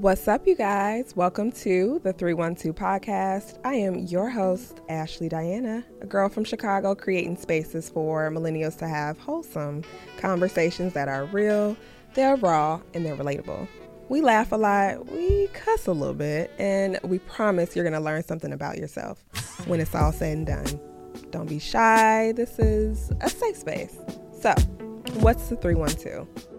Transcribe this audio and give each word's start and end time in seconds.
What's 0.00 0.26
up, 0.28 0.46
you 0.46 0.54
guys? 0.54 1.14
Welcome 1.14 1.52
to 1.52 2.00
the 2.02 2.14
312 2.14 2.74
podcast. 2.74 3.58
I 3.66 3.74
am 3.74 3.96
your 4.06 4.30
host, 4.30 4.80
Ashley 4.88 5.28
Diana, 5.28 5.84
a 6.00 6.06
girl 6.06 6.30
from 6.30 6.42
Chicago 6.42 6.94
creating 6.94 7.36
spaces 7.36 7.90
for 7.90 8.30
millennials 8.30 8.78
to 8.78 8.88
have 8.88 9.18
wholesome 9.18 9.84
conversations 10.16 10.94
that 10.94 11.08
are 11.08 11.26
real, 11.26 11.76
they're 12.14 12.36
raw, 12.36 12.80
and 12.94 13.04
they're 13.04 13.14
relatable. 13.14 13.68
We 14.08 14.22
laugh 14.22 14.52
a 14.52 14.56
lot, 14.56 15.04
we 15.12 15.48
cuss 15.48 15.86
a 15.86 15.92
little 15.92 16.14
bit, 16.14 16.50
and 16.58 16.98
we 17.02 17.18
promise 17.18 17.76
you're 17.76 17.84
going 17.84 17.92
to 17.92 18.00
learn 18.00 18.24
something 18.24 18.54
about 18.54 18.78
yourself 18.78 19.22
when 19.66 19.80
it's 19.80 19.94
all 19.94 20.12
said 20.12 20.34
and 20.34 20.46
done. 20.46 20.80
Don't 21.28 21.46
be 21.46 21.58
shy. 21.58 22.32
This 22.32 22.58
is 22.58 23.12
a 23.20 23.28
safe 23.28 23.58
space. 23.58 23.98
So, 24.40 24.54
what's 25.20 25.50
the 25.50 25.56
312? 25.56 26.49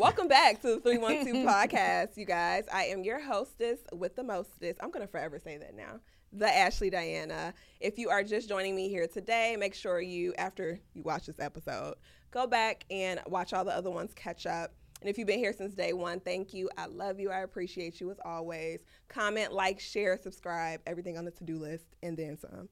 Welcome 0.00 0.28
back 0.28 0.62
to 0.62 0.76
the 0.76 0.80
312 0.80 1.46
podcast, 1.70 2.16
you 2.16 2.24
guys. 2.24 2.64
I 2.72 2.84
am 2.84 3.04
your 3.04 3.20
hostess 3.20 3.80
with 3.92 4.16
the 4.16 4.22
mostest. 4.24 4.82
I'm 4.82 4.90
going 4.90 5.04
to 5.04 5.12
forever 5.12 5.38
say 5.38 5.58
that 5.58 5.74
now. 5.74 6.00
The 6.32 6.48
Ashley 6.48 6.88
Diana. 6.88 7.52
If 7.80 7.98
you 7.98 8.08
are 8.08 8.24
just 8.24 8.48
joining 8.48 8.74
me 8.74 8.88
here 8.88 9.06
today, 9.06 9.56
make 9.58 9.74
sure 9.74 10.00
you, 10.00 10.32
after 10.38 10.80
you 10.94 11.02
watch 11.02 11.26
this 11.26 11.38
episode, 11.38 11.96
go 12.30 12.46
back 12.46 12.86
and 12.90 13.20
watch 13.26 13.52
all 13.52 13.62
the 13.62 13.76
other 13.76 13.90
ones, 13.90 14.14
catch 14.14 14.46
up. 14.46 14.72
And 15.02 15.10
if 15.10 15.18
you've 15.18 15.26
been 15.26 15.38
here 15.38 15.52
since 15.52 15.74
day 15.74 15.92
one, 15.92 16.18
thank 16.18 16.54
you. 16.54 16.70
I 16.78 16.86
love 16.86 17.20
you. 17.20 17.30
I 17.30 17.40
appreciate 17.40 18.00
you 18.00 18.10
as 18.10 18.16
always. 18.24 18.80
Comment, 19.08 19.52
like, 19.52 19.80
share, 19.80 20.16
subscribe, 20.16 20.80
everything 20.86 21.18
on 21.18 21.26
the 21.26 21.30
to 21.32 21.44
do 21.44 21.58
list, 21.58 21.84
and 22.02 22.16
then 22.16 22.38
some. 22.38 22.70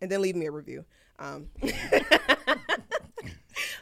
And 0.00 0.10
then 0.10 0.22
leave 0.22 0.36
me 0.36 0.46
a 0.46 0.50
review. 0.50 0.86
Um, 1.18 1.48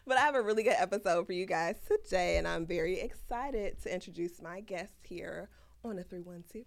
but 0.06 0.16
I 0.16 0.20
have 0.20 0.34
a 0.34 0.42
really 0.42 0.62
good 0.62 0.76
episode 0.76 1.26
for 1.26 1.32
you 1.32 1.46
guys 1.46 1.76
today, 1.86 2.36
and 2.36 2.46
I'm 2.46 2.66
very 2.66 3.00
excited 3.00 3.80
to 3.82 3.92
introduce 3.94 4.40
my 4.42 4.60
guest 4.60 4.94
here 5.02 5.48
on 5.84 5.96
the 5.96 6.04
312. 6.04 6.64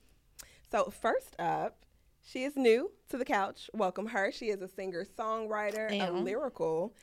So, 0.71 0.89
first 0.89 1.35
up, 1.39 1.85
she 2.25 2.44
is 2.44 2.55
new 2.55 2.91
to 3.09 3.17
the 3.17 3.25
couch. 3.25 3.69
Welcome 3.73 4.07
her. 4.07 4.31
She 4.31 4.45
is 4.49 4.61
a 4.61 4.67
singer 4.67 5.05
songwriter, 5.17 5.91
a 5.91 6.11
lyrical, 6.11 6.95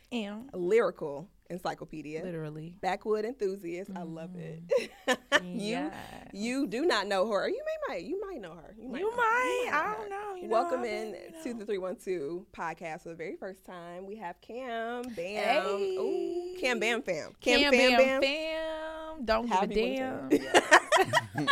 a 0.52 0.56
lyrical 0.56 1.28
encyclopedia. 1.50 2.22
Literally. 2.24 2.74
Backwood 2.80 3.24
enthusiast. 3.24 3.90
I 3.94 4.02
love 4.02 4.30
it. 4.36 4.62
Mm-hmm. 5.08 5.44
you 5.58 5.68
Yes. 5.70 5.94
you 6.32 6.66
do 6.66 6.86
not 6.86 7.06
know 7.06 7.30
her. 7.30 7.48
You 7.48 7.60
may 7.88 7.94
might 7.94 8.04
you 8.04 8.20
might 8.20 8.40
know 8.40 8.54
her. 8.54 8.74
You 8.78 8.88
might. 8.88 9.00
You 9.00 9.10
know- 9.10 9.16
might. 9.16 9.68
know 9.70 9.76
I 9.76 9.94
don't 9.98 10.10
know. 10.10 10.34
You 10.40 10.48
Welcome 10.48 10.80
I've 10.80 10.86
in 10.86 11.12
been, 11.12 11.20
you 11.34 11.42
to 11.42 11.52
know. 11.54 11.58
the 11.58 11.66
312 11.66 12.46
podcast 12.52 13.02
for 13.02 13.10
the 13.10 13.14
very 13.14 13.36
first 13.36 13.64
time. 13.66 14.06
We 14.06 14.16
have 14.16 14.40
Kam 14.40 15.02
Bam. 15.14 15.14
Hey. 15.16 15.96
Ooh, 15.98 16.54
Kam 16.60 16.78
Bam 16.80 17.02
Fam. 17.02 17.32
Kam, 17.40 17.60
Kam, 17.60 17.70
Bam 17.72 17.90
bam, 17.90 17.98
Bam. 17.98 18.22
fam. 18.22 19.24
Don't 19.24 19.48
How 19.48 19.66
give 19.66 19.76
a 19.76 19.90
you 19.90 19.96
damn. 19.96 20.28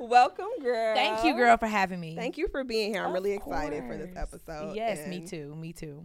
Welcome, 0.00 0.48
girl. 0.62 0.94
Thank 0.94 1.24
you, 1.24 1.34
girl, 1.34 1.56
for 1.56 1.66
having 1.66 2.00
me. 2.00 2.14
Thank 2.14 2.36
you 2.38 2.48
for 2.48 2.64
being 2.64 2.92
here. 2.92 3.02
I'm 3.02 3.08
Of 3.08 3.14
really 3.14 3.32
excited 3.32 3.84
for 3.86 3.96
this 3.96 4.14
episode. 4.16 4.74
Yes, 4.74 5.06
me 5.08 5.26
too. 5.26 5.54
Me 5.56 5.72
too. 5.72 6.04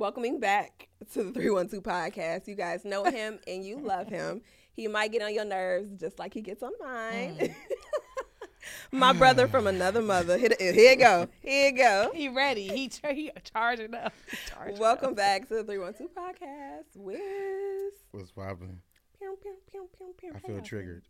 Welcoming 0.00 0.40
back 0.40 0.88
to 1.14 1.24
the 1.24 1.32
312 1.32 1.82
podcast. 1.82 2.46
You 2.46 2.54
guys 2.54 2.84
know 2.84 3.04
him 3.04 3.38
and 3.46 3.64
you 3.64 3.78
love 3.78 4.08
him. 4.08 4.42
He 4.74 4.88
might 4.88 5.10
get 5.10 5.22
on 5.22 5.32
your 5.32 5.46
nerves 5.46 5.88
just 5.98 6.18
like 6.18 6.34
he 6.34 6.42
gets 6.42 6.62
on 6.62 6.72
mine. 6.78 7.38
Mm. 7.40 7.54
My 8.92 9.14
brother 9.14 9.48
from 9.48 9.66
another 9.66 10.02
mother. 10.02 10.36
Here, 10.36 10.50
here 10.58 10.90
you 10.90 10.96
go. 10.96 11.28
Here 11.40 11.70
you 11.70 11.76
go. 11.78 12.10
He 12.14 12.28
ready. 12.28 12.68
He, 12.68 12.88
char- 12.88 13.14
he 13.14 13.30
charging 13.54 13.94
up. 13.94 14.12
He 14.30 14.36
charging 14.50 14.78
Welcome 14.78 15.10
up. 15.10 15.16
back 15.16 15.48
to 15.48 15.54
the 15.54 15.64
312 15.64 16.10
podcast. 16.14 16.94
Wiz. 16.96 17.94
What's 18.10 18.32
poppin'? 18.32 18.80
Pew, 19.18 19.38
pew, 19.40 19.54
pew, 19.70 19.88
pew, 19.96 20.14
pew, 20.18 20.32
I 20.34 20.38
feel 20.40 20.60
triggered. 20.60 21.04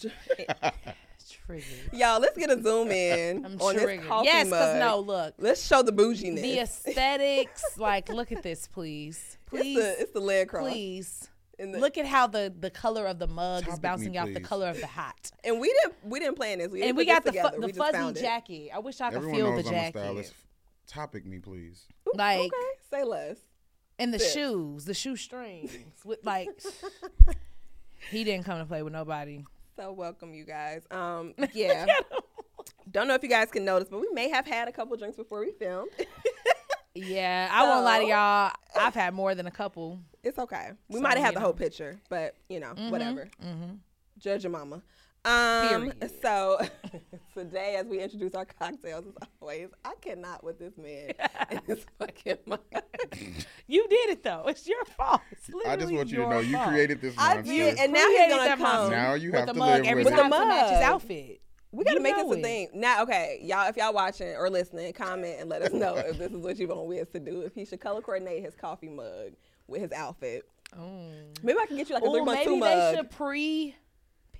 Triggered. 1.30 1.64
Y'all, 1.92 2.20
let's 2.20 2.36
get 2.36 2.50
a 2.50 2.62
zoom 2.62 2.90
in 2.90 3.44
I'm 3.44 3.60
on 3.60 3.76
this 3.76 4.04
coffee 4.06 4.26
Yes, 4.26 4.46
mug. 4.48 4.58
because 4.60 4.78
no, 4.80 4.98
look. 5.00 5.34
Let's 5.38 5.66
show 5.66 5.82
the 5.82 5.92
bouginess. 5.92 6.42
The 6.42 6.58
aesthetics, 6.60 7.62
like, 7.78 8.08
look 8.08 8.32
at 8.32 8.42
this, 8.42 8.66
please. 8.68 9.38
Please. 9.46 9.78
It's 9.78 9.96
the, 9.96 10.02
it's 10.02 10.12
the 10.12 10.20
leg 10.20 10.48
cross. 10.48 10.68
please. 10.70 11.28
In 11.58 11.70
the- 11.72 11.78
Look 11.78 11.96
at 11.98 12.06
how 12.06 12.26
the, 12.26 12.52
the 12.58 12.70
color 12.70 13.06
of 13.06 13.18
the 13.20 13.28
mug 13.28 13.62
Topic 13.62 13.74
is 13.74 13.78
me, 13.78 13.82
bouncing 13.82 14.18
off 14.18 14.32
the 14.34 14.40
color 14.40 14.66
of 14.68 14.80
the 14.80 14.86
hat. 14.86 15.30
And 15.44 15.60
we 15.60 15.68
didn't 15.72 15.94
we 16.04 16.18
didn't 16.18 16.34
plan 16.36 16.58
this. 16.58 16.68
We 16.68 16.78
didn't 16.80 16.88
and 16.90 16.96
we 16.98 17.04
got 17.06 17.22
the 17.24 17.30
fu- 17.32 17.36
together. 17.38 17.60
the 17.60 17.66
we 17.66 17.72
fuzzy 17.72 18.18
it. 18.18 18.20
jacket. 18.22 18.70
I 18.74 18.78
wish 18.80 19.00
I 19.00 19.10
could 19.10 19.16
Everyone 19.18 19.36
feel 19.36 19.52
knows 19.52 19.64
the 19.64 19.68
I'm 19.70 19.74
a 19.74 19.78
jacket. 19.78 19.98
stylist. 20.00 20.34
Topic 20.88 21.24
me, 21.26 21.38
please. 21.38 21.86
Ooh, 22.08 22.12
Like- 22.16 22.40
okay, 22.40 22.50
say 22.90 23.04
less. 23.04 23.36
And 24.00 24.12
the 24.12 24.18
Fits. 24.18 24.32
shoes, 24.32 24.84
the 24.86 24.94
shoe 24.94 25.14
strings 25.16 25.70
with 26.04 26.24
like 26.24 26.48
he 28.10 28.24
didn't 28.24 28.44
come 28.44 28.58
to 28.58 28.64
play 28.64 28.82
with 28.82 28.92
nobody. 28.92 29.44
So 29.76 29.92
welcome 29.92 30.34
you 30.34 30.44
guys. 30.44 30.82
Um, 30.90 31.34
yeah. 31.52 31.86
Don't 32.90 33.08
know 33.08 33.14
if 33.14 33.22
you 33.22 33.28
guys 33.28 33.50
can 33.50 33.64
notice, 33.64 33.88
but 33.90 34.00
we 34.00 34.08
may 34.12 34.28
have 34.30 34.46
had 34.46 34.68
a 34.68 34.72
couple 34.72 34.96
drinks 34.96 35.16
before 35.16 35.40
we 35.40 35.52
filmed. 35.52 35.90
Yeah, 36.96 37.48
I 37.50 37.64
won't 37.64 37.84
lie 37.84 37.98
to 37.98 38.06
y'all. 38.06 38.52
I've 38.76 38.94
had 38.94 39.14
more 39.14 39.34
than 39.34 39.48
a 39.48 39.50
couple. 39.50 39.98
it's 40.22 40.38
okay. 40.38 40.70
We 40.88 40.98
So, 40.98 41.02
might 41.02 41.16
have 41.16 41.24
had 41.26 41.34
the 41.34 41.40
whole 41.40 41.52
picture, 41.52 41.98
but 42.08 42.36
you 42.48 42.60
know, 42.60 42.72
whatever. 42.88 43.28
Mm-hmm. 43.44 43.74
Judge 44.16 44.44
your 44.44 44.52
mama. 44.52 44.80
Um, 45.24 45.68
Period. 45.90 46.10
so 46.20 46.58
today, 47.34 47.76
as 47.76 47.86
we 47.86 48.00
introduce 48.00 48.34
our 48.34 48.44
cocktails, 48.44 49.06
as 49.06 49.28
always, 49.40 49.68
I 49.84 49.94
cannot 50.00 50.44
with 50.44 50.58
this 50.58 50.76
man 50.76 51.12
and 51.48 51.60
his 51.66 51.84
fucking 51.98 52.36
mug. 52.46 52.60
You 53.66 53.86
did 53.88 54.10
it 54.10 54.22
though. 54.22 54.44
It's 54.48 54.66
your 54.68 54.84
fault. 54.84 55.22
It's 55.32 55.48
I 55.66 55.76
just 55.76 55.92
want 55.92 56.10
you 56.10 56.16
to 56.16 56.20
your 56.22 56.30
know 56.30 56.40
you 56.40 56.58
created 56.58 57.00
this 57.00 57.14
I 57.16 57.36
monster. 57.36 57.52
did, 57.52 57.78
and 57.78 57.92
now 57.92 58.06
he's 58.08 58.28
gonna 58.28 58.48
come. 58.50 58.58
monster 58.60 58.96
Now 58.96 59.14
you 59.14 59.32
have 59.32 59.46
the 59.46 59.52
to 59.54 59.58
mug 59.58 59.68
live 59.80 59.84
every 59.86 60.04
with 60.04 60.12
time 60.14 60.32
it. 60.32 60.38
to 60.38 60.46
match 60.46 60.70
his 60.70 60.72
Mug. 60.80 60.82
outfit. 60.82 61.40
We 61.72 61.84
gotta 61.84 61.96
You 61.96 62.02
make 62.02 62.14
this 62.16 62.24
know 62.26 62.32
a 62.34 62.36
it. 62.38 62.42
thing. 62.42 62.68
Now, 62.74 63.02
okay, 63.02 63.40
y'all, 63.42 63.68
if 63.68 63.76
y'all 63.76 63.92
watching 63.94 64.28
or 64.36 64.48
listening, 64.48 64.92
comment 64.92 65.36
and 65.40 65.48
let 65.50 65.62
us 65.62 65.72
know 65.72 65.96
if 65.96 66.18
this 66.18 66.30
is 66.30 66.36
what 66.38 66.56
you 66.58 66.68
want 66.68 66.86
Wiz 66.86 67.08
to 67.08 67.18
do. 67.18 67.40
If 67.40 67.54
he 67.54 67.64
should 67.64 67.80
color 67.80 68.00
coordinate 68.00 68.44
his 68.44 68.54
coffee 68.54 68.88
mug 68.90 69.32
with 69.66 69.80
his 69.80 69.90
outfit. 69.90 70.44
Oh. 70.78 71.08
Maybe 71.42 71.58
I 71.60 71.66
can 71.66 71.76
get 71.76 71.88
you 71.88 71.94
like 71.94 72.04
a 72.04 72.10
three 72.10 72.20
Ooh, 72.20 72.24
month 72.24 72.40
maybe 72.46 72.60
they 72.60 72.92
should 72.96 73.10
pre 73.10 73.74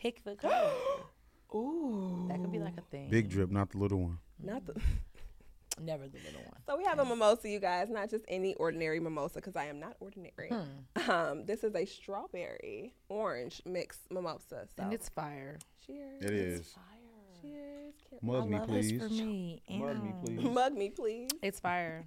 pick 0.05 0.23
the 0.23 0.37
color. 0.37 0.71
Ooh, 1.55 2.27
that 2.29 2.41
could 2.41 2.53
be 2.53 2.59
like 2.59 2.77
a 2.77 2.83
thing. 2.91 3.09
Big 3.11 3.29
drip, 3.31 3.51
not 3.51 3.71
the 3.71 3.79
little 3.79 3.99
one. 3.99 4.19
not 4.43 4.65
the. 4.67 4.75
Never 5.81 6.07
the 6.07 6.19
little 6.19 6.43
one. 6.43 6.61
So 6.67 6.77
we 6.77 6.85
have 6.85 7.01
a 7.01 7.05
mimosa, 7.05 7.49
you 7.49 7.59
guys, 7.59 7.91
not 7.91 8.09
just 8.09 8.25
any 8.29 8.55
ordinary 8.55 9.01
mimosa, 9.01 9.37
because 9.37 9.57
I 9.57 9.65
am 9.65 9.81
not 9.81 9.97
ordinary. 9.99 10.49
Hmm. 10.51 11.11
Um, 11.11 11.47
this 11.47 11.65
is 11.65 11.75
a 11.75 11.85
strawberry 11.85 12.95
orange 13.09 13.61
mixed 13.65 14.03
mimosa. 14.13 14.69
So 14.77 14.85
And 14.85 14.93
it's 14.93 15.09
fire. 15.09 15.59
cheers. 15.85 16.23
It 16.23 16.31
is. 16.31 16.69
Fire. 16.75 17.43
Cheers. 17.43 17.95
Cheers. 18.09 18.23
Mug 18.23 18.49
me, 18.49 18.61
please. 18.65 19.03
for 19.03 19.09
me. 19.09 19.63
Mug 19.69 20.05
me, 20.05 20.15
please. 20.25 20.41
Mug 20.55 20.73
me, 20.75 20.91
please. 20.91 21.31
It's 21.43 21.59
fire. 21.59 22.07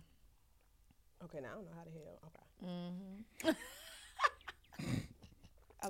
Okay, 1.25 1.39
now 1.41 1.49
I 1.49 1.55
don't 1.55 1.65
know 1.65 1.71
how 1.75 1.83
to 1.83 1.89
hell. 1.91 2.19
Okay. 2.27 3.51
Mm-hmm. 3.51 3.51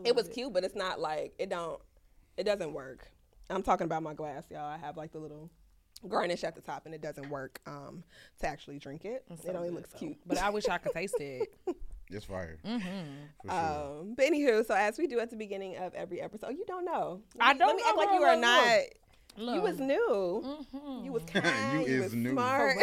It 0.05 0.15
was 0.15 0.25
love 0.25 0.33
cute, 0.33 0.53
but 0.53 0.63
it's 0.63 0.75
not 0.75 0.99
like 0.99 1.33
it 1.39 1.49
don't. 1.49 1.79
It 2.37 2.43
doesn't 2.43 2.73
work. 2.73 3.07
I'm 3.49 3.63
talking 3.63 3.85
about 3.85 4.03
my 4.03 4.13
glass, 4.13 4.43
y'all. 4.51 4.65
I 4.65 4.77
have 4.77 4.97
like 4.97 5.11
the 5.11 5.19
little 5.19 5.49
garnish 6.07 6.43
at 6.43 6.53
the 6.55 6.61
top, 6.61 6.85
and 6.85 6.93
it 6.93 7.01
doesn't 7.01 7.29
work 7.29 7.59
um, 7.65 8.03
to 8.41 8.47
actually 8.47 8.77
drink 8.79 9.05
it. 9.05 9.23
It's 9.29 9.45
it 9.45 9.55
only 9.55 9.69
good, 9.69 9.75
looks 9.75 9.89
though. 9.93 9.99
cute. 9.99 10.17
But 10.25 10.37
I 10.37 10.49
wish 10.49 10.67
I 10.67 10.77
could 10.77 10.93
taste 10.93 11.15
it. 11.19 11.49
It's 12.09 12.23
fire. 12.23 12.57
Mm-hmm. 12.65 13.49
Sure. 13.49 13.51
Um, 13.51 14.13
but 14.15 14.23
anywho, 14.27 14.65
so 14.65 14.73
as 14.73 14.97
we 14.97 15.07
do 15.07 15.19
at 15.19 15.29
the 15.29 15.35
beginning 15.35 15.75
of 15.75 15.93
every 15.93 16.21
episode, 16.21 16.51
you 16.51 16.63
don't 16.65 16.85
know. 16.85 17.19
Let 17.37 17.45
I 17.49 17.53
don't 17.53 17.67
Let 17.67 17.75
me 17.75 17.81
know, 17.83 17.89
act 17.89 17.97
like 17.97 18.09
you 18.17 18.23
are 18.23 18.35
not. 18.37 18.79
look. 19.35 19.55
You 19.55 19.61
was 19.61 19.79
new. 19.81 20.57
Mm-hmm. 20.73 21.03
You 21.05 21.11
was 21.11 21.23
kind. 21.33 21.85
You 21.85 21.97
was 21.97 22.05
is 22.05 22.13
new. 22.15 22.31
smart. 22.31 22.77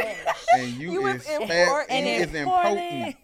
and 0.58 0.72
you, 0.72 0.92
you 0.92 1.02
was 1.04 1.14
is 1.22 1.26
fat 1.26 1.40
important. 1.40 1.90
and 1.90 2.06
And 2.06 2.06
you 2.06 2.22
is 2.22 2.34
important. 2.34 3.16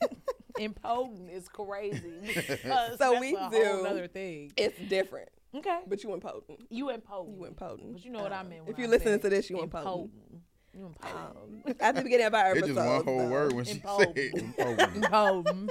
Impotent 0.59 1.31
is 1.31 1.49
crazy. 1.51 2.15
because 2.27 2.99
So 2.99 3.11
that's 3.11 3.21
we 3.21 3.37
a 3.37 3.51
do- 3.51 3.65
whole 3.67 3.87
other 3.87 4.09
thing. 4.09 4.53
it's 4.57 4.79
different, 4.89 5.29
Okay. 5.55 5.81
but 5.87 6.03
you 6.05 6.13
impotent. 6.15 6.61
You 6.71 6.91
impotent. 6.91 7.37
You 7.39 7.47
impotent. 7.47 7.93
But 7.95 8.05
you 8.05 8.11
know 8.13 8.23
what 8.23 8.33
I 8.33 8.41
Um, 8.41 8.49
mean. 8.51 8.61
If 8.67 8.79
you're 8.79 8.87
I 8.87 8.91
listening 8.91 9.19
to 9.21 9.29
this, 9.29 9.51
you 9.51 9.61
impotent. 9.63 9.89
impotent. 10.05 10.43
You 10.73 10.87
impotent. 10.87 11.17
Um, 11.67 11.75
at 11.81 11.97
the 11.97 12.03
beginning 12.03 12.27
of 12.27 12.35
our 12.35 12.47
episode, 12.53 12.65
It's 12.67 12.75
just 12.77 12.87
one 12.87 13.05
whole 13.05 13.29
word 13.29 13.53
when 13.53 13.65
she 13.65 13.73
Impotent. 13.73 14.17
said 14.17 14.43
impotent. 14.67 15.05
Impotent. 15.05 15.71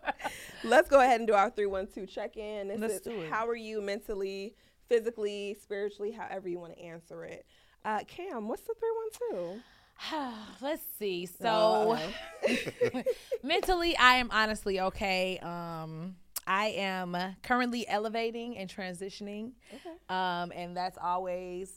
Let's 0.64 0.88
go 0.88 1.00
ahead 1.00 1.20
and 1.20 1.26
do 1.26 1.34
our 1.34 1.50
three 1.50 1.66
one 1.66 1.86
two 1.86 2.06
check 2.06 2.36
in. 2.38 2.68
This 2.68 2.80
Let's 2.80 2.94
is 2.94 3.00
do 3.02 3.20
it. 3.22 3.30
how 3.30 3.46
are 3.46 3.54
you 3.56 3.80
mentally, 3.82 4.54
physically, 4.88 5.56
spiritually, 5.60 6.12
however 6.12 6.48
you 6.48 6.58
want 6.58 6.74
to 6.74 6.80
answer 6.82 7.24
it. 7.24 7.44
Uh, 7.84 8.00
Kam, 8.06 8.48
what's 8.48 8.62
the 8.62 8.74
three 8.78 8.90
one 8.94 9.10
two? 9.58 9.60
Let's 10.62 10.82
see. 10.98 11.26
So 11.26 11.98
Oh, 11.98 13.02
mentally, 13.42 13.96
I 13.96 14.14
am 14.16 14.30
honestly 14.32 14.80
okay. 14.80 15.38
Um, 15.38 16.16
I 16.50 16.66
am 16.76 17.16
currently 17.42 17.86
elevating 17.86 18.58
and 18.58 18.68
transitioning, 18.68 19.52
Okay. 19.72 19.90
um, 20.08 20.50
and 20.52 20.76
that's 20.76 20.98
always 21.00 21.72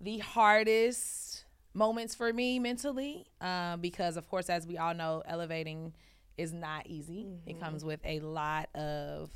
the 0.00 0.18
hardest 0.18 1.44
moments 1.74 2.14
for 2.14 2.32
me 2.32 2.58
mentally, 2.60 3.26
um, 3.40 3.80
because 3.80 4.16
of 4.16 4.28
course, 4.28 4.48
as 4.48 4.64
we 4.66 4.78
all 4.78 4.94
know, 4.94 5.22
elevating 5.26 5.92
is 6.38 6.52
not 6.52 6.86
easy. 6.86 7.26
It 7.46 7.54
Mm-hmm. 7.56 7.64
comes 7.64 7.84
with 7.84 8.00
a 8.04 8.20
lot 8.20 8.68
of 8.76 9.30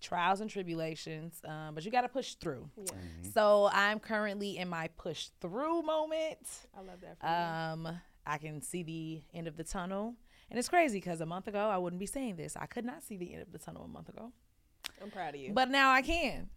trials 0.00 0.40
and 0.40 0.48
tribulations, 0.48 1.40
um, 1.46 1.74
but 1.74 1.84
you 1.84 1.90
got 1.90 2.02
to 2.02 2.08
push 2.08 2.34
through. 2.34 2.70
Yeah. 2.76 2.84
Mm-hmm. 2.84 3.30
So 3.34 3.68
I'm 3.72 3.98
currently 4.00 4.56
in 4.56 4.68
my 4.68 4.88
push 4.96 5.28
through 5.40 5.82
moment. 5.82 6.38
I 6.76 6.80
love 6.80 7.00
that. 7.02 7.18
For 7.20 7.26
you. 7.26 7.88
Um, 7.90 8.00
I 8.26 8.38
can 8.38 8.62
see 8.62 8.82
the 8.82 9.22
end 9.34 9.48
of 9.48 9.56
the 9.58 9.64
tunnel. 9.64 10.14
And 10.54 10.58
it's 10.60 10.68
crazy 10.68 10.98
because 10.98 11.20
a 11.20 11.26
month 11.26 11.48
ago 11.48 11.68
I 11.68 11.78
wouldn't 11.78 11.98
be 11.98 12.06
saying 12.06 12.36
this. 12.36 12.56
I 12.56 12.66
could 12.66 12.84
not 12.84 13.02
see 13.02 13.16
the 13.16 13.32
end 13.32 13.42
of 13.42 13.50
the 13.50 13.58
tunnel 13.58 13.82
a 13.82 13.88
month 13.88 14.08
ago, 14.08 14.30
I'm 15.02 15.10
proud 15.10 15.34
of 15.34 15.40
you. 15.40 15.50
but 15.52 15.68
now 15.68 15.90
I 15.90 16.00
can. 16.00 16.48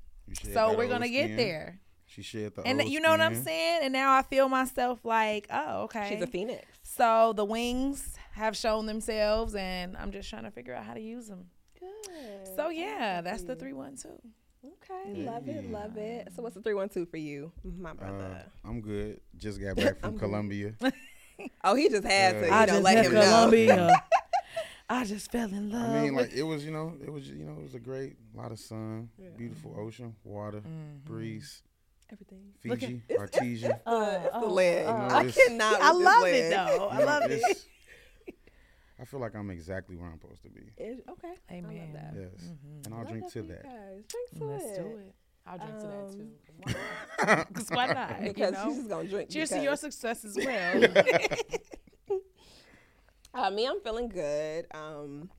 So 0.54 0.78
we're 0.78 0.88
gonna 0.88 1.10
get 1.10 1.36
there. 1.36 1.80
She 2.06 2.22
shed 2.22 2.54
the 2.54 2.62
And 2.62 2.80
old 2.80 2.92
you 2.92 3.00
know 3.00 3.10
what 3.10 3.22
I'm 3.22 3.34
saying? 3.34 3.80
And 3.82 3.92
now 3.92 4.16
I 4.16 4.22
feel 4.22 4.50
myself 4.50 5.04
like, 5.04 5.48
oh, 5.50 5.86
okay. 5.86 6.10
She's 6.12 6.22
a 6.22 6.28
phoenix. 6.28 6.64
So 6.84 7.34
the 7.36 7.44
wings 7.44 8.14
have 8.34 8.56
shown 8.56 8.86
themselves, 8.86 9.56
and 9.56 9.98
I'm 9.98 10.12
just 10.12 10.30
trying 10.30 10.44
to 10.44 10.52
figure 10.52 10.76
out 10.76 10.86
how 10.86 10.94
to 10.94 11.02
use 11.02 11.26
them. 11.26 11.46
Good. 11.80 12.56
So 12.56 12.70
yeah, 12.70 13.22
that's 13.22 13.46
the 13.46 13.56
three 13.56 13.74
one 13.74 13.96
two. 13.98 14.22
Okay, 14.64 15.26
love 15.26 15.50
it, 15.50 15.72
love 15.72 15.98
it. 15.98 16.28
So 16.36 16.44
what's 16.44 16.54
the 16.54 16.62
three 16.62 16.76
one 16.76 16.90
two 16.90 17.08
for 17.08 17.18
you, 17.18 17.52
my 17.64 17.94
Uh. 18.00 18.44
I'm 18.64 18.80
good. 18.80 19.22
Just 19.38 19.60
got 19.60 19.76
back 19.76 20.02
from 20.02 20.20
Colombia. 20.20 20.76
oh, 21.64 21.76
he 21.76 21.90
just 21.90 22.04
had 22.06 22.40
to, 22.42 22.46
you 22.48 22.52
I 22.52 22.62
know, 22.62 22.74
just 22.74 22.84
let 22.84 22.96
left 22.96 23.08
him 23.08 23.14
know. 23.14 23.22
Colombia. 23.22 23.92
I 24.90 25.04
just 25.04 25.32
fell 25.32 25.50
in 25.50 25.70
love. 25.72 25.90
I 25.96 26.02
mean, 26.04 26.16
like 26.16 26.32
it 26.34 26.44
was, 26.44 26.64
you 26.64 26.72
know, 26.72 26.94
it 27.04 27.12
was, 27.12 27.30
you 27.30 27.44
know, 27.44 27.54
it 27.60 27.64
was 27.64 27.74
a 27.76 27.80
great, 27.80 28.16
lot 28.34 28.52
of 28.54 28.60
sun, 28.60 29.10
beautiful 29.38 29.76
ocean, 29.78 30.16
water, 30.24 30.60
Mm-hmm. 30.60 31.04
breeze, 31.04 31.62
Everything. 32.10 32.54
Look 32.64 32.82
at- 32.84 32.90
Fiji, 32.90 33.02
artesian. 33.20 33.72
Uh, 33.86 34.20
it's 34.24 34.32
the 34.32 34.40
oh, 34.46 34.50
leg. 34.50 34.86
oh. 34.88 34.92
I 34.94 35.26
It's- 35.26 35.36
cannot. 35.48 35.82
I 35.82 35.92
love 35.92 36.22
leg. 36.24 36.36
it 36.36 36.50
though. 36.52 36.88
I 36.88 36.94
You 36.94 37.00
know, 37.00 37.06
love 37.06 37.32
it. 37.32 37.66
I 39.00 39.06
feel 39.06 39.20
like 39.20 39.36
I'm 39.36 39.50
exactly 39.52 39.96
where 39.98 40.08
I'm 40.10 40.20
supposed 40.22 40.42
to 40.44 40.50
be. 40.50 40.62
It- 40.78 41.04
okay. 41.10 41.34
I 41.52 41.60
love 41.60 41.72
Amen. 41.72 41.94
that. 41.94 42.14
Yes, 42.16 42.50
and 42.86 42.94
I'll 42.94 43.02
Love 43.02 43.10
drink 43.10 43.26
that 43.26 43.34
to 43.34 43.42
that. 43.44 43.64
guys. 43.64 44.04
Drink 44.08 44.30
to 44.40 44.46
Let's 44.46 44.64
it. 44.66 44.76
do 44.82 44.98
it. 45.00 45.16
I'll 45.48 45.58
drink 45.58 45.80
to 45.80 45.88
that 45.88 46.04
Um, 46.04 46.12
too. 46.12 47.46
Because 47.48 47.70
why 47.72 47.88
not? 47.88 48.22
you 48.22 48.28
Because 48.30 48.54
know? 48.54 48.66
she's 48.68 48.78
just 48.78 48.90
gonna 48.90 49.08
drink. 49.10 49.30
Cheers 49.30 49.50
to 49.50 49.56
because- 49.56 49.64
your 49.66 49.76
success 49.76 50.26
as 50.26 50.36
well. 50.46 52.20
Uh, 53.34 53.52
me, 53.52 53.68
I'm 53.68 53.80
feeling 53.82 54.10
good. 54.10 54.66
Um, 54.74 55.30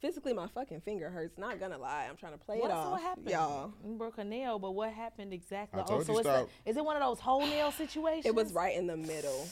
physically, 0.00 0.32
my 0.32 0.46
fucking 0.48 0.80
finger 0.82 1.10
hurts. 1.10 1.36
Not 1.38 1.58
gonna 1.58 1.78
lie, 1.78 2.06
I'm 2.08 2.16
trying 2.16 2.32
to 2.32 2.38
play 2.38 2.58
what, 2.58 2.70
it 2.70 2.74
so 2.74 2.76
off, 2.78 2.90
what 2.92 3.02
happened? 3.02 3.30
y'all. 3.30 3.72
You 3.84 3.94
broke 3.96 4.18
a 4.18 4.24
nail, 4.24 4.58
but 4.58 4.72
what 4.72 4.92
happened 4.92 5.32
exactly? 5.32 5.80
I 5.80 5.84
told 5.84 6.02
oh, 6.02 6.04
so 6.04 6.12
you 6.12 6.18
it's 6.20 6.28
stop. 6.28 6.48
is 6.66 6.76
it 6.76 6.84
one 6.84 6.96
of 6.96 7.02
those 7.02 7.18
whole 7.18 7.40
nail 7.46 7.72
situations? 7.72 8.26
It 8.26 8.34
was 8.34 8.52
right 8.52 8.76
in 8.76 8.86
the 8.86 8.96
middle. 8.96 9.48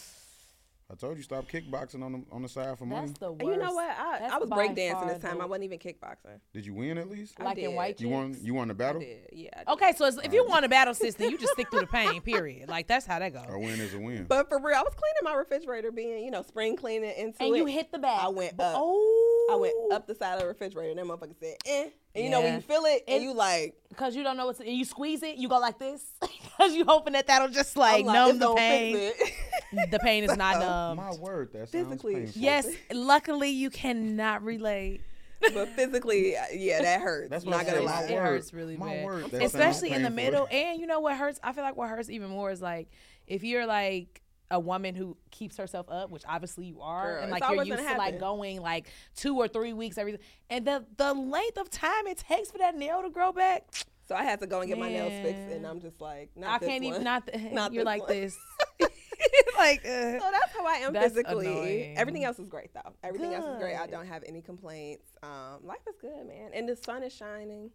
I 0.91 0.95
told 0.95 1.19
you 1.19 1.23
stop 1.23 1.47
kickboxing 1.51 2.03
on 2.03 2.13
the 2.13 2.23
on 2.33 2.41
the 2.41 2.49
side 2.49 2.79
for 2.79 2.87
money. 2.87 3.09
That's 3.09 3.19
the 3.19 3.31
worst. 3.33 3.45
You 3.45 3.59
know 3.59 3.75
what? 3.75 3.91
I, 3.91 4.19
That's 4.21 4.33
I 4.33 4.39
was 4.39 4.49
by 4.49 4.57
breakdancing 4.69 5.09
this 5.09 5.23
time. 5.23 5.37
the- 5.37 5.43
I 5.45 5.47
wasn't 5.47 5.65
even 5.65 5.79
kickboxing. 5.79 6.41
Did 6.55 6.65
you 6.65 6.73
win 6.73 6.97
at 6.97 7.11
least? 7.11 7.35
I 7.39 7.45
like 7.45 7.59
in 7.59 7.71
did. 7.71 7.77
white 7.77 8.01
You 8.01 8.09
won. 8.09 8.35
You 8.43 8.55
won 8.55 8.69
the 8.69 8.75
I 8.75 8.77
battle. 8.77 9.01
did. 9.03 9.29
Yeah. 9.33 9.51
I 9.55 9.59
did. 9.59 9.69
Okay, 9.69 9.93
so 9.95 10.07
if 10.07 10.33
you 10.33 10.47
want 10.47 10.65
a 10.65 10.69
battle 10.71 10.95
system, 10.95 11.29
you 11.31 11.37
just 11.37 11.53
stick 11.53 11.71
through 11.71 11.81
the 11.81 11.87
pain. 11.89 12.23
Period. 12.23 12.71
Like 12.71 12.87
that's 12.87 13.05
how 13.05 13.19
that 13.19 13.35
goes. 13.35 13.45
A 13.51 13.59
win 13.59 13.79
is 13.81 13.93
a 13.93 13.99
win. 13.99 14.25
But 14.27 14.49
for 14.49 14.59
real, 14.59 14.77
I 14.77 14.81
was 14.83 14.95
cleaning 14.95 15.25
my 15.25 15.35
refrigerator, 15.39 15.93
being 15.93 16.25
you 16.25 16.31
know 16.31 16.41
spring 16.41 16.75
cleaning 16.75 17.11
into 17.11 17.43
and 17.43 17.55
it. 17.55 17.59
you 17.59 17.67
hit 17.67 17.93
the 17.93 17.99
back. 17.99 18.23
I 18.23 18.29
went 18.29 18.57
But- 18.57 18.69
up. 18.75 18.77
Oh, 18.79 19.38
I 19.51 19.55
went 19.57 19.75
up 19.93 20.07
the 20.07 20.15
side 20.15 20.35
of 20.35 20.41
the 20.41 20.47
refrigerator, 20.47 20.91
and 20.91 20.99
that 20.99 21.07
motherfucker 21.07 21.35
said, 21.41 21.57
"Eh." 21.67 21.89
And 22.15 22.25
you 22.25 22.31
know 22.31 22.41
when 22.41 22.51
Yeah. 22.51 22.57
you 22.57 22.63
feel 22.63 22.85
it, 22.85 23.05
and 23.07 23.17
And- 23.17 23.25
you 23.25 23.33
like, 23.33 23.75
because 23.89 24.17
you 24.17 24.23
don't 24.23 24.37
know 24.37 24.47
what 24.47 24.57
to. 24.57 24.65
And 24.67 24.77
you 24.77 24.85
squeeze 24.85 25.23
it. 25.23 25.37
You 25.37 25.49
go 25.49 25.59
like 25.59 25.79
this 25.79 26.05
because 26.21 26.75
you 26.75 26.85
hoping 26.85 27.13
that 27.15 27.27
that'll 27.27 27.49
just 27.49 27.77
like, 27.77 28.01
I'm 28.01 28.07
like, 28.07 28.15
numb 28.15 28.31
it's 28.31 28.39
the 28.41 28.45
gonna 28.47 28.57
pain. 28.61 28.97
fix 28.97 29.21
it. 29.31 29.35
The 29.91 29.99
pain 29.99 30.25
is 30.25 30.35
not 30.37 30.61
numb. 30.61 30.97
My 30.97 31.15
word, 31.17 31.53
that 31.53 31.69
sounds 31.69 31.71
Physically, 31.73 32.15
painful. 32.15 32.41
Yes, 32.43 32.67
luckily 32.91 33.51
you 33.51 33.69
cannot 33.69 34.43
relate. 34.43 35.03
but 35.55 35.69
physically, 35.69 36.33
yeah, 36.53 36.81
that 36.83 37.01
hurts. 37.03 37.29
That's 37.31 37.45
what 37.45 37.51
not 37.51 37.61
I'm 37.61 37.67
gonna 37.67 37.77
saying. 37.77 37.87
lie. 37.87 38.01
My 38.01 38.07
It 38.07 38.15
word. 38.15 38.23
hurts 38.23 38.53
really 38.55 38.77
My 38.79 38.87
bad. 38.95 39.05
word, 39.05 39.25
that 39.27 39.31
sounds 39.33 39.55
especially 39.55 39.91
in 39.91 40.03
the 40.03 40.09
painful. 40.11 40.25
middle. 40.25 40.49
And 40.51 40.81
you 40.81 40.87
know 40.87 41.01
what 41.01 41.17
hurts? 41.17 41.39
I 41.43 41.53
feel 41.53 41.65
like 41.65 41.77
what 41.77 41.89
hurts 41.91 42.09
even 42.11 42.31
more 42.31 42.51
is 42.51 42.63
like 42.63 42.89
if 43.27 43.45
you're 43.45 43.67
like 43.67 44.23
a 44.51 44.59
woman 44.59 44.95
who 44.95 45.17
keeps 45.31 45.57
herself 45.57 45.87
up, 45.91 46.11
which 46.11 46.23
obviously 46.29 46.67
you 46.67 46.81
are, 46.81 47.15
Girl, 47.15 47.23
and 47.23 47.31
like 47.31 47.43
you're 47.51 47.63
used 47.65 47.83
to 47.87 47.97
like 47.99 48.19
going 48.19 48.61
like 48.63 48.87
two 49.15 49.37
or 49.37 49.47
three 49.49 49.73
weeks 49.73 49.99
every, 49.99 50.19
and 50.51 50.67
the 50.67 50.85
the 50.97 51.13
length 51.13 51.59
of 51.59 51.71
time 51.71 52.07
it 52.07 52.19
takes 52.19 52.51
for 52.51 52.59
that 52.59 52.75
nail 52.77 53.03
to 53.03 53.11
grow 53.11 53.33
back, 53.33 53.65
So 54.07 54.15
I 54.15 54.23
had 54.25 54.41
to 54.41 54.47
go 54.47 54.61
and 54.61 54.69
get 54.69 54.79
my 54.79 54.89
nails 54.89 55.13
fixed, 55.23 55.53
and 55.55 55.67
I'm 55.67 55.81
just 55.81 56.01
like, 56.01 56.31
not 56.35 56.63
I 56.63 56.67
can't 56.67 56.85
even 56.85 57.03
not. 57.05 57.27
The, 57.27 57.39
Not 57.53 57.73
you're 57.75 57.83
this 57.85 57.87
like 57.87 58.03
one. 58.03 58.11
this, 58.11 58.37
like. 59.59 59.81
Uh, 59.87 60.19
So 60.19 60.31
that's 60.33 60.53
how 60.57 60.67
I 60.67 60.75
am 60.87 60.95
physically. 60.95 61.47
annoying. 61.47 61.99
Everything 61.99 62.25
else 62.25 62.39
is 62.39 62.49
great 62.49 62.73
though. 62.73 62.93
Everything 63.03 63.35
else 63.35 63.45
is 63.47 63.59
great. 63.59 63.77
I 63.77 63.87
don't 63.87 64.07
have 64.07 64.23
any 64.27 64.41
complaints. 64.41 65.07
Um, 65.23 65.65
life 65.65 65.81
is 65.89 65.97
good, 66.01 66.27
man, 66.27 66.51
and 66.55 66.69
the 66.69 66.77
sun 66.77 67.03
is 67.03 67.13
shining. 67.13 67.71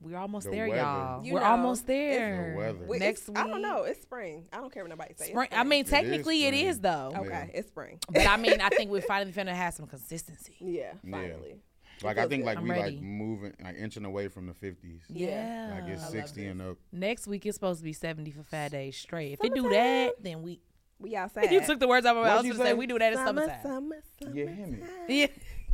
We're 0.00 0.16
almost 0.18 0.46
The 0.46 0.52
there, 0.52 0.68
weather. 0.68 0.80
y'all. 0.82 1.24
You 1.24 1.34
we're 1.34 1.40
know, 1.40 1.46
almost 1.46 1.82
it's 1.82 1.86
there. 1.88 2.50
the 2.52 2.56
weather. 2.58 2.98
Next 2.98 3.28
it's- 3.28 3.42
I 3.42 3.46
don't 3.48 3.62
know. 3.62 3.84
It's 3.84 4.02
spring. 4.02 4.46
I 4.52 4.58
don't 4.58 4.72
care 4.72 4.82
what 4.84 4.90
nobody 4.90 5.14
says. 5.14 5.28
Spring. 5.28 5.48
I 5.52 5.64
mean, 5.64 5.84
technically 5.84 6.44
it 6.44 6.48
spring. 6.54 6.66
is 6.66 6.80
though. 6.80 7.12
Okay, 7.16 7.28
Yeah. 7.30 7.46
it's 7.58 7.68
spring. 7.68 7.98
But 8.10 8.26
I 8.26 8.36
mean, 8.36 8.60
I 8.60 8.68
think 8.68 8.90
we're 8.90 9.00
finally 9.00 9.32
finna 9.32 9.54
have 9.54 9.72
some 9.74 9.86
consistency. 9.86 10.56
Yeah, 10.60 10.92
Yeah. 11.02 11.10
finally. 11.10 11.56
Like 12.02 12.18
I 12.18 12.26
think 12.26 12.42
good. 12.42 12.46
like 12.46 12.58
I'm 12.58 12.64
we 12.64 12.70
ready. 12.70 12.96
like 12.96 13.02
moving 13.02 13.54
like 13.62 13.76
inching 13.78 14.04
away 14.04 14.28
from 14.28 14.46
the 14.46 14.52
fifties. 14.54 15.00
Yeah. 15.08 15.78
Like 15.80 15.88
it's 15.90 16.04
I 16.04 16.10
sixty 16.10 16.46
and 16.46 16.60
up. 16.60 16.76
Next 16.92 17.26
week 17.28 17.46
it's 17.46 17.54
supposed 17.56 17.78
to 17.80 17.84
be 17.84 17.92
70 17.92 18.32
for 18.32 18.42
five 18.42 18.72
days 18.72 18.96
straight. 18.96 19.32
If 19.34 19.44
it 19.44 19.54
do 19.54 19.62
Summertime. 19.62 19.70
that, 19.72 20.12
then 20.22 20.42
we. 20.42 20.60
We 20.98 21.16
outside. 21.16 21.50
You 21.52 21.64
took 21.64 21.78
the 21.80 21.88
words 21.88 22.04
out 22.04 22.16
of 22.16 22.22
my 22.22 22.28
mouth. 22.28 22.32
I 22.32 22.36
was 22.38 22.46
you 22.46 22.52
gonna 22.52 22.64
say 22.64 22.70
say? 22.70 22.74
we 22.74 22.86
do 22.86 22.98
that 22.98 23.12
in 23.12 23.18
summer, 23.18 23.42
summertime. 23.42 23.62
summer, 23.62 24.02
summer. 24.22 24.34
Yeah, 24.36 24.46
him 24.46 24.82
it. 25.08 25.12
Yeah. 25.12 25.26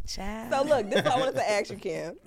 Child. 0.06 0.52
So 0.52 0.62
look, 0.76 0.90
this 0.90 0.98
is 0.98 1.04
what 1.04 1.14
I 1.14 1.18
wanted 1.18 1.34
to 1.36 1.50
ask 1.50 1.70
you, 1.70 1.76
Kim. 1.76 2.16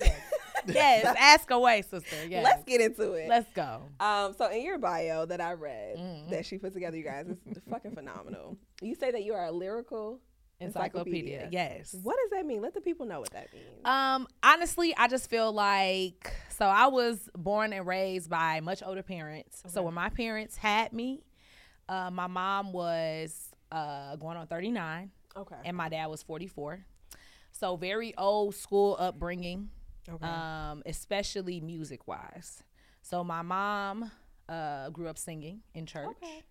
yes, 0.74 1.14
ask 1.18 1.50
away, 1.50 1.82
sister. 1.82 2.16
Yes. 2.28 2.44
Let's 2.44 2.64
get 2.64 2.80
into 2.80 3.12
it. 3.12 3.28
Let's 3.28 3.48
go. 3.54 3.82
Um, 4.00 4.34
so 4.36 4.50
in 4.50 4.62
your 4.64 4.78
bio 4.78 5.26
that 5.26 5.40
I 5.40 5.52
read 5.52 5.96
Mm-hmm. 5.98 6.30
that 6.30 6.46
she 6.46 6.58
put 6.58 6.72
together, 6.72 6.96
you 6.96 7.04
guys, 7.04 7.26
it's 7.46 7.60
fucking 7.70 7.94
phenomenal. 7.94 8.56
You 8.80 8.94
say 8.94 9.10
that 9.10 9.22
you 9.24 9.34
are 9.34 9.44
a 9.46 9.52
lyrical 9.52 10.20
Encyclopedia. 10.60 11.42
encyclopedia. 11.42 11.48
Yes. 11.52 11.94
What 12.02 12.16
does 12.22 12.30
that 12.30 12.46
mean? 12.46 12.62
Let 12.62 12.74
the 12.74 12.80
people 12.80 13.06
know 13.06 13.20
what 13.20 13.30
that 13.30 13.52
means. 13.52 13.66
Um, 13.84 14.26
honestly, 14.42 14.94
I 14.96 15.08
just 15.08 15.28
feel 15.28 15.52
like 15.52 16.32
so 16.48 16.66
I 16.66 16.86
was 16.86 17.28
born 17.36 17.72
and 17.72 17.86
raised 17.86 18.30
by 18.30 18.60
much 18.60 18.82
older 18.84 19.02
parents. 19.02 19.62
So 19.66 19.82
when 19.82 19.94
my 19.94 20.08
parents 20.08 20.56
had 20.56 20.92
me, 20.92 21.22
uh, 21.88 22.10
my 22.10 22.26
mom 22.28 22.72
was 22.72 23.50
uh, 23.72 24.16
going 24.16 24.36
on 24.36 24.46
39 24.46 25.10
okay. 25.36 25.56
and 25.64 25.76
my 25.76 25.88
dad 25.88 26.06
was 26.06 26.22
44. 26.22 26.84
So 27.52 27.76
very 27.76 28.16
old 28.16 28.54
school 28.54 28.96
upbringing, 28.98 29.70
Okay. 30.08 30.26
um, 30.26 30.82
especially 30.86 31.60
music 31.60 32.06
wise. 32.06 32.62
So 33.02 33.24
my 33.24 33.42
mom 33.42 34.10
uh, 34.48 34.90
grew 34.90 35.08
up 35.08 35.18
singing 35.18 35.60
in 35.74 35.86
church. 35.86 36.08
Okay. 36.22 36.42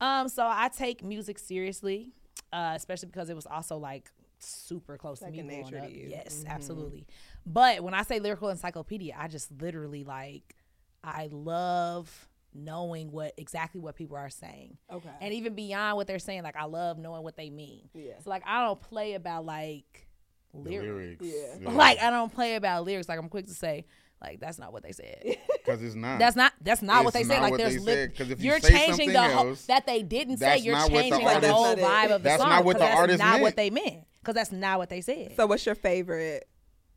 Um, 0.00 0.28
so 0.28 0.44
I 0.46 0.68
take 0.68 1.02
music 1.02 1.38
seriously, 1.38 2.12
uh, 2.52 2.72
especially 2.74 3.08
because 3.08 3.30
it 3.30 3.36
was 3.36 3.46
also 3.46 3.76
like 3.76 4.10
super 4.38 4.96
close 4.96 5.20
to 5.20 5.30
me 5.30 5.42
growing 5.42 5.64
up. 5.64 5.90
you. 5.90 6.02
Mm-hmm. 6.02 6.10
Yes, 6.10 6.44
absolutely. 6.46 7.06
But 7.46 7.82
when 7.82 7.94
I 7.94 8.02
say 8.02 8.18
lyrical 8.20 8.48
encyclopedia, 8.48 9.14
I 9.18 9.28
just 9.28 9.50
literally 9.60 10.04
like 10.04 10.54
I 11.02 11.28
love 11.30 12.28
knowing 12.54 13.10
what 13.10 13.34
exactly 13.36 13.80
what 13.80 13.96
people 13.96 14.16
are 14.16 14.30
saying. 14.30 14.78
Okay. 14.92 15.10
And 15.20 15.34
even 15.34 15.54
beyond 15.54 15.96
what 15.96 16.06
they're 16.06 16.18
saying, 16.18 16.42
like 16.42 16.56
I 16.56 16.64
love 16.64 16.98
knowing 16.98 17.22
what 17.22 17.36
they 17.36 17.50
mean. 17.50 17.88
Yeah. 17.94 18.12
So 18.22 18.30
like 18.30 18.42
I 18.46 18.64
don't 18.64 18.80
play 18.80 19.14
about 19.14 19.44
like 19.44 20.06
lyrics. 20.54 21.20
lyrics. 21.22 21.58
Yeah. 21.60 21.70
Like 21.70 22.00
I 22.02 22.10
don't 22.10 22.32
play 22.32 22.54
about 22.56 22.84
lyrics. 22.84 23.08
Like 23.08 23.18
I'm 23.18 23.28
quick 23.28 23.46
to 23.46 23.54
say, 23.54 23.84
like 24.22 24.40
that's 24.40 24.58
not 24.58 24.72
what 24.72 24.82
they 24.82 24.92
said. 24.92 25.22
Because 25.64 25.82
it's 25.82 25.94
not. 25.94 26.18
That's 26.18 26.36
not 26.36 26.52
that's 26.60 26.82
not 26.82 27.04
what 27.04 27.14
they 27.14 27.20
It's 27.20 27.28
said. 27.30 27.40
Like 27.40 27.52
what 27.52 27.58
there's 27.58 27.74
they 27.76 27.78
lit- 27.80 28.20
if 28.20 28.28
you 28.40 28.50
you're 28.50 28.60
say 28.60 28.68
changing 28.86 29.12
the 29.14 29.22
whole 29.22 29.48
else, 29.48 29.64
that 29.66 29.86
they 29.86 30.02
didn't 30.02 30.36
say. 30.36 30.44
that's 30.46 30.64
You're 30.64 30.74
not 30.74 30.90
the 30.90 30.94
changing 30.98 31.24
the 31.40 31.52
whole 31.52 31.74
vibe 31.74 32.10
of 32.10 32.22
the 32.22 32.28
That's 32.28 32.42
song. 32.42 32.50
not 32.50 32.64
what 32.66 32.74
'cause 32.76 32.80
the 32.80 32.86
that's 32.86 32.98
artist 33.00 33.18
not 33.18 33.40
what 33.40 33.56
they 33.56 33.70
meant. 33.70 34.04
Because 34.20 34.34
that's 34.34 34.52
not 34.52 34.78
what 34.78 34.90
they 34.90 35.00
said. 35.00 35.32
So 35.36 35.46
what's 35.46 35.64
your 35.64 35.74
favorite 35.74 36.46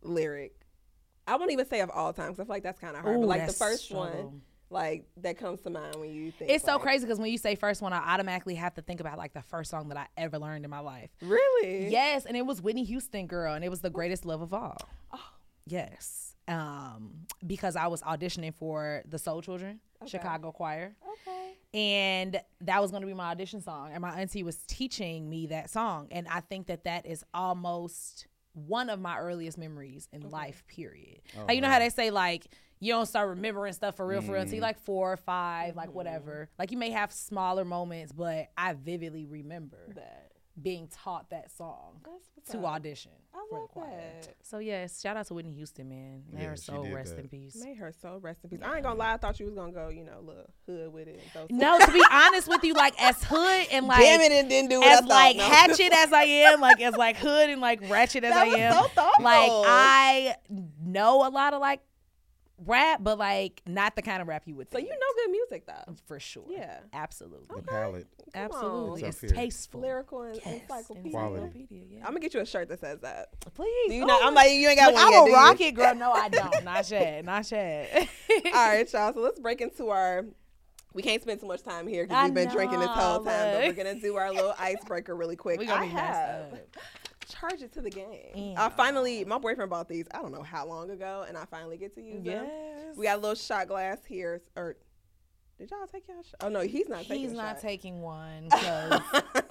lyric? 0.01 0.53
I 1.25 1.35
won't 1.37 1.51
even 1.51 1.65
say 1.67 1.79
of 1.81 1.89
all 1.89 2.11
time 2.13 2.27
because 2.31 2.39
I 2.41 2.43
feel 2.43 2.49
like 2.55 2.63
that's 2.63 2.79
kind 2.79 2.95
of 2.97 3.03
hard. 3.03 3.15
Ooh, 3.17 3.19
but 3.21 3.27
like 3.27 3.47
the 3.47 3.53
first 3.53 3.85
struggle. 3.85 4.23
one, 4.31 4.41
like 4.69 5.05
that 5.17 5.37
comes 5.37 5.61
to 5.61 5.69
mind 5.69 5.95
when 5.95 6.11
you 6.13 6.31
think. 6.31 6.51
it's 6.51 6.65
so 6.65 6.73
like, 6.73 6.81
crazy 6.81 7.05
because 7.05 7.19
when 7.19 7.31
you 7.31 7.37
say 7.37 7.55
first 7.55 7.81
one, 7.81 7.93
I 7.93 8.13
automatically 8.13 8.55
have 8.55 8.73
to 8.75 8.81
think 8.81 8.99
about 8.99 9.17
like 9.17 9.33
the 9.33 9.41
first 9.41 9.71
song 9.71 9.89
that 9.89 9.97
I 9.97 10.07
ever 10.17 10.37
learned 10.39 10.65
in 10.65 10.71
my 10.71 10.79
life. 10.79 11.09
Really? 11.21 11.87
Yes, 11.89 12.25
and 12.25 12.35
it 12.35 12.45
was 12.45 12.61
Whitney 12.61 12.83
Houston, 12.83 13.27
girl, 13.27 13.53
and 13.53 13.63
it 13.63 13.69
was 13.69 13.81
the 13.81 13.89
greatest 13.89 14.25
love 14.25 14.41
of 14.41 14.53
all. 14.53 14.77
Oh. 15.13 15.19
Yes, 15.69 16.35
um, 16.47 17.25
because 17.45 17.75
I 17.75 17.87
was 17.87 18.01
auditioning 18.01 18.53
for 18.55 19.03
the 19.05 19.19
Soul 19.19 19.41
Children 19.41 19.79
Chicago 20.05 20.51
Choir, 20.53 20.95
Okay. 21.27 21.53
and 21.73 22.39
that 22.61 22.81
was 22.81 22.91
going 22.91 23.01
to 23.01 23.07
be 23.07 23.13
my 23.13 23.31
audition 23.31 23.61
song. 23.61 23.91
And 23.91 24.01
my 24.01 24.19
auntie 24.19 24.43
was 24.43 24.57
teaching 24.67 25.29
me 25.29 25.47
that 25.47 25.69
song, 25.69 26.07
and 26.11 26.25
I 26.27 26.39
think 26.39 26.67
that 26.67 26.85
that 26.85 27.05
is 27.05 27.25
almost 27.33 28.27
one 28.53 28.89
of 28.89 28.99
my 28.99 29.17
earliest 29.19 29.57
memories 29.57 30.07
in 30.13 30.29
life. 30.29 30.63
Period. 30.67 31.19
like 31.47 31.55
you 31.55 31.61
know 31.61 31.69
how 31.69 31.79
they 31.79 31.89
say 31.89 32.11
like. 32.11 32.47
You 32.79 32.93
don't 32.93 33.05
start 33.07 33.29
remembering 33.29 33.73
stuff 33.73 33.95
for 33.95 34.05
real, 34.05 34.21
for 34.21 34.33
real 34.33 34.41
until 34.41 34.55
you 34.55 34.61
mm. 34.61 34.63
like 34.65 34.79
four 34.79 35.13
or 35.13 35.17
5 35.17 35.75
like 35.75 35.87
mm-hmm. 35.89 35.95
whatever. 35.95 36.49
Like 36.59 36.71
you 36.71 36.77
may 36.77 36.91
have 36.91 37.11
smaller 37.11 37.65
moments, 37.65 38.11
but 38.11 38.49
I 38.57 38.73
vividly 38.73 39.25
remember 39.25 39.79
That. 39.95 40.31
being 40.61 40.87
taught 40.87 41.29
that 41.31 41.51
song 41.51 42.01
to 42.51 42.59
up. 42.59 42.65
audition 42.65 43.11
I 43.33 43.39
for 43.49 43.55
the 43.55 43.59
love 43.61 43.69
choir. 43.71 43.89
that. 44.21 44.35
So 44.43 44.59
yes, 44.59 45.01
shout 45.01 45.17
out 45.17 45.25
to 45.27 45.33
Whitney 45.33 45.53
Houston, 45.53 45.89
man. 45.89 46.23
May 46.31 46.41
Yeah, 46.43 46.49
her 46.49 46.55
she 46.55 46.61
soul 46.63 46.83
did 46.83 46.93
rest 46.93 47.15
that. 47.15 47.21
in 47.23 47.27
peace. 47.29 47.57
May 47.61 47.73
her 47.73 47.91
soul 47.91 48.19
rest 48.19 48.43
in 48.43 48.51
peace. 48.51 48.59
I 48.63 48.75
ain't 48.75 48.83
gonna 48.83 48.95
lie. 48.97 49.13
I 49.13 49.17
thought 49.17 49.39
you 49.39 49.47
was 49.47 49.55
gonna 49.55 49.71
go, 49.73 49.89
you 49.89 50.03
know, 50.05 50.19
little 50.21 50.49
hood 50.65 50.93
with 50.93 51.07
it. 51.07 51.19
So 51.33 51.47
No, 51.49 51.77
to 51.79 51.91
be 51.91 52.03
honest 52.11 52.47
with 52.47 52.63
you, 52.63 52.73
like 52.73 52.93
as 53.01 53.21
hood 53.23 53.67
and 53.71 53.87
like 53.87 53.99
damn 53.99 54.21
it, 54.21 54.31
it 54.31 54.47
didn't 54.49 54.69
do 54.69 54.79
what 54.79 54.87
as 54.87 54.97
I 54.99 55.01
thought. 55.01 55.09
like 55.09 55.37
no. 55.37 55.43
hatchet 55.43 55.91
as 55.93 56.13
I 56.13 56.23
am, 56.23 56.61
like 56.61 56.79
as 56.79 56.95
like 56.95 57.17
hood 57.17 57.49
and 57.49 57.59
like 57.59 57.89
ratchet 57.89 58.23
as 58.23 58.33
That 58.33 58.47
I 58.47 58.59
am. 58.59 58.73
so 58.73 58.83
thoughtful. 58.89 59.23
like 59.23 59.49
I 59.51 60.35
know 60.85 61.27
a 61.27 61.29
lot 61.29 61.53
of 61.53 61.59
like 61.59 61.81
rap, 62.65 63.01
but 63.03 63.17
like 63.17 63.61
not 63.67 63.95
the 63.95 64.01
kind 64.01 64.21
of 64.21 64.27
rap 64.27 64.43
you 64.45 64.55
would 64.55 64.69
So 64.71 64.77
think. 64.77 64.87
you 64.89 64.93
know 64.93 65.05
good 65.23 65.31
music 65.31 65.65
though. 65.67 65.93
for 66.05 66.19
sure. 66.19 66.43
Yeah. 66.49 66.79
absolutely. 66.93 67.47
The 67.55 67.61
palette. 67.61 68.07
Come 68.33 68.43
Absolutely. 68.43 69.03
on. 69.03 69.09
It's 69.09 69.21
Tough 69.21 69.29
tasteful. 69.31 69.81
Lyrical 69.81 70.21
and 70.23 70.35
Yes, 70.43 70.61
encyclopedia. 70.61 71.11
Quality. 71.11 71.67
yeah. 71.69 71.99
I'm 71.99 72.07
gonna 72.07 72.19
get 72.19 72.33
you 72.33 72.39
a 72.41 72.45
shirt 72.45 72.67
that 72.69 72.79
says 72.79 72.99
that. 73.01 73.29
Please. 73.53 73.89
Do 73.89 73.95
you 73.95 74.03
Oh 74.03 74.07
know? 74.07 74.19
I'm 74.21 74.33
like, 74.33 74.51
you 74.51 74.67
ain't 74.67 74.77
got 74.79 74.87
Look, 74.87 74.95
one 74.95 75.05
I'm 75.05 75.11
yet, 75.11 75.21
a 75.21 75.25
do 75.25 75.29
you? 75.31 75.35
rocket 75.35 75.71
girl. 75.71 75.95
No, 75.95 76.11
I 76.11 76.29
don't. 76.29 76.63
Not 76.63 76.89
yet. 76.91 77.25
Not 77.25 77.51
yet. 77.51 78.09
All 78.45 78.51
right, 78.53 78.77
y'all. 78.93 79.13
So 79.13 79.19
let's 79.21 79.39
break 79.39 79.61
into 79.61 79.89
our. 79.89 80.25
We 80.93 81.03
can't 81.03 81.21
spend 81.21 81.39
too 81.39 81.45
much 81.47 81.61
time 81.63 81.85
here 81.87 82.05
because 82.07 82.25
we've 82.25 82.33
been 82.33 82.49
drinking 82.49 82.79
this 82.79 82.89
whole 82.89 83.19
time, 83.19 83.53
but 83.53 83.61
we're 83.67 83.73
gonna 83.73 83.99
do 83.99 84.15
our 84.15 84.31
little 84.33 84.55
icebreaker 84.57 85.15
really 85.15 85.35
quick. 85.35 85.59
We 85.59 85.67
gonna 85.67 85.83
I 85.83 85.87
be 85.87 85.93
messed 85.93 86.07
have 86.07 86.53
up. 86.53 86.59
Charge 87.27 87.61
it 87.61 87.73
to 87.73 87.81
the 87.81 87.89
game. 87.89 88.31
Yeah. 88.35 88.65
I 88.65 88.69
finally, 88.69 89.25
my 89.25 89.37
boyfriend 89.37 89.69
bought 89.69 89.87
these. 89.89 90.05
I 90.11 90.21
don't 90.21 90.31
know 90.31 90.43
how 90.43 90.65
long 90.65 90.89
ago, 90.91 91.25
and 91.27 91.37
I 91.37 91.45
finally 91.45 91.77
get 91.77 91.93
to 91.95 92.01
use 92.01 92.23
them. 92.23 92.47
We 92.95 93.05
got 93.05 93.17
a 93.17 93.21
little 93.21 93.35
shot 93.35 93.67
glass 93.67 93.99
here. 94.05 94.41
Or 94.55 94.75
did 95.57 95.71
y'all 95.71 95.87
take 95.87 96.07
y'all 96.07 96.23
shot? 96.23 96.35
Oh 96.41 96.49
no, 96.49 96.61
he's 96.61 96.87
not 96.89 97.01
taking. 97.01 97.17
He's 97.19 97.31
a 97.33 97.35
not 97.35 97.55
shot. 97.55 97.61
taking 97.61 98.01
one 98.01 98.43
because 98.49 99.01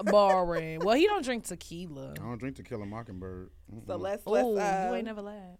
boring. 0.05 0.79
Well, 0.79 0.95
he 0.95 1.05
don't 1.05 1.23
drink 1.23 1.45
tequila. 1.45 2.11
I 2.11 2.23
don't 2.23 2.37
drink 2.39 2.55
to 2.57 2.63
kill 2.63 2.85
mockingbird. 2.85 3.49
So 3.85 3.97
Mm-mm. 3.97 4.01
let's 4.01 4.23
Oh, 4.25 4.31
let's 4.31 4.45
you 4.47 4.57
uh, 4.59 4.93
ain't 4.95 5.05
never 5.05 5.21
lied. 5.21 5.57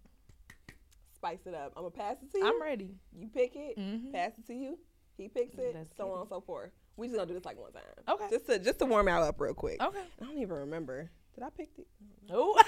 spice 1.14 1.40
it 1.46 1.54
up. 1.54 1.72
I'm 1.76 1.82
gonna 1.82 1.90
pass 1.90 2.16
it 2.22 2.30
to 2.32 2.38
you. 2.38 2.46
I'm 2.46 2.60
ready. 2.62 2.94
You 3.16 3.28
pick 3.28 3.56
it. 3.56 3.78
Mhm. 3.78 4.12
Pass 4.12 4.32
it 4.38 4.46
to 4.46 4.54
you. 4.54 4.78
He 5.16 5.28
picks 5.28 5.56
it. 5.58 5.72
Let's 5.74 5.96
so 5.96 6.10
on 6.12 6.18
it. 6.18 6.20
and 6.22 6.28
so 6.28 6.40
forth. 6.40 6.70
We 6.96 7.06
just 7.08 7.16
gonna 7.16 7.28
do 7.28 7.34
this 7.34 7.44
like 7.44 7.58
one 7.60 7.72
time. 7.72 7.82
Okay. 8.08 8.26
Just 8.30 8.46
to 8.46 8.58
just 8.58 8.78
to 8.78 8.86
warm 8.86 9.08
out 9.08 9.22
up 9.22 9.40
real 9.40 9.54
quick. 9.54 9.82
Okay. 9.82 10.02
I 10.20 10.24
don't 10.24 10.38
even 10.38 10.56
remember. 10.56 11.10
Did 11.38 11.46
I 11.46 11.50
pick 11.50 11.68
the? 11.76 11.84
Oh. 12.32 12.60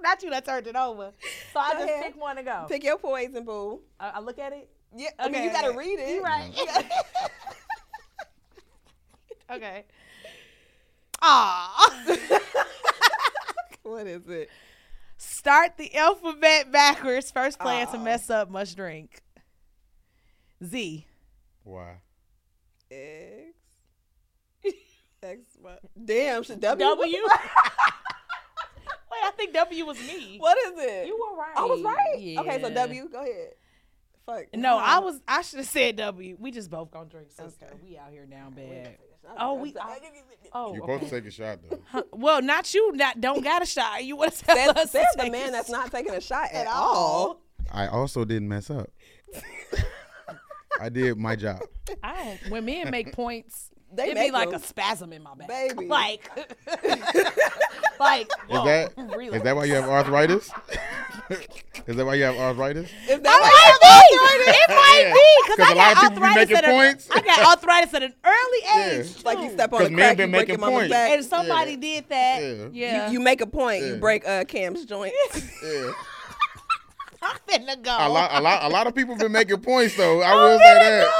Not 0.00 0.20
you 0.20 0.30
that 0.30 0.44
turned 0.44 0.66
it 0.66 0.74
over. 0.74 1.12
So 1.52 1.60
I 1.60 1.72
just 1.74 1.84
ahead. 1.84 2.02
pick 2.02 2.20
one 2.20 2.34
to 2.34 2.42
go. 2.42 2.66
Pick 2.68 2.82
your 2.82 2.98
poison, 2.98 3.44
boo. 3.44 3.82
I, 4.00 4.08
I 4.10 4.20
look 4.20 4.40
at 4.40 4.52
it. 4.52 4.68
Yeah. 4.96 5.10
I 5.16 5.26
mean, 5.26 5.36
Okay, 5.36 5.44
you 5.44 5.50
gotta 5.52 5.78
read 5.78 6.00
it. 6.00 6.08
You 6.08 6.22
right. 6.22 6.50
Yeah. 6.52 6.82
Okay. 9.52 9.84
Ah. 11.20 12.04
what 13.82 14.06
is 14.06 14.24
it? 14.28 14.48
Start 15.16 15.76
the 15.76 15.92
alphabet 15.96 16.70
backwards. 16.70 17.32
First 17.32 17.58
player 17.58 17.84
to 17.86 17.98
mess 17.98 18.30
up 18.30 18.48
must 18.48 18.76
drink. 18.76 19.22
Z. 20.64 21.04
Why? 21.64 21.96
X. 22.92 23.49
X. 25.22 25.40
What? 25.60 25.80
Damn. 26.02 26.42
Should 26.42 26.60
W. 26.60 26.84
W. 26.86 27.16
Wait, 27.22 29.20
I 29.24 29.30
think 29.36 29.52
W 29.54 29.84
was 29.86 29.98
me. 29.98 30.36
What 30.38 30.56
is 30.66 30.72
it? 30.76 31.06
You 31.06 31.14
were 31.18 31.36
right. 31.38 31.52
I 31.56 31.64
was 31.64 31.82
right. 31.82 32.38
Okay, 32.38 32.60
so 32.62 32.68
Yeah. 32.68 32.74
W. 32.74 33.08
Go 33.10 33.20
ahead. 33.20 33.50
Fuck. 34.26 34.44
No, 34.54 34.78
I 34.78 34.94
Nah. 34.96 35.00
was. 35.00 35.20
I 35.26 35.42
should 35.42 35.58
have 35.58 35.68
said 35.68 35.96
W. 35.96 36.36
We 36.38 36.50
just 36.50 36.70
both 36.70 36.90
gonna 36.90 37.08
drink, 37.08 37.30
sister. 37.30 37.66
Okay. 37.66 37.74
We 37.82 37.98
out 37.98 38.10
here 38.12 38.24
down 38.26 38.54
Wait, 38.56 38.68
bad. 38.70 38.84
take 38.84 38.94
a 38.94 39.26
shot. 39.28 39.36
Oh, 39.38 39.54
we. 39.54 39.72
That's- 39.72 40.00
Oh, 40.52 40.74
You're 40.74 40.82
okay. 40.82 40.94
supposed 40.94 41.10
to 41.12 41.20
take 41.20 41.28
a 41.28 41.30
shot 41.30 41.58
though. 41.68 41.78
Huh, 41.86 42.02
Well, 42.12 42.42
not 42.42 42.72
you. 42.74 42.92
Not 42.92 43.20
don't 43.20 43.42
got 43.44 43.62
a 43.62 43.66
shot. 43.66 44.02
You 44.04 44.16
want 44.16 44.32
to 44.34 44.44
tell 44.44 44.56
Says, 44.56 44.68
us? 44.84 44.90
says 44.90 45.06
to 45.12 45.16
the 45.18 45.22
take 45.24 45.32
man 45.32 45.48
a 45.50 45.52
that's 45.52 45.68
shot. 45.68 45.76
not 45.76 45.92
taking 45.92 46.12
a 46.14 46.20
shot 46.20 46.48
at, 46.52 46.66
all. 46.66 47.40
I 47.72 47.86
also 47.88 48.24
didn't 48.24 48.48
mess 48.48 48.68
up. 48.70 48.90
I 50.80 50.88
did 50.88 51.16
my 51.18 51.36
job. 51.36 51.60
I 52.02 52.24
don't. 52.42 52.50
When 52.50 52.64
men 52.64 52.90
make 52.90 53.12
points, 53.12 53.70
They 53.92 54.10
it 54.10 54.14
be 54.14 54.20
make 54.20 54.32
like 54.32 54.50
them. 54.50 54.60
a 54.60 54.64
spasm 54.64 55.12
in 55.12 55.22
my 55.22 55.34
back, 55.34 55.48
Baby. 55.48 55.86
Like, 55.88 56.30
like. 57.98 58.26
Is 58.26 58.32
whoa, 58.48 58.64
that 58.64 58.92
really? 59.16 59.36
is 59.36 59.42
that 59.42 59.56
why 59.56 59.64
you 59.64 59.74
have 59.74 59.88
arthritis? 59.88 60.50
is 61.86 61.96
that 61.96 62.06
why 62.06 62.14
you 62.14 62.24
have 62.24 62.36
arthritis? 62.36 62.88
Is 63.02 63.08
that 63.08 63.22
That 63.22 63.40
why 63.40 63.48
might 63.50 64.06
be. 64.06 64.50
It 64.52 64.68
might 64.68 65.12
be 65.12 65.52
because 65.52 65.56
'Cause 65.56 65.68
I 65.68 65.72
a 65.72 65.74
lot 65.76 65.94
got 65.94 66.04
of 66.04 66.10
people 66.10 66.20
be 66.20 66.26
arthritis 66.26 66.48
making 66.50 66.56
at 66.56 66.64
a, 66.64 66.72
points. 66.72 67.08
I 67.10 67.20
got 67.20 67.46
arthritis 67.56 67.94
at 67.94 68.02
an 68.02 68.14
early 68.24 68.58
Yeah. 68.64 68.90
age. 69.00 69.24
like 69.24 69.38
you 69.38 69.50
step 69.50 69.72
on 69.72 69.82
a 69.82 69.90
crack, 69.90 70.16
been 70.16 70.30
you 70.30 70.36
break 70.36 70.48
your 70.48 70.58
making 70.58 70.60
mama's 70.74 70.90
back. 70.90 71.10
and 71.12 71.24
somebody 71.24 71.72
Yeah. 71.72 71.76
did 71.78 72.08
that. 72.10 72.42
Yeah. 72.42 72.68
Yeah, 72.72 73.06
You, 73.08 73.12
you 73.14 73.20
make 73.20 73.40
a 73.40 73.46
point, 73.46 73.84
you 73.84 73.96
break 73.96 74.26
uh, 74.26 74.44
Kam's 74.44 74.84
joint. 74.84 75.12
Yeah. 75.34 75.92
I'm 77.22 77.36
finna 77.46 77.82
go. 77.82 77.90
A 77.98 78.08
lot, 78.08 78.30
a 78.32 78.40
lot, 78.40 78.64
a 78.64 78.68
lot 78.68 78.86
of 78.86 78.94
people 78.94 79.14
have 79.14 79.20
been 79.20 79.32
making 79.32 79.58
points 79.60 79.94
though. 79.96 80.22
I 80.22 80.34
will 80.34 80.58
say 80.58 80.64
that. 80.74 81.04
go. 81.04 81.10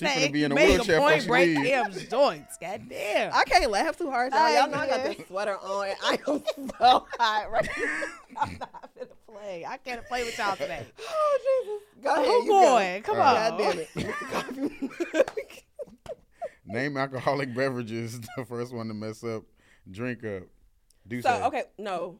She, 0.00 0.06
She 0.06 0.12
say, 0.12 0.28
be 0.30 0.44
in 0.44 0.52
a 0.52 0.54
make 0.54 0.68
wheelchair 0.68 0.96
a 0.96 0.98
before 0.98 1.10
point, 1.10 1.22
she 1.22 1.28
break 1.28 1.58
leave. 1.58 1.66
Kam's 1.66 2.04
joints. 2.06 2.56
God 2.58 2.88
damn. 2.88 3.34
I 3.34 3.44
can't 3.44 3.70
laugh 3.70 3.98
too 3.98 4.10
hard, 4.10 4.32
y'all. 4.32 4.50
Y'all 4.50 4.70
know 4.70 4.78
I 4.78 4.86
got 4.86 5.00
Hey, 5.00 5.14
this 5.14 5.28
sweater 5.28 5.58
on. 5.58 5.88
And 5.88 5.96
I 6.02 6.18
am 6.26 6.42
so 6.78 7.06
hot 7.18 7.50
right 7.50 7.68
now. 7.76 8.04
I'm 8.40 8.58
not 8.58 8.90
gonna 8.94 9.10
play. 9.28 9.66
I 9.68 9.76
can't 9.76 10.02
play 10.06 10.24
with 10.24 10.38
y'all 10.38 10.56
today. 10.56 10.86
Oh, 11.06 11.38
Jesus. 11.62 12.02
Go 12.02 12.10
oh, 12.10 12.14
ahead. 12.14 12.26
Oh, 12.28 12.42
you 12.42 12.48
go. 12.48 12.60
boy. 12.60 13.02
Come 13.04 13.20
All 13.20 13.34
God 13.34 13.52
on. 13.52 13.58
damn 13.58 13.78
it. 15.14 15.58
Name 16.64 16.96
alcoholic 16.96 17.54
beverages. 17.54 18.20
The 18.36 18.44
first 18.46 18.72
one 18.72 18.88
to 18.88 18.94
mess 18.94 19.22
up, 19.22 19.42
drink 19.90 20.24
up. 20.24 20.44
Do 21.06 21.20
so, 21.20 21.28
say. 21.28 21.42
okay, 21.44 21.64
no. 21.78 22.18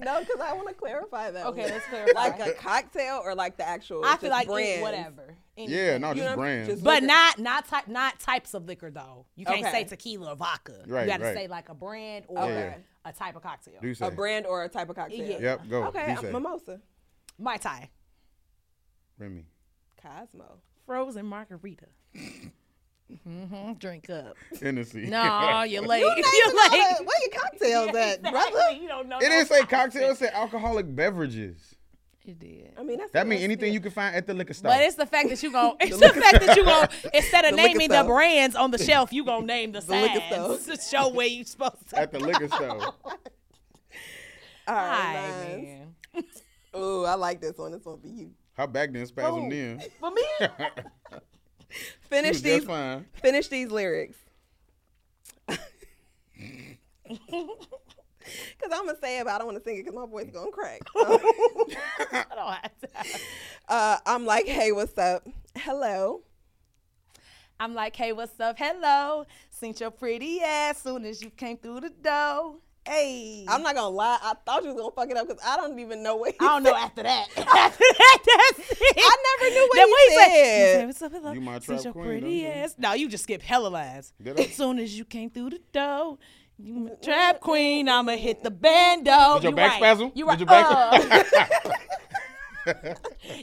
No, 0.00 0.20
because 0.20 0.40
I 0.40 0.52
want 0.52 0.68
to 0.68 0.74
clarify 0.74 1.30
that. 1.30 1.46
Okay, 1.46 1.62
one. 1.62 1.70
let's 1.70 1.86
clarify. 1.90 2.12
Like 2.20 2.40
a 2.40 2.52
cocktail 2.52 3.20
or 3.24 3.34
like 3.34 3.56
the 3.56 3.66
actual 3.66 4.04
I 4.04 4.16
feel 4.16 4.30
like 4.30 4.48
brands? 4.48 4.72
any, 4.74 4.82
whatever. 4.82 5.34
Yeah, 5.56 5.62
Anything. 5.64 6.00
no, 6.02 6.08
You 6.10 6.14
just 6.16 6.30
know, 6.30 6.36
brands. 6.36 6.68
just- 6.68 6.84
But 6.84 6.94
liquor. 7.02 7.06
not 7.06 7.38
not 7.38 7.66
type 7.68 7.88
not 7.88 8.20
types 8.20 8.54
of 8.54 8.66
liquor 8.66 8.90
though. 8.90 9.26
You 9.36 9.46
can't 9.46 9.62
Okay. 9.62 9.70
say 9.70 9.84
tequila 9.84 10.32
or 10.32 10.36
vodka. 10.36 10.82
Right, 10.86 11.02
you 11.02 11.08
got 11.08 11.18
to 11.18 11.24
right. 11.24 11.34
say 11.36 11.46
like 11.48 11.68
a 11.70 11.74
brand 11.74 12.26
or 12.28 12.38
Okay. 12.42 12.76
a 13.04 13.12
type 13.12 13.36
of 13.36 13.42
cocktail. 13.42 13.80
Do 13.80 13.94
say. 13.94 14.06
A 14.06 14.10
brand 14.10 14.46
or 14.46 14.64
a 14.64 14.68
type 14.68 14.88
of 14.90 14.96
cocktail. 14.96 15.26
Yeah. 15.28 15.38
Yep, 15.40 15.68
go. 15.70 15.84
Okay, 15.84 16.14
Do 16.14 16.20
say. 16.26 16.32
mimosa. 16.32 16.80
Mai 17.38 17.56
Tai, 17.56 17.88
Remy. 19.18 19.44
Cosmo. 20.02 20.58
frozen 20.84 21.26
margarita. 21.26 21.86
hmm 23.24 23.72
Drink 23.74 24.10
up. 24.10 24.36
Hennessy. 24.60 25.06
No, 25.06 25.62
you're 25.62 25.82
late. 25.86 26.00
You 26.00 26.06
you're 26.08 26.16
late. 26.56 26.96
the- 26.98 27.04
Where 27.04 27.20
your 27.22 27.40
cocktails 27.40 27.88
at, 27.96 28.22
brother? 28.22 28.72
You 28.80 28.88
don't 28.88 29.08
know. 29.08 29.18
It 29.18 29.22
no 29.24 29.28
didn't 29.28 29.46
say 29.48 29.62
cocktails. 29.62 30.16
It 30.16 30.18
said 30.18 30.32
alcoholic 30.34 30.92
beverages. 30.94 31.74
It 32.24 32.40
did. 32.40 32.72
I 32.76 32.82
mean, 32.82 32.98
that's 32.98 33.12
That 33.12 33.28
means 33.28 33.42
anything 33.44 33.68
good. 33.68 33.74
you 33.74 33.80
can 33.80 33.92
find 33.92 34.16
at 34.16 34.26
the 34.26 34.34
liquor 34.34 34.52
store. 34.54 34.72
But 34.72 34.80
it's 34.80 34.96
the 34.96 35.06
fact 35.06 35.28
that 35.28 35.40
you 35.44 35.52
gon' 35.52 35.76
it's 35.80 35.92
the, 35.92 35.96
liquor 36.06 36.20
fact 36.20 36.44
that 36.44 36.56
you 36.56 36.64
gon' 36.64 36.88
instead 37.14 37.44
of 37.44 37.52
The 37.52 37.56
naming 37.56 37.88
the 37.88 38.02
brands 38.02 38.56
on 38.56 38.72
the 38.72 38.78
shelf, 38.78 39.12
you 39.12 39.24
gonna 39.24 39.46
name 39.46 39.70
the, 39.70 39.80
liquor 39.82 40.20
signs 40.28 40.66
to 40.66 40.76
show 40.96 41.08
where 41.10 41.28
you 41.28 41.44
supposed 41.44 41.88
to. 41.90 41.98
at 42.00 42.10
the 42.10 42.18
liquor 42.18 42.48
store. 42.48 42.80
All 42.82 44.74
Hi, 44.74 45.14
right, 45.14 45.62
man. 45.62 45.94
man. 46.14 46.24
Ooh, 46.76 47.04
I 47.04 47.14
like 47.14 47.40
this 47.40 47.56
one. 47.56 47.70
This 47.70 47.84
one 47.84 48.00
for 48.00 48.08
you. 48.08 48.32
How 48.54 48.66
back 48.66 48.92
didn't 48.92 49.06
spasm 49.06 49.44
Who? 49.44 49.50
then. 49.50 49.82
For 50.00 50.10
me, 50.10 50.22
She 50.40 51.35
Finish 52.08 52.40
these. 52.40 52.64
fine. 52.64 53.06
Finish 53.14 53.48
these 53.48 53.70
lyrics. 53.70 54.18
Cause 57.08 58.70
I'm 58.72 58.86
gonna 58.86 58.98
say 59.00 59.20
it, 59.20 59.24
but 59.24 59.34
I 59.34 59.38
don't 59.38 59.46
want 59.46 59.58
to 59.58 59.64
sing 59.64 59.76
it 59.76 59.84
because 59.84 59.94
my 59.94 60.06
voice 60.06 60.26
is 60.26 60.32
gonna 60.32 60.50
crack. 60.50 60.80
I 60.96 62.24
don't 62.34 62.52
have 62.52 62.78
to. 62.80 62.88
uh, 63.68 63.98
I'm 64.04 64.24
like, 64.26 64.46
hey, 64.46 64.72
what's 64.72 64.98
up? 64.98 65.26
Hello. 65.56 66.22
I'm 67.58 67.74
like, 67.74 67.94
hey, 67.96 68.12
what's 68.12 68.38
up? 68.40 68.56
Hello. 68.58 69.26
Seen 69.50 69.74
your 69.78 69.90
pretty 69.90 70.40
ass 70.42 70.82
soon 70.82 71.04
as 71.04 71.22
you 71.22 71.30
came 71.30 71.56
through 71.56 71.80
the 71.80 71.90
door. 71.90 72.56
Hey. 72.86 73.44
I'm 73.48 73.62
not 73.62 73.74
gonna 73.74 73.88
lie. 73.88 74.18
I 74.22 74.34
thought 74.44 74.62
you 74.62 74.72
was 74.72 74.80
gonna 74.80 74.94
fuck 74.94 75.10
it 75.10 75.16
up 75.16 75.26
because 75.28 75.42
I 75.44 75.56
don't 75.56 75.78
even 75.78 76.02
know 76.02 76.16
what. 76.16 76.30
He 76.32 76.36
I 76.40 76.44
don't 76.44 76.62
know 76.62 76.74
after 76.74 77.02
that. 77.02 77.26
after 77.36 77.84
that, 77.98 78.18
that's 78.24 78.70
it. 78.70 78.94
I 78.96 79.16
never 79.40 79.54
knew 79.54 79.68
what 79.68 79.74
Then 79.76 79.86
he 79.86 79.92
what 79.92 80.24
said. 80.24 80.26
He 80.30 80.72
said, 80.80 80.86
what's 80.86 81.02
up, 81.02 81.12
hello? 81.12 81.32
You 81.32 81.40
my 81.40 81.58
Seen 81.58 81.66
trap 81.76 81.84
your 81.84 81.92
queen, 81.92 82.04
pretty 82.06 82.20
don't 82.20 82.30
you? 82.32 82.46
ass. 82.62 82.74
No, 82.78 82.92
you 82.94 83.08
just 83.08 83.24
skip 83.24 83.42
hella 83.42 83.68
lines. 83.68 84.12
As 84.24 84.54
soon 84.54 84.78
as 84.78 84.96
you 84.96 85.04
came 85.04 85.30
through 85.30 85.50
the 85.50 85.60
door, 85.72 86.18
you 86.58 86.74
my 86.74 86.90
trap 87.02 87.40
queen. 87.40 87.88
I'ma 87.88 88.12
hit 88.12 88.42
the 88.42 88.50
bando. 88.52 89.34
Did 89.34 89.42
your 89.42 89.50
You 89.52 89.56
back 89.56 89.70
right. 89.72 89.78
spasm? 89.78 90.12
You 90.14 90.26
right. 90.26 90.38
Did 90.38 90.48
your 90.48 90.54
back 90.54 90.66
Uh, 90.70 91.72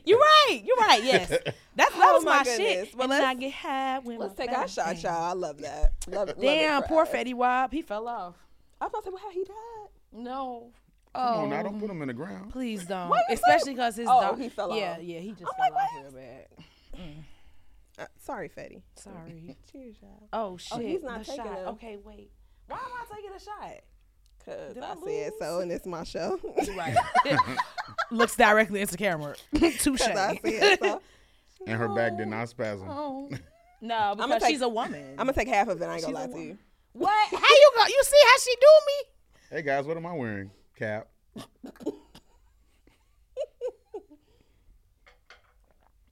you 0.05 0.17
right. 0.17 0.61
You 0.65 0.75
right. 0.79 1.03
Yes. 1.03 1.29
That's 1.29 1.51
that 1.75 1.91
Oh 1.95 2.15
was 2.15 2.25
my 2.25 2.37
my, 2.39 2.43
shit. 2.43 2.93
Well, 2.95 3.11
I 3.11 3.19
let's- 3.19 3.39
get 3.39 3.53
high 3.53 3.99
when 3.99 4.19
Let's 4.19 4.33
take 4.35 4.49
our 4.51 4.61
back 4.61 4.69
shot, 4.69 5.01
y'all. 5.01 5.11
I 5.23 5.33
love 5.33 5.59
that. 5.61 5.93
Love 6.07 6.29
it. 6.29 6.37
love 6.37 6.41
Damn, 6.41 6.83
it, 6.83 6.87
poor 6.87 7.05
Fred. 7.05 7.27
Fetty 7.27 7.33
Wap. 7.33 7.71
He 7.71 7.81
fell 7.81 8.07
off. 8.07 8.35
I 8.83 8.87
was 8.87 8.91
about 8.91 9.03
to 9.03 9.05
say, 9.05 9.13
well, 9.13 9.21
how 9.23 9.29
he 9.29 9.43
died? 9.45 9.89
No. 10.11 10.71
Come 11.15 11.23
Oh, 11.23 11.41
on 11.43 11.49
now, 11.51 11.63
don't 11.63 11.79
put 11.79 11.89
him 11.89 12.01
in 12.01 12.07
the 12.09 12.13
ground. 12.13 12.51
please 12.51 12.85
don't. 12.85 13.07
Why 13.09 13.21
Especially 13.29 13.73
because 13.73 13.95
his 13.95 14.07
Oh, 14.09 14.21
dog. 14.21 14.39
he 14.41 14.49
fell 14.49 14.75
yeah, 14.75 14.93
off. 14.93 14.97
Yeah, 15.01 15.15
yeah, 15.15 15.19
he 15.19 15.31
just 15.31 15.43
I'm 15.43 15.47
fell 15.47 15.73
like, 15.73 15.83
off 15.83 15.89
what? 15.93 16.03
real 16.03 16.11
bad. 16.11 16.47
Uh, 17.99 18.05
sorry, 18.19 18.49
Fetty. 18.49 18.81
Sorry. 18.95 19.55
Cheers, 19.71 19.95
y'all. 20.01 20.27
Oh 20.33 20.57
shit. 20.57 20.71
Oh, 20.77 20.79
he's 20.81 21.03
not 21.03 21.19
the 21.19 21.25
taking 21.25 21.45
shot. 21.45 21.57
a- 21.59 21.67
Okay, 21.69 21.97
wait. 22.03 22.31
Why 22.67 22.77
am 22.77 22.83
I 22.85 23.15
taking 23.15 23.31
a 23.31 23.39
shot? 23.39 23.79
Cause 24.43 24.73
Did 24.73 24.83
I, 24.83 24.91
I 24.91 24.95
said 25.05 25.31
so, 25.39 25.59
and 25.61 25.71
it's 25.71 25.85
my 25.85 26.03
show. 26.03 26.39
Right. 26.75 26.97
Looks 28.11 28.35
directly 28.35 28.81
into 28.81 28.91
the 28.93 28.97
camera. 28.97 29.35
Touche. 29.57 29.85
Cause 30.01 30.01
I 30.17 30.39
said 30.43 30.79
so. 30.81 31.01
And 31.67 31.77
her 31.79 31.87
back 31.89 32.17
did 32.17 32.27
not 32.27 32.49
spasm. 32.49 32.87
Oh. 32.89 33.29
No, 33.81 34.13
because 34.15 34.19
I'ma 34.31 34.39
take- 34.39 34.49
she's 34.49 34.61
a 34.61 34.67
woman. 34.69 35.11
I'm 35.11 35.27
gonna 35.27 35.33
take 35.33 35.47
half 35.47 35.67
of 35.67 35.81
it. 35.81 35.85
I 35.85 35.93
ain't 35.95 36.01
gonna 36.03 36.15
lie 36.15 36.25
to 36.25 36.31
woman. 36.31 36.47
you. 36.47 36.57
What? 36.93 37.29
How 37.29 37.37
you 37.49 37.71
go? 37.75 37.85
You 37.87 38.01
see 38.03 38.17
how 38.25 38.37
she 38.39 38.55
do 38.55 38.67
me? 38.87 39.57
Hey 39.57 39.61
guys, 39.61 39.85
what 39.85 39.97
am 39.97 40.05
I 40.05 40.13
wearing? 40.13 40.51
Cap. 40.77 41.07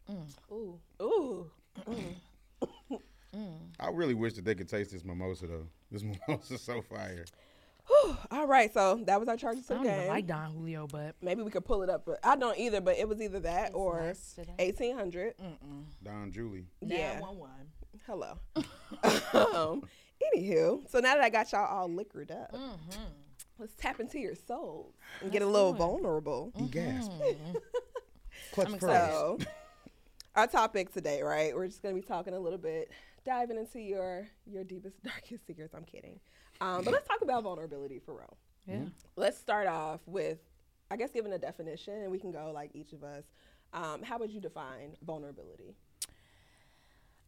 mm. 0.09 0.27
Ooh, 0.51 0.79
ooh. 1.09 1.49
I 3.79 3.89
really 3.89 4.13
wish 4.13 4.33
that 4.33 4.45
they 4.45 4.55
could 4.55 4.67
taste 4.69 4.91
this 4.91 5.03
mimosa 5.05 5.47
though. 5.47 5.67
This 5.91 6.03
mimosa's 6.27 6.61
so 6.61 6.81
fire. 6.81 7.25
All 8.29 8.47
right, 8.47 8.73
so 8.73 9.01
that 9.05 9.19
was 9.19 9.27
our 9.27 9.35
charges 9.37 9.63
I 9.65 9.67
for 9.67 9.73
don't 9.75 9.85
even 9.85 9.99
game. 10.01 10.07
like 10.09 10.27
Don 10.27 10.51
Julio, 10.51 10.87
but 10.87 11.15
Maybe 11.21 11.41
we 11.41 11.51
could 11.51 11.65
pull 11.65 11.81
it 11.83 11.89
up, 11.89 12.03
but 12.05 12.19
I 12.23 12.35
don't 12.35 12.57
either. 12.57 12.79
But 12.79 12.97
it 12.97 13.07
was 13.07 13.21
either 13.21 13.39
that 13.41 13.67
It's 13.67 13.75
or 13.75 14.01
nice 14.01 14.35
eighteen 14.59 14.95
hundred. 14.95 15.33
Don 16.03 16.31
Julie. 16.31 16.65
Yeah. 16.81 17.19
one 17.19 17.37
one. 17.37 17.49
Hello. 18.05 18.37
um, 19.55 19.83
anywho, 20.35 20.89
so 20.89 20.99
now 20.99 21.15
that 21.15 21.23
I 21.23 21.29
got 21.29 21.51
y'all 21.51 21.65
all 21.65 21.87
liquored 21.87 22.31
up, 22.31 22.55
let's 23.59 23.75
tap 23.75 23.99
into 23.99 24.19
your 24.19 24.35
souls 24.35 24.93
and 25.21 25.31
get 25.31 25.41
a 25.41 25.47
little 25.47 25.73
vulnerable. 25.73 26.51
He. 26.55 26.63
Mm-hmm. 26.63 27.57
Clutch 28.53 28.67
I'm 28.67 28.77
pearls. 28.79 29.41
excited. 29.41 29.47
So, 29.47 29.51
our 30.35 30.47
topic 30.47 30.93
today, 30.93 31.21
right? 31.21 31.55
We're 31.55 31.67
just 31.67 31.81
gonna 31.81 31.95
be 31.95 32.01
talking 32.01 32.33
a 32.33 32.39
little 32.39 32.57
bit, 32.57 32.91
diving 33.25 33.57
into 33.57 33.79
your 33.79 34.27
your 34.45 34.63
deepest, 34.63 35.01
darkest 35.03 35.45
secrets. 35.47 35.73
I'm 35.75 35.85
kidding, 35.85 36.19
um, 36.59 36.83
but 36.83 36.93
let's 36.93 37.07
talk 37.07 37.21
about 37.21 37.43
vulnerability 37.43 37.99
for 37.99 38.13
real. 38.15 38.37
Yeah. 38.67 38.85
Let's 39.15 39.37
start 39.37 39.67
off 39.67 40.01
with, 40.05 40.37
I 40.89 40.95
guess, 40.97 41.11
giving 41.11 41.33
a 41.33 41.37
definition, 41.37 41.93
and 42.03 42.11
we 42.11 42.19
can 42.19 42.31
go 42.31 42.51
like 42.53 42.71
each 42.73 42.93
of 42.93 43.03
us. 43.03 43.23
Um, 43.73 44.03
how 44.03 44.17
would 44.19 44.31
you 44.31 44.39
define 44.41 44.95
vulnerability? 45.03 45.75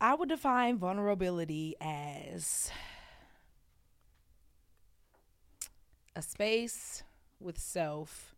I 0.01 0.15
would 0.15 0.29
define 0.29 0.77
vulnerability 0.77 1.75
as 1.79 2.69
a 6.15 6.21
space 6.21 7.03
with 7.39 7.57
self 7.57 8.35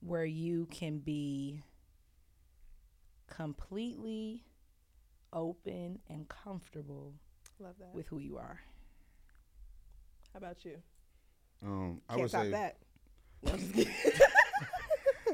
where 0.00 0.24
you 0.24 0.66
can 0.70 0.98
be 0.98 1.62
completely 3.28 4.44
open 5.32 6.00
and 6.08 6.28
comfortable 6.28 7.14
Love 7.58 7.74
that. 7.80 7.94
with 7.94 8.08
who 8.08 8.18
you 8.18 8.36
are. 8.36 8.60
How 10.32 10.38
about 10.38 10.64
you? 10.64 10.76
Um, 11.64 12.00
I 12.08 12.12
Can't 12.14 12.22
would 12.22 12.30
top 12.32 12.42
say. 12.42 12.50
that. 12.50 12.76
No, 13.44 13.52
I'm 13.54 13.58
just 13.58 13.72
kidding. 13.74 13.92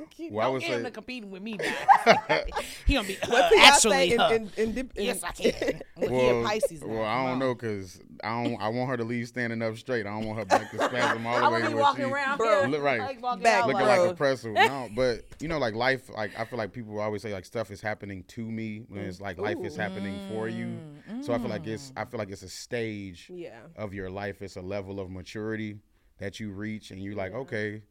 Well, 0.31 0.41
I 0.41 0.45
Don't 0.45 0.53
would 0.55 0.63
get 0.63 0.71
him 0.73 0.85
to 0.85 0.91
competing 0.91 1.31
with 1.31 1.43
me 1.43 1.57
now. 1.57 1.65
he 2.87 2.95
gonna 2.95 3.07
be 3.09 3.17
uh, 3.23 3.27
What 3.29 3.51
did 3.51 3.59
y'all 3.59 3.67
actually. 3.67 3.91
say 3.97 4.11
in, 4.13 4.21
uh, 4.21 4.29
in, 4.31 4.51
in, 4.57 4.73
dip- 4.75 4.97
in, 4.97 5.05
yes, 5.05 5.23
I 5.25 5.31
can. 5.33 5.81
Look, 5.97 6.11
Well, 6.11 6.45
Pisces. 6.45 6.83
now. 6.83 6.89
well, 6.89 7.05
I 7.05 7.27
don't 7.27 7.39
know 7.39 7.55
because 7.55 8.01
I 8.23 8.43
don't. 8.45 8.61
I 8.61 8.69
want 8.69 8.91
her 8.91 8.97
to 8.97 9.05
leave 9.05 9.29
standing 9.29 9.63
up 9.63 9.77
straight. 9.77 10.07
I 10.07 10.11
don't 10.11 10.27
want 10.27 10.39
her 10.39 10.45
back 10.45 10.71
to 10.73 10.77
spasm 10.85 11.27
all 11.27 11.39
the 11.41 11.51
way. 11.51 11.61
gonna 11.61 11.69
be 11.71 11.75
where 11.75 11.83
walking 11.83 12.05
she- 12.07 12.11
around 12.11 12.39
Bro, 12.39 12.61
here, 12.61 12.69
look 12.69 12.83
right. 12.83 13.01
like 13.01 13.23
walking 13.23 13.43
Back, 13.43 13.63
out 13.63 13.69
looking 13.69 13.87
bro. 13.87 14.03
like 14.05 14.11
a 14.11 14.15
pretzel. 14.15 14.53
No, 14.53 14.89
but 14.95 15.23
you 15.41 15.49
know, 15.49 15.59
like 15.59 15.75
life. 15.75 16.09
Like 16.15 16.39
I 16.39 16.45
feel 16.45 16.59
like 16.59 16.73
people 16.73 16.99
always 17.01 17.23
say 17.23 17.33
like 17.33 17.45
stuff 17.45 17.71
is 17.71 17.81
happening 17.81 18.25
to 18.29 18.43
me 18.45 18.85
when 18.89 19.05
it's 19.05 19.21
like 19.21 19.39
life 19.39 19.59
is 19.63 19.77
Ooh. 19.77 19.81
happening 19.81 20.19
for 20.31 20.49
you. 20.49 20.79
So 21.23 21.33
I 21.33 21.39
feel 21.39 21.49
like 21.49 21.67
it's. 21.67 21.93
I 21.97 22.05
feel 22.05 22.19
like 22.19 22.31
it's 22.31 22.43
a 22.43 22.49
stage 22.49 23.31
Yeah. 23.33 23.61
of 23.77 23.95
your 23.95 24.11
life. 24.11 24.43
It's 24.43 24.57
a 24.57 24.61
level 24.63 25.01
of 25.01 25.11
maturity 25.11 25.79
that 26.19 26.41
you 26.41 26.51
reach, 26.51 26.91
and 26.91 27.01
you're 27.01 27.15
like, 27.15 27.33
okay, 27.33 27.83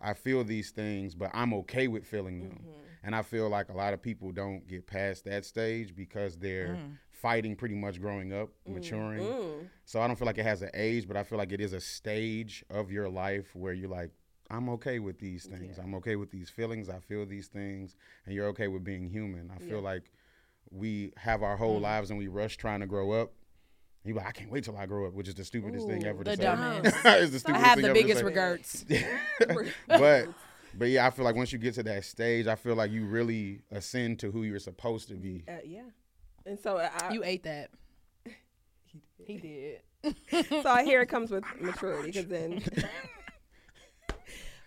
I 0.00 0.14
feel 0.14 0.44
these 0.44 0.70
things, 0.70 1.14
but 1.14 1.30
I'm 1.34 1.52
okay 1.54 1.88
with 1.88 2.06
feeling 2.06 2.40
them. 2.40 2.58
Mm-hmm. 2.60 2.80
And 3.04 3.14
I 3.14 3.22
feel 3.22 3.48
like 3.48 3.68
a 3.68 3.74
lot 3.74 3.94
of 3.94 4.02
people 4.02 4.32
don't 4.32 4.66
get 4.66 4.86
past 4.86 5.24
that 5.24 5.44
stage 5.44 5.94
because 5.94 6.36
they're 6.36 6.76
mm. 6.76 6.96
fighting 7.10 7.54
pretty 7.56 7.76
much 7.76 8.00
growing 8.00 8.32
up, 8.32 8.50
mm. 8.68 8.74
maturing. 8.74 9.22
Mm. 9.22 9.68
So 9.84 10.00
I 10.00 10.06
don't 10.06 10.16
feel 10.18 10.26
like 10.26 10.38
it 10.38 10.44
has 10.44 10.62
an 10.62 10.70
age, 10.74 11.06
but 11.06 11.16
I 11.16 11.22
feel 11.22 11.38
like 11.38 11.52
it 11.52 11.60
is 11.60 11.72
a 11.72 11.80
stage 11.80 12.64
of 12.70 12.90
your 12.90 13.08
life 13.08 13.54
where 13.54 13.72
you're 13.72 13.88
like, 13.88 14.10
I'm 14.50 14.68
okay 14.70 14.98
with 14.98 15.18
these 15.18 15.46
things. 15.46 15.78
I'm 15.78 15.94
okay 15.96 16.16
with 16.16 16.30
these 16.30 16.50
feelings. 16.50 16.88
I 16.88 16.98
feel 17.00 17.26
these 17.26 17.48
things, 17.48 17.96
and 18.24 18.34
you're 18.34 18.48
okay 18.48 18.68
with 18.68 18.82
being 18.82 19.08
human. 19.08 19.50
I 19.54 19.58
feel 19.58 19.80
like 19.80 20.10
we 20.70 21.12
have 21.16 21.42
our 21.42 21.56
whole 21.56 21.76
mm-hmm. 21.76 21.84
lives 21.84 22.10
and 22.10 22.18
we 22.18 22.28
rush 22.28 22.56
trying 22.56 22.80
to 22.80 22.86
grow 22.86 23.12
up. 23.12 23.32
You 24.04 24.14
like, 24.14 24.26
I 24.26 24.32
can't 24.32 24.50
wait 24.50 24.64
till 24.64 24.76
I 24.76 24.86
grow 24.86 25.06
up, 25.06 25.12
which 25.12 25.28
is 25.28 25.34
the 25.34 25.44
stupidest 25.44 25.86
thing 25.86 26.04
ever 26.06 26.24
the 26.24 26.30
to 26.30 26.36
say. 26.36 26.42
dumbest. 26.42 26.96
it's 27.04 27.42
the 27.42 27.54
I 27.54 27.60
stupidest 27.60 27.64
have 27.66 27.74
thing 27.76 27.82
the 27.82 27.88
ever 27.88 27.94
biggest 27.94 28.20
say. 28.20 28.24
regrets. 28.24 28.84
but 29.88 30.28
but 30.74 30.88
yeah, 30.88 31.06
I 31.06 31.10
feel 31.10 31.24
like 31.24 31.34
once 31.36 31.52
you 31.52 31.58
get 31.58 31.74
to 31.74 31.82
that 31.84 32.04
stage, 32.04 32.46
I 32.46 32.54
feel 32.54 32.74
like 32.74 32.90
you 32.90 33.04
really 33.06 33.62
ascend 33.70 34.20
to 34.20 34.30
who 34.30 34.42
you're 34.44 34.58
supposed 34.60 35.08
to 35.08 35.14
be. 35.14 35.44
Uh, 35.48 35.54
yeah. 35.64 35.82
And 36.46 36.58
so 36.58 36.78
I, 36.78 37.10
You 37.12 37.22
ate 37.24 37.42
that. 37.44 37.70
He 39.26 39.36
did. 39.36 39.80
so 40.62 40.68
I 40.70 40.84
hear 40.84 41.02
it 41.02 41.08
comes 41.08 41.30
with 41.30 41.44
maturity 41.60 42.12
because 42.12 42.28
then 42.28 42.62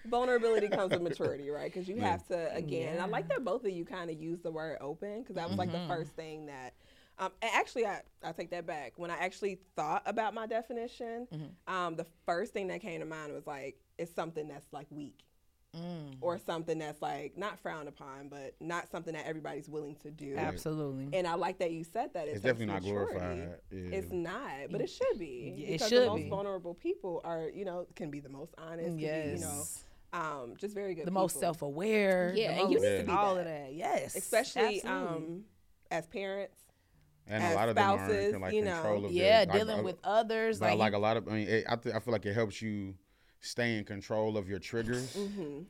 vulnerability 0.05 0.67
comes 0.67 0.91
with 0.91 1.01
maturity, 1.01 1.49
right? 1.49 1.71
Because 1.71 1.87
you 1.87 1.97
have 1.97 2.27
to 2.27 2.53
again. 2.53 2.93
And 2.93 3.01
I 3.01 3.05
like 3.05 3.27
that 3.29 3.43
both 3.43 3.63
of 3.63 3.71
you 3.71 3.85
kind 3.85 4.09
of 4.09 4.21
use 4.21 4.41
the 4.41 4.51
word 4.51 4.77
open 4.81 5.21
because 5.21 5.35
that 5.35 5.49
was 5.49 5.57
like 5.57 5.71
the 5.71 5.85
first 5.87 6.11
thing 6.11 6.47
that. 6.47 6.73
Um, 7.21 7.31
actually, 7.41 7.86
I, 7.86 8.01
I 8.23 8.31
take 8.31 8.49
that 8.49 8.65
back. 8.65 8.93
When 8.97 9.12
I 9.12 9.17
actually 9.17 9.60
thought 9.75 10.01
about 10.07 10.34
my 10.34 10.47
definition, 10.47 11.27
um, 11.67 11.95
the 11.95 12.05
first 12.25 12.51
thing 12.51 12.67
that 12.69 12.81
came 12.81 12.99
to 12.99 13.05
mind 13.05 13.31
was 13.31 13.45
like 13.45 13.79
it's 13.97 14.13
something 14.13 14.47
that's 14.47 14.65
like 14.73 14.88
weak. 14.89 15.23
Or 16.19 16.38
something 16.38 16.79
that's 16.79 17.01
like 17.01 17.38
not 17.38 17.57
frowned 17.57 17.88
upon, 17.88 18.27
but 18.27 18.55
not 18.60 18.91
something 18.91 19.13
that 19.13 19.25
everybody's 19.25 19.69
willing 19.69 19.95
to 20.03 20.12
do. 20.12 20.36
Absolutely. 20.36 21.17
And 21.17 21.25
I 21.25 21.36
like 21.36 21.60
that 21.60 21.71
you 21.71 21.86
said 21.86 22.13
that. 22.13 22.27
It 22.27 22.31
It's 22.31 22.41
takes 22.41 22.60
definitely 22.60 22.65
not 22.73 22.81
maturity. 22.84 23.19
glorified. 23.19 23.49
Yeah. 23.71 23.97
It's 23.97 24.12
not, 24.12 24.69
but 24.69 24.81
it 24.81 24.89
should 24.89 25.17
be. 25.17 25.53
Yeah, 25.55 25.67
it 25.67 25.71
because 25.73 25.89
the 25.91 26.05
most 26.07 26.23
be. 26.23 26.29
vulnerable 26.29 26.73
people 26.73 27.21
are, 27.23 27.49
you 27.55 27.63
know, 27.63 27.88
can 27.95 28.12
be 28.12 28.19
the 28.19 28.27
most 28.27 28.53
honest. 28.57 28.89
Can 28.89 28.99
yes. 28.99 29.25
be, 29.27 29.31
you 29.31 29.39
know, 29.45 29.63
um, 30.12 30.55
just 30.57 30.75
very 30.75 30.93
good. 30.93 31.07
the 31.07 31.12
most 31.12 31.39
self-aware. 31.39 32.34
Yeah, 32.36 32.55
the 32.55 32.62
and 32.63 32.71
you 32.73 32.77
most- 32.79 32.89
need 32.89 32.97
to 32.97 33.03
be 33.05 33.12
all 33.13 33.36
that. 33.36 33.41
of 33.41 33.47
that. 33.47 33.73
Yes, 33.73 34.13
especially 34.17 34.84
um, 34.84 35.45
as 35.89 36.05
parents. 36.07 36.57
And 37.31 37.43
as 37.43 37.53
a 37.53 37.55
lot 37.55 37.69
of 37.69 37.75
them 37.75 37.89
are 37.89 38.11
in 38.11 38.41
like 38.41 38.53
you 38.53 38.63
know. 38.63 38.73
control 38.73 39.05
of 39.05 39.11
yeah, 39.11 39.45
their, 39.45 39.53
like, 39.53 39.59
dealing 39.59 39.79
a- 39.79 39.83
with 39.83 39.97
others. 40.03 40.59
But 40.59 40.71
Like, 40.71 40.79
like, 40.79 40.93
a 40.93 40.97
lot 40.97 41.17
of, 41.17 41.27
I 41.27 41.31
mean, 41.31 41.47
it, 41.47 41.65
I, 41.67 41.75
th- 41.77 41.95
I 41.95 41.99
feel 41.99 42.11
like 42.11 42.25
it 42.25 42.33
helps 42.33 42.61
you 42.61 42.95
stay 43.39 43.77
in 43.77 43.85
control 43.85 44.37
of 44.37 44.49
your 44.49 44.59
triggers, 44.59 45.15
mm-hmm. 45.15 45.61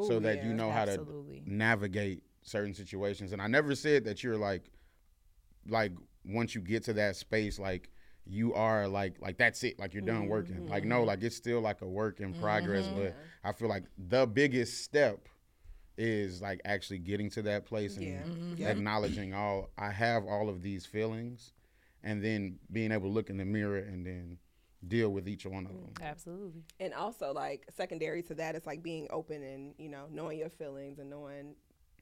Ooh, 0.00 0.06
so 0.06 0.20
that 0.20 0.44
you 0.44 0.50
yeah. 0.50 0.56
know 0.56 0.70
how 0.70 0.82
Absolutely. 0.82 1.40
to 1.40 1.52
navigate 1.52 2.22
certain 2.42 2.72
situations. 2.72 3.32
And 3.32 3.42
I 3.42 3.48
never 3.48 3.74
said 3.74 4.04
that 4.04 4.22
you're 4.22 4.36
like, 4.36 4.70
like 5.68 5.92
once 6.24 6.54
you 6.54 6.60
get 6.60 6.84
to 6.84 6.92
that 6.94 7.16
space, 7.16 7.58
like 7.58 7.90
you 8.24 8.54
are 8.54 8.86
like, 8.86 9.20
like 9.20 9.38
that's 9.38 9.64
it, 9.64 9.78
like 9.78 9.94
you're 9.94 10.02
done 10.02 10.26
working. 10.26 10.66
Like 10.68 10.84
no, 10.84 10.98
mm-hmm. 10.98 11.08
like 11.08 11.22
it's 11.22 11.36
still 11.36 11.60
like 11.60 11.82
a 11.82 11.86
work 11.86 12.20
in 12.20 12.32
progress. 12.34 12.86
Mm-hmm. 12.86 13.02
But 13.02 13.16
I 13.44 13.52
feel 13.52 13.68
like 13.68 13.84
the 13.96 14.26
biggest 14.26 14.84
step 14.84 15.28
is 15.98 16.40
like 16.40 16.60
actually 16.64 16.98
getting 17.00 17.28
to 17.30 17.42
that 17.42 17.66
place 17.66 17.96
and 17.96 18.06
Yeah. 18.06 18.24
Mhm. 18.66 18.70
acknowledging 18.70 19.34
all 19.34 19.70
I 19.76 19.90
have 19.90 20.24
all 20.24 20.48
of 20.48 20.62
these 20.62 20.86
feelings, 20.86 21.52
and 22.02 22.24
then 22.24 22.58
being 22.72 22.92
able 22.92 23.08
to 23.08 23.12
look 23.14 23.28
in 23.30 23.36
the 23.36 23.44
mirror 23.44 23.78
and 23.78 24.06
then 24.06 24.38
deal 24.86 25.10
with 25.12 25.28
each 25.28 25.44
one 25.44 25.66
of 25.66 25.72
them. 25.72 25.92
Absolutely. 26.00 26.62
And 26.78 26.94
also, 26.94 27.32
like 27.32 27.66
secondary 27.74 28.22
to 28.24 28.34
that, 28.36 28.54
it's 28.54 28.66
like 28.66 28.82
being 28.82 29.08
open 29.10 29.42
and 29.42 29.74
you 29.76 29.88
know 29.88 30.06
knowing 30.10 30.38
your 30.38 30.50
feelings 30.50 30.98
and 31.00 31.10
knowing 31.10 31.56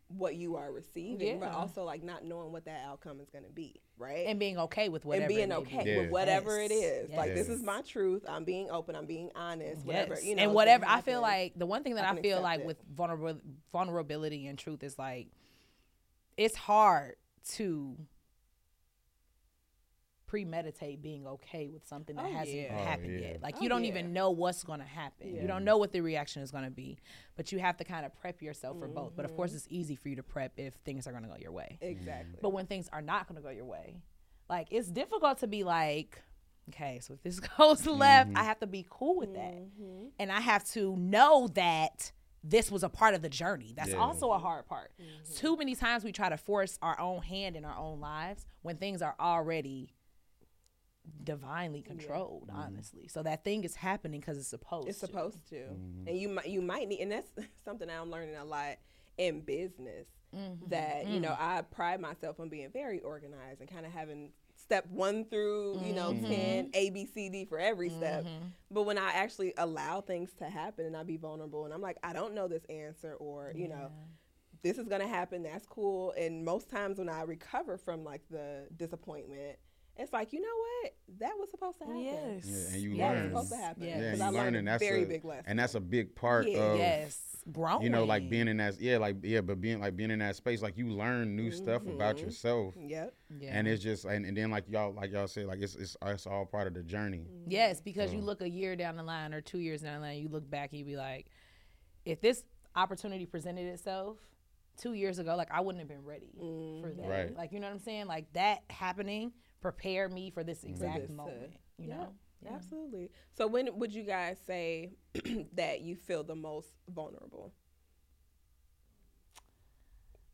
what 0.09 0.37
you 0.37 0.57
are 0.57 0.71
receiving, 0.73 1.41
but 1.41 1.53
also 1.53 1.83
like 1.85 2.03
not 2.03 2.25
knowing 2.25 2.53
what 2.53 2.65
that 2.67 2.81
outcome 2.87 3.21
is 3.21 3.29
going 3.29 3.45
to 3.45 3.51
be, 3.51 3.81
right? 3.99 4.27
And 4.27 4.39
being 4.39 4.57
okay 4.59 4.89
with 4.89 5.05
whatever. 5.05 5.25
and 5.27 5.35
being 5.35 5.53
okay. 5.53 5.83
Yeah. 5.85 6.01
with 6.03 6.11
whatever 6.11 6.61
it 6.61 6.71
is. 6.71 6.81
Yes. 6.81 7.11
is. 7.11 7.17
Like 7.17 7.35
this 7.35 7.49
is 7.49 7.63
my 7.63 7.83
truth. 7.83 8.25
I'm 8.29 8.45
being 8.45 8.71
open. 8.71 8.95
I'm 8.95 9.07
being 9.07 9.31
honest. 9.35 9.85
Whatever 9.85 10.15
Yes. 10.15 10.25
you 10.25 10.37
know. 10.37 10.43
and 10.45 10.55
whatever 10.55 10.85
I 10.87 11.01
feel 11.01 11.21
like 11.21 11.55
the 11.57 11.67
one 11.67 11.83
thing 11.83 11.97
that 11.97 12.05
I 12.05 12.13
I, 12.17 12.23
feel 12.23 12.41
like 12.41 12.61
it. 12.61 12.67
with 12.67 12.77
vulnerable 12.95 13.41
vulnerability 13.73 14.47
and 14.47 14.57
truth 14.59 14.83
is 14.85 14.97
like 14.99 15.29
it's 16.37 16.55
hard 16.57 17.17
to 17.55 17.97
premeditate 20.27 21.01
being 21.03 21.27
okay 21.27 21.69
with 21.69 21.87
something 21.87 22.17
that 22.17 22.25
Oh, 22.27 22.33
hasn't 22.33 22.57
yeah. 22.57 22.65
even 22.65 22.77
Oh, 22.77 22.85
happened 22.85 23.21
yeah. 23.21 23.27
yet. 23.29 23.43
Like 23.43 23.57
Oh, 23.59 23.63
you 23.63 23.69
don't 23.69 23.85
yeah. 23.85 23.91
even 23.91 24.13
know 24.13 24.31
what's 24.31 24.65
going 24.65 24.81
to 24.81 24.87
happen. 24.87 25.35
Yeah. 25.35 25.43
You 25.43 25.49
don't 25.49 25.65
know 25.65 25.77
what 25.79 25.93
the 25.93 26.01
reaction 26.01 26.43
is 26.43 26.51
going 26.51 26.65
to 26.65 26.71
be, 26.71 26.99
but 27.37 27.53
you 27.53 27.59
have 27.61 27.77
to 27.79 27.85
kind 27.85 28.05
of 28.05 28.15
prep 28.15 28.43
yourself 28.43 28.79
for 28.79 28.89
both. 28.89 29.13
But 29.17 29.25
of 29.25 29.35
course, 29.37 29.51
Mm-hmm. 29.51 29.57
it's 29.59 29.67
easy 29.71 29.95
for 29.97 30.09
you 30.09 30.17
to 30.17 30.23
prep 30.23 30.53
if 30.57 30.75
things 30.85 31.07
are 31.07 31.13
going 31.13 31.23
to 31.25 31.29
go 31.29 31.37
your 31.37 31.53
way. 31.53 31.79
exactly. 31.81 32.39
But 32.43 32.51
when 32.51 32.67
things 32.67 32.89
are 32.93 33.03
not 33.03 33.29
going 33.29 33.37
to 33.37 33.43
go 33.43 33.51
your 33.51 33.65
way, 33.65 34.03
like 34.49 34.69
it's 34.71 34.89
difficult 34.89 35.39
to 35.39 35.47
be 35.47 35.65
like, 35.65 36.21
okay, 36.71 36.99
so 37.01 37.15
if 37.15 37.23
this 37.23 37.41
goes 37.59 37.87
left, 37.87 38.31
I 38.35 38.43
have 38.45 38.59
to 38.61 38.67
be 38.67 38.85
cool 38.91 39.17
with 39.17 39.35
that. 39.35 39.55
Mm-hmm. 39.55 40.07
And 40.19 40.33
I 40.33 40.41
have 40.41 40.65
to 40.71 40.97
know 40.97 41.49
that 41.55 42.13
this 42.49 42.71
was 42.71 42.85
a 42.85 42.89
part 42.89 43.15
of 43.15 43.23
the 43.23 43.29
journey. 43.29 43.73
That's 43.77 43.91
Yeah. 43.91 43.97
also 43.97 44.31
a 44.31 44.39
hard 44.39 44.67
part. 44.67 44.93
Too 45.37 45.57
many 45.57 45.75
times 45.75 46.05
we 46.05 46.13
try 46.13 46.29
to 46.29 46.37
force 46.37 46.79
our 46.81 46.99
own 47.01 47.23
hand 47.23 47.57
in 47.57 47.65
our 47.65 47.77
own 47.77 47.99
lives 47.99 48.47
when 48.63 48.77
things 48.77 49.03
are 49.03 49.17
already 49.19 49.91
divinely 51.25 51.83
controlled, 51.83 52.51
honestly. 52.53 53.09
So 53.09 53.23
that 53.23 53.45
thing 53.45 53.65
is 53.65 53.75
happening 53.75 54.21
because 54.21 54.39
it's 54.39 54.49
supposed 54.49 54.89
It's 54.89 55.01
to. 55.01 55.07
supposed 55.07 55.49
to, 55.51 55.57
Mm-hmm. 55.57 56.09
and 56.09 56.19
you 56.19 56.29
might 56.29 56.47
you 56.49 56.63
might 56.63 56.89
need, 56.89 57.01
and 57.01 57.13
that's 57.13 57.31
something 57.65 57.89
I'm 57.91 58.11
learning 58.11 58.37
a 58.37 58.45
lot 58.45 58.77
in 59.19 59.41
business. 59.41 60.07
Mm-hmm. 60.35 60.69
That 60.69 61.07
you 61.07 61.21
know, 61.21 61.31
Mm. 61.31 61.41
I 61.41 61.63
pride 61.63 62.01
myself 62.01 62.41
on 62.41 62.49
being 62.49 62.71
very 62.71 63.01
organized 63.01 63.61
and 63.61 63.71
kind 63.71 63.87
of 63.87 63.93
having 63.93 64.33
step 64.57 64.85
one 64.91 65.25
through 65.25 65.81
you 65.85 65.93
know 65.95 66.11
Mm-hmm. 66.13 66.27
ten 66.27 66.71
A 66.75 66.91
B 66.91 67.07
C 67.07 67.29
D 67.31 67.45
for 67.45 67.59
every 67.59 67.89
step. 67.89 68.27
But 68.71 68.83
when 68.83 68.99
I 68.99 69.13
actually 69.13 69.55
allow 69.57 70.01
things 70.01 70.33
to 70.39 70.45
happen 70.47 70.85
and 70.87 70.97
I 70.97 71.05
be 71.05 71.17
vulnerable 71.17 71.65
and 71.65 71.73
I'm 71.73 71.81
like, 71.81 71.97
I 72.03 72.13
don't 72.13 72.35
know 72.35 72.49
this 72.49 72.65
answer, 72.69 73.15
or 73.15 73.53
you 73.55 73.69
know, 73.69 73.91
this 74.63 74.79
is 74.79 74.89
gonna 74.89 75.07
happen. 75.07 75.43
That's 75.45 75.65
cool. 75.67 76.13
And 76.19 76.45
most 76.45 76.69
times 76.69 76.99
when 76.99 77.09
I 77.09 77.23
recover 77.23 77.79
from 77.79 78.03
like 78.05 78.23
the 78.29 78.67
disappointment. 78.77 79.59
It's 79.99 80.13
like 80.13 80.33
you 80.33 80.41
know 80.41 80.49
what 80.83 80.93
that 81.21 81.33
was 81.39 81.51
supposed 81.51 81.79
to 81.79 81.85
happen. 81.85 82.01
Yes. 82.03 82.45
Yeah, 82.47 82.75
and 82.75 82.83
you 82.83 82.97
That 82.97 83.11
was 83.13 83.19
learn. 83.21 83.29
supposed 83.31 83.51
to 83.51 83.57
happen. 83.57 83.83
Yeah. 83.85 83.89
Yeah, 83.89 83.97
because 83.99 84.19
you 84.19 84.25
I 84.25 84.29
learn, 84.29 84.35
learned 84.45 84.57
and 84.57 84.69
a 84.69 84.71
that's 84.73 84.83
very 84.85 85.03
a, 85.05 85.07
big 85.07 85.25
lesson. 85.25 85.45
and 85.47 85.59
that's 85.59 85.75
a 85.75 85.81
big 85.81 86.15
part 86.15 86.47
Yeah. 86.49 86.59
of 86.59 86.79
yes. 86.79 87.23
Growing. 87.53 87.83
you 87.85 87.91
know 87.91 88.03
like 88.03 88.29
being 88.29 88.49
in 88.49 88.57
that 88.57 88.81
yeah 88.81 88.99
like 88.99 89.19
yeah 89.23 89.41
but 89.41 89.61
being 89.61 89.79
like 89.79 89.97
being 89.97 90.11
in 90.11 90.19
that 90.19 90.35
space 90.35 90.63
like 90.63 90.77
you 90.77 90.89
learn 90.89 91.37
new 91.37 91.53
stuff 91.53 91.83
about 91.87 92.17
Mm-hmm. 92.17 92.25
yourself 92.27 92.75
Yep. 92.77 93.15
yeah. 93.39 93.51
and 93.57 93.69
it's 93.69 93.81
just 93.81 94.05
and, 94.05 94.27
and 94.27 94.37
then 94.37 94.51
like 94.51 94.65
y'all 94.69 94.93
like 94.93 95.13
y'all 95.13 95.29
said 95.29 95.47
like 95.47 95.61
it's, 95.63 95.77
it's 95.77 95.97
it's 96.05 96.27
all 96.27 96.45
part 96.45 96.67
of 96.67 96.75
the 96.75 96.83
journey 96.83 97.23
Yes, 97.47 97.81
because 97.81 98.13
you 98.13 98.21
look 98.21 98.41
a 98.41 98.49
year 98.51 98.75
down 98.75 98.97
the 98.97 99.05
line 99.05 99.33
or 99.33 99.41
two 99.41 99.61
years 99.61 99.83
down 99.83 100.01
the 100.01 100.07
line, 100.09 100.19
you 100.19 100.29
look 100.29 100.51
back 100.51 100.71
and 100.73 100.81
you 100.81 100.85
be 100.85 100.97
like, 100.97 101.27
if 102.05 102.21
this 102.21 102.43
opportunity 102.75 103.27
presented 103.27 103.67
itself 103.67 104.17
two 104.77 104.95
years 104.95 105.21
ago, 105.21 105.37
like 105.37 105.49
I 105.53 105.61
wouldn't 105.61 105.79
have 105.79 105.89
been 105.89 106.05
ready 106.05 106.33
for 106.41 106.91
that. 106.97 107.09
Right. 107.09 107.37
Like 107.37 107.53
you 107.53 107.61
know 107.61 107.69
what 107.69 107.75
I'm 107.75 107.79
saying? 107.79 108.07
Like 108.09 108.33
that 108.33 108.65
happening 108.71 109.31
prepared 109.73 110.13
me 110.13 110.31
for 110.31 110.45
this 110.45 110.63
exact 110.63 111.01
this 111.01 111.09
to- 111.09 111.13
moment. 111.17 111.53
You 111.79 111.89
Yep, 111.89 111.99
know? 111.99 112.13
Yeah. 112.45 112.53
Absolutely. 112.55 113.11
So 113.37 113.49
when 113.49 113.77
would 113.79 113.93
you 113.93 114.05
guys 114.05 114.37
say 114.47 114.93
that 115.55 115.81
you 115.81 115.97
feel 115.97 116.23
the 116.23 116.37
most 116.37 116.69
vulnerable? 116.89 117.53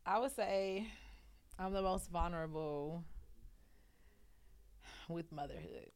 I 0.04 0.18
would 0.18 0.32
say 0.34 0.86
I'm 1.58 1.72
the 1.72 1.80
most 1.82 2.10
vulnerable 2.10 3.04
with 5.08 5.30
motherhood. 5.32 5.90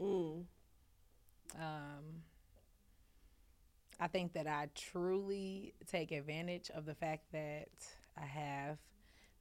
Mm. 0.00 0.44
Um, 1.56 2.04
I 4.00 4.06
think 4.08 4.32
that 4.32 4.46
I 4.48 4.68
truly 4.74 5.74
take 5.86 6.10
advantage 6.10 6.70
of 6.74 6.86
the 6.86 6.94
fact 6.94 7.30
that 7.32 7.68
I 8.16 8.24
have 8.26 8.78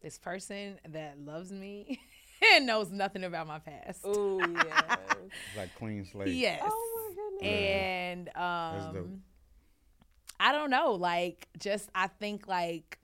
this 0.01 0.17
person 0.17 0.79
that 0.89 1.19
loves 1.19 1.51
me 1.51 1.85
and 1.87 1.97
knows 2.61 2.91
nothing 2.91 3.23
about 3.23 3.47
my 3.47 3.59
past. 3.59 4.01
Oh 4.03 4.39
yes. 4.55 4.97
it's 5.21 5.57
like 5.57 5.73
clean 5.75 6.05
slate 6.05 6.29
Yes. 6.35 6.61
oh 6.63 7.07
my 7.09 7.15
goodness. 7.15 7.61
And 7.71 8.29
um 8.35 9.21
I 10.39 10.51
don't 10.53 10.69
know, 10.69 10.93
like 10.93 11.47
just 11.59 11.89
I 11.93 12.07
think 12.07 12.47
like 12.47 12.97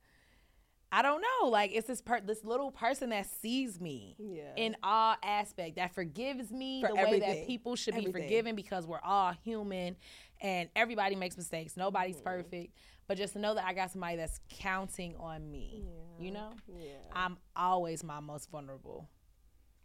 I 0.91 1.01
don't 1.01 1.21
know, 1.21 1.49
like 1.49 1.71
it's 1.73 1.87
this 1.87 2.01
per- 2.01 2.21
this 2.21 2.45
little 2.45 2.71
person 2.71 3.09
that 3.09 3.25
sees 3.25 3.81
me 3.81 4.15
Yeah. 4.17 4.53
in 4.55 4.77
all 4.81 5.15
aspect 5.23 5.75
that 5.75 5.93
forgives 5.93 6.51
me 6.51 6.81
For 6.81 6.89
the 6.89 6.95
way 6.95 7.19
that 7.19 7.47
people 7.47 7.75
should 7.75 7.95
be 7.95 8.09
forgiven 8.11 8.55
because 8.55 8.87
we're 8.87 9.01
all 9.03 9.33
human 9.43 9.97
and 10.41 10.69
everybody 10.75 11.15
makes 11.15 11.35
mistakes. 11.35 11.75
Nobody's 11.75 12.15
Mm-hmm. 12.17 12.23
perfect, 12.25 12.77
but 13.07 13.17
just 13.17 13.33
to 13.33 13.39
know 13.39 13.55
that 13.55 13.65
I 13.65 13.73
got 13.73 13.91
somebody 13.91 14.15
that's 14.15 14.39
counting 14.49 15.15
on 15.19 15.51
me, 15.51 15.83
you 16.17 16.31
know, 16.31 16.51
yeah. 16.73 16.93
I'm 17.13 17.37
always 17.57 18.01
my 18.03 18.21
most 18.21 18.49
vulnerable. 18.49 19.09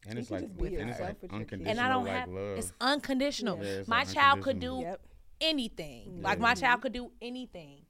And 0.06 0.18
it's 0.18 0.30
like 0.30 0.42
just 0.42 0.58
be 0.58 0.76
and 0.76 0.90
it's 0.90 1.00
like 1.00 1.20
with 1.22 1.30
your 1.32 1.40
kids. 1.40 1.50
unconditional 1.50 1.70
and 1.70 1.80
I 1.80 1.88
don't 1.88 2.04
like 2.04 2.14
have 2.14 2.28
love 2.28 2.58
it's 2.58 2.72
unconditional. 2.80 3.58
Yeah, 3.58 3.64
it's 3.80 3.88
my 3.88 3.98
like 3.98 4.12
child 4.12 4.40
could 4.42 4.60
do. 4.60 4.80
Yep. 4.82 5.00
anything. 5.40 6.20
Like 6.22 6.38
my 6.38 6.54
child 6.54 6.82
could 6.82 6.92
do 6.92 7.10
anything. 7.22 7.82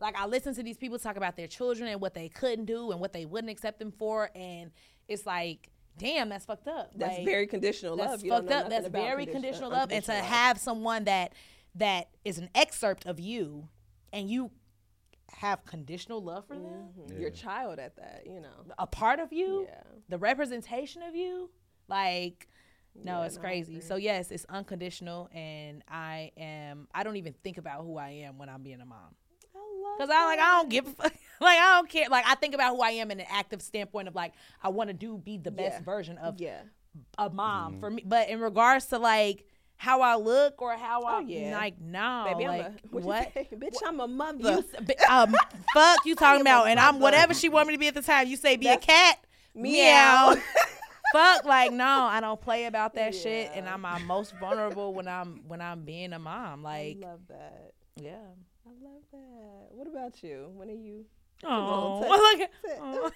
Like 0.00 0.16
I 0.18 0.26
listen 0.26 0.54
to 0.54 0.62
these 0.62 0.76
people 0.76 0.98
talk 0.98 1.16
about 1.16 1.36
their 1.36 1.46
children 1.46 1.88
and 1.88 2.00
what 2.00 2.14
they 2.14 2.28
couldn't 2.28 2.64
do 2.64 2.90
and 2.90 3.00
what 3.00 3.12
they 3.12 3.24
wouldn't 3.24 3.50
accept 3.50 3.78
them 3.78 3.92
for, 3.92 4.30
and 4.34 4.72
it's 5.08 5.24
like, 5.26 5.70
damn, 5.96 6.28
that's 6.28 6.44
fucked 6.44 6.66
up. 6.68 6.90
That's 6.96 7.18
Like, 7.18 7.26
very 7.26 7.46
conditional 7.46 7.96
that's 7.96 8.10
love. 8.10 8.24
You 8.24 8.30
don't 8.30 8.40
fucked 8.40 8.50
know 8.50 8.56
up. 8.64 8.70
That's 8.70 8.88
very 8.88 9.26
condi- 9.26 9.32
conditional 9.32 9.72
uh, 9.72 9.76
love, 9.76 9.92
and 9.92 10.04
to 10.04 10.10
unconditional 10.12 10.38
have 10.38 10.58
someone 10.58 11.04
that 11.04 11.34
that 11.76 12.08
is 12.24 12.38
an 12.38 12.50
excerpt 12.54 13.06
of 13.06 13.20
you, 13.20 13.68
and 14.12 14.28
you 14.28 14.50
have 15.32 15.64
conditional 15.64 16.22
love 16.22 16.46
for 16.46 16.54
them, 16.54 16.90
Mhm. 16.98 17.20
your 17.20 17.30
child 17.30 17.78
at 17.78 17.96
that, 17.96 18.22
you 18.26 18.40
know. 18.40 18.64
a 18.78 18.86
part 18.86 19.18
of 19.20 19.32
you, 19.32 19.64
Yeah. 19.68 19.82
the 20.08 20.18
representation 20.18 21.02
of 21.02 21.14
you, 21.14 21.50
like. 21.88 22.48
No, 22.94 23.20
Yeah, 23.20 23.24
it's 23.26 23.36
no, 23.36 23.40
crazy. 23.40 23.80
So 23.80 23.96
yes, 23.96 24.30
it's 24.30 24.44
unconditional, 24.50 25.30
and 25.32 25.82
I 25.88 26.30
am. 26.36 26.88
I 26.94 27.04
don't 27.04 27.16
even 27.16 27.32
think 27.32 27.56
about 27.56 27.84
who 27.84 27.96
I 27.96 28.10
am 28.10 28.36
when 28.36 28.50
I'm 28.50 28.62
being 28.62 28.82
a 28.82 28.84
mom. 28.84 29.14
Cause 29.98 30.10
I 30.10 30.24
like 30.26 30.38
I 30.38 30.58
don't 30.60 30.68
give 30.68 30.86
a 30.86 30.90
fuck. 30.90 31.12
like 31.40 31.58
I 31.58 31.76
don't 31.76 31.88
care. 31.88 32.08
Like 32.10 32.26
I 32.26 32.34
think 32.34 32.54
about 32.54 32.76
who 32.76 32.82
I 32.82 32.90
am 32.90 33.10
in 33.10 33.18
an 33.18 33.26
active 33.30 33.62
standpoint 33.62 34.08
of 34.08 34.14
like 34.14 34.34
I 34.62 34.68
want 34.68 34.88
to 34.88 34.94
do 34.94 35.16
be 35.16 35.38
the 35.38 35.50
best 35.50 35.78
Yeah. 35.78 35.84
version 35.84 36.18
of 36.18 36.38
Yeah. 36.38 36.62
a 37.18 37.30
mom 37.30 37.80
for 37.80 37.88
me. 37.90 38.02
But 38.06 38.28
in 38.28 38.40
regards 38.40 38.86
to 38.88 38.98
like 38.98 39.46
how 39.82 40.00
I 40.00 40.14
look 40.14 40.62
or 40.62 40.76
how 40.76 41.02
I 41.02 41.16
Oh, 41.16 41.20
yeah. 41.26 41.56
like 41.56 41.74
no, 41.80 42.24
Baby, 42.30 42.46
like 42.46 42.66
I'm 42.66 42.72
a, 42.72 42.78
what? 42.92 43.04
what? 43.04 43.34
Bitch, 43.34 43.76
I'm 43.84 43.98
a 43.98 44.06
mother. 44.06 44.38
You, 44.38 44.64
um, 45.10 45.34
fuck 45.74 46.06
you 46.06 46.14
talking 46.14 46.40
about, 46.40 46.68
and 46.68 46.78
I'm 46.78 47.00
whatever 47.00 47.34
she 47.34 47.48
want 47.48 47.66
me 47.66 47.74
to 47.74 47.78
be 47.78 47.88
at 47.88 47.94
the 47.94 48.00
time. 48.02 48.28
You 48.28 48.36
say 48.36 48.54
be 48.56 48.68
a 48.68 48.76
cat, 48.76 49.18
Meow. 49.56 50.36
fuck, 51.12 51.44
like 51.44 51.72
no, 51.72 51.84
I 52.04 52.20
don't 52.20 52.40
play 52.40 52.66
about 52.66 52.94
that 52.94 53.12
shit, 53.12 53.50
and 53.56 53.68
I'm 53.68 53.80
my 53.80 53.98
most 53.98 54.34
vulnerable 54.38 54.94
when 54.94 55.08
I'm 55.08 55.40
when 55.48 55.60
I'm 55.60 55.82
being 55.82 56.12
a 56.12 56.18
mom. 56.20 56.62
Like, 56.62 56.98
I 57.02 57.08
love 57.08 57.20
that. 57.28 57.72
yeah. 57.96 58.12
I 58.64 58.84
love 58.84 59.02
that. 59.10 59.66
What 59.70 59.88
about 59.88 60.22
you? 60.22 60.48
When 60.54 60.70
are 60.70 60.72
you? 60.72 61.04
Oh, 61.42 62.06
look 62.08 62.40
at. 62.40 63.12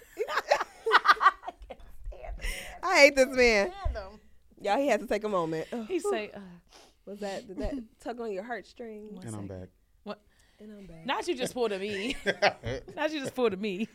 I 2.83 2.97
hate 2.99 3.15
this 3.15 3.29
man. 3.29 3.73
Random. 4.59 4.73
Y'all, 4.73 4.83
he 4.83 4.89
has 4.91 5.01
to 5.01 5.07
take 5.07 5.25
a 5.25 5.29
moment. 5.29 5.67
Ugh. 5.73 5.87
He 5.89 5.99
say, 6.01 6.31
uh, 6.35 6.41
Was 7.07 7.21
that 7.21 7.47
did 7.47 7.59
that 7.59 7.75
tug 8.01 8.21
on 8.21 8.33
your 8.33 8.43
heartstrings? 8.45 9.25
and 9.25 9.35
i'm 9.35 9.47
back 9.47 9.69
What? 10.05 10.21
And 10.61 10.73
I'm 10.73 10.87
back. 10.87 11.05
not 11.07 11.27
you 11.29 11.35
just 11.35 11.55
pulled 11.55 11.73
a 11.73 11.79
me. 11.79 12.17
not 12.97 13.13
you 13.13 13.21
just 13.21 13.35
pulled 13.35 13.53
a 13.53 13.57
me. 13.57 13.89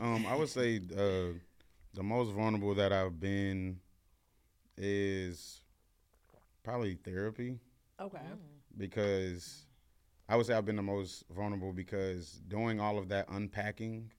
um 0.00 0.24
i 0.26 0.34
would 0.34 0.48
say 0.48 0.80
uh 0.96 1.36
the 1.94 2.02
most 2.02 2.30
vulnerable 2.32 2.74
that 2.74 2.92
i've 2.92 3.20
been 3.20 3.78
is 4.76 5.60
probably 6.62 6.94
therapy 6.94 7.58
Okay. 8.00 8.18
because 8.78 9.66
I 10.28 10.36
would 10.36 10.46
say 10.46 10.54
I've 10.54 10.64
been 10.64 10.74
the 10.76 10.82
most 10.82 11.24
vulnerable 11.30 11.72
because 11.72 12.40
doing 12.48 12.80
all 12.80 12.98
of 12.98 13.08
that 13.10 13.26
unpacking 13.28 14.10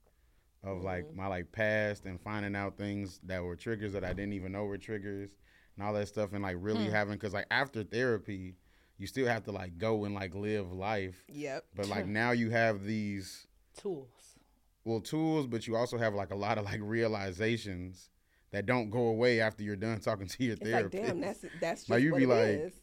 of 0.63 0.83
like 0.83 1.13
my 1.15 1.25
like 1.27 1.51
past 1.51 2.05
and 2.05 2.21
finding 2.21 2.55
out 2.55 2.77
things 2.77 3.19
that 3.23 3.43
were 3.43 3.55
triggers 3.55 3.91
that 3.93 4.03
I 4.05 4.13
didn't 4.13 4.33
even 4.33 4.51
know 4.51 4.65
were 4.65 4.77
triggers 4.77 5.31
and 5.77 5.85
all 5.85 5.93
that 5.93 6.07
stuff 6.07 6.33
and 6.33 6.41
like 6.43 6.55
really 6.59 6.85
having 6.89 7.13
because 7.15 7.33
like 7.33 7.47
after 7.51 7.83
therapy 7.83 8.55
you 8.97 9.07
still 9.07 9.27
have 9.27 9.43
to 9.43 9.51
like 9.51 9.77
go 9.77 10.05
and 10.05 10.15
like 10.15 10.33
live 10.35 10.71
life 10.71 11.23
Yep. 11.29 11.65
but 11.75 11.87
like 11.87 12.05
now 12.21 12.31
you 12.31 12.49
have 12.49 12.83
these 12.83 13.47
Tools. 13.77 14.39
well 14.85 15.01
tools 15.01 15.47
but 15.47 15.67
you 15.67 15.75
also 15.75 15.97
have 15.97 16.13
like 16.13 16.31
a 16.31 16.35
lot 16.35 16.57
of 16.57 16.65
like 16.65 16.79
realizations 16.81 18.09
that 18.51 18.65
don't 18.65 18.89
go 18.89 19.07
away 19.07 19.41
after 19.41 19.63
you're 19.63 19.75
done 19.75 19.99
talking 19.99 20.27
to 20.27 20.43
your 20.43 20.53
It's 20.53 20.61
like, 20.61 20.71
therapist 20.71 21.03
damn, 21.03 21.21
that's 21.21 21.45
that's 21.59 21.81
just 21.81 21.89
Like, 21.89 22.03
you 22.03 22.11
what 22.11 22.17
be 22.19 22.23
it 22.23 22.27
like, 22.27 22.47
is. 22.67 22.73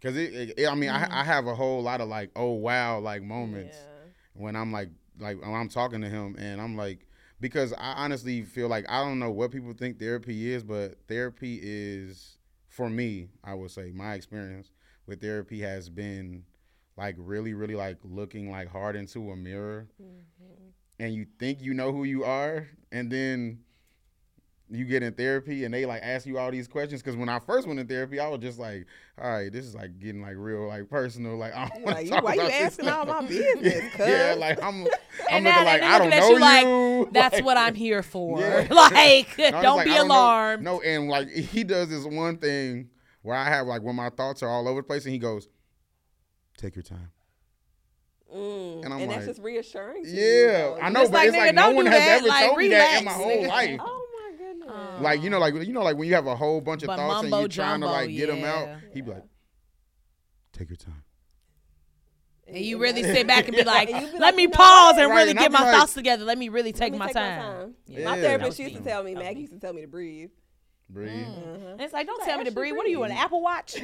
Cause 0.00 0.16
it, 0.16 0.32
it- 0.32 0.58
it- 0.60 0.68
I 0.68 0.74
mean, 0.76 0.90
Mm-hmm. 0.90 1.12
I, 1.12 1.20
I 1.22 1.24
have 1.24 1.48
a 1.48 1.54
whole 1.56 1.82
lot 1.82 2.00
of 2.00 2.08
like, 2.08 2.30
oh 2.36 2.52
wow, 2.52 3.00
like 3.00 3.22
moments 3.22 3.76
Yeah. 3.76 4.10
when 4.34 4.54
I'm 4.54 4.70
like, 4.70 4.90
like 5.18 5.40
when 5.42 5.52
I'm 5.52 5.68
talking 5.68 6.00
to 6.02 6.08
him, 6.08 6.36
and 6.38 6.60
I'm 6.60 6.76
like, 6.76 7.07
because 7.40 7.72
I 7.72 7.92
honestly 7.92 8.42
feel 8.42 8.68
like 8.68 8.84
I 8.88 9.02
don't 9.02 9.18
know 9.18 9.30
what 9.30 9.50
people 9.50 9.72
think 9.72 9.98
therapy 9.98 10.52
is, 10.52 10.64
but 10.64 10.98
therapy 11.08 11.60
is 11.62 12.36
for 12.68 12.88
me. 12.90 13.28
I 13.44 13.54
would 13.54 13.70
say 13.70 13.90
my 13.94 14.14
experience 14.14 14.70
with 15.06 15.20
therapy 15.20 15.60
has 15.60 15.88
been 15.88 16.44
like 16.96 17.14
really, 17.18 17.54
really 17.54 17.76
like 17.76 17.98
looking 18.02 18.50
like 18.50 18.68
hard 18.68 18.96
into 18.96 19.30
a 19.30 19.36
mirror, 19.36 19.88
Mm-hmm. 20.02 20.68
and 20.98 21.14
you 21.14 21.26
think 21.38 21.60
you 21.62 21.74
know 21.74 21.92
who 21.92 22.04
you 22.04 22.24
are, 22.24 22.68
and 22.92 23.10
then 23.10 23.60
you 24.70 24.84
get 24.84 25.02
in 25.02 25.14
therapy 25.14 25.64
and 25.64 25.72
they 25.72 25.86
like 25.86 26.02
ask 26.02 26.26
you 26.26 26.36
all 26.38 26.50
these 26.50 26.68
questions 26.68 27.00
because 27.02 27.16
when 27.16 27.28
I 27.28 27.38
first 27.38 27.66
went 27.66 27.80
in 27.80 27.86
therapy, 27.86 28.20
I 28.20 28.28
was 28.28 28.40
just 28.40 28.58
like, 28.58 28.86
all 29.20 29.30
right, 29.30 29.50
this 29.50 29.64
is 29.64 29.74
like 29.74 29.98
getting 29.98 30.20
like 30.20 30.34
real 30.36 30.68
like 30.68 30.88
personal. 30.90 31.36
Like 31.36 31.54
I 31.54 31.68
don't 31.68 31.82
want 31.82 31.86
Like, 31.86 31.96
to 31.96 32.04
you- 32.04 32.10
talk 32.10 32.24
why 32.24 32.34
you 32.34 32.40
about 32.40 32.50
this 32.52 32.60
asking 32.62 32.88
all 32.88 33.06
my 33.06 33.20
business, 33.26 33.92
yeah, 33.98 34.34
like 34.38 34.62
I'm, 34.62 34.82
I'm 34.84 34.86
And 35.30 35.44
looking 35.44 35.44
now 35.44 35.64
like 35.64 35.80
they're 35.80 35.90
I 35.90 35.98
don't 35.98 36.10
looking 36.10 36.20
know 36.20 36.26
at 36.26 36.32
you 36.32 37.04
like. 37.04 37.12
That's 37.12 37.34
Like- 37.36 37.44
what 37.44 37.56
I'm 37.56 37.74
here 37.76 38.02
for. 38.02 38.40
Yeah. 38.40 38.66
Like, 38.70 39.38
No, 39.38 39.50
don't 39.62 39.76
like, 39.78 39.86
be 39.86 39.92
I 39.92 39.96
know- 39.98 40.04
alarmed. 40.06 40.62
No, 40.64 40.80
and 40.82 41.08
like 41.08 41.30
he 41.30 41.64
does 41.64 41.88
this 41.88 42.04
one 42.04 42.36
thing 42.36 42.90
where 43.22 43.36
I 43.36 43.48
have 43.48 43.66
like 43.66 43.82
when 43.82 43.96
my 43.96 44.10
thoughts 44.10 44.42
are 44.42 44.48
all 44.50 44.68
over 44.68 44.80
the 44.80 44.86
place, 44.86 45.04
and 45.04 45.12
he 45.12 45.18
goes, 45.18 45.48
"Take 46.58 46.76
your 46.76 46.82
time." 46.82 47.10
Mm. 48.34 48.84
And 48.84 48.92
I'm 48.92 49.00
that's 49.00 49.16
like, 49.16 49.24
just 49.26 49.40
reassuring. 49.42 50.04
To 50.04 50.10
you, 50.10 50.22
Yeah, 50.22 50.52
though. 50.52 50.78
I 50.82 50.88
know, 50.90 51.00
It's 51.00 51.10
but 51.10 51.16
like, 51.16 51.28
it's 51.28 51.36
nigga, 51.38 51.46
like 51.46 51.54
no 51.54 51.62
don't 51.62 51.76
one 51.76 51.84
do 51.86 51.90
has 51.92 52.00
that. 52.00 52.18
ever 52.18 52.28
Like, 52.28 52.46
told 52.46 52.58
me 52.58 52.68
that 52.68 52.98
in 52.98 53.04
my 53.06 53.10
whole 53.12 53.26
nigga. 53.26 53.48
life. 53.48 53.80
Oh. 54.98 55.02
Like 55.02 55.22
you 55.22 55.30
know, 55.30 55.38
like 55.38 55.54
you 55.54 55.72
know, 55.72 55.82
like 55.82 55.96
when 55.96 56.08
you 56.08 56.14
have 56.14 56.26
a 56.26 56.36
whole 56.36 56.60
bunch 56.60 56.82
of 56.82 56.88
But 56.88 56.96
thoughts 56.96 57.24
and 57.24 57.32
you're 57.32 57.48
trying 57.48 57.80
to 57.80 57.86
like 57.86 58.10
get 58.10 58.28
them 58.28 58.44
out, 58.44 58.68
he'd 58.92 59.04
be 59.04 59.10
like, 59.12 59.24
"Take 60.52 60.68
your 60.70 60.76
time." 60.76 61.02
And 62.46 62.64
you 62.64 62.78
really 62.78 63.02
sit 63.02 63.26
back 63.26 63.46
and 63.46 63.54
be 63.56 63.62
like, 63.76 63.90
And 63.90 64.06
be 64.06 64.12
let 64.12 64.20
like, 64.20 64.34
me 64.36 64.42
you 64.44 64.48
pause 64.48 64.94
what? 64.94 65.02
and 65.02 65.10
Right, 65.10 65.16
really 65.18 65.30
and 65.32 65.38
get 65.38 65.52
my 65.52 65.64
like- 65.64 65.74
thoughts 65.74 65.92
together. 65.92 66.24
Let 66.24 66.38
me 66.38 66.48
really 66.48 66.72
take, 66.72 66.92
me 66.94 66.98
my, 66.98 67.08
take 67.08 67.14
time. 67.16 67.74
Yeah. 67.86 68.04
My 68.06 68.18
therapist 68.18 68.58
used 68.58 68.76
to 68.76 68.80
tell 68.82 69.02
me, 69.02 69.12
That 69.12 69.22
Maggie 69.22 69.40
used 69.40 69.52
to 69.52 69.58
tell 69.60 69.74
me 69.74 69.82
to 69.82 69.86
breathe. 69.86 70.30
Breathe. 70.88 71.10
Uh-huh. 71.26 71.72
And 71.72 71.80
it's 71.82 71.92
like, 71.92 72.06
don't 72.06 72.18
Like, 72.20 72.26
tell 72.26 72.38
me 72.38 72.44
to 72.44 72.48
actually 72.48 72.54
breathe. 72.62 72.76
What 72.76 72.86
are 72.86 72.88
you, 72.88 73.02
an. 73.02 73.12
Apple 73.12 73.42
Watch? 73.42 73.76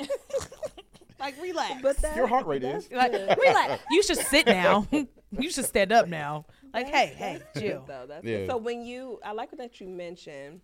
like, 1.20 1.40
relax. 1.40 1.80
But 1.82 1.96
that, 1.98 2.16
Your 2.16 2.26
heart 2.26 2.46
rate 2.46 2.64
is. 2.64 2.90
like, 2.90 3.12
relax. 3.12 3.82
You 3.90 4.02
should 4.02 4.18
sit 4.18 4.46
now. 4.46 4.86
you 4.90 5.50
should 5.50 5.64
stand 5.64 5.92
up 5.92 6.08
now. 6.08 6.46
Like, 6.74 6.86
That's- 6.86 7.08
hey, 7.10 7.14
hey, 7.14 7.38
that's 7.54 7.60
Jill. 7.60 7.84
though. 7.86 8.06
That's 8.08 8.24
Yeah. 8.24 8.46
So 8.46 8.56
when 8.56 8.82
you, 8.84 9.20
I 9.24 9.32
like 9.32 9.50
that 9.56 9.80
you 9.80 9.88
mentioned 9.88 10.60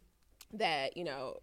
that 0.52 0.96
you 0.96 1.04
know 1.04 1.38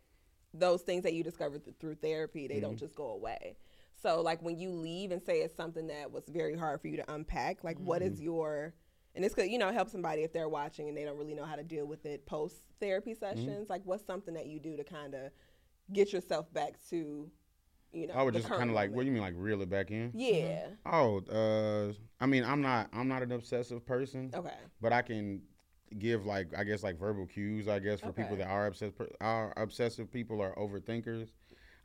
those 0.54 0.82
things 0.82 1.04
that 1.04 1.14
you 1.14 1.24
discovered 1.24 1.64
th- 1.64 1.78
through 1.80 1.96
therapy, 1.96 2.48
they 2.48 2.56
Mm-hmm. 2.56 2.64
don't 2.64 2.78
just 2.78 2.96
go 2.96 3.08
away. 3.12 3.56
So 4.02 4.22
like 4.22 4.42
when 4.42 4.58
you 4.60 4.72
leave 4.72 5.12
and 5.12 5.22
say 5.22 5.40
it's 5.42 5.56
something 5.56 5.88
that 5.88 6.12
was 6.12 6.24
very 6.28 6.56
hard 6.58 6.82
for 6.82 6.88
you 6.88 6.98
to 6.98 7.14
unpack, 7.14 7.64
like 7.64 7.78
what 7.80 8.02
Mm-hmm. 8.02 8.14
is 8.14 8.22
your 8.22 8.74
and 9.14 9.24
this 9.24 9.34
could 9.34 9.50
you 9.50 9.58
know 9.58 9.72
help 9.72 9.90
somebody 9.90 10.24
if 10.24 10.32
they're 10.34 10.48
watching 10.50 10.88
and 10.88 10.98
they 10.98 11.04
don't 11.04 11.18
really 11.18 11.34
know 11.34 11.46
how 11.46 11.56
to 11.56 11.64
deal 11.64 11.86
with 11.86 12.06
it 12.06 12.26
post 12.26 12.56
therapy 12.80 13.12
Mm-hmm. 13.14 13.20
sessions. 13.38 13.70
Like 13.70 13.82
what's 13.86 14.06
something 14.06 14.34
that 14.36 14.48
you 14.48 14.60
do 14.60 14.76
to 14.78 14.84
kind 14.84 15.14
of 15.14 15.32
get 15.94 16.14
yourself 16.14 16.52
back 16.54 16.76
to, 16.90 17.30
you 17.92 18.08
know, 18.08 18.14
I 18.14 18.24
would 18.24 18.34
the 18.34 18.40
just 18.40 18.50
kind 18.52 18.70
of 18.70 18.76
like, 18.76 18.92
what 18.92 19.02
do 19.02 19.08
you 19.08 19.12
mean, 19.12 19.22
like 19.22 19.34
reel 19.38 19.62
it 19.62 19.70
back 19.70 19.92
in? 19.92 20.12
Yeah. 20.14 20.68
Oh, 20.86 21.22
uh, 21.32 21.94
I 22.20 22.26
mean, 22.26 22.44
I'm 22.44 22.62
not, 22.62 22.90
I'm 22.94 23.08
not 23.08 23.22
an 23.22 23.32
obsessive 23.32 23.86
person, 23.86 24.32
Okay. 24.34 24.54
but 24.82 24.92
I 24.94 25.02
can 25.02 25.42
give 26.00 26.26
like, 26.26 26.48
I 26.58 26.64
guess, 26.64 26.84
like 26.84 26.98
verbal 26.98 27.26
cues. 27.26 27.68
I 27.68 27.80
guess 27.80 28.00
for 28.00 28.12
people 28.14 28.38
that 28.38 28.48
are 28.48 28.68
obsessive, 28.68 28.94
are 29.20 29.54
obsessive 29.58 30.12
people 30.12 30.40
or 30.42 30.56
overthinkers. 30.56 31.30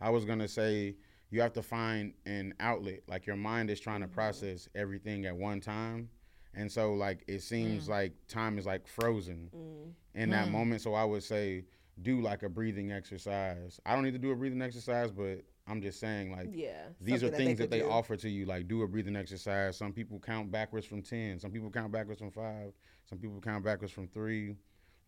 I 0.01 0.11
was 0.11 0.25
gonna 0.25 0.49
say 0.49 0.97
you 1.31 1.41
have 1.41 1.53
to 1.55 1.63
find 1.63 2.13
an 2.27 2.55
outlet. 2.61 3.01
Like 3.09 3.27
your 3.27 3.37
mind 3.37 3.71
is 3.71 3.81
trying 3.81 4.01
to 4.03 4.09
process 4.09 4.69
everything 4.75 5.27
at 5.27 5.35
one 5.37 5.61
time, 5.61 6.09
and 6.55 6.71
so 6.71 6.95
like 6.95 7.25
it 7.27 7.41
seems 7.43 7.89
like 7.89 8.13
time 8.29 8.59
is 8.59 8.67
like 8.67 8.87
frozen 8.87 9.51
Mm. 9.55 9.93
in 10.15 10.31
that 10.31 10.49
moment. 10.49 10.83
So 10.83 10.95
I 10.95 11.05
would 11.05 11.23
say 11.25 11.65
do 12.03 12.21
like 12.21 12.43
a 12.43 12.49
breathing 12.49 12.93
exercise. 12.93 13.81
I 13.87 13.95
don't 13.95 14.05
need 14.05 14.13
to 14.13 14.19
do 14.19 14.31
a 14.31 14.37
breathing 14.37 14.63
exercise, 14.63 15.11
but 15.11 15.41
I'm 15.69 15.81
just 15.83 15.99
saying 15.99 16.31
like 16.33 16.49
Yeah. 16.53 16.87
these 17.01 17.23
are 17.25 17.29
things 17.29 17.59
that 17.59 17.65
could 17.71 17.81
they, 17.81 17.83
offer 17.83 18.17
to 18.17 18.29
you 18.29 18.47
like 18.47 18.69
do 18.69 18.83
a 18.83 18.89
breathing 18.89 19.17
exercise 19.17 19.77
some 19.77 19.93
people 19.93 20.19
count 20.21 20.51
backwards 20.51 20.87
from 20.87 21.03
10 21.03 21.39
some 21.41 21.51
people 21.51 21.71
count 21.71 21.93
backwards 21.93 22.21
from 22.21 22.31
5 22.31 22.73
some 23.09 23.19
people 23.19 23.41
count 23.41 23.65
backwards 23.65 23.93
from 23.93 24.07
3 24.09 24.55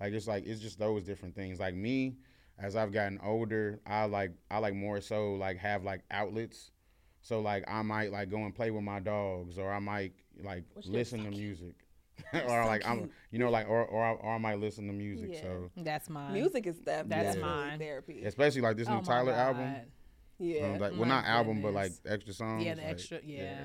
like 0.01 0.12
it's 0.12 0.27
like 0.27 0.47
it's 0.47 0.61
just 0.61 0.79
those 0.79 1.05
different 1.05 1.35
things 1.35 1.61
like 1.61 1.75
me 1.75 2.16
as 2.59 2.75
i've 2.75 2.92
gotten 2.92 3.18
older 3.23 3.81
i 3.87 4.05
like 4.05 4.33
i 4.51 4.59
like 4.59 4.75
more 4.75 5.01
so 5.01 5.35
like 5.35 5.57
have 5.59 5.85
like 5.85 6.03
outlets 6.11 6.73
so 7.21 7.40
like 7.40 7.64
i 7.68 7.83
might 7.83 8.11
like 8.11 8.29
go 8.31 8.38
and 8.38 8.55
play 8.55 8.71
with 8.73 8.83
my 8.83 8.99
dogs 8.99 9.59
or 9.59 9.73
i 9.73 9.79
might 9.79 10.12
like 10.42 10.64
Which 10.75 10.87
they're 10.87 10.94
listen 10.94 11.23
to 11.25 11.31
music 11.31 11.75
or 12.33 12.64
like 12.64 12.85
i'm 12.85 13.11
you 13.31 13.38
know 13.38 13.49
like 13.49 13.68
or, 13.68 13.85
or, 13.85 14.05
I, 14.05 14.11
or 14.14 14.35
i 14.35 14.38
might 14.38 14.59
listen 14.59 14.88
to 14.88 14.92
music 14.92 15.31
Yeah. 15.35 15.42
so 15.42 15.71
That's 15.77 16.11
mine. 16.11 16.33
Music 16.33 16.66
is 16.66 16.77
def- 16.79 16.85
That's 17.09 17.09
definitely 17.37 17.42
mine. 17.42 17.79
therapy. 17.79 18.23
especially 18.25 18.61
like 18.62 18.77
this 18.77 18.88
Oh 18.88 18.94
new 18.94 18.97
my 18.99 19.03
tyler 19.05 19.33
album 19.33 19.73
God. 19.73 19.87
Yeah. 20.38 20.66
um, 20.74 20.79
like, 20.79 20.92
well 20.92 21.01
My 21.01 21.09
not 21.09 21.24
album 21.24 21.61
but 21.62 21.72
like 21.74 21.92
extra 22.07 22.33
songs 22.33 22.64
Yeah, 22.64 22.74
the 22.74 22.83
like, 22.83 22.90
extra. 22.90 23.20
Yeah. 23.24 23.64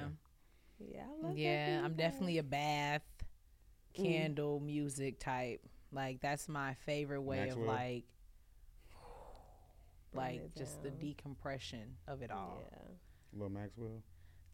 yeah. 0.79 1.03
I 1.03 1.25
love 1.25 1.35
that 1.35 1.39
Yeah, 1.41 1.79
for 1.79 1.85
I'm 1.85 1.93
definitely 1.95 2.37
a 2.39 2.43
bath 2.43 3.01
Mm. 3.97 4.05
candle 4.05 4.59
music 4.59 5.19
type. 5.19 5.61
Like 5.91 6.19
that's 6.19 6.49
my 6.49 6.73
favorite 6.85 7.21
way 7.21 7.41
Maxwell? 7.45 7.61
of 7.63 7.67
like 7.67 8.05
like 10.13 10.35
it 10.35 10.55
just 10.57 10.81
the 10.83 10.89
decompression 10.91 11.95
of 12.07 12.21
it 12.21 12.31
all. 12.31 12.61
Yeah. 12.71 13.39
lil 13.39 13.49
maxwell 13.49 14.03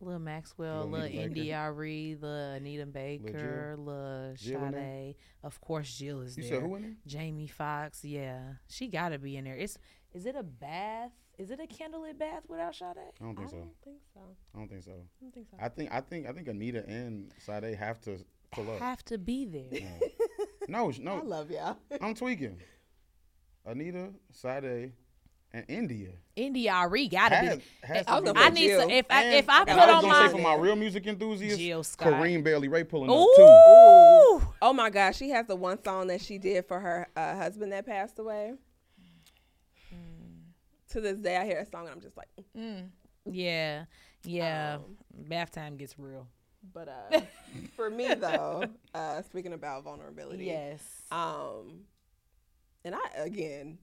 Lil 0.01 0.19
Maxwell, 0.19 0.83
Lil 0.85 0.91
Lil 0.91 1.01
Anita 1.01 1.17
Baker. 1.17 1.27
India.Arie, 1.27 2.17
Lil 2.21 2.31
Anita 2.53 2.85
Baker, 2.85 3.75
Lil 3.77 4.33
Jill 4.37 4.63
in? 4.63 4.71
Sade. 4.73 5.15
Of 5.43 5.59
course, 5.59 5.93
Jill 5.93 6.21
is 6.21 6.37
you 6.37 6.43
there. 6.43 6.53
said 6.53 6.61
who 6.61 6.75
in 6.75 6.81
there 6.83 6.95
Jamie 7.05 7.47
Foxx, 7.47 8.05
yeah, 8.05 8.39
she 8.69 8.87
gotta 8.87 9.19
be 9.19 9.35
in 9.35 9.43
there. 9.43 9.57
It's 9.57 9.77
is 10.13 10.25
it 10.25 10.37
a 10.37 10.43
bath? 10.43 11.11
Is 11.39 11.51
it 11.51 11.59
a 11.59 11.67
candlelit 11.67 12.19
bath 12.19 12.43
without 12.49 12.75
Sade? 12.75 12.97
i 12.97 13.23
don't 13.23 13.35
think 13.35 13.49
so 13.49 13.55
don't 13.55 13.71
think 13.83 13.97
so. 14.13 14.19
I 14.53 14.57
don't 14.59 14.69
think 14.69 14.83
so. 14.83 14.91
I 14.91 15.23
don't 15.23 15.33
think 15.33 15.47
so. 15.49 15.57
I 15.59 15.69
think 15.69 15.89
I 15.91 16.01
think 16.01 16.27
I 16.27 16.31
think 16.33 16.47
Anita 16.49 16.85
and 16.87 17.31
Sade 17.45 17.75
have 17.75 17.99
to 18.01 18.17
pull 18.51 18.69
up. 18.69 18.79
Have 18.79 19.03
to 19.05 19.17
be 19.17 19.45
there. 19.45 19.99
No, 20.67 20.91
sh- 20.91 20.99
I 21.07 21.19
love 21.21 21.49
y'all. 21.49 21.77
I'm 22.01 22.13
tweaking. 22.13 22.57
Anita, 23.65 24.09
Sade, 24.31 24.91
and 25.53 25.65
India. 25.67 26.09
India.Arie 26.35 27.07
gotta 27.07 27.35
Has, 27.35 27.57
be. 27.57 27.63
has 27.83 28.05
I 28.07 28.19
to 28.21 28.33
be 28.33 28.39
I 28.39 28.49
need 28.49 28.67
Jill. 28.67 28.87
to 28.87 28.93
if 28.93 29.05
I 29.09 29.23
And- 29.23 29.35
if 29.35 29.49
I 29.49 29.59
put 29.63 29.69
I 29.69 29.75
was 29.75 29.95
on 29.95 30.01
gonna 30.01 30.07
my 30.13 30.27
say 30.27 30.31
for 30.33 30.41
my 30.41 30.55
real 30.55 30.75
music 30.75 31.07
enthusiasts, 31.07 31.57
Jill 31.57 31.83
Scott. 31.83 32.13
Corinne 32.13 32.43
Bailey 32.43 32.67
Rae 32.67 32.83
pulling 32.83 33.09
up 33.09 33.15
Ooh. 33.15 33.33
too. 33.35 34.47
Oh 34.61 34.73
my 34.73 34.89
gosh, 34.89 35.17
she 35.17 35.29
has 35.29 35.45
the 35.47 35.55
one 35.55 35.81
song 35.83 36.07
that 36.07 36.21
she 36.21 36.37
did 36.37 36.65
for 36.67 36.79
her 36.79 37.07
uh, 37.15 37.35
husband 37.35 37.71
that 37.71 37.85
passed 37.85 38.19
away. 38.19 38.53
To 40.89 41.01
this 41.01 41.17
day, 41.19 41.37
I 41.37 41.45
hear 41.45 41.59
a 41.59 41.65
song 41.65 41.83
and 41.85 41.91
I'm 41.91 42.01
just 42.01 42.17
like, 42.17 42.27
Mm. 42.57 42.89
Yeah, 43.25 43.85
yeah. 44.23 44.77
Um, 44.77 44.97
Bath 45.27 45.51
time 45.51 45.77
gets 45.77 45.97
real. 45.99 46.27
but 46.73 46.87
uh, 46.87 47.19
for 47.75 47.89
me 47.89 48.13
though, 48.15 48.65
uh, 48.93 49.21
speaking 49.23 49.53
about 49.53 49.83
vulnerability, 49.83 50.45
Yes. 50.45 50.81
Um, 51.11 51.81
and 52.83 52.95
I 52.95 52.99
again 53.17 53.77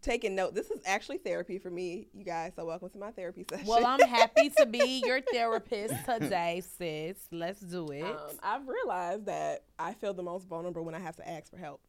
taking 0.00 0.34
note. 0.36 0.54
This 0.54 0.70
is 0.70 0.80
actually 0.86 1.18
therapy 1.18 1.58
for 1.58 1.70
me, 1.70 2.06
you 2.12 2.24
guys. 2.24 2.52
So 2.54 2.64
welcome 2.64 2.90
to 2.90 2.98
my 2.98 3.10
therapy 3.10 3.44
session. 3.48 3.66
Well, 3.66 3.84
I'm 3.84 4.00
happy 4.00 4.50
to 4.58 4.66
be 4.66 5.02
your 5.06 5.20
therapist 5.20 5.94
today, 6.06 6.62
sis. 6.78 7.16
Let's 7.32 7.60
do 7.60 7.88
it. 7.90 8.04
um, 8.04 8.16
I've 8.42 8.68
realized 8.68 9.26
that 9.26 9.64
I 9.78 9.94
feel 9.94 10.14
the 10.14 10.22
most 10.22 10.46
vulnerable 10.46 10.84
when 10.84 10.94
I 10.94 11.00
have 11.00 11.16
to 11.16 11.28
ask 11.28 11.50
for 11.50 11.56
help. 11.56 11.80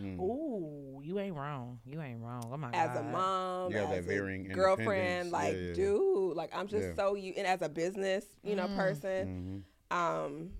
Mm. 0.00 0.20
Ooh, 0.20 1.00
you 1.02 1.18
ain't 1.18 1.34
wrong. 1.34 1.80
You 1.84 2.00
ain't 2.00 2.20
wrong. 2.20 2.42
Oh 2.52 2.56
my 2.56 2.70
As 2.72 2.88
god. 2.94 2.96
a 2.98 3.02
mom, 3.10 3.70
You 3.72 3.78
have 3.78 3.90
that 3.90 3.98
as 3.98 4.06
a 4.08 4.38
girlfriend, 4.54 5.30
like, 5.32 5.54
Yeah, 5.54 5.60
yeah. 5.60 5.74
dude, 5.74 6.36
like 6.36 6.50
I'm 6.54 6.68
just 6.68 6.88
Yeah. 6.88 6.94
so 6.94 7.14
you. 7.14 7.34
And 7.36 7.46
as 7.46 7.62
a 7.62 7.68
business, 7.68 8.24
you 8.42 8.54
know, 8.56 8.68
Mm. 8.68 8.76
person, 8.76 9.64
Mhm. 9.90 9.96
um, 9.96 10.50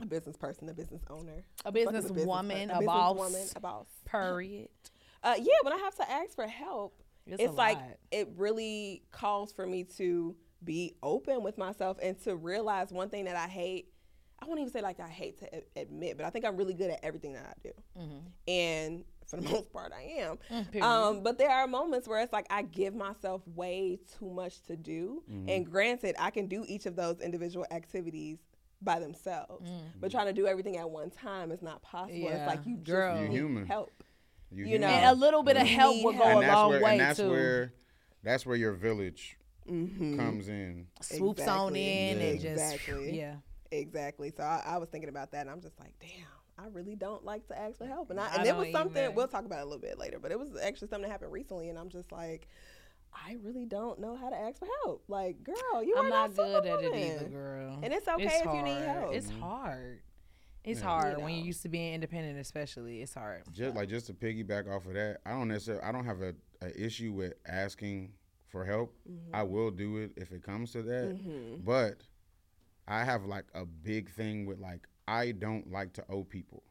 a 0.00 0.06
business 0.06 0.36
person, 0.36 0.68
a 0.68 0.74
business 0.74 1.02
owner, 1.10 1.44
A 1.64 1.72
Fuck 1.72 1.76
is 1.76 1.84
business 1.92 2.12
per- 2.12 2.26
woman, 2.26 2.70
a, 2.70 2.74
business 2.74 2.86
boss. 2.86 3.16
woman, 3.16 3.46
a 3.56 3.60
boss. 3.60 3.86
Period. 4.04 4.68
Uh, 5.20 5.34
yeah, 5.36 5.52
when 5.62 5.72
I 5.72 5.78
have 5.78 5.96
to 5.96 6.08
ask 6.08 6.36
for 6.36 6.46
help, 6.46 7.02
It's, 7.26 7.42
it's 7.42 7.54
like 7.54 7.76
lot. 7.76 7.96
it 8.12 8.28
really 8.36 9.02
calls 9.10 9.52
for 9.52 9.66
me 9.66 9.82
to 9.96 10.36
be 10.62 10.94
open 11.02 11.42
with 11.42 11.58
myself 11.58 11.98
and 12.00 12.16
to 12.22 12.36
realize 12.36 12.92
one 12.92 13.08
thing 13.08 13.24
that 13.24 13.34
I 13.34 13.48
hate. 13.48 13.92
I 14.40 14.46
won't 14.46 14.60
even 14.60 14.72
say 14.72 14.80
like 14.82 15.00
I 15.00 15.08
hate 15.08 15.38
to 15.40 15.46
a- 15.54 15.80
admit, 15.82 16.16
but 16.16 16.24
I 16.26 16.30
think 16.30 16.44
I'm 16.44 16.56
really 16.56 16.74
good 16.74 16.90
at 16.90 17.00
everything 17.04 17.32
that 17.34 17.46
I 17.46 17.52
do, 17.62 17.72
Mm-hmm. 18.00 18.18
and 18.48 19.04
for 19.26 19.36
the 19.36 19.42
most 19.50 19.72
part, 19.72 19.92
I 19.92 20.20
am. 20.22 20.38
period. 20.66 20.84
Um, 20.86 21.22
but 21.22 21.36
there 21.38 21.50
are 21.50 21.66
moments 21.66 22.08
where 22.08 22.20
it's 22.20 22.32
like 22.32 22.46
I 22.50 22.62
give 22.62 22.94
myself 22.94 23.42
way 23.54 23.98
too 24.18 24.30
much 24.30 24.62
to 24.62 24.76
do, 24.76 25.22
Mm-hmm. 25.30 25.48
and 25.48 25.70
granted, 25.70 26.14
I 26.18 26.30
can 26.30 26.46
do 26.46 26.64
each 26.66 26.86
of 26.86 26.96
those 26.96 27.20
individual 27.20 27.66
activities 27.70 28.38
by 28.80 29.00
themselves, 29.00 29.68
but 30.00 30.10
trying 30.12 30.26
to 30.26 30.32
do 30.32 30.46
everything 30.46 30.76
at 30.76 30.88
one 30.88 31.10
time 31.10 31.50
is 31.50 31.60
not 31.62 31.82
possible. 31.82 32.16
Mm. 32.16 32.22
Yeah, 32.22 32.36
It's 32.36 32.46
like 32.46 32.64
you 32.66 32.76
just 32.76 32.86
girl. 32.86 33.18
You're 33.18 33.28
need 33.28 33.34
human. 33.34 33.66
help. 33.66 33.90
You, 34.52 34.66
You 34.66 34.78
know, 34.78 34.86
and 34.86 35.04
a 35.06 35.14
little 35.20 35.42
bit 35.42 35.56
of 35.56 35.66
help 35.66 35.96
need 35.96 36.04
will 36.04 36.12
go 36.12 36.18
help. 36.24 36.44
a 36.44 36.46
long 36.46 36.70
where 36.70 36.82
way 36.82 36.90
and 36.92 37.00
that's 37.00 37.18
too. 37.18 37.28
where 37.28 37.74
that's 38.22 38.46
where 38.46 38.56
your 38.56 38.72
village 38.72 39.36
Mm-hmm. 39.68 40.16
comes 40.18 40.48
in. 40.48 40.86
Swoops 41.02 41.42
on 41.46 41.74
Exactly. 41.76 42.08
in 42.10 42.18
and 42.20 42.40
just 42.40 42.72
Exactly. 42.74 43.18
yeah. 43.18 43.34
Exactly. 43.70 44.32
So 44.36 44.42
I, 44.42 44.62
I 44.66 44.78
was 44.78 44.88
thinking 44.88 45.08
about 45.10 45.32
that, 45.32 45.42
and 45.42 45.50
I'm 45.50 45.60
just 45.60 45.78
like, 45.78 45.94
damn, 46.00 46.26
I 46.58 46.68
really 46.72 46.96
don't 46.96 47.24
like 47.24 47.46
to 47.48 47.58
ask 47.58 47.78
for 47.78 47.86
help. 47.86 48.10
And 48.10 48.18
I, 48.20 48.28
I 48.28 48.34
and 48.36 48.46
it 48.46 48.56
was 48.56 48.72
something 48.72 49.02
either. 49.04 49.10
we'll 49.14 49.28
talk 49.28 49.44
about 49.44 49.60
it 49.60 49.62
a 49.62 49.64
little 49.64 49.80
bit 49.80 49.98
later, 49.98 50.18
but 50.18 50.32
it 50.32 50.38
was 50.38 50.48
actually 50.62 50.88
something 50.88 51.02
that 51.02 51.10
happened 51.12 51.32
recently, 51.32 51.68
and 51.68 51.78
I'm 51.78 51.88
just 51.88 52.10
like, 52.12 52.48
I 53.12 53.36
really 53.42 53.64
don't 53.64 54.00
know 54.00 54.16
how 54.16 54.30
to 54.30 54.36
ask 54.36 54.58
for 54.58 54.68
help. 54.84 55.04
Like, 55.08 55.42
girl, 55.42 55.82
you 55.82 55.96
I'm 55.98 56.06
are 56.06 56.08
not 56.08 56.34
good 56.36 56.66
at 56.66 56.82
it 56.82 56.94
either, 56.94 57.28
girl. 57.28 57.78
And 57.82 57.92
it's 57.92 58.08
okay 58.08 58.24
It's 58.24 58.40
if 58.40 58.44
you 58.44 58.62
need 58.62 58.82
help. 58.82 59.14
It's 59.14 59.30
hard. 59.30 60.00
It's 60.64 60.80
Yeah. 60.80 60.86
hard 60.86 61.18
You 61.18 61.24
when 61.24 61.34
you're 61.34 61.46
used 61.46 61.62
to 61.62 61.68
being 61.68 61.94
independent, 61.94 62.38
especially. 62.38 63.00
It's 63.00 63.14
hard. 63.14 63.44
Just 63.52 63.74
like 63.76 63.88
just 63.88 64.06
to 64.08 64.14
piggyback 64.14 64.68
off 64.68 64.86
of 64.86 64.94
that, 64.94 65.18
I 65.24 65.30
don't 65.30 65.48
necessarily 65.48 65.82
I 65.82 65.92
don't 65.92 66.04
have 66.04 66.20
a, 66.20 66.34
a 66.60 66.78
issue 66.78 67.12
with 67.12 67.34
asking 67.46 68.12
for 68.48 68.64
help. 68.64 68.94
I 69.32 69.42
will 69.44 69.70
do 69.70 69.98
it 69.98 70.12
if 70.16 70.32
it 70.32 70.42
comes 70.42 70.72
to 70.72 70.82
that. 70.82 71.14
Mm-hmm. 71.14 71.64
But 71.64 72.02
I 72.88 73.04
have 73.04 73.24
like 73.26 73.44
a 73.54 73.64
big 73.64 74.10
thing 74.10 74.46
with 74.46 74.58
like 74.58 74.88
I 75.06 75.32
don't 75.32 75.70
like 75.70 75.92
to 75.94 76.04
owe 76.08 76.24
people. 76.24 76.62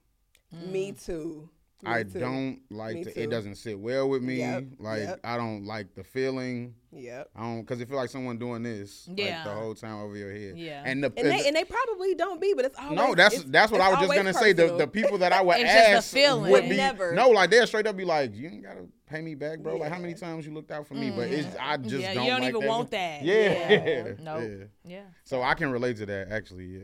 Mm. 0.55 0.71
Me 0.71 0.91
too. 0.91 1.49
I 1.85 2.01
too. 2.01 2.19
don't 2.19 2.59
like 2.71 2.95
Me 2.95 3.03
to, 3.03 3.13
too. 3.13 3.19
it 3.19 3.29
doesn't 3.29 3.53
sit 3.55 3.79
well 3.79 4.09
with 4.09 4.23
me. 4.23 4.37
Yep, 4.37 4.63
Like 4.79 4.99
yep. 5.01 5.19
I 5.23 5.37
don't 5.37 5.63
like 5.65 5.93
the 5.93 6.03
feeling. 6.03 6.73
Yep. 6.91 7.29
I 7.35 7.41
don't 7.41 7.61
because 7.61 7.79
it 7.81 7.87
feel 7.87 7.97
like 7.97 8.09
someone 8.09 8.39
doing 8.39 8.63
this 8.63 9.07
Yeah. 9.13 9.35
like 9.35 9.43
the 9.45 9.51
whole 9.61 9.75
time 9.75 9.99
over 10.01 10.15
your 10.17 10.31
head. 10.33 10.57
Yeah. 10.57 10.81
And 10.85 11.03
the, 11.03 11.13
And 11.15 11.27
they 11.27 11.45
and 11.47 11.55
they 11.55 11.63
probably 11.65 12.15
don't 12.15 12.41
be, 12.41 12.55
but 12.55 12.65
it's 12.65 12.79
always 12.79 12.95
no, 12.97 13.13
that's 13.13 13.35
it's- 13.35 13.51
that's 13.51 13.71
what 13.71 13.81
I 13.81 13.89
was 13.89 13.99
just 13.99 14.15
gonna 14.15 14.33
say. 14.33 14.53
The 14.53 14.75
the 14.75 14.87
people 14.87 15.19
that 15.19 15.31
I 15.31 15.41
would 15.43 15.57
It's 15.57 15.71
just 15.71 15.87
the 15.89 15.97
ask 15.97 16.13
feeling. 16.13 16.51
would 16.51 16.67
be 16.67 16.77
Never. 16.77 17.13
no, 17.13 17.29
like 17.29 17.51
they'll 17.51 17.67
straight 17.67 17.85
up 17.85 17.95
be 17.95 18.05
like, 18.05 18.35
you 18.35 18.47
ain't 18.47 18.63
gotta 18.63 18.87
pay 19.07 19.21
me 19.21 19.35
back, 19.35 19.59
bro. 19.59 19.77
Like 19.77 19.91
how 19.91 19.99
many 19.99 20.13
times 20.13 20.45
you 20.45 20.53
looked 20.53 20.71
out 20.71 20.87
for 20.87 20.93
me, 20.93 21.09
but 21.11 21.27
it's 21.29 21.47
I 21.59 21.77
just 21.77 21.93
Mm-hmm. 21.95 22.01
Yeah, 22.01 22.13
don't. 22.13 22.23
you 22.25 22.31
don't 22.31 22.41
like 22.41 22.49
even 22.49 22.61
that. 22.61 22.67
want 22.69 22.91
that. 22.91 23.23
Yeah, 23.23 23.33
Yeah. 23.69 23.85
yeah. 23.85 24.13
Nope. 24.19 24.69
Yeah. 24.85 25.01
So 25.23 25.41
I 25.41 25.53
can 25.53 25.71
relate 25.71 25.97
to 25.97 26.05
that 26.07 26.31
actually. 26.31 26.65
Yeah. 26.65 26.83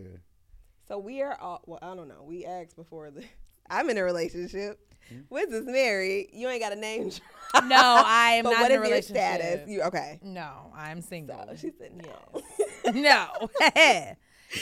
So 0.87 0.97
we 0.97 1.21
are 1.21 1.37
all 1.39 1.61
well. 1.65 1.79
I 1.81 1.95
don't 1.95 2.07
know. 2.07 2.23
We 2.23 2.45
asked 2.45 2.75
before 2.75 3.11
the. 3.11 3.23
I'm 3.69 3.89
in 3.89 3.97
a 3.97 4.03
relationship. 4.03 4.79
Hmm? 5.09 5.19
Wiz 5.29 5.51
is 5.51 5.65
married. 5.65 6.29
You 6.33 6.49
ain't 6.49 6.61
got 6.61 6.71
a 6.73 6.75
name. 6.77 7.11
No, 7.65 7.75
I 8.03 8.31
am 8.37 8.45
but 8.45 8.49
not 8.53 8.61
what 8.61 8.71
in 8.71 8.77
a 8.79 8.81
is 8.81 8.81
your 8.81 8.81
relationship. 8.81 9.15
status? 9.15 9.69
You 9.69 9.81
okay? 9.83 10.19
No, 10.23 10.73
I'm 10.75 11.01
single. 11.03 11.37
So 11.49 11.55
she 11.55 11.71
said 11.77 11.91
no. 11.95 12.91
no. 12.91 13.49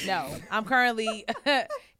no. 0.05 0.35
I'm 0.51 0.65
currently 0.65 1.25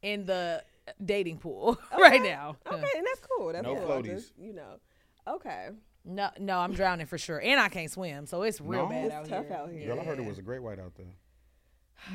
in 0.02 0.26
the 0.26 0.62
dating 1.02 1.38
pool 1.38 1.78
right 1.98 2.20
now. 2.22 2.56
Okay, 2.70 2.88
and 2.98 3.06
that's 3.06 3.20
cool. 3.26 3.52
That's 3.54 3.64
No 3.64 3.74
cool. 3.76 3.86
floaties. 3.88 4.04
Just, 4.16 4.32
you 4.38 4.52
know. 4.52 4.80
Okay. 5.28 5.68
No, 6.04 6.30
no, 6.40 6.58
I'm 6.58 6.72
drowning 6.74 7.06
for 7.06 7.16
sure, 7.16 7.40
and 7.40 7.60
I 7.60 7.68
can't 7.68 7.90
swim, 7.90 8.26
so 8.26 8.42
it's 8.42 8.60
real 8.60 8.84
No? 8.84 8.88
bad 8.88 9.04
It's 9.06 9.14
out 9.14 9.28
tough 9.28 9.46
here. 9.46 9.56
out 9.56 9.70
here. 9.70 9.86
Girl, 9.86 10.00
I 10.00 10.04
heard 10.04 10.18
it 10.18 10.24
was 10.24 10.38
a 10.38 10.42
great 10.42 10.60
white 10.62 10.80
out 10.80 10.94
there. 10.96 11.06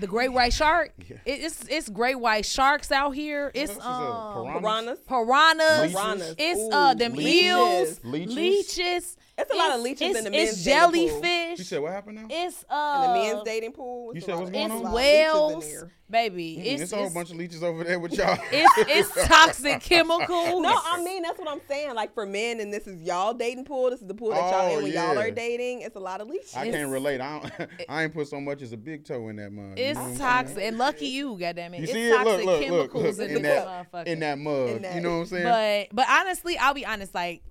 The 0.01 0.07
great 0.07 0.33
white 0.33 0.51
shark. 0.51 0.91
Yeah. 1.09 1.15
It- 1.25 1.39
it's 1.43 1.65
it's 1.69 1.87
great 1.87 2.19
white 2.19 2.45
sharks 2.45 2.91
out 2.91 3.11
here. 3.11 3.49
It's 3.53 3.71
else 3.71 3.79
is 3.79 3.85
it? 3.85 3.87
um 3.87 4.61
Piranhas? 4.61 4.99
Piranhas. 5.07 5.07
piranhas. 5.07 5.81
Leeches? 5.81 5.93
Piranhas. 5.95 6.35
It's 6.37 6.59
Ooh, 6.59 6.69
uh 6.71 6.93
them 6.95 7.13
leeches. 7.13 7.33
eels, 7.43 7.99
Leeches? 8.03 8.35
leeches. 8.35 9.17
It's 9.39 9.51
a 9.51 9.55
lot 9.55 9.69
of 9.71 9.85
It's- 9.85 9.99
leeches 10.01 10.17
in 10.17 10.23
the 10.23 10.31
men's 10.31 10.49
It's 10.53 10.63
dating 10.63 10.79
pool. 10.89 11.21
jellyfish. 11.21 11.59
You 11.59 11.63
said 11.65 11.81
what 11.81 11.91
happened 11.91 12.15
now? 12.17 12.27
It's 12.29 12.63
In 12.63 12.67
uh 12.71 13.07
the 13.07 13.13
men's 13.19 13.43
dating 13.43 13.71
pool. 13.73 14.13
You 14.13 14.17
it's 14.17 14.27
a 14.27 14.31
said 14.31 14.39
what's 14.39 14.49
going 14.51 14.65
it's 14.65 14.73
on? 14.73 14.79
a 14.79 14.83
lot 14.83 14.87
of 14.89 14.93
leeches 14.95 15.73
in 15.73 15.79
whales, 15.81 15.91
baby. 16.09 16.57
Mm, 16.59 16.65
It's 16.65 16.81
it's 16.81 16.91
a 16.91 16.95
whole 16.95 17.05
it's, 17.05 17.13
bunch 17.13 17.29
of 17.29 17.35
leeches 17.37 17.61
over 17.63 17.83
there 17.83 17.99
with 17.99 18.13
y'all. 18.13 18.35
it's 18.51 18.73
it's 19.13 19.27
toxic 19.27 19.79
chemicals. 19.81 20.59
No, 20.61 20.79
I 20.83 21.03
mean 21.03 21.21
that's 21.21 21.37
what 21.37 21.47
I'm 21.49 21.61
saying. 21.67 21.93
Like 21.93 22.15
for 22.15 22.25
men, 22.25 22.59
and 22.59 22.73
this 22.73 22.87
is 22.87 22.99
y'all 23.03 23.35
dating 23.35 23.65
pool. 23.65 23.91
This 23.91 24.01
is 24.01 24.07
the 24.07 24.15
pool 24.15 24.31
that 24.31 24.37
y'all 24.39 24.71
Oh, 24.71 24.77
in 24.77 24.83
when 24.85 24.91
y'all 24.93 25.13
yeah. 25.13 25.19
are 25.21 25.29
dating. 25.31 25.81
It's 25.81 25.95
a 25.95 25.99
lot 25.99 26.19
of 26.19 26.27
leeches. 26.29 26.55
I 26.55 26.61
It's- 26.65 26.75
can't 26.75 26.91
relate. 26.91 27.21
I 27.21 27.39
don't, 27.39 27.69
I 27.89 28.03
ain't 28.05 28.13
put 28.15 28.27
so 28.27 28.41
much 28.41 28.63
as 28.63 28.73
a 28.73 28.77
big 28.77 29.05
toe 29.05 29.27
in 29.27 29.35
that 29.35 29.51
mud. 29.51 29.77
you 29.77 29.85
It's 29.85 29.97
know 29.99 30.03
what 30.03 30.11
I'm 30.13 30.17
toxic, 30.17 30.55
saying? 30.57 30.67
and 30.69 30.77
lucky 30.79 31.07
you, 31.09 31.37
goddamn 31.39 31.75
it. 31.75 31.77
You 31.77 31.83
it's 31.83 31.93
see 31.93 32.07
it? 32.07 32.11
Look, 32.11 32.23
toxic 32.23 32.45
look, 32.45 32.59
look, 32.59 32.69
chemicals 32.91 33.19
look 33.19 33.29
in, 33.29 33.35
in 33.37 33.41
the 33.43 33.49
that 33.49 33.91
motherfucker. 33.91 34.05
in 34.07 34.19
that 34.21 34.37
mud. 34.39 34.69
In 34.69 34.81
that- 34.81 34.95
You 34.95 35.01
know 35.01 35.11
what 35.11 35.15
I'm 35.19 35.25
saying? 35.27 35.87
But 35.91 35.95
but 35.95 36.09
honestly, 36.09 36.57
I'll 36.57 36.73
be 36.73 36.85
honest. 36.87 37.13
Like 37.13 37.43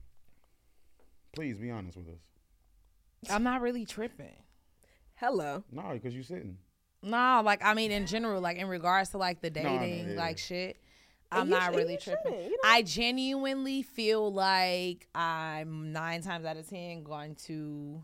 Please 1.36 1.58
be 1.58 1.70
honest 1.70 1.96
with 1.98 2.08
us. 2.08 3.30
I'm 3.30 3.42
not 3.42 3.60
really 3.60 3.84
tripping. 3.86 4.34
Hello. 5.16 5.62
No, 5.70 5.90
because 5.92 6.14
you're 6.14 6.24
sitting. 6.24 6.56
No, 7.02 7.42
like 7.44 7.62
I 7.64 7.74
mean, 7.74 7.92
in 7.92 8.06
general, 8.06 8.40
like 8.40 8.56
in 8.56 8.66
regards 8.68 9.10
to 9.10 9.18
like 9.18 9.40
the 9.42 9.50
No, 9.50 9.60
I 9.60 9.78
dating, 9.78 10.10
yeah. 10.10 10.16
like 10.16 10.38
shit. 10.38 10.78
I'm 11.30 11.48
you 11.48 11.54
not 11.54 11.72
sh- 11.72 11.76
really 11.76 11.96
tripping. 11.98 12.32
you 12.32 12.50
know? 12.50 12.56
I 12.64 12.82
genuinely 12.82 13.82
feel 13.82 14.32
like 14.32 15.06
I'm 15.14 15.92
nine 15.92 16.22
times 16.22 16.44
out 16.46 16.56
of 16.56 16.68
ten 16.68 17.02
going 17.02 17.34
to 17.46 18.02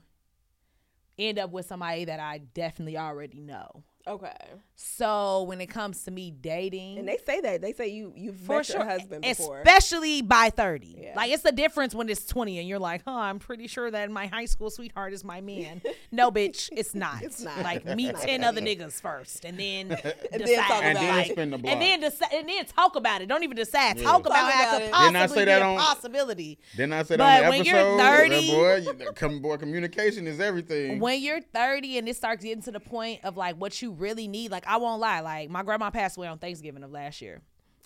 end 1.18 1.38
up 1.38 1.50
with 1.50 1.66
somebody 1.66 2.04
that 2.04 2.20
I 2.20 2.38
definitely 2.38 2.98
already 2.98 3.40
know. 3.40 3.82
Okay. 4.06 4.36
So 4.84 5.44
when 5.44 5.60
it 5.60 5.66
comes 5.68 6.02
to 6.04 6.10
me 6.10 6.30
dating, 6.30 6.98
And 6.98 7.08
they 7.08 7.18
say 7.24 7.40
that 7.40 7.60
they 7.62 7.72
say 7.72 7.88
you 7.88 8.12
you've 8.16 8.36
for 8.40 8.56
met 8.56 8.66
sure, 8.66 8.76
your 8.78 8.84
husband 8.84 9.22
before. 9.22 9.58
especially 9.60 10.22
by 10.22 10.50
30. 10.50 10.96
Yeah. 10.98 11.12
Like 11.16 11.30
it's 11.30 11.42
the 11.42 11.52
difference 11.52 11.94
when 11.94 12.08
it's 12.08 12.24
20 12.26 12.58
and 12.58 12.68
you're 12.68 12.78
like, 12.78 13.02
"Huh, 13.04 13.12
I'm 13.14 13.38
pretty 13.38 13.66
sure 13.68 13.90
that 13.90 14.10
my 14.10 14.26
high 14.26 14.44
school 14.46 14.70
sweetheart 14.70 15.12
is 15.12 15.24
my 15.24 15.40
man." 15.40 15.82
no, 16.12 16.30
bitch, 16.30 16.68
it's 16.72 16.94
not. 17.04 17.22
It's 17.22 17.40
not. 17.40 17.58
Like 17.62 17.84
meet 17.96 18.16
10 18.16 18.42
other 18.44 18.60
niggas 18.60 19.00
first 19.00 19.44
and 19.44 19.58
then 19.58 19.88
then 19.98 20.38
decide. 20.38 20.66
talk 20.68 20.82
And 20.84 20.96
then 20.98 21.18
it. 21.20 21.32
spin 21.32 21.50
the 21.50 21.58
block. 21.58 21.72
and 21.72 21.80
then 21.82 22.00
decide, 22.00 22.28
and 22.34 22.48
then 22.48 22.64
talk 22.66 22.96
about 22.96 23.22
it. 23.22 23.26
Don't 23.28 23.42
even 23.44 23.56
decide. 23.56 23.98
Yeah. 23.98 24.04
Talk 24.04 24.26
about 24.26 24.34
Talk 24.34 24.52
how 24.52 24.62
about 24.62 24.74
it 24.82 24.84
could 24.84 24.88
it. 24.88 24.92
possibly 24.92 25.12
Didn't 25.12 25.22
I 25.22 25.34
say 25.34 25.44
that 25.44 25.62
on- 25.62 25.78
possibility. 25.78 26.58
Then 26.76 26.92
I 26.92 27.02
said 27.04 27.18
But 27.18 27.24
on 27.24 27.44
the 27.44 27.50
when 27.50 27.60
episode, 27.60 27.96
you're 27.96 27.98
30 27.98 28.50
boy, 28.50 28.76
you, 29.04 29.12
come, 29.12 29.40
boy, 29.40 29.56
communication 29.56 30.26
is 30.26 30.40
everything. 30.40 30.98
when 31.00 31.20
you're 31.22 31.40
30 31.40 31.98
and 31.98 32.08
it 32.08 32.16
starts 32.16 32.42
getting 32.44 32.62
to 32.64 32.72
the 32.72 32.80
point 32.80 33.20
of 33.24 33.36
like 33.36 33.56
what 33.56 33.80
you 33.80 33.92
really 33.92 34.28
need, 34.28 34.50
like 34.50 34.64
I 34.72 34.76
won't 34.78 35.02
lie, 35.02 35.20
like 35.20 35.50
my 35.50 35.62
grandma 35.62 35.90
passed 35.90 36.16
away 36.16 36.28
on 36.28 36.38
Thanksgiving 36.38 36.82
of 36.82 36.90
last 36.90 37.20
year. 37.20 37.42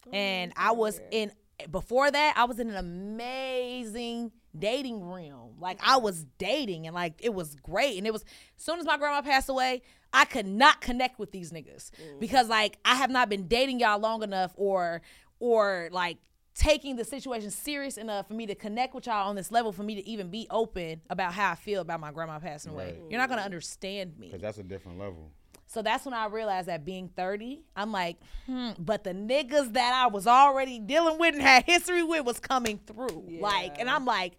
Oh, 0.06 0.10
and 0.12 0.52
I 0.56 0.70
was 0.70 1.00
in 1.10 1.32
before 1.68 2.08
that, 2.08 2.34
I 2.36 2.44
was 2.44 2.60
in 2.60 2.70
an 2.70 2.76
amazing 2.76 4.30
dating 4.56 5.02
realm. 5.02 5.56
Like 5.58 5.80
I 5.84 5.96
was 5.96 6.24
dating 6.38 6.86
and 6.86 6.94
like 6.94 7.14
it 7.18 7.34
was 7.34 7.56
great. 7.56 7.98
And 7.98 8.06
it 8.06 8.12
was 8.12 8.22
as 8.56 8.62
soon 8.62 8.78
as 8.78 8.86
my 8.86 8.98
grandma 8.98 9.20
passed 9.22 9.48
away, 9.48 9.82
I 10.12 10.26
could 10.26 10.46
not 10.46 10.80
connect 10.80 11.18
with 11.18 11.32
these 11.32 11.50
niggas. 11.50 11.90
Mm. 11.90 12.20
Because 12.20 12.48
like 12.48 12.78
I 12.84 12.94
have 12.94 13.10
not 13.10 13.28
been 13.28 13.48
dating 13.48 13.80
y'all 13.80 13.98
long 13.98 14.22
enough 14.22 14.52
or 14.54 15.02
or 15.40 15.88
like 15.90 16.18
taking 16.54 16.94
the 16.94 17.04
situation 17.04 17.50
serious 17.50 17.96
enough 17.96 18.28
for 18.28 18.34
me 18.34 18.46
to 18.46 18.54
connect 18.54 18.94
with 18.94 19.06
y'all 19.06 19.28
on 19.28 19.34
this 19.34 19.50
level 19.50 19.72
for 19.72 19.82
me 19.82 19.96
to 19.96 20.08
even 20.08 20.30
be 20.30 20.46
open 20.50 21.02
about 21.10 21.32
how 21.32 21.50
I 21.50 21.56
feel 21.56 21.80
about 21.80 21.98
my 21.98 22.12
grandma 22.12 22.38
passing 22.38 22.70
away. 22.72 22.96
You're 23.10 23.18
not 23.18 23.28
gonna 23.28 23.42
mm. 23.42 23.46
understand 23.46 24.16
me. 24.20 24.28
Because 24.28 24.40
that's 24.40 24.58
a 24.58 24.62
different 24.62 25.00
level. 25.00 25.32
So 25.66 25.82
that's 25.82 26.04
when 26.04 26.14
I 26.14 26.26
realized 26.26 26.68
that 26.68 26.84
being 26.84 27.08
30, 27.16 27.62
I'm 27.74 27.90
like, 27.92 28.16
hmm, 28.46 28.70
but 28.78 29.02
the 29.04 29.10
niggas 29.12 29.72
that 29.74 29.92
I 29.94 30.06
was 30.06 30.26
already 30.26 30.78
dealing 30.78 31.18
with 31.18 31.34
and 31.34 31.42
had 31.42 31.64
history 31.64 32.02
with 32.02 32.24
was 32.24 32.38
coming 32.38 32.78
through. 32.86 33.28
Like, 33.40 33.78
and 33.80 33.90
I'm 33.90 34.04
like, 34.04 34.34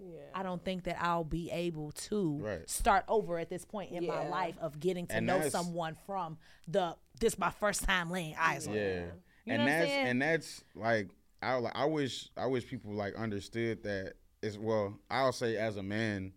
Yeah. 0.00 0.20
I 0.34 0.42
don't 0.44 0.62
think 0.64 0.84
that 0.84 0.96
I'll 1.02 1.24
be 1.24 1.50
able 1.50 1.90
to 1.92 2.38
Right. 2.38 2.70
start 2.70 3.04
over 3.08 3.38
at 3.38 3.48
this 3.50 3.64
point 3.64 3.90
in 3.92 4.06
my 4.06 4.28
life 4.28 4.56
of 4.60 4.78
getting 4.78 5.06
to 5.08 5.16
And 5.16 5.26
know 5.26 5.48
someone 5.48 5.96
from 6.06 6.38
the 6.68 6.94
this 7.18 7.36
my 7.38 7.50
first 7.50 7.82
time 7.82 8.10
laying 8.10 8.36
eyes 8.38 8.68
on. 8.68 8.74
Yeah, 8.74 8.82
You 8.84 9.02
know 9.04 9.14
and 9.54 9.66
that's 9.68 9.90
saying? 9.92 10.06
and 10.06 10.22
that's 10.22 10.64
like 10.76 11.08
I 11.42 11.54
like 11.54 11.74
I 11.74 11.86
wish 11.86 12.28
I 12.36 12.46
wish 12.46 12.66
people 12.68 12.92
like 12.92 13.16
understood 13.16 13.82
that 13.82 14.14
it's 14.40 14.56
well 14.56 14.98
I'll 15.10 15.32
say 15.32 15.56
as 15.56 15.76
a 15.76 15.82
man. 15.82 16.32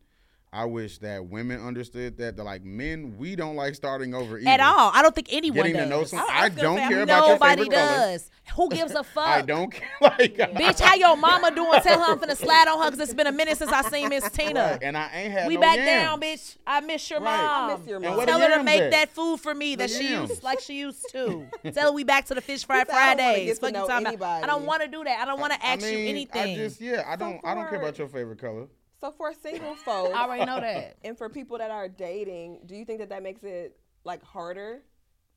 I 0.54 0.66
wish 0.66 0.98
that 0.98 1.28
women 1.28 1.66
understood 1.66 2.18
that. 2.18 2.36
That 2.36 2.44
like 2.44 2.66
men, 2.66 3.16
we 3.18 3.38
don't 3.38 3.56
like 3.56 3.74
starting 3.74 4.14
over 4.14 4.38
either. 4.38 4.50
At 4.50 4.60
all. 4.60 4.92
I 4.94 5.02
don't 5.02 5.16
think 5.16 5.28
anyone 5.32 5.56
Getting 5.56 5.74
does. 5.76 5.84
to 5.84 5.90
know 5.90 6.04
some- 6.04 6.20
I- 6.20 6.24
I 6.24 6.26
I, 6.26 6.48
was 6.50 6.56
gonna 6.58 6.62
don't 6.62 6.78
say, 6.80 6.88
care 6.90 7.04
about 7.04 7.20
your 7.28 7.36
Nobody 7.36 7.62
favorite 7.64 7.76
color. 7.78 8.18
Who 8.58 8.70
gives 8.70 8.92
a 8.94 9.04
fuck? 9.16 9.28
I 9.28 9.42
don't 9.44 9.72
care. 9.72 9.88
Like, 10.02 10.36
Bitch, 10.38 10.82
how 10.82 10.96
your 10.96 11.16
mama 11.16 11.56
doing? 11.56 11.80
Tell 11.82 12.00
her 12.04 12.12
I'm 12.12 12.20
finna 12.20 12.36
slide 12.36 12.68
on 12.68 12.84
her 12.84 12.92
because 12.92 13.00
it's 13.08 13.14
been 13.14 13.28
a 13.28 13.32
minute 13.32 13.58
since 13.60 13.72
I 13.72 13.82
seen 13.84 14.10
Miss 14.10 14.30
Tina. 14.32 14.78
and 14.82 14.98
I 14.98 15.10
ain't 15.14 15.32
had 15.32 15.48
We 15.48 15.56
no 15.56 15.62
back 15.62 15.78
yams. 15.78 15.88
down, 15.90 16.20
bitch. 16.22 16.58
I 16.68 16.82
miss 16.82 17.10
your 17.10 17.22
Right. 17.22 17.38
mom. 17.38 17.72
I 17.72 17.78
miss 17.78 17.88
your 17.88 18.00
mom. 18.02 18.26
Tell 18.26 18.40
her 18.42 18.58
to 18.58 18.64
make 18.64 18.82
at? 18.82 18.92
that 18.92 19.10
food 19.10 19.40
for 19.40 19.56
me 19.56 19.76
that 19.78 19.88
The 19.90 19.96
she 19.96 20.10
yams. 20.12 20.30
used 20.32 20.44
like 20.44 20.60
she 20.60 20.80
used 20.80 21.06
to. 21.14 21.48
Tell 21.72 21.88
her 21.88 21.92
we 21.94 22.04
back 22.04 22.26
to 22.26 22.34
the 22.36 22.42
fish 22.42 22.66
fry 22.66 22.80
said, 22.80 22.90
"I 22.90 23.16
don't 23.16 23.18
wanna 23.20 23.24
Fridays. 23.24 23.46
get 23.48 23.58
Fuck 23.60 23.68
you 23.70 23.74
know 23.74 23.88
talking 23.88 24.08
about. 24.08 24.08
anybody." 24.10 24.44
I 24.44 24.48
don't 24.48 24.66
want 24.66 24.82
to 24.82 24.88
do 24.90 25.04
that. 25.06 25.20
I 25.22 25.26
don't 25.26 25.40
want 25.40 25.54
to 25.54 25.66
ask 25.66 25.82
I 25.86 25.86
mean, 25.92 26.00
you 26.00 26.10
anything. 26.10 26.42
I 26.42 26.56
just 26.56 26.82
yeah, 26.82 27.04
I 27.08 27.16
don't 27.16 27.40
I 27.46 27.56
don't 27.56 27.70
care 27.70 27.80
about 27.80 27.98
your 27.98 28.10
favorite 28.10 28.42
color. 28.42 28.68
So 29.02 29.12
for 29.12 29.34
single 29.34 29.76
folks, 29.76 30.14
I 30.16 30.24
already 30.26 30.46
know 30.46 30.60
that. 30.60 30.96
and 31.04 31.18
for 31.18 31.28
people 31.30 31.58
that 31.58 31.72
are 31.72 31.90
dating, 31.90 32.60
do 32.66 32.76
you 32.76 32.86
think 32.86 33.00
that 33.00 33.10
that 33.10 33.24
makes 33.24 33.44
it 33.44 33.78
like 34.04 34.24
harder 34.24 34.82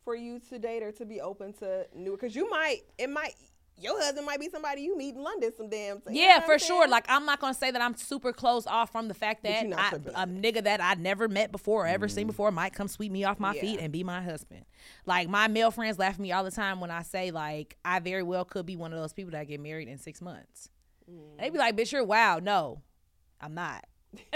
for 0.05 0.14
you 0.14 0.38
to 0.50 0.59
date 0.59 0.83
or 0.83 0.92
to 0.92 1.05
be 1.07 1.20
open 1.20 1.53
to 1.55 1.87
new? 1.94 2.12
Because 2.12 2.37
you 2.37 2.48
might, 2.50 2.81
it 2.98 3.09
might, 3.09 3.33
your 3.81 3.98
husband 4.00 4.27
might 4.27 4.38
be 4.38 4.48
somebody 4.50 4.83
you 4.83 4.96
meet 4.96 5.14
in 5.16 5.22
London 5.22 5.50
some 5.57 5.68
damn. 5.70 5.96
you 5.96 6.03
know 6.07 6.20
Yeah, 6.20 6.40
for 6.40 6.53
I'm 6.53 6.59
sure. 6.61 6.87
Like 6.87 7.07
I'm 7.09 7.24
not 7.27 7.40
gonna 7.40 7.55
say 7.55 7.70
that 7.72 7.81
I'm 7.83 7.96
super 7.96 8.33
closed 8.33 8.68
off 8.68 8.92
from 8.92 9.09
the 9.09 9.14
fact 9.14 9.42
that 9.44 9.62
you 9.62 9.68
not 9.70 9.94
a 9.94 10.27
nigga 10.29 10.62
that 10.62 10.81
I 10.81 10.94
never 10.94 11.27
met 11.27 11.50
before 11.50 11.85
or 11.85 11.87
ever 11.88 12.07
Mm-hmm. 12.07 12.14
seen 12.14 12.27
before 12.29 12.53
might 12.53 12.72
come 12.74 12.87
sweep 12.87 13.11
me 13.11 13.24
off 13.24 13.40
my 13.40 13.53
Yeah. 13.55 13.61
feet 13.62 13.81
and 13.81 13.92
be 13.92 14.05
my 14.05 14.22
husband. 14.22 14.64
Like 15.07 15.29
my 15.29 15.48
male 15.48 15.70
friends 15.72 15.98
laugh 15.98 16.14
at 16.14 16.20
me 16.20 16.31
all 16.31 16.44
the 16.44 16.53
time 16.53 16.81
when 16.81 16.90
I 16.92 17.03
say 17.03 17.31
like 17.33 17.77
I 17.85 17.98
very 17.98 18.22
well 18.22 18.44
could 18.44 18.64
be 18.66 18.77
one 18.77 18.92
of 18.92 18.98
those 19.00 19.12
people 19.14 19.33
that 19.33 19.48
get 19.48 19.59
married 19.59 19.88
in 19.88 19.98
six 19.98 20.20
months. 20.20 20.68
Mm. 21.11 21.40
They 21.40 21.50
be 21.50 21.59
like, 21.59 21.77
"Bitch, 21.77 21.90
you're 21.92 22.05
wild." 22.05 22.44
No, 22.44 22.81
I'm 23.44 23.54
not. 23.54 23.85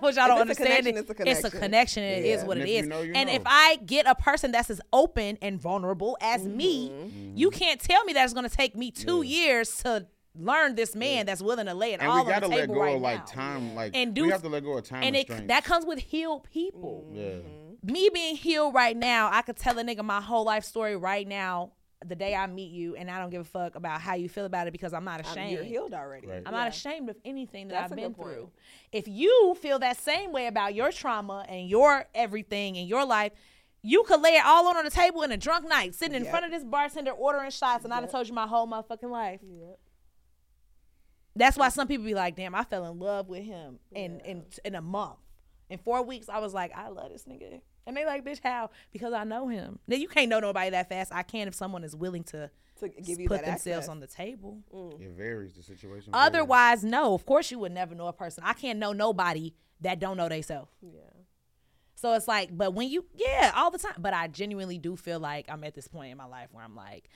Which 0.00 0.18
I 0.18 0.26
don't 0.26 0.48
it's 0.48 0.58
understand. 0.58 0.84
connection, 0.86 0.96
it. 0.96 0.98
it's 0.98 1.10
a 1.20 1.30
It's 1.30 1.44
a 1.44 1.50
connection. 1.50 1.60
connection. 1.60 2.02
and 2.02 2.24
It 2.24 2.28
is 2.28 2.44
what 2.44 2.56
And 2.58 2.68
it 2.68 2.72
if 2.72 2.78
is. 2.80 2.84
you 2.84 2.90
know, 2.90 3.00
you 3.02 3.12
and 3.14 3.28
know. 3.28 3.34
if 3.36 3.42
I 3.46 3.76
get 3.76 4.06
a 4.06 4.14
person 4.16 4.50
that's 4.52 4.68
as 4.68 4.80
open 4.92 5.38
and 5.40 5.60
vulnerable 5.60 6.16
as 6.20 6.44
me, 6.44 6.90
Mm-hmm. 6.90 7.36
you 7.36 7.50
can't 7.50 7.80
tell 7.80 8.04
me 8.04 8.12
that 8.14 8.24
it's 8.24 8.32
going 8.34 8.48
to 8.48 8.54
take 8.54 8.74
me 8.76 8.90
two 8.90 9.22
years 9.22 9.76
to 9.78 10.06
learn 10.34 10.74
this 10.74 10.96
man 10.96 11.26
that's 11.26 11.40
willing 11.42 11.66
to 11.66 11.74
lay 11.74 11.92
it 11.92 12.00
And 12.00 12.08
all 12.10 12.16
we 12.24 12.32
on 12.32 12.40
gotta 12.40 12.48
the 12.48 12.54
let 12.56 12.60
table 12.62 12.74
go 12.74 12.80
right 12.80 12.96
of 12.96 13.02
like 13.02 13.18
now. 13.20 13.24
time, 13.42 13.74
like 13.74 13.92
And 13.94 14.10
we 14.16 14.22
do- 14.24 14.30
have 14.30 14.42
to 14.42 14.48
let 14.48 14.64
go 14.64 14.76
of 14.78 14.84
time 14.88 15.02
and 15.04 15.14
it, 15.14 15.48
that 15.48 15.62
comes 15.64 15.84
with 15.86 15.98
healed 16.00 16.48
people. 16.50 17.06
yeah, 17.12 17.36
Me 17.82 18.10
being 18.12 18.34
healed 18.36 18.74
right 18.74 18.96
now, 18.96 19.28
I 19.32 19.42
could 19.42 19.56
tell 19.56 19.78
a 19.78 19.84
nigga 19.84 20.02
my 20.04 20.20
whole 20.20 20.44
life 20.44 20.64
story 20.64 20.96
right 20.96 21.28
now, 21.28 21.72
the 22.04 22.14
day 22.16 22.34
I 22.34 22.46
meet 22.46 22.70
you, 22.72 22.94
and 22.96 23.10
I 23.10 23.18
don't 23.18 23.30
give 23.30 23.40
a 23.42 23.44
fuck 23.44 23.74
about 23.74 24.00
how 24.00 24.14
you 24.14 24.28
feel 24.28 24.44
about 24.44 24.66
it 24.66 24.72
because 24.72 24.92
I'm 24.92 25.04
not 25.04 25.20
ashamed. 25.20 25.52
you're 25.52 25.64
healed 25.64 25.94
already. 25.94 26.26
Right. 26.26 26.42
I'm 26.44 26.52
Yeah. 26.52 26.58
not 26.60 26.68
ashamed 26.68 27.08
of 27.10 27.16
anything 27.24 27.68
that 27.68 27.74
That's 27.74 27.92
I've 27.92 27.96
been 27.98 28.14
through. 28.14 28.50
If 28.92 29.06
you 29.08 29.54
feel 29.60 29.78
that 29.80 29.96
same 29.96 30.32
way 30.32 30.46
about 30.46 30.74
your 30.74 30.90
trauma 30.92 31.44
and 31.48 31.68
your 31.68 32.06
everything 32.14 32.76
in 32.76 32.86
your 32.86 33.04
life, 33.04 33.32
you 33.82 34.04
could 34.04 34.20
lay 34.20 34.36
it 34.36 34.44
all 34.44 34.68
on, 34.68 34.76
on 34.76 34.84
the 34.84 34.90
table 34.90 35.22
in 35.22 35.32
a 35.32 35.36
drunk 35.36 35.66
night, 35.68 35.94
sitting 35.94 36.14
in 36.14 36.22
Yep. 36.24 36.30
front 36.30 36.44
of 36.44 36.50
this 36.52 36.62
bartender 36.64 37.10
ordering 37.12 37.50
shots, 37.50 37.84
and 37.84 37.92
I'd 37.92 38.02
have 38.02 38.10
told 38.12 38.28
you 38.28 38.34
my 38.34 38.46
whole 38.46 38.66
motherfucking 38.66 39.10
life. 39.10 39.40
Yep. 39.42 39.78
That's 41.34 41.56
why 41.56 41.68
some 41.70 41.88
people 41.88 42.04
be 42.04 42.14
like, 42.14 42.36
"Damn, 42.36 42.54
I 42.54 42.64
fell 42.64 42.84
in 42.90 42.98
love 42.98 43.28
with 43.28 43.42
him 43.44 43.78
in 43.92 44.20
in 44.20 44.44
in 44.64 44.74
a 44.74 44.82
month." 44.82 45.18
In 45.70 45.78
four 45.78 46.02
weeks, 46.02 46.28
I 46.28 46.38
was 46.38 46.52
like, 46.52 46.76
"I 46.76 46.88
love 46.88 47.10
this 47.10 47.24
nigga," 47.24 47.62
and 47.86 47.96
they 47.96 48.04
like, 48.04 48.24
"Bitch, 48.24 48.40
how?" 48.42 48.70
Because 48.92 49.12
I 49.12 49.24
know 49.24 49.48
him. 49.48 49.78
Now 49.86 49.96
you 49.96 50.08
can't 50.08 50.28
know 50.28 50.40
nobody 50.40 50.70
that 50.70 50.88
fast. 50.88 51.12
I 51.12 51.22
can 51.22 51.48
if 51.48 51.54
someone 51.54 51.84
is 51.84 51.94
willing 51.96 52.24
to 52.24 52.50
To 52.80 52.88
give 52.88 53.18
you 53.20 53.28
put 53.28 53.40
that 53.40 53.46
themselves 53.46 53.84
access. 53.84 53.88
on 53.88 54.00
the 54.00 54.06
table. 54.06 54.58
Mm. 54.74 55.00
It 55.00 55.10
varies 55.10 55.54
the 55.54 55.62
situation. 55.62 56.12
varies. 56.12 56.26
Otherwise, 56.26 56.84
no. 56.84 57.14
Of 57.14 57.24
course, 57.26 57.50
you 57.50 57.58
would 57.60 57.72
never 57.72 57.94
know 57.94 58.06
a 58.06 58.12
person. 58.12 58.44
I 58.46 58.52
can't 58.52 58.78
know 58.78 58.92
nobody 58.92 59.54
that 59.80 59.98
don't 59.98 60.16
know 60.16 60.28
theyself. 60.28 60.68
Yeah. 60.80 61.00
So 61.94 62.14
it's 62.14 62.26
like, 62.26 62.56
but 62.56 62.74
when 62.74 62.88
you, 62.88 63.04
yeah, 63.14 63.52
all 63.54 63.70
the 63.70 63.78
time. 63.78 63.94
But 63.98 64.12
I 64.14 64.26
genuinely 64.26 64.78
do 64.78 64.96
feel 64.96 65.20
like 65.20 65.46
I'm 65.48 65.62
at 65.64 65.74
this 65.74 65.86
point 65.88 66.10
in 66.10 66.18
my 66.18 66.24
life 66.26 66.48
where 66.52 66.64
I'm 66.64 66.74
like, 66.74 67.08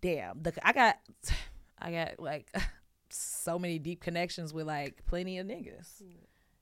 damn, 0.00 0.42
the, 0.42 0.52
I 0.66 0.72
got, 0.72 0.98
I 1.78 1.90
got 1.90 2.20
like 2.20 2.48
so 3.10 3.58
many 3.58 3.78
deep 3.78 4.00
connections 4.00 4.52
with 4.54 4.66
like 4.66 5.04
plenty 5.06 5.38
of 5.38 5.46
niggas. 5.46 6.02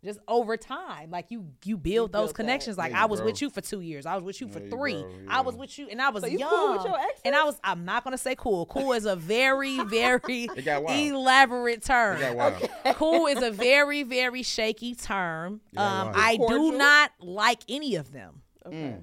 Just 0.04 0.18
over 0.28 0.56
time, 0.58 1.10
like 1.10 1.26
you, 1.30 1.46
you 1.64 1.78
build 1.78 2.12
those 2.12 2.20
built 2.26 2.28
that. 2.28 2.34
connections. 2.34 2.76
Like 2.76 2.92
Yeah, 2.92 3.02
I 3.02 3.06
was 3.06 3.20
bro. 3.20 3.26
with 3.26 3.40
you 3.40 3.48
for 3.48 3.62
two 3.62 3.80
years. 3.80 4.04
I 4.04 4.14
was 4.14 4.22
with 4.22 4.40
you 4.40 4.48
for 4.48 4.58
Yeah, 4.60 4.68
three. 4.68 4.92
grow, 5.02 5.10
I 5.28 5.40
was 5.40 5.56
with 5.56 5.78
you, 5.78 5.88
and 5.88 6.00
I 6.02 6.10
was 6.10 6.22
So 6.22 6.28
you 6.28 6.38
young. 6.38 6.50
cool 6.50 6.72
with 6.72 6.84
your 6.84 6.98
exes? 6.98 7.20
and 7.24 7.34
I 7.34 7.44
was. 7.44 7.58
I'm 7.64 7.84
not 7.86 8.04
gonna 8.04 8.18
say 8.18 8.34
cool. 8.36 8.66
Cool 8.66 8.92
is 8.92 9.06
a 9.06 9.16
very, 9.16 9.78
very 9.84 10.44
It 10.54 10.64
got 10.64 10.82
wild. 10.82 10.98
elaborate 11.00 11.82
term 11.82 12.18
It 12.18 12.20
got 12.20 12.36
wild. 12.36 12.70
cool 12.96 13.26
is 13.28 13.42
a 13.42 13.50
very 13.50 14.02
very 14.02 14.42
shaky 14.42 14.94
term 14.94 15.60
um 15.76 16.10
i 16.14 16.36
do 16.36 16.72
not 16.72 17.10
like 17.20 17.60
any 17.68 17.94
of 17.96 18.12
them 18.12 18.42
Okay. 18.66 18.98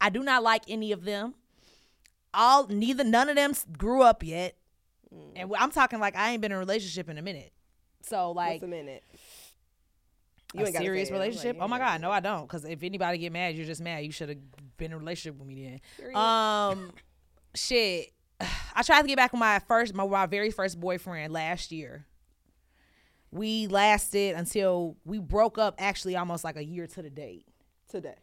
i 0.00 0.10
do 0.10 0.22
not 0.24 0.42
like 0.42 0.62
any 0.68 0.90
of 0.92 1.04
them 1.04 1.34
all 2.34 2.66
neither 2.66 3.04
none 3.04 3.28
of 3.28 3.36
them 3.36 3.52
grew 3.78 4.02
up 4.02 4.22
yet 4.24 4.56
and 5.36 5.52
i'm 5.58 5.70
talking 5.70 6.00
like 6.00 6.16
i 6.16 6.30
ain't 6.32 6.40
been 6.42 6.50
in 6.52 6.56
a 6.56 6.58
relationship 6.58 7.08
in 7.08 7.16
a 7.18 7.22
minute 7.22 7.52
so 8.02 8.32
like 8.32 8.54
What's 8.54 8.64
a 8.64 8.66
minute? 8.68 9.04
A 10.54 10.66
ain't 10.66 10.76
serious 10.76 11.08
say 11.08 11.14
like, 11.14 11.20
relationship? 11.22 11.56
Oh 11.60 11.68
my 11.68 11.78
god 11.78 12.00
no 12.00 12.10
i 12.10 12.20
don't. 12.20 12.42
Because 12.42 12.64
if 12.64 12.82
anybody 12.82 13.18
get 13.18 13.32
mad 13.32 13.54
you're 13.54 13.66
just 13.66 13.80
mad. 13.80 14.04
You 14.04 14.12
should 14.12 14.28
have 14.28 14.38
been 14.76 14.86
in 14.86 14.92
a 14.92 14.98
relationship 14.98 15.38
with 15.38 15.48
me 15.48 15.80
then. 15.98 16.16
Um 16.16 16.92
shit. 17.54 18.12
I 18.74 18.82
tried 18.82 19.02
to 19.02 19.08
get 19.08 19.16
back 19.16 19.32
with 19.32 19.40
my 19.40 19.58
first 19.60 19.94
my, 19.94 20.06
my 20.06 20.26
very 20.26 20.50
first 20.50 20.78
boyfriend 20.78 21.32
last 21.32 21.72
year. 21.72 22.06
We 23.30 23.66
lasted 23.66 24.34
until 24.34 24.96
we 25.04 25.18
broke 25.18 25.56
up 25.56 25.76
actually 25.78 26.16
almost 26.16 26.44
like 26.44 26.56
a 26.56 26.64
year 26.64 26.86
to 26.86 27.02
the 27.02 27.10
date. 27.10 27.46
Today. 27.88 28.16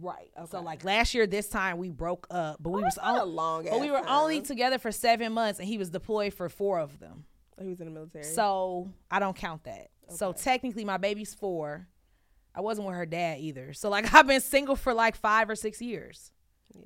right. 0.00 0.30
Okay. 0.36 0.48
so 0.50 0.60
like 0.60 0.84
last 0.84 1.14
year 1.14 1.26
this 1.26 1.48
time 1.48 1.78
we 1.78 1.90
broke 1.90 2.26
up 2.30 2.56
but 2.60 2.70
we 2.70 2.82
was 2.82 2.94
That's 2.96 3.06
not 3.06 3.22
a 3.22 3.24
long 3.24 3.66
but 3.68 3.80
we 3.80 3.90
were 3.90 4.06
only 4.08 4.40
together 4.40 4.78
for 4.78 4.90
seven 4.92 5.32
months 5.32 5.58
and 5.58 5.68
he 5.68 5.78
was 5.78 5.90
deployed 5.90 6.34
for 6.34 6.48
four 6.48 6.78
of 6.80 6.98
them. 6.98 7.24
Oh, 7.58 7.64
he 7.64 7.70
was 7.70 7.80
in 7.80 7.86
the 7.86 7.92
military. 7.92 8.24
so 8.24 8.88
I 9.10 9.18
don't 9.18 9.36
count 9.36 9.64
that. 9.64 9.90
So 10.10 10.32
technically, 10.32 10.84
my 10.84 10.96
baby's 10.96 11.34
four. 11.34 11.86
I 12.54 12.60
wasn't 12.60 12.86
with 12.88 12.96
her 12.96 13.06
dad 13.06 13.38
either. 13.40 13.72
So 13.72 13.88
like 13.90 14.12
I've 14.14 14.26
been 14.26 14.40
single 14.40 14.76
for 14.76 14.94
like 14.94 15.16
five 15.16 15.48
or 15.50 15.54
six 15.56 15.80
years. 15.82 16.32
yeah. 16.74 16.82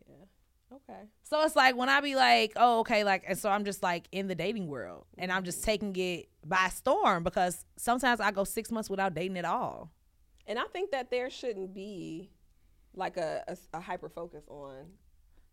Okay. 0.73 1.01
So 1.25 1.43
it's 1.45 1.55
like 1.55 1.77
when 1.77 1.89
I 1.91 2.01
be 2.01 2.17
like, 2.17 2.53
oh 2.57 2.81
okay, 2.81 3.05
like, 3.05 3.25
and 3.29 3.39
so 3.39 3.51
I'm 3.51 3.65
just 3.65 3.83
like 3.83 4.07
in 4.11 4.27
the 4.27 4.35
dating 4.35 4.69
world, 4.69 5.05
and 5.19 5.31
I'm 5.31 5.39
Mm-hmm. 5.39 5.45
just 5.47 5.65
taking 5.65 5.95
it 5.97 6.29
by 6.47 6.69
storm 6.69 7.23
because 7.25 7.65
sometimes 7.77 8.21
I 8.21 8.31
go 8.31 8.45
six 8.45 8.71
months 8.71 8.89
without 8.91 9.15
dating 9.15 9.37
at 9.39 9.45
all. 9.45 9.91
And 10.47 10.59
I 10.59 10.65
think 10.73 10.91
that 10.91 11.11
there 11.11 11.29
shouldn't 11.31 11.75
be 11.75 12.31
like 12.95 13.17
a, 13.19 13.57
a, 13.73 13.81
hyper 13.81 14.09
focus 14.09 14.45
on. 14.49 14.87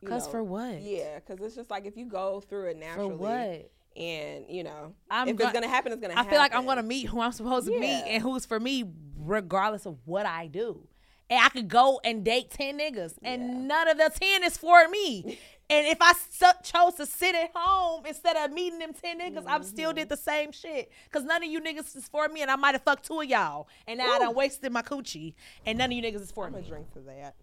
you 0.02 0.08
'Cause 0.08 0.26
know- 0.26 0.32
for 0.32 0.44
what? 0.44 0.82
Yeah, 0.82 1.20
because 1.20 1.46
it's 1.46 1.56
just 1.56 1.70
like 1.70 1.86
if 1.86 1.96
you 1.98 2.06
go 2.06 2.40
through 2.40 2.68
it 2.70 2.74
For 2.76 2.80
naturally. 2.80 3.16
what? 3.16 3.72
And 4.00 4.46
you 4.50 4.64
know, 4.64 4.94
I'm 5.12 5.28
if 5.28 5.36
go- 5.36 5.44
it's 5.44 5.54
gonna 5.54 5.68
happen, 5.68 5.92
it's 5.92 6.02
gonna 6.02 6.14
happen. 6.14 6.20
I 6.20 6.22
happen. 6.24 6.32
feel 6.32 6.40
like 6.40 6.56
I'm 6.56 6.66
gonna 6.66 6.84
meet 6.84 7.08
who 7.08 7.20
I'm 7.20 7.34
supposed 7.34 7.68
to 7.68 7.78
meet 7.78 8.04
and 8.08 8.24
who's 8.24 8.46
for 8.46 8.60
me, 8.60 8.86
regardless 9.18 9.86
of 9.86 9.98
what 10.06 10.26
I 10.26 10.48
do. 10.48 10.88
And 11.30 11.44
I 11.44 11.50
could 11.50 11.68
go 11.68 12.00
and 12.04 12.24
date 12.24 12.50
ten 12.50 12.80
niggas, 12.80 13.16
and 13.22 13.42
Yeah. 13.42 13.54
none 13.60 13.88
of 13.90 13.98
the 13.98 14.10
ten 14.20 14.44
is 14.46 14.58
for 14.58 14.88
me. 14.88 15.38
and 15.70 15.86
if 15.86 15.98
I 16.02 16.14
so- 16.32 16.48
chose 16.64 16.96
to 16.96 17.06
sit 17.06 17.36
at 17.36 17.52
home 17.54 18.06
instead 18.06 18.38
of 18.38 18.52
meeting 18.54 18.80
them 18.80 18.94
ten 18.94 19.20
niggas, 19.20 19.44
I 19.46 19.60
still 19.62 19.90
Mm-hmm. 19.90 19.98
did 19.98 20.10
the 20.10 20.18
same 20.18 20.52
shit. 20.54 20.90
Cause 21.12 21.24
none 21.26 21.44
of 21.44 21.50
you 21.50 21.60
niggas 21.62 21.96
is 21.98 22.08
for 22.08 22.28
me, 22.30 22.42
and 22.42 22.50
I 22.50 22.56
might 22.56 22.74
have 22.76 22.84
fucked 22.84 23.06
two 23.06 23.20
of 23.20 23.26
y'all, 23.28 23.68
and 23.86 23.98
now 24.00 24.12
I 24.14 24.20
done 24.20 24.34
wasted 24.34 24.72
my 24.72 24.82
coochie, 24.82 25.34
and 25.66 25.78
none 25.78 25.92
of 25.92 25.98
you 25.98 26.02
niggas 26.02 26.22
is 26.22 26.32
for 26.32 26.46
I'm 26.46 26.54
me. 26.54 26.60
gonna 26.62 26.70
drink 26.70 26.94
to 26.94 27.00
that. 27.02 27.36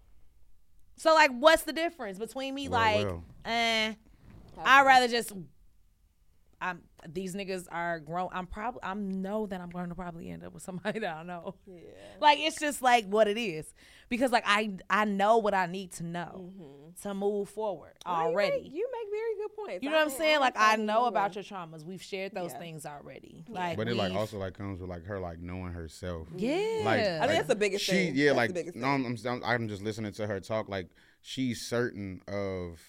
So 0.97 1.13
like, 1.13 1.29
what's 1.31 1.61
the 1.63 1.73
difference 1.73 2.17
between 2.17 2.55
me 2.55 2.67
Well, 2.67 2.81
like, 2.81 3.05
well. 3.05 3.23
eh? 3.45 3.93
I'd 4.65 4.85
rather 4.87 5.07
just. 5.07 5.31
I'm 6.61 6.81
these 7.07 7.35
niggas 7.35 7.67
are 7.71 7.99
grown. 7.99 8.29
I'm 8.31 8.47
probably 8.47 8.81
I'm 8.83 9.21
know 9.21 9.45
that 9.47 9.61
I'm 9.61 9.69
going 9.69 9.89
to 9.89 9.95
probably 9.95 10.29
end 10.29 10.43
up 10.43 10.53
with 10.53 10.63
somebody 10.63 10.99
that 11.01 11.13
I 11.13 11.17
don't 11.17 11.27
know. 11.27 11.55
Yeah. 11.65 11.81
Like 12.19 12.39
it's 12.39 12.59
just 12.59 12.81
like 12.81 13.05
what 13.05 13.27
it 13.27 13.37
is 13.37 13.73
because 14.09 14.31
like 14.31 14.43
I 14.45 14.71
I 14.89 15.05
know 15.05 15.37
what 15.37 15.53
I 15.53 15.67
need 15.67 15.91
to 15.93 16.03
know 16.03 16.51
mm-hmm. 16.59 17.01
to 17.03 17.13
move 17.13 17.49
forward 17.49 17.93
No, 18.05 18.11
you 18.11 18.17
already. 18.17 18.63
make- 18.63 18.73
You 18.73 18.89
make, 18.91 19.11
very 19.11 19.35
good 19.37 19.55
points. 19.55 19.83
You 19.83 19.89
know 19.89 19.97
what 19.97 20.11
I'm 20.11 20.17
saying? 20.17 20.39
Like 20.39 20.55
I 20.57 20.75
know 20.75 21.01
you 21.01 21.07
about 21.07 21.35
your 21.35 21.43
traumas. 21.43 21.83
We've 21.83 22.01
shared 22.01 22.33
those 22.33 22.51
Yeah. 22.53 22.59
things 22.59 22.85
already. 22.85 23.45
Like, 23.47 23.77
But 23.77 23.87
it 23.87 23.95
like 23.95 24.13
also 24.13 24.37
like 24.37 24.57
comes 24.57 24.79
with 24.81 24.89
like 24.89 25.05
her 25.05 25.19
like 25.19 25.39
knowing 25.39 25.73
herself. 25.73 26.27
yeah. 26.35 26.81
Like, 26.83 26.99
I 26.99 27.03
think 27.03 27.19
like, 27.19 27.29
that's 27.29 27.47
the 27.47 27.55
biggest 27.55 27.85
she, 27.85 27.91
thing. 27.91 28.15
Yeah, 28.15 28.33
That's 28.33 28.33
the 28.33 28.37
like 28.37 28.53
biggest 28.53 28.77
no, 28.77 28.87
I'm, 28.87 29.05
I'm 29.25 29.43
I'm 29.43 29.67
just 29.67 29.83
listening 29.83 30.11
to 30.13 30.27
her 30.27 30.39
talk. 30.39 30.69
Like 30.69 30.89
she's 31.21 31.61
certain 31.61 32.21
of 32.27 32.79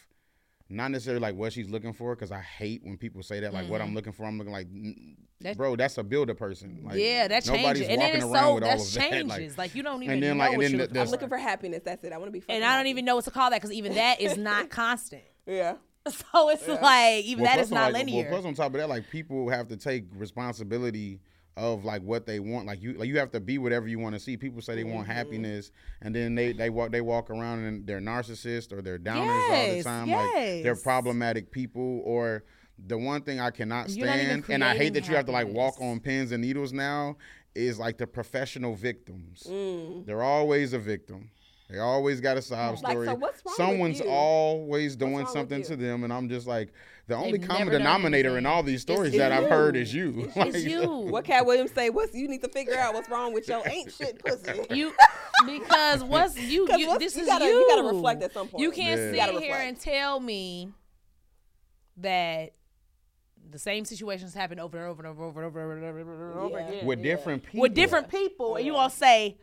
not 0.70 0.90
necessarily 0.90 1.20
like 1.20 1.34
what 1.34 1.52
she's 1.52 1.68
looking 1.70 1.92
for 1.92 2.14
because 2.14 2.30
I 2.30 2.40
hate 2.40 2.82
when 2.84 2.96
people 2.98 3.22
say 3.22 3.40
that. 3.40 3.52
Like 3.54 3.68
what 3.68 3.80
I'm 3.80 3.94
looking 3.94 4.12
for, 4.12 4.24
I'm 4.26 4.38
looking 4.38 4.52
like, 4.52 4.66
n- 4.66 5.16
Mm-hmm. 5.40 5.56
Bro, 5.56 5.76
that's 5.76 5.96
a 5.98 6.02
builder 6.02 6.34
person. 6.34 6.80
Like, 6.82 6.96
yeah, 6.98 7.28
that 7.28 7.46
nobody's 7.46 7.86
changes, 7.86 7.88
and 7.88 8.00
then 8.00 8.06
walking 8.08 8.14
it's 8.16 8.24
around 8.24 8.44
so 8.48 8.54
with 8.56 8.64
all 8.64 8.70
that 8.70 8.80
of 8.80 8.92
that. 8.94 9.10
changes. 9.10 9.56
Like, 9.56 9.58
Like, 9.68 9.74
you 9.76 9.82
don't 9.84 10.02
even 10.02 10.14
and 10.14 10.22
then, 10.24 10.36
know 10.36 10.42
like, 10.42 10.48
and 10.50 10.56
what 10.58 10.62
then 10.64 10.70
you're 10.72 10.78
the- 10.78 10.82
looking 10.82 10.94
the- 10.94 11.00
I'm 11.00 11.10
looking 11.10 11.28
for 11.28 11.36
happiness. 11.36 11.82
That's 11.84 12.02
it. 12.02 12.12
I 12.12 12.18
want 12.18 12.26
to 12.34 12.40
be. 12.40 12.44
and 12.48 12.64
I 12.64 12.70
don't 12.70 12.78
happy. 12.78 12.90
even 12.90 13.04
know 13.04 13.14
what 13.14 13.24
to 13.26 13.30
call 13.30 13.50
that 13.50 13.58
because 13.62 13.70
even 13.70 13.94
that 13.94 14.20
is 14.20 14.36
not 14.36 14.68
constant. 14.82 15.22
Yeah. 15.46 15.74
So 16.08 16.48
it's 16.48 16.66
like 16.66 17.24
even 17.24 17.44
Well, 17.44 17.50
that 17.52 17.54
plus 17.56 17.66
is 17.66 17.72
on, 17.72 17.76
not 17.78 17.92
like, 17.92 18.06
linear. 18.06 18.22
Well, 18.24 18.40
plus 18.40 18.46
on 18.46 18.54
top 18.54 18.66
of 18.74 18.80
that, 18.80 18.88
like 18.88 19.08
people 19.10 19.48
have 19.50 19.68
to 19.68 19.76
take 19.76 20.06
responsibility 20.16 21.20
of 21.58 21.84
like 21.84 22.02
what 22.02 22.24
they 22.24 22.40
want. 22.40 22.66
Like 22.66 22.80
you, 22.80 22.94
like 22.94 23.08
you 23.08 23.18
have 23.18 23.30
to 23.32 23.40
be 23.40 23.58
whatever 23.58 23.88
you 23.88 23.98
want 23.98 24.14
to 24.14 24.20
see. 24.20 24.36
People 24.36 24.62
say 24.62 24.74
they 24.76 24.84
want 24.84 25.08
Mm-hmm. 25.08 25.16
happiness, 25.16 25.70
and 26.00 26.14
then 26.14 26.34
they 26.34 26.52
they 26.52 26.70
walk 26.70 26.90
they 26.92 27.00
walk 27.02 27.28
around 27.30 27.64
and 27.64 27.86
they're 27.86 28.00
narcissists 28.00 28.72
or 28.72 28.80
they're 28.80 28.98
downers 28.98 29.50
all 29.50 29.66
the 29.68 29.74
Yes, 29.76 29.84
time. 29.84 30.10
Like 30.10 30.62
they're 30.62 30.76
problematic 30.76 31.50
people. 31.50 32.00
Or 32.04 32.44
the 32.86 32.96
one 32.96 33.22
thing 33.22 33.40
I 33.40 33.50
cannot 33.50 33.90
You're 33.90 34.06
not 34.06 34.14
even 34.18 34.42
stand, 34.44 34.54
and 34.54 34.64
I 34.64 34.74
hate 34.74 34.94
that 34.94 35.08
you 35.08 35.16
have 35.16 35.26
to 35.26 35.32
like 35.32 35.48
walk 35.48 35.80
on 35.80 36.00
pins 36.00 36.32
and 36.32 36.40
needles 36.42 36.72
now, 36.72 37.16
is 37.54 37.78
like 37.78 37.98
the 37.98 38.06
professional 38.06 38.74
victims. 38.74 39.42
Mm. 39.48 40.06
They're 40.06 40.22
always 40.22 40.72
a 40.72 40.78
victim. 40.78 41.30
They 41.68 41.78
always 41.80 42.20
got 42.22 42.38
a 42.38 42.42
sob 42.42 42.78
Like, 42.82 42.92
story. 42.92 43.06
so 43.08 43.14
what's 43.14 43.42
wrong 43.44 43.52
with 43.52 43.56
Someone's 43.56 44.00
always 44.00 44.96
doing 44.96 45.26
something 45.26 45.62
to 45.64 45.76
them, 45.76 46.02
and 46.04 46.10
I'm 46.12 46.28
just 46.30 46.46
like, 46.46 46.72
the 47.08 47.16
only 47.16 47.38
They've 47.38 47.48
common 47.48 47.68
denominator 47.70 48.36
in 48.38 48.46
all 48.46 48.62
these 48.62 48.82
stories 48.82 49.08
It's 49.14 49.18
that 49.18 49.32
I've 49.32 49.48
heard 49.48 49.74
is 49.76 49.92
you. 49.94 50.30
Like, 50.36 50.54
it's 50.54 50.64
you. 50.64 50.86
What 50.88 51.24
Katt 51.24 51.44
Williams 51.46 51.72
say? 51.72 51.88
What's 51.90 52.14
you 52.14 52.28
need 52.28 52.42
to 52.42 52.48
figure 52.50 52.74
out 52.76 52.94
what's 52.94 53.08
wrong 53.08 53.32
with 53.32 53.48
your 53.48 53.66
ain't 53.66 53.92
shit 53.92 54.22
pussy. 54.24 54.60
You 54.74 54.92
because 55.46 56.04
what's 56.14 56.38
you? 56.38 56.66
'Cause 56.66 56.78
you 56.78 56.86
what's- 56.88 57.02
this 57.04 57.16
you 57.16 57.22
is 57.22 57.26
gotta- 57.28 57.44
you. 57.46 57.50
you 57.50 57.66
gotta 57.68 57.94
reflect 57.94 58.22
at 58.22 58.32
some 58.32 58.46
point. 58.48 58.62
You 58.62 58.70
can't 58.70 59.00
Yeah. 59.14 59.24
sit 59.26 59.32
You 59.34 59.40
here 59.40 59.56
and 59.56 59.80
tell 59.80 60.20
me 60.20 60.70
that 61.96 62.52
the 63.50 63.58
same 63.58 63.84
situations 63.84 64.34
happen 64.34 64.58
over 64.60 64.76
and 64.76 64.86
over 64.86 65.02
and 65.02 65.18
over 65.18 65.40
and 65.40 65.46
over 65.46 65.60
and 65.60 65.66
over 65.66 65.72
and 65.72 65.84
over, 65.84 66.00
and 66.00 66.10
over, 66.10 66.30
and 66.32 66.40
over 66.40 66.58
Yeah. 66.58 66.68
again 66.68 66.86
with 66.86 67.02
different 67.02 67.42
people. 67.42 67.60
with 67.60 67.74
different 67.74 68.08
people, 68.10 68.56
and 68.56 68.66
you 68.66 68.72
gonna 68.72 68.90
say 68.90 69.38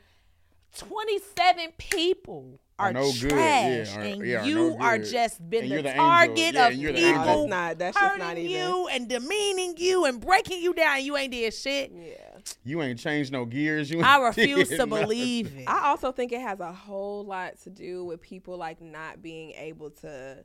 twenty 0.75 1.19
seven 1.37 1.71
people 1.77 2.59
are 2.77 2.91
no 2.91 3.09
good, 3.13 3.29
trash, 3.29 3.87
yeah, 3.87 3.97
are- 3.97 4.01
and 4.01 4.25
yeah, 4.25 4.41
are 4.41 4.45
you 4.45 4.55
no 4.55 4.77
are 4.79 4.97
good. 4.97 5.07
just 5.09 5.49
been 5.49 5.69
the, 5.69 5.81
the 5.81 5.93
target 5.93 6.53
Yeah, 6.53 6.67
of 6.67 6.73
and 6.73 6.81
you're 6.81 6.91
the 6.91 6.97
people 6.99 7.19
angel. 7.21 7.47
That's 7.47 7.49
not- 7.49 7.77
that's 7.79 7.97
just 7.97 8.05
hurting 8.05 8.19
not 8.27 8.37
even- 8.37 8.51
you 8.51 8.87
and 8.89 9.07
demeaning 9.09 9.75
you 9.77 10.05
and 10.05 10.19
breaking 10.19 10.61
you 10.61 10.73
down. 10.73 11.03
You 11.03 11.15
ain't 11.15 11.31
did 11.31 11.53
shit. 11.53 11.91
Yeah. 11.95 12.11
You 12.65 12.81
ain't 12.81 12.99
changed 12.99 13.31
no 13.31 13.45
gears. 13.45 13.89
You 13.89 14.01
I 14.01 14.17
refuse 14.27 14.69
did 14.69 14.77
to 14.77 14.85
nothing. 14.85 15.03
believe 15.03 15.55
it. 15.57 15.63
I 15.67 15.87
also 15.87 16.11
think 16.11 16.31
it 16.33 16.41
has 16.41 16.59
a 16.59 16.71
whole 16.73 17.23
lot 17.25 17.57
to 17.61 17.69
do 17.69 18.03
with 18.03 18.21
people 18.21 18.57
like 18.57 18.81
not 18.81 19.21
being 19.21 19.51
able 19.51 19.89
to. 20.01 20.43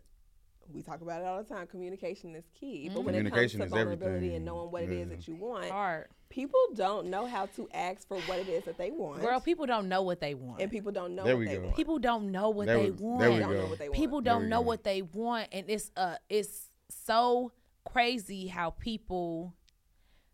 We 0.73 0.83
talk 0.83 1.01
about 1.01 1.21
it 1.23 1.27
all 1.27 1.43
the 1.43 1.49
time. 1.53 1.67
Communication 1.67 2.33
is 2.37 2.45
key, 2.59 2.89
but 2.95 3.01
when 3.03 3.17
it 3.17 3.19
comes 3.29 3.31
Communication 3.31 3.59
to 3.61 3.67
is 3.67 3.71
vulnerability 3.73 4.15
everything. 4.17 4.37
and 4.37 4.45
knowing 4.45 4.71
what 4.71 4.85
it 4.85 4.91
is 4.93 5.09
that 5.09 5.27
you 5.27 5.35
want, 5.35 5.69
Hard. 5.69 6.07
People 6.31 6.61
don't 6.75 7.09
know 7.09 7.27
how 7.27 7.45
to 7.47 7.69
ask 7.75 8.09
for 8.09 8.17
what 8.21 8.39
it 8.39 8.49
is 8.49 8.65
that 8.65 8.79
they 8.79 8.91
want, 8.91 9.21
Girl, 9.21 9.41
people 9.41 9.67
don't 9.67 9.89
know 9.89 10.01
what 10.03 10.21
they 10.21 10.33
want. 10.35 10.63
and 10.63 10.71
people 10.71 10.93
don't 10.93 11.15
know 11.15 11.25
There 11.25 11.35
what 11.37 11.41
we 11.41 11.47
they 11.49 11.57
go. 11.57 11.63
want. 11.65 11.77
people 11.77 11.99
don't 11.99 12.31
know 12.33 12.49
what 12.51 12.67
There 12.67 12.79
they 12.79 12.91
we- 12.91 13.05
want. 13.05 13.21
there 13.21 13.31
we 13.33 13.39
don't 13.41 13.53
know 13.53 13.63
go. 13.63 13.69
what 13.69 13.79
they 13.79 13.89
want. 13.89 13.97
people 13.99 14.21
don't 14.23 14.49
know 14.49 14.61
go. 14.63 14.67
what 14.67 14.85
they 14.85 15.03
want 15.03 15.49
and 15.53 15.65
it's 15.69 15.91
uh 15.97 16.15
it's 16.29 16.71
so 16.89 17.53
crazy 17.85 18.47
how 18.47 18.71
people 18.71 19.55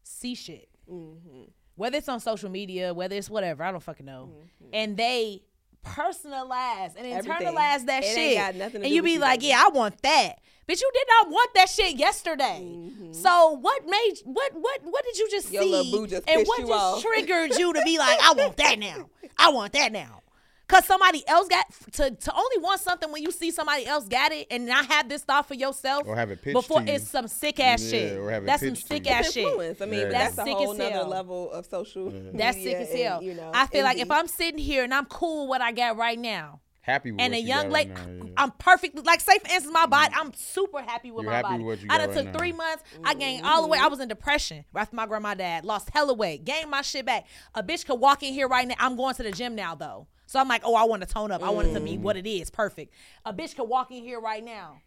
see 0.05 0.35
shit 0.35 0.69
Mm-hmm. 0.89 1.43
whether 1.75 1.97
it's 1.99 2.09
on 2.09 2.21
social 2.21 2.49
media 2.49 2.95
whether 2.95 3.17
it's 3.17 3.29
whatever 3.29 3.65
i 3.65 3.73
don't 3.73 3.83
fucking 3.83 4.07
know 4.07 4.31
Mm-hmm. 4.63 4.71
and 4.73 4.97
they 4.97 5.43
personalize 5.85 6.95
and 6.97 7.07
Everything. 7.07 7.47
internalize 7.49 7.87
that 7.87 8.03
It 8.03 8.07
ain't 8.07 8.15
shit 8.17 8.37
got 8.37 8.55
nothing 8.55 8.81
to 8.83 8.87
and 8.87 8.91
do 8.91 8.95
you 8.95 9.03
with 9.03 9.09
be 9.09 9.13
you, 9.15 9.19
like 9.21 9.41
baby. 9.41 9.49
yeah 9.49 9.63
i 9.65 9.69
want 9.71 10.01
that 10.03 10.39
Bitch, 10.69 10.81
you 10.81 10.91
did 10.93 11.07
not 11.09 11.31
want 11.31 11.51
that 11.55 11.69
shit 11.69 11.97
yesterday. 11.97 12.61
Mm-hmm. 12.65 13.13
So 13.13 13.51
what 13.61 13.87
made 13.87 14.15
what 14.25 14.53
what 14.55 14.81
what 14.83 15.05
did 15.05 15.17
you 15.17 15.31
just 15.31 15.53
Your 15.53 15.63
see? 15.63 15.71
little 15.71 15.93
boo 15.93 16.07
just 16.09 16.29
and 16.29 16.45
what 16.47 16.59
you 16.59 16.67
just 16.67 16.73
off. 16.83 17.03
triggered 17.03 17.57
you 17.57 17.73
to 17.73 17.83
be 17.83 17.99
like, 17.99 18.19
I 18.21 18.33
want 18.37 18.57
that 18.57 18.79
now. 18.79 19.09
I 19.39 19.51
want 19.51 19.73
that 19.75 19.93
now. 19.93 20.23
Cause 20.69 20.85
somebody 20.85 21.23
else 21.29 21.47
got 21.47 21.67
to 21.93 22.11
to 22.11 22.35
only 22.35 22.59
want 22.59 22.81
something 22.81 23.13
when 23.13 23.23
you 23.23 23.31
see 23.31 23.53
somebody 23.53 23.87
else 23.87 24.09
got 24.09 24.33
it 24.33 24.49
and 24.51 24.67
not 24.67 24.87
have 24.87 25.09
this 25.09 25.23
thought 25.23 25.47
for 25.47 25.55
yourself 25.55 26.03
Or 26.09 26.17
have 26.17 26.33
it 26.33 26.43
pitched 26.43 26.55
before 26.55 26.81
to 26.81 26.87
you. 26.89 26.95
it's 26.95 27.09
some 27.09 27.29
sick 27.29 27.61
ass 27.61 27.81
Yeah, 27.85 27.91
shit. 27.91 28.19
or 28.19 28.33
have 28.33 28.43
it 28.43 28.47
That's 28.47 28.63
some 28.63 28.71
pitched 28.71 28.83
to 28.89 28.95
sick 28.95 29.07
you. 29.07 29.13
ass 29.13 29.25
It's 29.27 29.35
shit. 29.35 29.45
influence. 29.47 29.81
I 29.81 29.85
mean, 29.87 30.01
Yeah. 30.01 30.09
that's, 30.09 30.35
That's 30.35 30.49
a 30.49 30.51
sick 30.51 30.57
whole 30.57 30.73
as 30.73 30.79
nother 30.79 30.91
hell. 30.91 31.07
level 31.07 31.53
of 31.53 31.67
social. 31.67 32.13
That's 32.35 32.57
sick 32.61 32.75
as 32.75 32.93
hell. 32.93 33.19
and, 33.19 33.27
you 33.29 33.35
know, 33.35 33.53
I 33.55 33.69
feel 33.69 33.85
like 33.85 33.99
if. 33.99 34.11
I'm 34.11 34.27
sitting 34.27 34.59
here 34.59 34.83
and 34.83 34.93
I'm 34.93 35.05
cool 35.05 35.43
with 35.45 35.51
what 35.51 35.61
I 35.63 35.71
got 35.71 35.97
right 35.97 36.19
now, 36.19 36.59
Happy 36.87 37.11
with 37.11 37.21
and 37.21 37.33
what 37.33 37.39
a 37.39 37.41
you 37.41 37.49
young 37.49 37.71
lady, 37.71 37.91
right 37.91 38.09
now, 38.09 38.25
yeah. 38.27 38.33
I'm 38.37 38.53
perfectly 38.53 39.03
like 39.03 39.21
safe 39.21 39.43
for 39.43 39.49
instance 39.49 39.73
my 39.73 39.87
mm. 39.87 39.91
body, 39.91 40.15
I'm 40.17 40.33
super 40.35 40.81
happy 40.81 41.11
with 41.11 41.25
You're 41.25 41.33
my 41.33 41.37
happy 41.39 41.49
body. 41.49 41.65
with 41.65 41.81
what 41.81 41.83
you 41.83 41.89
I 41.91 41.99
got 41.99 42.07
done 42.07 42.09
right 42.09 42.17
took 42.17 42.27
now. 42.33 42.39
three 42.39 42.53
months, 42.53 42.85
I 43.05 43.15
gained 43.15 43.45
all 43.45 43.63
the 43.63 43.67
way. 43.67 43.79
I 43.79 43.89
was 43.89 43.99
in 43.99 44.07
depression 44.07 44.65
after 44.73 44.95
my 44.95 45.05
grandma 45.05 45.35
died, 45.35 45.65
lost 45.65 45.91
hella 45.93 46.15
weight, 46.15 46.45
gained 46.45 46.71
my 46.71 46.83
shit 46.83 47.05
back. 47.05 47.27
A 47.57 47.63
bitch 47.65 47.85
could 47.87 47.97
walk 47.97 48.23
in 48.23 48.33
here 48.33 48.47
right 48.47 48.69
now. 48.69 48.77
I'm 48.79 48.95
going 48.95 49.17
to 49.17 49.25
the 49.25 49.33
gym 49.33 49.57
now 49.57 49.75
though, 49.75 50.07
so 50.27 50.39
I'm 50.39 50.47
like, 50.47 50.63
oh, 50.65 50.77
I 50.77 50.85
want 50.85 51.03
to 51.03 51.09
tone 51.09 51.33
up. 51.33 51.43
I 51.43 51.51
want 51.51 51.67
it 51.67 51.75
to 51.75 51.81
be 51.81 51.99
what 51.99 52.17
it 52.17 52.25
is, 52.25 52.51
perfect. 52.51 52.95
A 53.25 53.35
bitch 53.35 53.57
could 53.57 53.69
walk 53.69 53.91
in 53.91 54.05
here 54.05 54.21
right 54.21 54.45
now. 54.45 54.81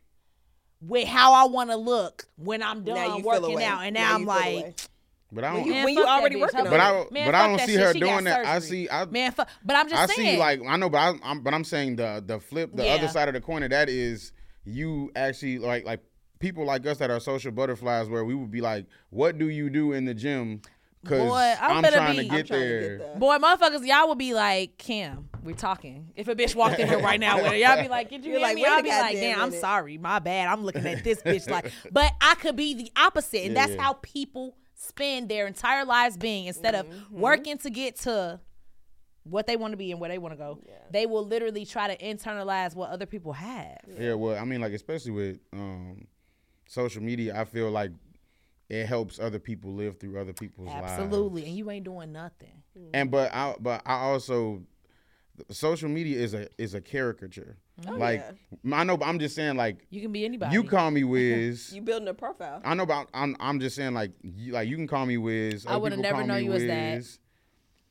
With 0.82 1.10
how 1.10 1.34
I 1.34 1.50
want 1.50 1.70
to 1.72 1.76
look 1.76 2.30
when 2.38 2.64
I'm 2.64 2.86
done 2.86 3.18
you 3.18 3.24
feel 3.24 3.42
working 3.42 3.62
out, 3.62 3.82
and 3.82 3.94
Now 3.94 4.12
now, 4.12 4.16
I'm 4.16 4.26
like, 4.26 4.54
away. 4.56 4.76
But 5.32 5.44
I 5.44 5.54
don't. 5.56 5.66
you- 5.66 5.74
Man, 5.74 5.86
when 5.86 5.94
you 5.96 6.04
already 6.06 6.36
bitch. 6.38 6.42
working 6.42 6.64
but. 6.64 6.80
I, 6.80 7.06
Man, 7.12 7.26
but 7.28 7.36
I 7.36 7.48
don't 7.48 7.60
see 7.62 7.76
her 7.76 7.94
She 7.94 8.00
doing 8.00 8.24
that. 8.26 8.46
I 8.46 8.60
see. 8.60 8.90
I, 8.90 9.06
man, 9.06 9.32
fuck. 9.32 9.48
But 9.64 9.76
I'm 9.76 9.88
just 9.90 10.14
saying. 10.16 10.20
I 10.20 10.24
saying. 10.24 10.36
see. 10.36 10.40
Like 10.40 10.62
I 10.68 10.78
know, 10.78 10.90
but 10.90 10.98
I, 10.98 11.14
I'm. 11.24 11.42
But 11.42 11.54
I'm 11.54 11.64
saying 11.64 11.98
the 11.98 12.24
the 12.26 12.40
flip, 12.40 12.76
the 12.76 12.84
Yeah. 12.86 12.94
other 12.96 13.08
side 13.08 13.28
of 13.28 13.36
the 13.36 13.42
coin 13.42 13.62
of 13.64 13.70
that 13.70 13.90
is 13.90 14.32
you 14.66 15.12
actually 15.16 15.60
like 15.60 15.86
like 15.86 16.02
people 16.40 16.66
like 16.66 16.86
us 16.88 16.98
that 16.98 17.12
are 17.12 17.20
social 17.20 17.52
butterflies, 17.52 18.10
where 18.10 18.26
we 18.26 18.34
would 18.34 18.50
be 18.52 18.62
like, 18.62 18.86
what 19.12 19.38
do 19.38 19.50
you 19.50 19.70
do 19.70 19.94
in 19.94 20.06
the 20.06 20.14
gym? 20.16 20.62
Because 21.04 21.30
Boy, 21.30 21.56
I'm 21.62 21.78
I'm, 21.78 21.82
gonna 21.84 21.96
trying 21.96 22.18
be- 22.18 22.28
to 22.28 22.30
I'm 22.34 22.38
get 22.40 22.48
trying 22.48 22.60
to 22.62 22.68
there. 22.68 22.98
get 22.98 23.00
there. 23.00 23.16
Boy, 23.18 23.38
motherfuckers, 23.38 23.86
y'all 23.88 24.10
would 24.10 24.18
be 24.18 24.34
like, 24.34 24.78
Kim, 24.78 25.30
we're 25.44 25.56
talking. 25.56 26.10
If 26.18 26.28
a 26.28 26.36
bitch 26.36 26.56
walked 26.56 26.78
in 26.78 26.90
here 26.90 27.00
right 27.00 27.20
now 27.20 27.38
with 27.38 27.46
her, 27.46 27.56
y'all 27.56 27.82
be 27.82 27.88
like, 27.88 28.10
Did 28.10 28.26
you 28.26 28.32
You're 28.32 28.40
hear 28.40 28.48
like, 28.50 28.56
me? 28.58 28.64
wait 28.64 28.70
I'll 28.72 28.84
be 28.84 28.90
like, 28.90 29.02
goddamn 29.14 29.22
damn, 29.38 29.42
I'm 29.42 29.52
sorry. 29.54 29.98
My 29.98 30.20
bad. 30.20 30.48
I'm 30.50 30.66
looking 30.66 30.86
at 30.86 31.04
this 31.06 31.22
bitch 31.24 31.50
like, 31.50 31.72
but 31.92 32.12
I 32.20 32.36
could 32.36 32.58
be 32.58 32.74
the 32.74 32.92
opposite. 32.98 33.44
And 33.46 33.54
Yeah, 33.56 33.62
that's 33.68 33.76
yeah. 33.78 33.82
how 33.82 33.94
people 34.02 34.58
spend 34.82 35.28
their 35.30 35.46
entire 35.46 35.84
lives 35.86 36.16
being 36.18 36.46
instead 36.46 36.74
of 36.74 36.86
Mm-hmm. 36.88 37.20
working 37.20 37.58
to 37.60 37.70
get 37.70 37.98
to 37.98 38.40
what 39.24 39.46
they 39.46 39.58
want 39.58 39.74
to 39.74 39.78
be 39.78 39.92
and 39.92 40.00
where 40.00 40.10
they 40.10 40.18
want 40.18 40.32
to 40.34 40.38
go. 40.38 40.60
They 40.92 41.06
will 41.06 41.26
literally 41.26 41.66
try 41.66 41.94
to 41.94 41.98
internalize 42.04 42.76
what 42.76 42.90
other 42.90 43.06
people 43.06 43.34
have. 43.34 43.78
Yeah, 44.00 44.14
well, 44.14 44.38
I 44.42 44.46
mean, 44.46 44.62
like 44.62 44.72
especially 44.74 45.12
with 45.12 45.40
um, 45.54 46.08
social 46.68 47.04
media, 47.04 47.40
I 47.40 47.44
feel 47.46 47.70
like 47.70 47.92
it 48.70 48.86
helps 48.86 49.20
other 49.20 49.38
people 49.40 49.74
live 49.74 50.00
through 50.00 50.18
other 50.20 50.34
people's 50.34 50.68
lives. 50.68 50.92
Absolutely. 50.92 51.46
And 51.46 51.56
you 51.58 51.70
ain't 51.70 51.84
doing 51.86 52.12
nothing. 52.14 52.64
And 52.94 53.12
but 53.12 53.34
I 53.34 53.56
but 53.60 53.82
I 53.86 53.96
also 53.96 54.62
social 55.50 55.90
media 55.90 56.20
is 56.20 56.34
a 56.34 56.48
is 56.58 56.74
a 56.74 56.82
caricature. 56.82 57.58
Oh, 57.88 57.94
like 57.96 58.24
I 58.72 58.84
know, 58.84 58.98
but 58.98 59.06
I'm 59.06 59.20
just 59.20 59.36
saying 59.36 59.56
like 59.56 59.86
You 59.90 60.02
can 60.02 60.12
be 60.12 60.26
anybody. 60.26 60.54
you 60.54 60.64
call 60.64 60.92
me 60.92 61.04
Wiz. 61.06 61.74
You 61.74 61.82
building 61.82 62.08
a 62.08 62.14
profile. 62.14 62.62
I 62.64 62.74
know, 62.74 62.86
but 62.86 63.08
I'm 63.14 63.36
I'm 63.40 63.60
just 63.60 63.76
saying 63.76 63.94
like 63.94 64.12
you, 64.22 64.54
like 64.54 64.68
you 64.68 64.76
can 64.76 64.88
call 64.88 65.06
me 65.06 65.18
Wiz. 65.18 65.66
I 65.66 65.78
would've 65.78 66.00
never 66.00 66.18
call 66.20 66.28
known 66.28 66.38
me 66.40 66.44
you 66.46 66.54
as 66.54 66.66
that. 66.66 66.96
Wiz, 66.96 67.20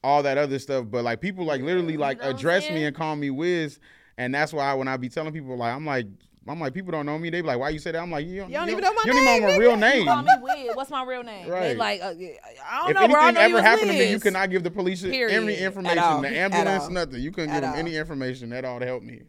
All 0.05 0.23
that 0.23 0.39
other 0.39 0.59
stuff, 0.59 0.87
but 0.89 1.05
like 1.05 1.21
people 1.21 1.45
like 1.45 1.61
literally 1.63 1.97
like 1.97 2.21
know 2.21 2.31
address 2.31 2.69
me 2.71 2.85
and 2.85 2.95
call 2.95 3.17
me 3.17 3.31
Wiz, 3.31 3.81
and 4.17 4.35
that's 4.35 4.53
why 4.53 4.73
when 4.75 4.89
I 4.89 4.97
be 4.97 5.09
telling 5.09 5.33
people 5.33 5.57
like 5.57 5.75
I'm 5.75 5.87
like 5.87 6.07
I'm 6.49 6.59
like 6.61 6.73
people 6.75 6.93
don't 6.93 7.05
know 7.07 7.19
me. 7.19 7.31
They 7.31 7.41
be 7.43 7.47
like, 7.47 7.59
why 7.59 7.69
you 7.71 7.79
say 7.79 7.93
that? 7.93 8.01
I'm 8.01 8.11
like 8.11 8.27
you 8.27 8.41
don't, 8.41 8.51
You 8.51 8.57
don't 8.57 8.67
you 8.69 8.73
even 8.73 8.85
know 8.85 8.93
my 8.95 9.03
you 9.05 9.13
don't 9.13 9.23
even 9.23 9.41
know 9.43 9.49
my 9.49 9.57
real 9.57 9.77
name. 9.77 10.07
call 10.07 10.23
me 10.23 10.33
weird. 10.41 10.77
What's 10.77 10.91
my 10.91 11.05
real 11.05 11.23
name? 11.23 11.47
They 11.47 11.51
Right. 11.51 11.77
like, 11.77 12.01
uh, 12.01 12.07
I 12.07 12.13
don't 12.13 12.91
if 12.91 12.95
know, 12.97 13.09
bro. 13.09 13.21
I 13.21 13.29
anything 13.29 13.35
know 13.35 13.41
ever 13.41 13.59
as 13.59 13.65
happened 13.65 13.91
to 13.91 13.99
me, 13.99 14.11
you 14.11 14.21
cannot 14.21 14.51
give 14.51 14.63
the 14.63 14.71
police 14.71 15.03
Period. 15.03 15.43
any 15.43 15.57
information, 15.59 16.23
the 16.23 16.29
ambulance, 16.29 16.89
nothing. 16.89 17.21
You 17.21 17.31
couldn't 17.33 17.51
At 17.51 17.55
give 17.57 17.63
them 17.63 17.73
all. 17.73 17.79
any 17.79 17.97
information 17.97 18.53
at 18.53 18.65
all 18.65 18.79
to 18.81 18.87
help 18.87 19.03
me 19.03 19.23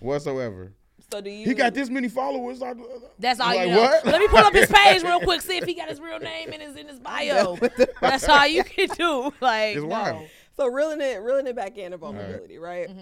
whatsoever. 0.00 0.72
So 1.12 1.20
do 1.20 1.30
you? 1.30 1.44
He 1.46 1.54
got 1.54 1.72
this 1.72 1.88
many 1.88 2.08
followers. 2.08 2.62
I- 2.62 2.74
That's 3.18 3.38
all 3.38 3.48
I'm 3.56 3.68
you 3.68 3.74
know. 3.76 3.82
What? 3.82 4.06
Let 4.06 4.20
me 4.20 4.26
pull 4.28 4.38
up 4.38 4.52
his 4.52 4.68
page 4.68 5.02
real 5.04 5.20
quick, 5.20 5.40
see 5.42 5.56
if 5.56 5.64
he 5.64 5.74
got 5.74 5.88
his 5.88 6.00
real 6.00 6.18
name 6.18 6.48
in 6.50 6.60
his 6.60 6.76
in 6.80 6.88
his 6.88 6.98
bio. 6.98 7.56
That's 8.00 8.28
all 8.28 8.46
you 8.46 8.64
can 8.64 8.88
do. 8.88 9.32
Like, 9.40 9.76
It's 9.76 9.82
no. 9.82 9.86
wild. 9.88 10.28
So 10.56 10.66
reeling 10.68 11.00
it, 11.02 11.20
reeling 11.20 11.46
it 11.46 11.54
back 11.54 11.76
into 11.76 11.96
vulnerability, 11.98 12.58
right? 12.58 12.88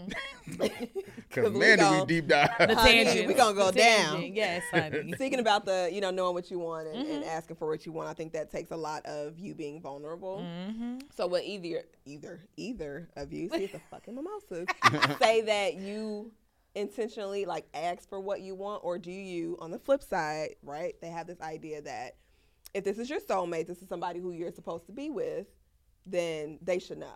Because 1.35 1.53
we 1.53 1.59
man, 1.59 1.79
did 1.79 2.01
we 2.01 2.07
deep 2.07 2.29
dive. 2.29 2.51
The 2.59 2.75
Honey, 2.77 3.05
tangent. 3.05 3.27
we 3.27 3.35
gonna 3.35 3.57
go 3.57 3.71
The 3.73 3.81
tangent. 3.81 4.21
down. 4.23 4.35
Yes, 4.35 4.63
honey. 4.71 5.13
Speaking 5.17 5.41
about 5.41 5.65
the, 5.65 5.89
you 5.93 6.01
know, 6.01 6.11
knowing 6.13 6.35
what 6.35 6.49
you 6.51 6.59
want 6.61 6.87
and, 6.87 6.97
Mm-hmm. 7.05 7.13
and 7.13 7.25
asking 7.25 7.57
for 7.57 7.67
what 7.69 7.85
you 7.87 7.91
want, 7.93 8.09
I 8.09 8.13
think 8.15 8.33
that 8.35 8.51
takes 8.53 8.71
a 8.71 8.77
lot 8.77 9.05
of 9.07 9.37
you 9.39 9.53
being 9.55 9.81
vulnerable. 9.81 10.45
Mm-hmm. 10.47 10.99
So 11.17 11.27
what 11.27 11.43
either, 11.45 11.83
either, 12.05 12.41
either 12.57 13.09
of 13.17 13.33
you, 13.33 13.49
see, 13.49 13.65
it's 13.65 13.75
a 13.75 13.81
fucking 13.91 14.15
mimosas, 14.15 14.69
say 15.19 15.41
that 15.41 15.75
you 15.75 16.31
intentionally 16.77 17.47
like 17.47 17.67
ask 17.75 18.09
for 18.09 18.21
what 18.21 18.41
you 18.41 18.55
want, 18.55 18.83
or 18.85 18.99
do 18.99 19.11
you, 19.11 19.57
on 19.61 19.71
the 19.73 19.79
flip 19.79 20.03
side, 20.05 20.51
right? 20.63 20.95
They 21.01 21.09
have 21.09 21.27
this 21.27 21.41
idea 21.41 21.83
that 21.83 22.17
if 22.75 22.85
this 22.85 22.99
is 22.99 23.11
your 23.11 23.21
soulmate, 23.21 23.67
this 23.67 23.83
is 23.83 23.89
somebody 23.89 24.21
who 24.21 24.31
you're 24.33 24.53
supposed 24.53 24.87
to 24.87 24.93
be 24.93 25.11
with, 25.11 25.47
then 26.07 26.59
they 26.63 26.79
should 26.79 26.99
know. 26.99 27.15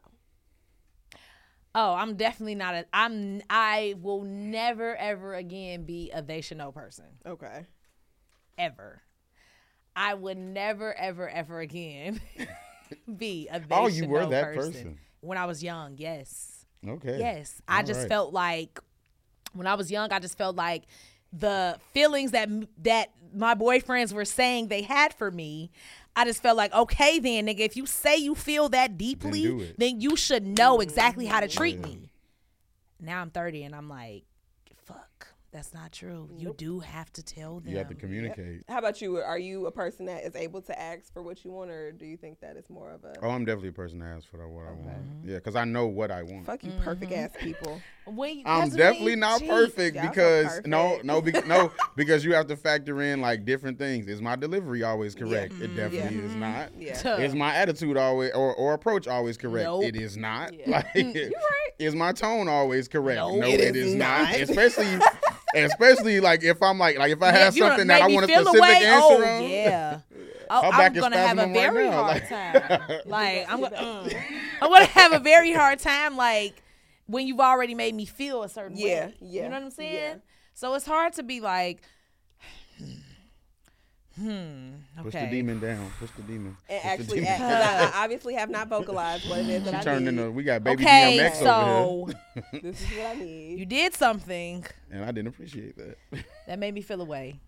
Oh, 1.81 1.95
I'm 1.95 2.17
definitely 2.17 2.57
not 2.57 2.75
a. 2.75 2.87
I'm. 2.93 3.41
I 3.49 3.95
will 4.03 4.23
never 4.23 4.97
ever 4.97 5.35
again 5.35 5.85
be 5.85 6.11
a 6.11 6.21
they 6.21 6.41
should 6.41 6.59
know 6.59 6.73
person. 6.73 7.05
Okay. 7.25 7.67
Ever. 8.59 9.03
I 9.95 10.15
would 10.15 10.39
never 10.39 10.93
ever 10.93 11.29
ever 11.29 11.61
again 11.61 12.21
be 13.17 13.47
a 13.49 13.61
they 13.61 13.77
Oh, 13.77 13.87
you 13.87 14.09
were 14.09 14.23
know 14.23 14.31
that 14.31 14.55
person. 14.55 14.73
person. 14.73 14.99
When 15.21 15.39
I 15.39 15.47
was 15.47 15.63
young, 15.63 15.95
yes. 15.99 16.67
Okay. 16.87 17.17
Yes, 17.19 17.63
I 17.69 17.79
All 17.79 17.87
just 17.87 18.01
right. 18.01 18.09
felt 18.09 18.33
like 18.33 18.81
when 19.53 19.69
I 19.69 19.75
was 19.75 19.89
young, 19.89 20.13
I 20.13 20.19
just 20.19 20.37
felt 20.37 20.57
like 20.57 20.83
the 21.33 21.79
feelings 21.93 22.33
that 22.33 22.49
that 22.83 23.11
my 23.33 23.55
boyfriends 23.55 24.13
were 24.13 24.25
saying 24.25 24.67
they 24.67 24.83
had 24.83 25.15
for 25.15 25.31
me. 25.31 25.71
I 26.19 26.25
just 26.25 26.43
felt 26.43 26.57
like, 26.57 26.75
okay, 26.75 27.21
then, 27.21 27.47
nigga, 27.47 27.61
if 27.61 27.77
you 27.77 27.87
say 27.87 28.17
you 28.17 28.35
feel 28.35 28.69
that 28.71 28.99
deeply, 28.99 29.45
it. 29.45 29.79
then 29.79 30.01
you 30.01 30.17
should 30.17 30.45
know 30.45 30.81
exactly 30.81 31.27
how 31.27 31.39
to 31.39 31.47
treat 31.47 31.79
me. 31.79 32.11
Now 33.01 33.21
I'm 33.21 33.31
30 33.31 33.63
and 33.63 33.73
I'm 33.73 33.89
like, 33.89 34.25
that's 35.59 35.75
not 35.75 35.91
true. 35.91 36.31
You 36.37 36.55
do 36.57 36.79
have 36.79 37.13
to 37.15 37.23
tell 37.23 37.59
them. 37.59 37.73
You 37.73 37.79
have 37.79 37.89
to 37.89 37.95
communicate. 37.97 38.63
How 38.69 38.79
about 38.79 39.03
you? 39.03 39.17
Are 39.17 39.41
you 39.41 39.67
a 39.67 39.73
person 39.73 40.07
that 40.07 40.23
is 40.23 40.37
able 40.37 40.63
to 40.63 40.81
ask 40.81 41.13
for 41.13 41.21
what 41.21 41.45
you 41.45 41.51
want, 41.51 41.73
or 41.73 41.91
do 41.91 42.07
you 42.07 42.17
think 42.17 42.39
that 42.41 42.57
it's 42.57 42.71
more 42.71 42.93
of 42.93 43.03
a 43.03 43.15
Oh, 43.23 43.31
I'm 43.31 43.45
definitely 43.45 43.71
a 43.71 43.73
person 43.73 43.99
that 43.99 44.07
asks 44.07 44.27
for 44.27 44.47
what 44.49 44.67
I 44.67 44.71
want. 44.71 44.99
Yeah, 45.25 45.35
because 45.35 45.57
I 45.57 45.65
know 45.65 45.87
what 45.89 46.13
I 46.13 46.23
want. 46.23 46.47
fuck 46.47 46.63
you, 46.63 46.71
perfect 46.85 47.11
mm-hmm. 47.11 47.25
ass 47.25 47.31
people? 47.41 47.81
When- 48.07 48.43
I'm 48.47 48.71
definitely 48.71 49.13
you 49.13 49.17
not 49.17 49.41
cheat- 49.41 49.51
perfect 49.51 49.97
Y'all 49.97 50.09
because 50.09 50.63
no, 50.65 50.99
perfect. 51.03 51.05
no, 51.05 51.21
be, 51.21 51.33
no, 51.47 51.73
because 51.97 52.25
you 52.25 52.33
have 52.33 52.47
to 52.47 52.57
factor 52.57 53.03
in 53.03 53.21
like 53.21 53.45
different 53.45 53.79
things. 53.79 54.07
Is 54.07 54.23
my 54.23 54.35
delivery 54.35 54.83
always 54.83 55.15
correct? 55.15 55.53
It 55.55 55.65
mm-hmm. 55.65 55.77
definitely 55.77 56.19
Yeah. 56.19 56.25
is 56.25 56.35
not. 56.35 56.71
Yeah. 56.79 57.17
Is 57.19 57.35
my 57.35 57.55
attitude 57.55 57.99
always 57.99 58.31
or, 58.33 58.55
or 58.55 58.73
approach 58.73 59.07
always 59.09 59.37
correct? 59.37 59.67
Nope. 59.67 59.85
It 59.85 59.97
is 59.97 60.17
not. 60.17 60.55
Yeah. 60.55 60.69
Like, 60.69 60.95
right. 60.95 61.31
Is 61.79 61.95
my 61.95 62.13
tone 62.13 62.49
always 62.49 62.89
correct? 62.89 63.19
Nope. 63.19 63.41
No, 63.41 63.47
It 63.47 63.61
it 63.61 63.77
is 63.77 63.89
is 63.89 63.95
not. 63.95 64.31
not. 64.31 64.41
Especially, 64.41 64.99
especially 65.55 66.21
like 66.21 66.43
if 66.45 66.63
I'm 66.63 66.79
like 66.79 66.99
like 66.99 67.13
if 67.13 67.23
I 67.23 67.27
Yeah, 67.27 67.39
have 67.39 67.57
if 67.57 67.63
something 67.63 67.87
that 67.89 68.03
I 68.03 68.07
want 68.09 68.25
a 68.31 68.33
specific 68.33 68.59
away, 68.61 68.85
answer 68.85 69.25
oh, 69.25 69.25
on. 69.45 69.49
Yeah. 69.51 70.01
Oh, 70.51 70.63
I'm 70.63 70.71
back 70.71 70.95
gonna 70.95 71.17
have 71.19 71.39
a 71.39 71.43
spasming 71.43 71.55
right 71.57 71.73
very 71.73 71.89
hard 71.89 72.23
like- 72.23 72.29
time. 72.29 73.01
Like 73.07 73.47
I'm 73.53 73.61
gonna, 73.61 73.77
mm. 73.77 74.23
I'm 74.63 74.71
gonna 74.71 74.85
have 74.87 75.13
a 75.13 75.19
very 75.19 75.53
hard 75.53 75.79
time. 75.79 76.17
Like 76.17 76.63
when 77.07 77.27
you've 77.27 77.41
already 77.41 77.75
made 77.75 77.95
me 77.95 78.05
feel 78.07 78.43
a 78.43 78.49
certain 78.49 78.77
Yeah, 78.77 79.07
way. 79.07 79.15
yeah, 79.21 79.43
You 79.45 79.49
know 79.51 79.57
what 79.57 79.63
I'm 79.65 79.71
saying? 79.71 79.95
yeah. 79.95 80.15
So 80.55 80.75
it's 80.75 80.87
hard 80.87 81.13
to 81.15 81.23
be 81.23 81.41
like, 81.41 81.83
hmm. 84.19 85.03
Push 85.03 85.15
Okay. 85.15 85.25
the 85.27 85.31
demon 85.31 85.61
down. 85.61 85.91
Push 85.99 86.11
the 86.17 86.23
demon. 86.23 86.57
And 86.69 86.99
Push 86.99 87.07
the 87.07 87.21
actually, 87.21 87.21
demon 87.21 87.41
a- 87.43 87.45
I, 87.45 87.91
I 87.95 88.05
obviously 88.05 88.35
have 88.35 88.51
not 88.51 88.69
vocalized 88.69 89.29
what 89.29 89.39
it 89.41 89.49
is 89.49 89.65
that 89.65 89.75
I 89.75 89.83
Turned 89.83 90.05
need. 90.07 90.09
into 90.19 90.31
we 90.31 90.43
got 90.43 90.65
baby 90.65 90.83
Okay, 90.83 91.19
DMX 91.19 91.43
over 91.43 92.13
so 92.13 92.41
this 92.63 92.81
is 92.83 92.97
what 92.97 93.07
I 93.07 93.15
need. 93.15 93.59
you 93.59 93.67
did 93.67 93.95
something 93.95 94.65
and 94.91 95.05
I 95.05 95.07
didn't 95.13 95.29
appreciate 95.29 95.77
that. 95.77 95.97
that 96.47 96.59
made 96.59 96.75
me 96.75 96.81
feel 96.83 97.01
away. 97.01 97.41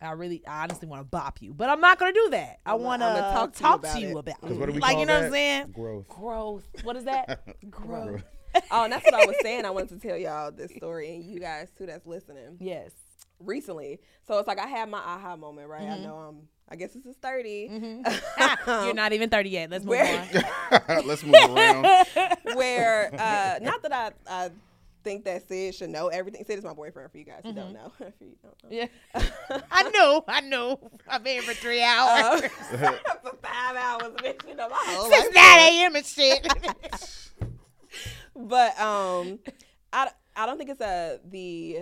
I 0.00 0.10
really, 0.12 0.42
I 0.46 0.64
honestly 0.64 0.86
want 0.86 1.00
to 1.00 1.04
bop 1.06 1.40
you, 1.40 1.54
but 1.54 1.70
I'm 1.70 1.80
not 1.80 1.98
gonna 1.98 2.12
do 2.12 2.28
that. 2.32 2.58
I 2.66 2.74
I'm 2.74 2.82
want 2.82 3.00
to 3.00 3.06
I'ma 3.06 3.32
talk, 3.32 3.52
talk 3.54 3.82
to 3.82 3.92
to 3.94 3.98
you 4.00 4.08
you 4.08 4.18
about, 4.18 4.34
about 4.36 4.40
Because 4.42 4.58
what 4.58 4.66
do 4.66 4.72
we 4.72 4.78
like 4.80 4.98
you 4.98 5.06
know 5.06 5.14
what 5.14 5.24
I'm 5.24 5.32
saying? 5.32 5.70
Growth. 5.72 6.06
Growth. 6.08 6.64
What 6.82 6.96
is 6.96 7.04
that? 7.04 7.40
Growth. 7.70 8.22
Oh, 8.70 8.84
and 8.84 8.92
that's 8.92 9.04
what 9.06 9.14
I 9.14 9.24
was 9.26 9.36
saying. 9.42 9.64
I 9.64 9.70
wanted 9.70 10.00
to 10.00 10.06
tell 10.08 10.16
y'all 10.18 10.50
this 10.52 10.70
story, 10.74 11.14
and 11.14 11.24
you 11.24 11.40
guys 11.40 11.68
too 11.78 11.86
that's 11.86 12.06
listening. 12.06 12.56
Yes. 12.60 12.90
Recently, 13.38 14.00
so 14.26 14.38
it's 14.38 14.48
like 14.48 14.58
I 14.58 14.66
had 14.66 14.88
my 14.88 14.98
aha 14.98 15.36
moment, 15.36 15.68
right? 15.68 15.82
Mm-hmm. 15.82 15.92
I 16.02 16.04
know 16.04 16.16
I'm. 16.16 16.48
I 16.68 16.74
guess 16.74 16.94
this 16.94 17.06
is 17.06 17.14
30 17.22 18.02
You're 18.66 18.92
not 18.94 19.12
even 19.12 19.30
30 19.30 19.50
yet. 19.50 19.70
Let's 19.70 19.84
move 19.84 19.90
Where- 19.90 20.28
on. 20.72 21.06
Let's 21.06 21.22
move 21.22 21.34
around. 21.34 21.84
where 22.54 23.14
uh, 23.14 23.58
not 23.62 23.82
that 23.82 23.92
I, 23.92 24.10
I 24.28 24.50
think 25.04 25.24
that 25.26 25.46
Sid 25.46 25.76
should 25.76 25.90
know 25.90 26.08
everything. 26.08 26.44
Sid 26.44 26.58
is 26.58 26.64
my 26.64 26.72
boyfriend 26.74 27.12
for 27.12 27.18
you 27.18 27.24
guys 27.24 27.42
who 27.44 27.52
don't 27.52 27.72
know. 27.72 27.92
if 28.00 28.14
you 28.20 28.34
don't 28.42 28.64
know. 28.64 28.68
Yeah. 28.70 28.86
I 29.70 29.90
know, 29.90 30.24
I 30.26 30.40
knew. 30.40 30.76
I've 31.06 31.22
been 31.22 31.34
here 31.34 31.42
for 31.42 31.54
three 31.54 31.84
hours. 31.84 32.42
Uh, 32.72 32.92
for 33.22 33.36
five 33.40 33.76
hours, 33.76 34.12
bitch, 34.16 34.48
you 34.48 34.56
know 34.56 34.68
my 34.68 34.76
whole 34.80 35.08
Since 35.08 35.26
life. 35.26 35.34
9 35.34 35.58
a.m. 35.72 35.94
and 35.94 36.04
shit. 36.06 36.48
But 38.34 38.78
um, 38.80 39.38
I, 39.92 40.10
I 40.34 40.46
don't 40.46 40.58
think 40.58 40.70
it's 40.70 40.80
a 40.80 41.20
the 41.24 41.78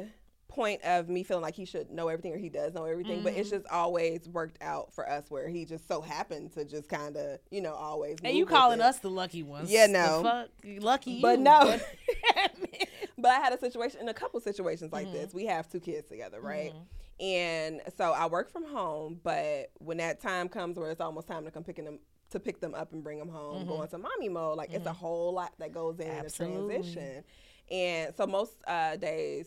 point 0.55 0.83
of 0.85 1.09
me 1.09 1.23
feeling 1.25 1.43
like 1.43 1.55
he 1.55 1.65
should 1.65 1.91
know 1.91 2.09
everything 2.09 2.33
or 2.33 2.39
he 2.39 2.49
does 2.49 2.73
know 2.75 2.85
everything. 2.85 3.23
But 3.23 3.33
Mm-hmm. 3.33 3.41
it's 3.41 3.51
just 3.51 3.67
always 3.69 4.29
worked 4.29 4.63
out 4.63 4.93
for 4.95 5.09
us 5.09 5.25
where 5.31 5.49
he 5.49 5.65
just 5.65 5.87
so 5.89 6.01
happened 6.01 6.53
to 6.55 6.65
just 6.65 6.89
kind 6.89 7.17
of 7.17 7.39
you 7.51 7.61
know 7.61 7.75
always. 7.75 8.17
and 8.23 8.37
you 8.37 8.47
calling 8.47 8.81
us 8.81 8.99
the 8.99 9.11
lucky 9.11 9.43
ones. 9.43 9.71
Yeah, 9.71 9.87
The 9.87 9.93
no. 9.93 10.23
fuck? 10.23 10.49
Lucky 10.83 11.21
But 11.21 11.39
you. 11.39 11.45
no. 11.45 11.79
but 13.19 13.31
I 13.31 13.35
had 13.41 13.53
a 13.53 13.59
situation 13.59 14.01
in 14.01 14.09
a 14.09 14.15
couple 14.15 14.41
situations 14.41 14.93
like 14.93 15.07
Mm-hmm. 15.07 15.15
this. 15.17 15.35
We 15.35 15.47
have 15.47 15.69
two 15.71 15.81
kids 15.81 16.09
together, 16.09 16.41
right? 16.41 16.73
And 17.21 17.81
so 17.97 18.13
I 18.13 18.27
work 18.27 18.51
from 18.51 18.65
home, 18.65 19.21
but 19.23 19.71
when 19.79 19.99
that 19.99 20.21
time 20.21 20.49
comes 20.49 20.77
where 20.79 20.91
it's 20.91 21.01
almost 21.01 21.29
time 21.29 21.45
to 21.45 21.51
come 21.51 21.63
picking 21.63 21.85
them 21.85 21.99
to 22.31 22.41
pick 22.41 22.61
them 22.61 22.75
up 22.75 22.93
and 22.93 23.05
bring 23.05 23.19
them 23.19 23.29
home, 23.29 23.67
going 23.67 23.87
to 23.89 23.99
mommy 23.99 24.29
mode, 24.29 24.57
like 24.57 24.73
it's 24.73 24.87
a 24.87 24.93
whole 24.93 25.33
lot 25.33 25.53
that 25.59 25.73
goes 25.73 26.01
in 26.01 26.09
Mm-hmm. 26.09 26.25
Absolutely. 26.25 26.77
the 26.79 26.83
transition. 26.83 27.25
And 27.71 28.15
so 28.17 28.27
most 28.27 28.53
uh, 28.67 28.97
days 28.97 29.47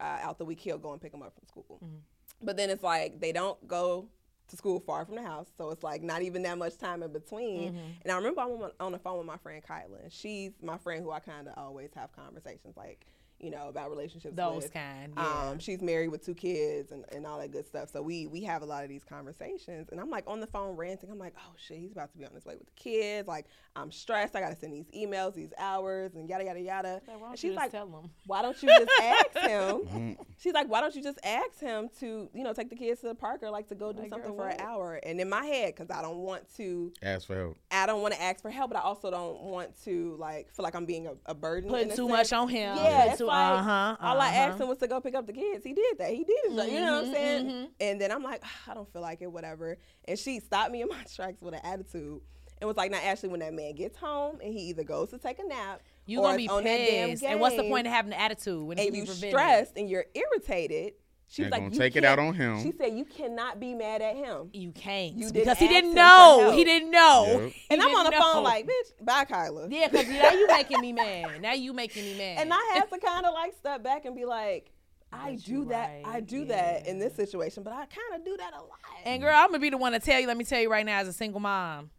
uh, 0.00 0.18
out 0.22 0.38
the 0.38 0.44
week 0.44 0.60
he'll 0.60 0.78
go 0.78 0.92
and 0.92 1.00
pick 1.00 1.12
them 1.12 1.22
up 1.22 1.34
from 1.34 1.46
school. 1.46 1.80
Mm-hmm. 1.82 1.96
But 2.42 2.56
then 2.56 2.70
it's 2.70 2.82
like 2.82 3.20
they 3.20 3.32
don't 3.32 3.66
go 3.66 4.08
to 4.48 4.56
school 4.56 4.78
far 4.78 5.04
from 5.04 5.16
the 5.16 5.22
house, 5.22 5.48
so 5.56 5.70
it's 5.70 5.82
like 5.82 6.02
not 6.02 6.22
even 6.22 6.42
that 6.42 6.58
much 6.58 6.78
time 6.78 7.02
in 7.02 7.12
between. 7.12 7.72
Mm-hmm. 7.72 7.90
And 8.02 8.12
I 8.12 8.16
remember 8.16 8.40
I'm 8.40 8.50
on, 8.50 8.70
on 8.78 8.92
the 8.92 8.98
phone 8.98 9.18
with 9.18 9.26
my 9.26 9.38
friend 9.38 9.62
Kylan. 9.62 10.10
She's 10.10 10.52
my 10.62 10.78
friend 10.78 11.02
who 11.02 11.10
I 11.10 11.20
kind 11.20 11.48
of 11.48 11.54
always 11.56 11.90
have 11.94 12.12
conversations 12.12 12.76
like, 12.76 13.06
you 13.40 13.50
know, 13.50 13.68
about 13.68 13.90
relationships. 13.90 14.34
Those 14.36 14.64
with. 14.64 14.72
kind, 14.72 15.12
yeah. 15.16 15.48
Um, 15.50 15.58
she's 15.58 15.82
married 15.82 16.08
with 16.08 16.24
two 16.24 16.34
kids 16.34 16.92
and, 16.92 17.04
and 17.12 17.26
all 17.26 17.38
that 17.38 17.50
good 17.52 17.66
stuff. 17.66 17.90
So 17.90 18.00
we 18.02 18.26
we 18.26 18.42
have 18.44 18.62
a 18.62 18.66
lot 18.66 18.82
of 18.82 18.88
these 18.88 19.04
conversations. 19.04 19.88
And 19.90 20.00
I'm 20.00 20.10
like 20.10 20.24
on 20.26 20.40
the 20.40 20.46
phone 20.46 20.76
ranting. 20.76 21.10
I'm 21.10 21.18
like, 21.18 21.34
oh 21.38 21.52
shit, 21.56 21.78
he's 21.78 21.92
about 21.92 22.10
to 22.12 22.18
be 22.18 22.24
on 22.24 22.32
his 22.34 22.44
way 22.44 22.54
with 22.56 22.66
the 22.66 22.72
kids. 22.74 23.28
Like 23.28 23.46
I'm 23.74 23.90
stressed. 23.92 24.34
I 24.36 24.40
gotta 24.40 24.56
send 24.56 24.72
these 24.72 24.86
emails, 24.96 25.34
these 25.34 25.52
hours, 25.58 26.14
and 26.14 26.28
yada 26.28 26.44
yada 26.44 26.60
yada. 26.60 26.92
Like, 27.06 27.08
why 27.08 27.12
don't 27.18 27.22
and 27.22 27.30
you 27.32 27.36
she's 27.36 27.50
just 27.50 27.56
like, 27.56 27.70
tell 27.72 27.82
'em? 27.86 28.10
why 28.26 28.42
don't 28.42 28.62
you 28.62 28.68
just 28.68 28.90
ask 29.02 29.38
him? 29.48 30.16
She's 30.38 30.54
like, 30.54 30.68
why 30.68 30.80
don't 30.80 30.94
you 30.94 31.02
just 31.02 31.18
ask 31.24 31.60
him 31.60 31.88
to, 32.00 32.28
you 32.32 32.42
know, 32.44 32.52
take 32.52 32.70
the 32.70 32.76
kids 32.76 33.00
to 33.02 33.08
the 33.08 33.14
park 33.14 33.42
or 33.42 33.50
like 33.50 33.68
to 33.68 33.74
go 33.74 33.92
do 33.92 34.00
Like, 34.00 34.10
something 34.10 34.30
girl, 34.34 34.38
for 34.46 34.48
an 34.48 34.60
hour? 34.60 35.00
And 35.04 35.20
in 35.20 35.28
my 35.28 35.44
head, 35.44 35.74
because 35.74 35.90
I 35.90 36.02
don't 36.02 36.18
want 36.18 36.44
to, 36.56 36.92
Ask 37.02 37.26
for 37.26 37.36
help. 37.36 37.56
I 37.70 37.86
don't 37.86 38.00
want 38.02 38.14
to 38.14 38.22
ask 38.22 38.40
for 38.40 38.50
help, 38.50 38.70
but 38.70 38.78
I 38.78 38.82
also 38.82 39.10
don't 39.10 39.40
want 39.42 39.72
to 39.84 40.16
like 40.18 40.50
feel 40.52 40.62
like 40.64 40.74
I'm 40.74 40.86
being 40.86 41.06
a, 41.06 41.12
a 41.26 41.34
burden. 41.34 41.68
Putting 41.70 41.90
too 41.90 42.08
sense. 42.08 42.10
much 42.10 42.32
on 42.32 42.48
him. 42.48 42.76
Yeah, 42.76 43.02
Put 43.02 43.08
it's 43.10 43.18
too- 43.18 43.25
like 43.26 43.58
uh-huh, 43.60 43.96
all 44.00 44.20
I 44.20 44.26
uh-huh. 44.28 44.36
asked 44.36 44.60
him 44.60 44.68
was 44.68 44.78
to 44.78 44.86
go 44.88 45.00
pick 45.00 45.14
up 45.14 45.26
the 45.26 45.32
kids. 45.32 45.64
He 45.64 45.72
did 45.72 45.98
that. 45.98 46.10
He 46.10 46.24
did 46.24 46.36
it. 46.46 46.70
You 46.72 46.80
know 46.80 46.94
what 46.96 47.04
I'm 47.04 47.10
Mhm, 47.10 47.12
saying? 47.12 47.46
mhm. 47.46 47.68
And 47.80 48.00
then 48.00 48.10
I'm 48.12 48.22
like, 48.22 48.42
"Ah, 48.44 48.70
I 48.70 48.74
don't 48.74 48.90
feel 48.92 49.02
like 49.02 49.20
it, 49.22 49.30
whatever. 49.30 49.76
And 50.06 50.18
she 50.18 50.40
stopped 50.40 50.70
me 50.72 50.82
in 50.82 50.88
my 50.88 51.02
tracks 51.14 51.40
with 51.42 51.54
an 51.54 51.60
attitude. 51.64 52.20
and 52.58 52.66
was 52.68 52.76
like, 52.78 52.90
now 52.90 52.98
Ashley, 52.98 53.28
when 53.28 53.40
that 53.40 53.52
man 53.52 53.74
gets 53.74 53.98
home 53.98 54.38
and 54.42 54.50
he 54.54 54.60
either 54.70 54.82
goes 54.82 55.10
to 55.10 55.18
take 55.18 55.38
a 55.38 55.44
nap, 55.44 55.82
You 56.06 56.20
or 56.20 56.22
gonna 56.28 56.38
be 56.38 56.48
on 56.48 56.64
that 56.64 56.76
damn 56.78 57.10
pissed. 57.10 57.22
And 57.24 57.38
what's 57.38 57.54
the 57.56 57.64
point 57.68 57.86
of 57.86 57.92
having 57.92 58.14
an 58.14 58.18
attitude 58.18 58.66
when 58.66 58.78
and 58.78 58.96
you're 58.96 59.04
stressed 59.06 59.76
and 59.76 59.90
you're 59.90 60.06
irritated? 60.14 60.94
She 61.28 61.42
was 61.42 61.50
They're 61.50 61.60
like, 61.60 61.72
you 61.72 61.78
take 61.78 61.96
it 61.96 62.04
out 62.04 62.18
can't- 62.18 62.28
on 62.28 62.34
him. 62.34 62.62
She 62.62 62.72
said, 62.78 62.96
you 62.96 63.04
cannot 63.04 63.58
be 63.58 63.74
mad 63.74 64.00
at 64.00 64.14
him. 64.14 64.48
You 64.52 64.70
can't 64.70 65.16
You 65.16 65.32
because 65.32 65.58
he 65.58 65.66
didn't 65.66 65.92
know. 65.94 66.52
He 66.54 66.62
didn't 66.62 66.90
know. 66.90 67.24
Yep. 67.26 67.52
He 67.52 67.66
And 67.70 67.82
I'm 67.82 67.94
on 67.96 68.04
the 68.04 68.10
didn't 68.10 68.22
phone 68.22 68.44
like, 68.44 68.64
bitch, 68.66 69.04
bye, 69.04 69.24
Kyla. 69.24 69.68
yeah, 69.68 69.88
because 69.88 70.08
now 70.08 70.30
you 70.32 70.46
making 70.46 70.80
me 70.80 70.92
mad. 70.92 71.42
Now 71.42 71.52
you 71.52 71.72
making 71.72 72.04
me 72.04 72.16
mad. 72.16 72.38
And 72.42 72.52
I 72.52 72.70
had 72.74 72.90
to 72.90 72.98
kind 72.98 73.26
of 73.26 73.34
like 73.34 73.54
step 73.58 73.82
back 73.82 74.04
and 74.04 74.14
be 74.14 74.24
like, 74.24 74.70
I 75.12 75.34
do 75.36 75.52
you 75.52 75.64
that. 75.66 75.90
I 76.04 76.08
right, 76.14 76.26
do 76.26 76.44
that 76.46 76.86
in 76.86 76.98
this 76.98 77.14
situation, 77.14 77.62
but 77.62 77.72
I 77.72 77.86
kind 77.86 78.14
of 78.20 78.24
do 78.24 78.36
that 78.36 78.52
a 78.54 78.60
lot. 78.60 78.70
And 79.04 79.22
girl, 79.22 79.32
I'm 79.34 79.48
gonna 79.48 79.58
be 79.60 79.70
the 79.70 79.76
one 79.78 79.92
to 79.92 80.00
tell 80.00 80.20
you. 80.20 80.26
Let 80.26 80.36
me 80.36 80.44
tell 80.44 80.60
you 80.60 80.70
right 80.70 80.84
now, 80.86 80.98
as 80.98 81.08
a 81.08 81.12
single 81.12 81.40
mom, 81.40 81.90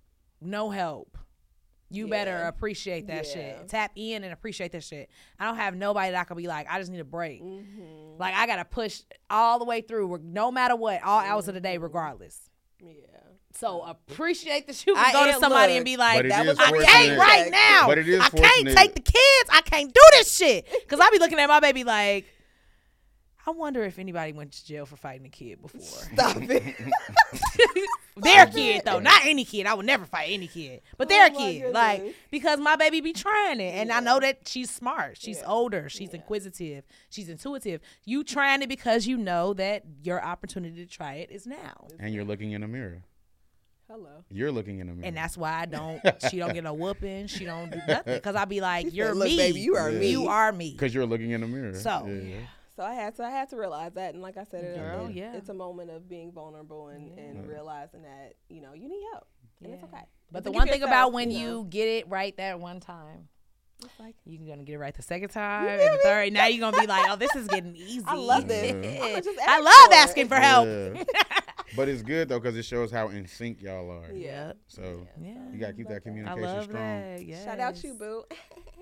no 0.42 0.70
help. 0.70 1.18
You 1.90 2.08
better 2.08 2.44
appreciate 2.44 3.08
that 3.08 3.26
Yeah. 3.28 3.34
shit. 3.34 3.68
Tap 3.70 3.92
in 3.96 4.24
and 4.24 4.34
appreciate 4.34 4.72
that 4.74 4.84
shit. 4.84 5.10
I 5.40 5.46
don't 5.46 5.56
have 5.56 5.76
nobody 5.76 6.12
that 6.12 6.20
I 6.20 6.24
can 6.26 6.36
be 6.38 6.48
like, 6.48 6.68
I 6.70 6.80
just 6.80 6.92
need 6.92 7.00
a 7.00 7.06
break. 7.06 7.42
Mm-hmm. 7.42 8.18
Like 8.20 8.34
I 8.36 8.46
gotta 8.48 8.66
push 8.66 9.02
all 9.30 9.58
the 9.60 9.66
way 9.66 9.82
through, 9.82 10.20
no 10.24 10.52
matter 10.52 10.76
what, 10.76 11.02
all 11.04 11.20
hours 11.20 11.48
of 11.48 11.54
the 11.54 11.60
Mm-hmm. 11.62 11.64
day, 11.74 11.78
regardless. 11.78 12.50
yeah. 12.82 12.92
So 13.54 13.82
appreciate 13.82 14.68
that 14.68 14.86
you 14.86 14.96
I 14.96 15.12
can 15.12 15.14
go 15.26 15.32
to 15.34 15.40
somebody 15.40 15.74
look, 15.74 15.78
and 15.78 15.86
be 15.86 15.98
like, 15.98 16.18
But 16.20 16.26
it 16.28 16.30
that 16.30 16.46
is 16.46 16.50
was 16.50 16.60
I 16.60 16.72
can't 16.86 17.18
right 17.20 17.50
now. 17.52 17.88
But 17.88 17.98
it 17.98 18.08
is 18.08 18.22
I 18.22 18.30
can't 18.30 18.68
take 18.70 18.94
the 18.94 19.02
kids. 19.02 19.50
I 19.52 19.62
can't 19.62 19.92
do 19.92 20.02
this 20.14 20.36
shit. 20.36 20.68
Cause 20.88 21.00
I 21.02 21.10
be 21.10 21.18
looking 21.18 21.40
at 21.40 21.48
my 21.48 21.60
baby 21.60 21.84
like, 21.84 22.26
I 23.48 23.52
wonder 23.52 23.82
if 23.86 23.98
anybody 23.98 24.34
went 24.34 24.52
to 24.52 24.66
jail 24.66 24.86
for 24.86 24.98
fighting 24.98 25.26
a 25.26 25.30
kid 25.30 25.62
before. 25.62 25.80
Stop 25.80 26.36
it. 26.42 26.76
their 28.18 28.46
kid 28.48 28.82
though, 28.86 29.00
not 29.00 29.26
any 29.26 29.46
kid. 29.46 29.66
I 29.66 29.74
would 29.74 29.86
never 29.86 30.06
fight 30.06 30.32
any 30.32 30.48
kid, 30.48 30.82
but 30.98 31.08
their 31.08 31.28
Oh 31.28 31.34
my 31.34 31.38
kid, 31.40 31.74
like 31.74 32.16
because 32.30 32.60
my 32.60 32.76
baby 32.76 33.00
be 33.00 33.14
trying 33.14 33.62
it, 33.62 33.74
and 33.76 33.90
I 33.92 34.02
know 34.02 34.20
that 34.20 34.48
she's 34.48 34.70
smart, 34.70 35.18
she's 35.18 35.40
Yeah. 35.40 35.48
older, 35.48 35.88
she's 35.88 36.14
inquisitive, 36.14 36.84
she's 37.10 37.30
intuitive. 37.30 37.80
You 38.06 38.24
trying 38.26 38.62
it 38.64 38.68
because 38.70 39.08
you 39.08 39.16
know 39.18 39.54
that 39.54 39.84
your 40.04 40.22
opportunity 40.24 40.84
to 40.84 40.92
try 40.92 41.16
it 41.16 41.32
is 41.32 41.48
now, 41.48 41.88
and 42.00 42.14
you're 42.14 42.26
looking 42.26 42.52
in 42.52 42.64
a 42.64 42.68
mirror. 42.68 43.04
Hello. 43.90 44.26
You're 44.30 44.52
looking 44.52 44.80
in 44.80 44.90
a 44.90 44.94
mirror. 44.94 45.08
and 45.08 45.16
that's 45.16 45.38
why 45.38 45.62
I 45.62 45.66
don't. 45.78 46.02
She 46.30 46.38
don't 46.40 46.54
get 46.54 46.66
no 46.66 46.74
whooping. 46.74 47.28
She 47.28 47.46
don't 47.46 47.72
do 47.72 47.80
nothing 47.88 48.16
because 48.16 48.36
I 48.36 48.44
be 48.44 48.60
like, 48.60 48.94
you're 48.94 49.16
"Look, 49.16 49.30
me, 49.30 49.38
baby, 49.38 49.62
you 49.62 49.76
are 49.78 49.90
me." 49.90 50.10
you 50.12 50.28
are 50.28 50.52
me. 50.52 50.72
because 50.74 50.94
you're 50.94 51.06
looking 51.06 51.32
in 51.32 51.42
a 51.44 51.48
mirror. 51.48 51.74
So, 51.76 52.06
yeah. 52.06 52.40
So 52.78 52.84
I 52.84 52.94
had 52.94 53.16
to 53.16 53.24
I 53.26 53.32
had 53.32 53.50
to 53.50 53.58
realize 53.58 53.94
that, 53.96 54.14
and 54.14 54.22
like 54.22 54.38
I 54.38 54.44
said, 54.44 54.76
Girl, 54.78 55.08
it- 55.08 55.16
yeah. 55.16 55.34
it's 55.34 55.50
a 55.50 55.54
moment 55.54 55.90
of 55.90 56.08
being 56.08 56.32
vulnerable 56.32 56.88
and, 56.90 57.18
and 57.18 57.48
realizing 57.48 58.04
that 58.04 58.36
you 58.50 58.62
know 58.62 58.74
you 58.74 58.88
need 58.88 59.04
help, 59.12 59.26
and 59.64 59.74
it's 59.74 59.84
okay. 59.84 60.04
But 60.32 60.38
And 60.40 60.46
the 60.46 60.52
one 60.52 60.68
thing 60.68 60.82
yourself, 60.82 60.92
about 60.92 61.12
when 61.14 61.30
know. 61.30 61.36
you 61.36 61.68
get 61.70 61.88
it 61.88 62.08
right 62.08 62.38
that 62.38 62.60
one 62.60 62.80
time, 62.80 63.30
It's 63.84 64.00
like, 64.00 64.14
you're 64.26 64.48
gonna 64.48 64.64
get 64.64 64.74
it 64.76 64.78
right 64.80 64.94
the 64.94 65.02
second 65.02 65.30
time 65.30 65.66
feel 65.66 65.88
and 65.88 65.96
the 65.98 66.02
third. 66.04 66.34
Now 66.34 66.46
you're 66.46 66.60
gonna 66.70 66.80
be 66.80 66.86
like, 66.88 67.10
oh, 67.10 67.16
this 67.16 67.36
is 67.36 67.48
getting 67.48 67.76
easy. 67.76 68.04
I 68.08 68.14
love 68.16 68.48
this. 68.48 68.72
Yeah. 68.72 69.04
I'ma 69.06 69.20
just 69.22 69.40
I 69.40 69.56
ask 69.58 69.64
love 69.66 69.94
asking 69.94 70.28
for 70.28 70.36
help. 70.36 70.68
Yeah. 71.70 71.74
but 71.76 71.90
it's 71.90 72.02
good 72.02 72.30
though 72.30 72.40
because 72.40 72.56
it 72.58 72.64
shows 72.64 72.92
how 72.92 73.10
in 73.10 73.28
sync 73.28 73.62
y'all 73.62 73.90
are. 73.92 74.12
Yeah. 74.12 74.54
So 74.68 75.08
Yeah. 75.22 75.34
you 75.52 75.60
gotta 75.60 75.74
keep 75.74 75.88
that 75.90 76.04
communication 76.04 76.44
I 76.44 76.48
communication 76.48 76.56
love 76.58 76.64
strong. 76.66 77.02
that. 77.18 77.26
Yes. 77.26 77.44
Shout 77.44 77.60
out 77.60 77.84
you, 77.84 77.94
boo. 77.94 78.24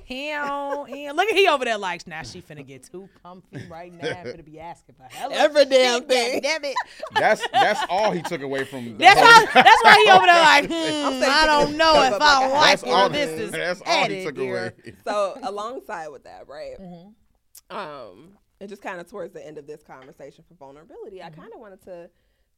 Him, 0.06 0.86
him. 0.88 1.16
Look 1.16 1.28
at 1.30 1.36
he 1.36 1.48
over 1.48 1.66
there 1.66 1.78
like, 1.80 2.06
now 2.06 2.22
she 2.22 2.42
finna 2.42 2.66
get 2.66 2.84
too 2.84 3.10
comfy 3.24 3.66
right 3.68 3.92
now. 3.92 4.10
I'm 4.10 4.26
finna 4.28 4.46
be 4.46 4.60
asking 4.60 4.96
for 4.96 5.04
help. 5.16 5.34
Every 5.34 5.66
damn 5.66 6.04
thing. 6.04 6.42
Damn 6.42 6.64
it. 6.64 6.76
That's 7.14 7.42
that's 7.52 7.82
all 7.90 8.12
he 8.12 8.22
took 8.22 8.42
away 8.42 8.66
from. 8.66 8.86
The 8.86 8.92
That's 8.94 9.20
whole- 9.20 9.46
why. 9.46 9.64
That's 9.64 9.84
why 9.84 10.04
he 10.06 10.12
over 10.12 10.26
there 10.28 10.42
like, 10.44 10.66
hmm, 10.66 11.20
saying 11.20 11.24
I 11.24 11.46
don't 11.48 11.76
know 11.78 12.04
if 12.04 12.14
up 12.14 12.22
I 12.22 12.48
like 12.52 12.54
a 12.54 12.82
That's 12.82 12.84
all. 12.84 13.10
this 13.10 13.30
is 13.40 13.52
That's 13.52 13.82
all 13.86 14.06
he 14.08 14.24
took 14.24 14.38
here. 14.38 14.74
away. 14.86 14.94
so 15.06 15.38
alongside 15.42 16.10
with 16.10 16.24
that, 16.26 16.48
right? 16.48 16.80
Mm-hmm. 16.80 17.76
Um, 17.76 18.38
and 18.62 18.70
just 18.70 18.82
kind 18.82 19.00
of 19.02 19.10
towards 19.10 19.34
the 19.34 19.46
end 19.46 19.58
of 19.58 19.66
this 19.68 19.82
conversation 19.82 20.44
for 20.48 20.54
vulnerability, 20.54 21.18
Mm-hmm. 21.18 21.28
I 21.28 21.42
kind 21.42 21.52
of 21.54 21.60
wanted 21.60 21.82
to 21.86 22.10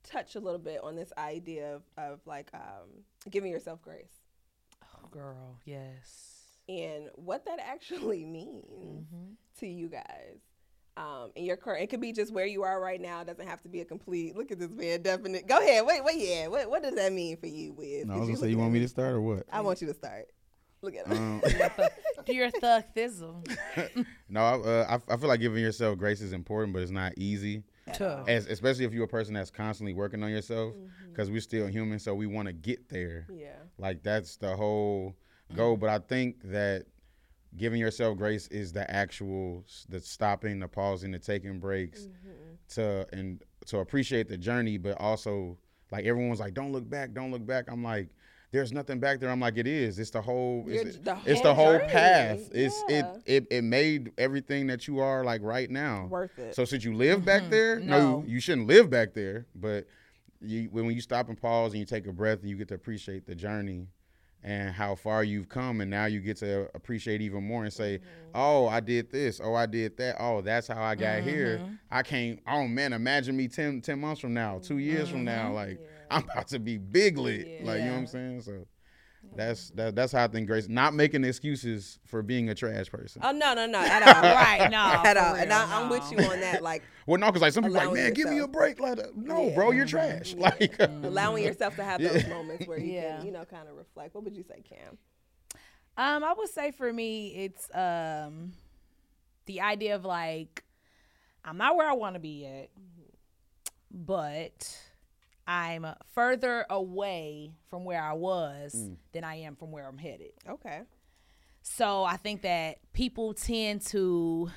touch 0.09 0.35
a 0.35 0.39
little 0.39 0.59
bit 0.59 0.81
on 0.83 0.95
this 0.95 1.11
idea 1.17 1.75
of, 1.75 1.83
of 1.97 2.19
like 2.25 2.49
um, 2.53 3.03
giving 3.29 3.51
yourself 3.51 3.81
grace 3.81 4.13
Oh, 4.95 5.07
girl, 5.11 5.59
yes. 5.65 6.43
and 6.69 7.09
what 7.15 7.45
that 7.45 7.59
actually 7.59 8.25
means 8.25 8.65
Mm-hmm. 8.71 9.33
to 9.59 9.67
you 9.67 9.87
guys. 9.89 10.37
Um, 10.95 11.29
in 11.35 11.45
your 11.45 11.57
current, 11.57 11.83
it 11.83 11.91
could 11.91 12.01
be 12.01 12.11
just 12.11 12.33
where 12.33 12.47
you 12.47 12.63
are 12.63 12.81
right 12.81 12.99
now. 12.99 13.21
It 13.21 13.27
doesn't 13.27 13.45
have 13.47 13.61
to 13.61 13.69
be 13.69 13.81
a 13.81 13.85
complete. 13.85 14.35
Look 14.35 14.51
at 14.51 14.57
this 14.57 14.71
man, 14.71 15.03
definite. 15.03 15.47
Go 15.47 15.59
ahead. 15.59 15.85
Wait, 15.85 16.03
wait, 16.03 16.15
yeah. 16.17 16.47
What, 16.47 16.67
what 16.71 16.81
does 16.81 16.95
that 16.95 17.13
mean 17.13 17.37
for 17.37 17.45
you, 17.45 17.73
Wiz? 17.73 18.07
No, 18.07 18.13
I 18.13 18.17
'Cause 18.17 18.21
was 18.21 18.39
gonna 18.39 18.47
say 18.47 18.49
you 18.49 18.57
want 18.57 18.73
me 18.73 18.79
to 18.79 18.87
start 18.87 19.13
or 19.13 19.21
what? 19.21 19.43
I 19.51 19.61
want 19.61 19.79
you 19.79 19.87
to 19.87 19.93
start. 19.93 20.25
Look 20.81 20.95
at 20.95 21.05
him. 21.05 21.17
Um, 21.17 21.41
Do 22.25 22.33
your 22.33 22.49
thug 22.49 22.83
thizzle. 22.95 23.47
no, 24.29 24.41
uh, 24.41 24.85
I, 25.07 25.13
I 25.13 25.17
feel 25.17 25.27
like 25.29 25.39
giving 25.39 25.61
yourself 25.61 25.99
grace 25.99 26.19
is 26.21 26.33
important, 26.33 26.73
but 26.73 26.81
it's 26.81 26.91
not 26.91 27.13
easy. 27.17 27.63
Tough. 27.93 28.27
As, 28.27 28.45
especially 28.47 28.85
if 28.85 28.93
you're 28.93 29.05
a 29.05 29.07
person 29.07 29.33
that's 29.33 29.49
constantly 29.51 29.93
working 29.93 30.23
on 30.23 30.29
yourself, 30.31 30.73
Mm-hmm. 30.75 31.09
because 31.11 31.29
we're 31.31 31.41
still 31.41 31.67
human, 31.67 31.99
so 31.99 32.13
we 32.13 32.25
want 32.27 32.47
to 32.47 32.53
get 32.53 32.89
there. 32.89 33.25
yeah. 33.31 33.55
Like 33.77 34.03
that's 34.03 34.37
the 34.37 34.55
whole 34.55 35.15
goal. 35.55 35.77
But 35.77 35.89
I 35.89 35.99
think 35.99 36.41
that 36.51 36.85
giving 37.55 37.79
yourself 37.79 38.17
grace 38.17 38.47
is 38.49 38.71
the 38.73 38.89
actual 38.91 39.63
the 39.89 39.99
stopping, 39.99 40.59
the 40.59 40.67
pausing, 40.67 41.11
the 41.11 41.19
taking 41.19 41.59
breaks 41.59 42.01
Mm-hmm. 42.01 42.53
to 42.75 43.07
and 43.13 43.41
to 43.67 43.79
appreciate 43.79 44.27
the 44.29 44.37
journey, 44.37 44.77
but 44.77 44.99
also 44.99 45.57
like 45.91 46.05
everyone's 46.05 46.39
like, 46.39 46.53
don't 46.53 46.71
look 46.71 46.89
back, 46.89 47.13
don't 47.13 47.31
look 47.31 47.45
back. 47.45 47.65
I'm 47.71 47.83
like. 47.83 48.09
There's 48.51 48.71
nothing 48.71 48.99
back 48.99 49.19
there. 49.19 49.29
I'm 49.29 49.41
like, 49.41 49.57
it 49.57 49.67
is. 49.67 49.99
It's 49.99 50.09
the 50.11 50.21
whole. 50.21 50.63
It's, 50.67 50.97
the 50.99 51.17
it's 51.25 51.41
whole 51.41 51.49
the 51.49 51.53
whole 51.53 51.79
path. 51.79 52.39
It's 52.53 52.81
it, 52.87 53.05
it. 53.25 53.47
It 53.51 53.63
made 53.63 54.11
everything 54.17 54.67
that 54.67 54.87
you 54.87 54.99
are 54.99 55.23
like 55.25 55.41
right 55.43 55.69
now 55.69 56.07
Worth 56.09 56.37
it. 56.39 56.55
So 56.55 56.63
since 56.63 56.83
you 56.85 56.93
live 56.95 57.25
back 57.25 57.49
there, 57.49 57.79
no, 57.79 58.19
No. 58.19 58.23
you 58.25 58.39
shouldn't 58.39 58.67
live 58.67 58.89
back 58.89 59.13
there. 59.13 59.45
But 59.53 59.85
you, 60.39 60.69
when 60.71 60.89
you 60.91 61.01
stop 61.01 61.27
and 61.27 61.39
pause 61.39 61.73
and 61.73 61.79
you 61.79 61.85
take 61.85 62.07
a 62.07 62.13
breath 62.13 62.39
and 62.41 62.49
you 62.49 62.55
get 62.55 62.69
to 62.69 62.75
appreciate 62.75 63.25
the 63.25 63.35
journey, 63.35 63.87
and 64.43 64.69
how 64.71 64.93
far 64.95 65.23
you've 65.23 65.49
come 65.49 65.81
and 65.81 65.89
now 65.89 66.05
you 66.05 66.19
get 66.21 66.37
to 66.37 66.69
appreciate 66.75 67.21
even 67.21 67.43
more 67.43 67.63
and 67.63 67.73
say 67.73 67.97
Mm-hmm. 67.97 68.31
oh 68.35 68.67
i 68.67 68.79
did 68.79 69.11
this 69.11 69.41
oh 69.43 69.55
i 69.55 69.65
did 69.65 69.97
that 69.97 70.15
oh 70.19 70.41
that's 70.41 70.67
how 70.67 70.81
i 70.83 70.93
got 70.93 71.23
here 71.23 71.57
Mm-hmm. 71.57 71.73
i 71.89 72.03
can't 72.03 72.39
oh 72.47 72.67
man 72.67 72.93
imagine 72.93 73.35
me 73.35 73.47
10, 73.47 73.81
10 73.81 73.99
months 73.99 74.21
from 74.21 74.35
now 74.35 74.59
two 74.61 74.77
years 74.77 75.09
from 75.09 75.23
now 75.23 75.51
like 75.53 75.79
Yeah. 75.81 75.87
i'm 76.11 76.23
about 76.23 76.47
to 76.47 76.59
be 76.59 76.77
big 76.77 77.17
lit 77.17 77.47
Yeah. 77.59 77.65
like 77.65 77.79
you 77.81 77.85
know 77.87 77.93
what 77.93 77.97
i'm 77.99 78.07
saying 78.07 78.41
so 78.41 78.67
that's 79.35 79.69
that, 79.71 79.95
that's 79.95 80.11
how 80.13 80.23
i 80.23 80.27
think 80.27 80.47
grace 80.47 80.67
not 80.69 80.93
making 80.93 81.23
excuses 81.23 81.99
for 82.05 82.21
being 82.23 82.49
a 82.49 82.55
trash 82.55 82.89
person 82.89 83.21
Oh 83.25 83.31
no, 83.31 83.53
no, 83.53 83.65
no, 83.65 83.79
at 83.79 84.01
all. 84.03 84.21
Right, 84.35 84.69
no, 84.69 84.77
at 85.03 85.17
all. 85.17 85.35
and 85.35 85.49
real, 85.49 85.57
I, 85.57 85.67
I'm 85.71 85.89
with 85.89 86.11
you 86.11 86.19
on 86.19 86.39
that. 86.41 86.61
Like 86.63 86.83
well 87.05 87.19
no 87.19 87.27
because 87.27 87.41
like 87.41 87.53
some 87.53 87.63
people 87.63 87.75
like 87.75 87.85
Allowing 87.87 88.03
man 88.03 88.13
give 88.13 88.29
me 88.29 88.39
a 88.39 88.47
break 88.47 88.79
like 88.79 88.99
no 89.15 89.47
Yeah. 89.49 89.55
bro 89.55 89.71
you're 89.71 89.85
trash 89.85 90.33
like 90.35 90.79
allowing 91.03 91.43
yourself 91.43 91.75
to 91.75 91.83
have 91.83 92.01
those 92.01 92.23
Yeah. 92.23 92.29
moments 92.29 92.67
where 92.67 92.77
you 92.79 92.93
Yeah. 92.93 93.17
can, 93.17 93.25
you 93.25 93.31
know, 93.31 93.43
kind 93.45 93.67
of 93.67 93.75
reflect. 93.75 94.15
What 94.15 94.23
would 94.23 94.35
you 94.37 94.43
say, 94.43 94.61
Kam? 94.67 94.97
Um, 95.97 96.23
I 96.23 96.33
would 96.37 96.49
say 96.49 96.71
for 96.71 96.91
me, 96.93 97.29
it's 97.35 97.73
um, 97.75 98.53
the 99.47 99.61
idea 99.61 99.95
of 99.95 100.05
like, 100.05 100.63
I'm 101.43 101.57
not 101.57 101.75
where 101.75 101.89
I 101.89 101.93
want 101.93 102.13
to 102.15 102.19
be 102.19 102.41
yet, 102.43 102.69
but 103.91 104.77
I'm 105.47 105.85
further 106.13 106.65
away 106.69 107.53
from 107.69 107.85
where 107.85 108.01
I 108.01 108.13
was 108.13 108.75
mm. 108.75 108.97
than 109.13 109.23
I 109.23 109.35
am 109.35 109.55
from 109.55 109.71
where 109.71 109.87
I'm 109.87 109.97
headed. 109.97 110.33
Okay. 110.47 110.81
So 111.61 112.03
I 112.03 112.17
think 112.17 112.41
that 112.41 112.79
people 112.93 113.33
tend 113.33 113.81
to 113.87 114.51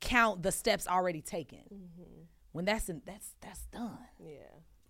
count 0.00 0.42
the 0.42 0.52
steps 0.52 0.86
already 0.86 1.20
taken 1.22 1.58
mm-hmm. 1.58 2.22
when 2.52 2.64
that's 2.64 2.88
in, 2.88 3.02
that's 3.04 3.34
that's 3.40 3.66
done. 3.66 3.98
Yeah. 4.18 4.34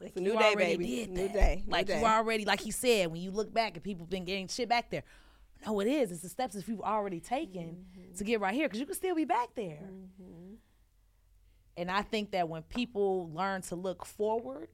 Like 0.01 0.11
It's 0.11 0.19
a 0.19 0.23
you 0.23 0.33
new 0.33 0.39
day, 0.39 0.45
already 0.45 0.77
baby. 0.77 0.97
Did 0.97 1.11
New 1.11 1.29
day. 1.29 1.63
New 1.67 1.73
Like 1.73 1.87
day. 1.87 1.99
you 2.01 2.07
already, 2.07 2.45
like 2.45 2.61
he 2.61 2.71
said, 2.71 3.11
when 3.11 3.21
you 3.21 3.31
look 3.31 3.53
back 3.53 3.75
and 3.75 3.83
people 3.83 4.07
been 4.07 4.25
getting 4.25 4.49
shit 4.49 4.69
back 4.69 4.91
there. 4.91 5.03
No, 5.67 5.81
it 5.81 5.89
is. 5.89 6.13
It's 6.13 6.23
the 6.23 6.29
steps 6.29 6.55
that 6.55 6.69
you've 6.69 6.81
already 6.83 7.21
taken 7.21 7.85
Mm-hmm. 7.99 8.17
to 8.17 8.25
get 8.25 8.41
right 8.41 8.55
here, 8.55 8.69
because 8.69 8.79
you 8.81 8.87
can 8.87 8.95
still 8.95 9.17
be 9.17 9.25
back 9.25 9.49
there. 9.57 9.81
Mm-hmm. 9.83 10.55
And 11.79 11.91
I 11.91 12.03
think 12.03 12.33
that 12.33 12.49
when 12.49 12.63
people 12.63 13.31
learn 13.33 13.63
to 13.63 13.75
look 13.77 14.05
forward, 14.05 14.69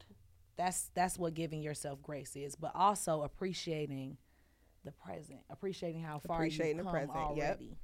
that's 0.57 0.91
that's 0.95 1.19
what 1.19 1.35
giving 1.35 1.63
yourself 1.63 2.03
grace 2.03 2.35
is, 2.35 2.57
but 2.57 2.73
also 2.75 3.23
appreciating 3.23 4.17
the 4.85 4.91
present, 4.93 5.41
appreciating 5.51 6.03
how 6.03 6.19
far 6.19 6.37
Appreciating 6.37 6.77
you've 6.79 6.87
the 6.87 6.91
come 6.93 7.09
present, 7.09 7.37
yep. 7.37 7.47
already. 7.57 7.77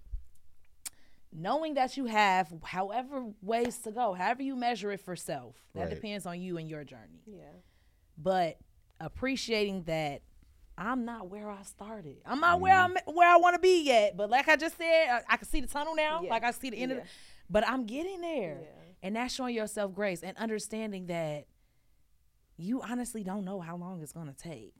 Knowing 1.32 1.74
that 1.74 1.96
you 1.96 2.06
have 2.06 2.52
however 2.64 3.26
ways 3.40 3.78
to 3.78 3.92
go, 3.92 4.14
however 4.14 4.42
you 4.42 4.56
measure 4.56 4.90
it 4.90 5.00
for 5.00 5.14
self, 5.14 5.54
that 5.74 5.82
Right. 5.82 5.90
depends 5.94 6.26
on 6.26 6.40
you 6.40 6.56
and 6.58 6.68
your 6.68 6.82
journey 6.82 7.22
Yeah. 7.26 7.44
but 8.18 8.58
appreciating 9.00 9.84
that 9.84 10.22
I'm 10.76 11.04
not 11.04 11.28
where 11.28 11.50
I 11.50 11.62
started. 11.62 12.22
I'm 12.24 12.40
not 12.40 12.60
where 12.60 12.72
Mm-hmm. 12.74 12.96
I'm 13.06 13.14
where 13.14 13.28
I 13.28 13.36
want 13.36 13.54
to 13.54 13.60
be 13.60 13.82
yet. 13.82 14.16
But 14.16 14.30
like 14.30 14.48
I 14.48 14.56
just 14.56 14.78
said, 14.78 15.08
I, 15.10 15.22
I 15.34 15.36
can 15.36 15.46
see 15.46 15.60
the 15.60 15.66
tunnel 15.66 15.94
now. 15.94 16.22
Yeah. 16.22 16.30
Like 16.30 16.42
I 16.42 16.50
see 16.52 16.70
the 16.70 16.78
end 16.78 16.92
of 16.92 16.98
it. 16.98 17.04
But 17.50 17.68
I'm 17.68 17.84
getting 17.84 18.20
there. 18.22 18.60
Yeah. 18.62 18.79
And 19.02 19.16
that's 19.16 19.34
showing 19.34 19.54
yourself 19.54 19.94
grace 19.94 20.22
and 20.22 20.36
understanding 20.36 21.06
that 21.06 21.46
you 22.56 22.82
honestly 22.82 23.24
don't 23.24 23.44
know 23.44 23.60
how 23.60 23.76
long 23.76 24.02
it's 24.02 24.12
gonna 24.12 24.34
take. 24.34 24.79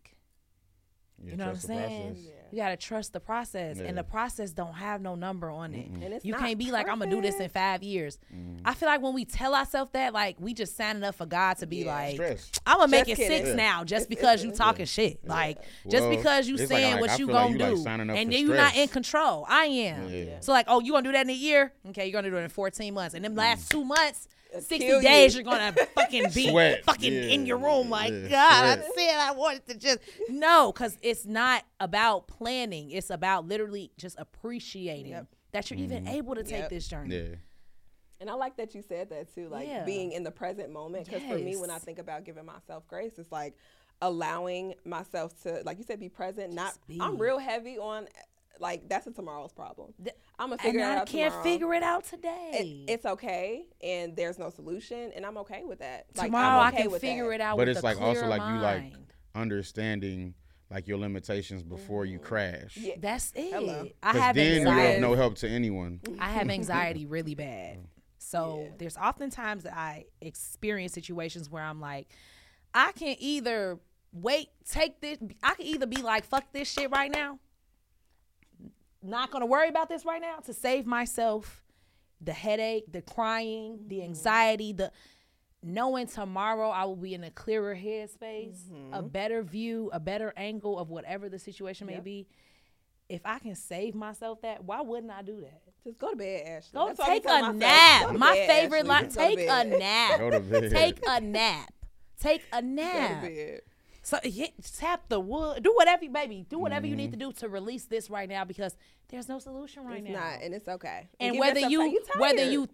Yeah, 1.22 1.30
You 1.32 1.36
know 1.36 1.44
what 1.44 1.50
I'm 1.50 1.54
trust 1.54 1.66
the 1.68 1.74
process. 1.74 1.88
saying? 1.90 2.16
Yeah. 2.18 2.32
You 2.52 2.56
gotta 2.58 2.76
trust 2.76 3.12
the 3.12 3.20
process, 3.20 3.76
Yeah. 3.78 3.84
and 3.84 3.96
the 3.98 4.02
process 4.02 4.50
don't 4.52 4.72
have 4.74 5.00
no 5.00 5.14
number 5.14 5.50
on 5.50 5.72
it. 5.74 5.86
And 5.86 6.02
it's 6.14 6.24
You 6.24 6.34
can't 6.34 6.58
be 6.58 6.72
like, 6.72 6.88
I'm 6.88 6.98
gonna 6.98 7.10
do 7.10 7.20
this 7.20 7.38
in 7.38 7.48
five 7.50 7.82
years. 7.84 8.18
Mm-hmm. 8.34 8.62
I 8.66 8.74
feel 8.74 8.88
like 8.88 9.00
when 9.02 9.14
we 9.14 9.24
tell 9.24 9.54
ourselves 9.54 9.90
that, 9.92 10.12
like 10.12 10.36
we 10.40 10.52
just 10.54 10.76
signing 10.76 11.04
up 11.04 11.14
for 11.14 11.26
God 11.26 11.58
to 11.58 11.66
be 11.66 11.84
Yeah. 11.84 11.94
like, 11.94 12.14
Stress. 12.14 12.50
I'm 12.66 12.78
gonna 12.78 12.90
make 12.90 13.06
Just 13.06 13.20
it 13.20 13.24
kidding. 13.24 13.36
six 13.38 13.48
Yeah. 13.50 13.54
now 13.54 13.84
just 13.84 14.06
It's- 14.10 14.18
because 14.18 14.42
you 14.42 14.48
it's- 14.50 14.58
talking 14.58 14.86
shit. 14.86 15.24
Like 15.28 15.58
just 15.88 16.06
Well, 16.08 16.16
because 16.16 16.48
you 16.48 16.54
it's 16.54 16.62
like- 16.62 16.70
saying 16.70 16.92
like, 16.94 17.00
what 17.02 17.18
you 17.20 17.26
gonna 17.28 17.52
you, 17.52 17.58
do, 17.58 17.74
like, 17.76 17.98
and 18.00 18.10
then 18.10 18.32
you're 18.32 18.56
not 18.56 18.74
in 18.76 18.88
control. 18.88 19.44
I 19.48 19.66
am. 19.66 20.08
Yeah. 20.08 20.40
So 20.40 20.50
like, 20.52 20.64
oh, 20.68 20.80
you 20.80 20.92
gonna 20.92 21.04
do 21.04 21.12
that 21.12 21.22
in 21.26 21.30
a 21.30 21.34
year? 21.34 21.72
Okay, 21.90 22.06
you're 22.06 22.12
gonna 22.20 22.30
do 22.30 22.36
it 22.36 22.42
in 22.42 22.48
14 22.48 22.94
months, 22.94 23.14
and 23.14 23.24
them 23.24 23.34
last 23.36 23.70
two 23.70 23.84
months. 23.84 24.26
Uh, 24.54 24.60
60 24.60 25.00
days, 25.00 25.34
you. 25.34 25.42
you. 25.42 25.48
are 25.48 25.52
gonna 25.52 25.72
fucking 25.94 26.30
be 26.34 26.48
Sweat. 26.50 26.84
fucking 26.84 27.12
Yeah, 27.12 27.20
in 27.22 27.46
your 27.46 27.58
room 27.58 27.90
like 27.90 28.12
yeah, 28.12 28.28
God. 28.28 28.78
I 28.80 28.90
said 28.96 29.14
I 29.18 29.32
wanted 29.32 29.66
to 29.68 29.74
just 29.74 29.98
no, 30.28 30.72
because 30.72 30.98
it's 31.02 31.24
not 31.24 31.64
about 31.78 32.26
planning. 32.26 32.90
It's 32.90 33.10
about 33.10 33.46
literally 33.46 33.90
just 33.96 34.18
appreciating 34.18 35.12
Yep. 35.12 35.26
that 35.52 35.70
you're 35.70 35.78
even 35.78 36.04
mm-hmm. 36.04 36.14
able 36.14 36.34
to 36.34 36.42
take 36.42 36.62
Yep. 36.62 36.70
this 36.70 36.88
journey. 36.88 37.16
Yeah. 37.16 37.34
And 38.20 38.28
I 38.28 38.34
like 38.34 38.56
that 38.58 38.74
you 38.74 38.82
said 38.82 39.08
that 39.10 39.34
too, 39.34 39.48
like 39.48 39.66
Yeah. 39.68 39.84
being 39.84 40.12
in 40.12 40.24
the 40.24 40.30
present 40.30 40.70
moment. 40.70 41.06
Because 41.06 41.22
for 41.22 41.38
me, 41.38 41.56
when 41.56 41.70
I 41.70 41.78
think 41.78 41.98
about 41.98 42.24
giving 42.24 42.44
myself 42.44 42.86
grace, 42.86 43.12
it's 43.18 43.32
like 43.32 43.54
allowing 44.02 44.74
myself 44.84 45.40
to, 45.42 45.62
like 45.64 45.78
you 45.78 45.84
said, 45.84 46.00
be 46.00 46.08
present. 46.08 46.52
not, 46.52 46.74
be. 46.86 46.98
I'm 47.00 47.16
real 47.18 47.38
heavy 47.38 47.78
on, 47.78 48.08
like 48.58 48.88
that's 48.88 49.06
a 49.06 49.12
tomorrow's 49.12 49.52
problem. 49.52 49.92
I'm 50.38 50.50
gonna 50.50 50.52
And 50.52 50.60
figure 50.60 50.80
it 50.80 50.84
I 50.84 50.96
out 50.98 51.06
can't 51.06 51.32
tomorrow. 51.32 51.42
figure 51.42 51.74
it 51.74 51.82
out 51.82 52.04
It- 52.04 52.10
today. 52.10 52.84
it's 52.88 53.06
okay, 53.06 53.64
and 53.82 54.16
there's 54.16 54.38
no 54.38 54.50
solution, 54.50 55.12
and 55.14 55.24
I'm 55.24 55.38
okay 55.38 55.64
with 55.64 55.78
that. 55.78 56.06
Like, 56.16 56.26
Tomorrow 56.26 56.60
I'm 56.60 56.74
I 56.74 56.76
can 56.76 56.90
with 56.90 57.00
figure 57.00 57.28
that. 57.28 57.34
it 57.36 57.40
out. 57.40 57.56
But 57.56 57.68
with 57.68 57.76
it's 57.76 57.80
a 57.82 57.84
like 57.86 58.00
also 58.00 58.20
clear 58.20 58.28
like 58.30 58.40
you 58.42 58.58
like 58.58 58.92
understanding 59.34 60.34
like 60.70 60.86
your 60.86 60.98
limitations 60.98 61.62
before 61.64 62.04
you 62.04 62.18
mm. 62.18 62.22
crash. 62.22 62.76
Yeah. 62.76 62.94
That's 62.98 63.32
it. 63.34 63.52
Hello. 63.52 63.88
I 64.02 64.12
'Cause 64.12 64.20
have 64.20 64.36
then 64.36 64.62
you're 64.62 64.94
of 64.94 65.00
no 65.00 65.14
help 65.14 65.34
to 65.38 65.48
anyone. 65.48 66.00
I 66.20 66.30
have 66.30 66.48
anxiety 66.48 67.06
really 67.06 67.34
bad. 67.34 67.78
Mm. 67.78 67.86
So 68.18 68.62
Yeah. 68.62 68.70
there's 68.78 68.96
oftentimes 68.96 69.64
that 69.64 69.76
I 69.76 70.04
experience 70.20 70.92
situations 70.92 71.50
where 71.50 71.62
I'm 71.64 71.80
like, 71.80 72.08
I 72.72 72.92
can 72.92 73.16
either 73.18 73.80
wait, 74.12 74.50
take 74.64 75.00
this. 75.00 75.18
I 75.42 75.54
can 75.54 75.66
either 75.66 75.86
be 75.86 76.02
like, 76.02 76.24
fuck 76.24 76.52
this 76.52 76.70
shit 76.70 76.90
right 76.90 77.10
now. 77.10 77.40
Not 79.02 79.30
gonna 79.30 79.46
worry 79.46 79.68
about 79.68 79.88
this 79.88 80.04
right 80.04 80.20
now 80.20 80.36
to 80.46 80.52
save 80.52 80.86
myself 80.86 81.62
the 82.20 82.32
headache, 82.32 82.84
the 82.92 83.02
crying, 83.02 83.78
the 83.86 83.96
mm-hmm. 83.96 84.04
anxiety, 84.04 84.72
the 84.72 84.92
knowing 85.62 86.06
tomorrow 86.06 86.70
I 86.70 86.84
will 86.84 86.96
be 86.96 87.14
in 87.14 87.24
a 87.24 87.30
clearer 87.30 87.74
headspace, 87.74 88.68
a 88.70 88.98
mm-hmm. 88.98 89.08
better 89.08 89.42
view, 89.42 89.90
a 89.92 90.00
better 90.00 90.32
angle 90.36 90.78
of 90.78 90.90
whatever 90.90 91.28
the 91.28 91.38
situation 91.38 91.86
may 91.86 91.94
Yep. 91.94 92.04
be. 92.04 92.26
If 93.08 93.22
I 93.24 93.38
can 93.40 93.56
save 93.56 93.94
myself 93.94 94.42
that, 94.42 94.64
why 94.64 94.82
wouldn't 94.82 95.10
I 95.10 95.22
do 95.22 95.40
that? 95.40 95.62
Just 95.82 95.98
go 95.98 96.10
to 96.10 96.16
bed, 96.16 96.46
Ashley. 96.46 96.78
Go 96.78 96.86
That's 96.86 96.98
what 96.98 97.08
I 97.08 97.14
be 97.14 97.20
take 97.20 97.24
a 97.24 97.32
myself. 97.32 97.56
nap. 97.56 98.12
My 98.16 98.34
bed, 98.34 98.48
favorite 98.48 98.86
Ashley. 98.86 98.88
line: 98.88 99.08
take 99.08 99.48
a 99.48 99.64
nap. 99.64 100.18
Go 100.18 100.30
to 100.30 100.40
bed. 100.60 100.70
Take 100.70 100.98
a 101.08 101.20
nap. 101.20 101.72
Take 102.20 102.42
a 102.52 102.60
Go 102.60 102.68
nap. 102.68 103.24
So 104.10 104.18
yeah, 104.24 104.46
tap 104.78 105.02
the 105.08 105.20
wood. 105.20 105.62
Do 105.62 105.72
whatever, 105.76 106.02
you 106.04 106.10
baby. 106.10 106.44
Do 106.48 106.58
whatever 106.58 106.84
you 106.86 106.92
Mm-hmm. 106.94 106.98
need 106.98 107.10
to 107.12 107.16
do 107.16 107.32
to 107.34 107.48
release 107.48 107.84
this 107.84 108.10
right 108.10 108.28
now 108.28 108.44
because 108.44 108.76
there's 109.08 109.28
no 109.28 109.38
solution 109.38 109.84
right 109.84 110.02
now. 110.02 110.10
It's 110.10 110.18
now. 110.18 110.30
not, 110.30 110.42
and 110.42 110.54
it's 110.54 110.68
okay. 110.68 111.08
and 111.20 111.34
give 111.34 111.40
whether 111.40 111.60
you. 111.60 111.82
You 111.82 112.00
whether 112.18 112.44
you 112.50 112.68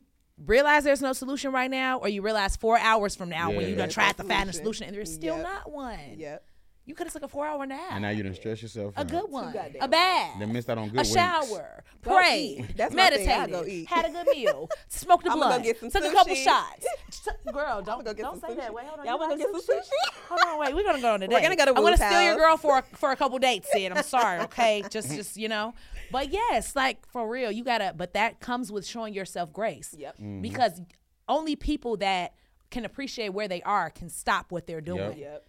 realize 0.47 0.85
there's 0.85 1.03
no 1.03 1.13
solution 1.13 1.53
right 1.53 1.71
now 1.71 1.99
or 1.99 2.09
you 2.09 2.23
realize 2.23 2.57
four 2.57 2.79
hours 2.79 3.15
from 3.15 3.29
now 3.29 3.49
when 3.51 3.61
Yeah. 3.61 3.67
you 3.69 3.75
done 3.75 3.79
There's 3.89 3.95
tried 3.95 4.19
no 4.19 4.25
to 4.25 4.29
find 4.31 4.49
a 4.49 4.53
solution. 4.53 4.63
solution 4.63 4.87
and 4.89 4.97
there's 4.97 5.13
still 5.15 5.37
Yep. 5.37 5.45
not 5.47 5.71
one. 5.73 5.99
Yep. 6.17 6.45
You 6.87 6.95
could 6.95 7.09
have 7.09 7.13
took 7.15 7.25
a 7.25 7.29
four 7.29 7.45
hour 7.45 7.67
nap. 7.67 7.81
And 7.91 8.03
now 8.03 8.11
you 8.11 8.23
didn't 8.23 8.37
stress 8.37 8.63
yourself. 8.63 8.95
a 8.97 9.01
out. 9.01 9.09
good 9.09 9.29
one. 9.29 9.53
A 9.81 9.89
bath. 9.89 10.39
Then 10.39 10.53
missed 10.53 10.71
out 10.71 10.79
on 10.79 10.89
good 10.89 10.99
a 10.99 11.03
weeks. 11.03 11.13
shower, 11.13 11.83
Go 12.03 12.15
prayed, 12.17 12.61
eat. 12.61 12.77
That's 12.77 12.95
my 12.95 13.11
thing. 13.11 13.29
I 13.29 13.37
meditated, 13.39 13.51
go 13.51 13.67
eat. 13.67 13.89
had 13.89 14.07
a 14.07 14.11
good 14.11 14.27
meal, 14.29 14.71
smoked 14.89 15.25
the 15.25 15.33
I'ma 15.33 15.47
blunt, 15.49 15.63
go 15.65 15.69
get 15.69 15.81
some 15.81 15.91
took 15.91 16.05
a 16.05 16.13
couple 16.13 16.35
shots. 16.37 16.87
Girl, 17.53 17.83
don't 17.83 18.05
go 18.05 18.15
get 18.15 18.23
don't 18.23 18.41
some 18.41 18.51
say 18.51 18.57
that. 18.57 18.73
Wait, 18.73 18.87
hold 18.87 19.01
on. 19.01 19.05
Y'all 19.07 19.15
You 19.15 19.21
wanna 19.21 19.35
like 19.35 19.43
go 19.47 19.53
get 19.53 19.65
some 19.65 19.77
sushi? 19.77 20.19
Hold 20.29 20.41
on, 20.47 20.59
wait. 20.61 20.75
We're 20.77 20.85
gonna 20.85 21.01
go 21.01 21.15
on 21.15 21.23
a 21.23 21.27
date. 21.29 21.35
We're 21.35 21.43
gonna 21.43 21.57
go 21.57 21.65
to 21.65 21.71
I'm 21.71 21.75
gonna 21.77 21.91
Wu's 21.91 21.99
steal 22.01 22.23
your 22.23 22.37
girl 22.37 22.57
for 22.57 22.83
for 22.95 23.11
a 23.11 23.17
couple 23.17 23.39
dates. 23.41 23.69
Sid. 23.73 23.91
I'm 23.91 24.05
sorry. 24.05 24.41
Okay, 24.43 24.85
just 24.89 25.11
just 25.13 25.37
you 25.37 25.49
know. 25.49 25.75
But 26.13 26.33
yes, 26.33 26.77
like 26.77 27.05
for 27.11 27.29
real, 27.29 27.51
you 27.51 27.65
gotta. 27.65 27.95
But 27.97 28.15
that 28.15 28.39
comes 28.39 28.71
with 28.71 28.87
showing 28.87 29.13
yourself 29.13 29.53
grace. 29.53 29.93
Yep. 29.99 30.19
Mm. 30.19 30.41
Because 30.43 30.81
only 31.29 31.57
people 31.57 31.97
that 31.97 32.35
can 32.71 32.85
appreciate 32.85 33.31
where 33.31 33.49
they 33.49 33.63
are 33.63 33.91
can 33.91 34.09
stop 34.09 34.53
what 34.53 34.69
they're 34.69 34.81
doing. 34.81 35.19
Yep. 35.19 35.47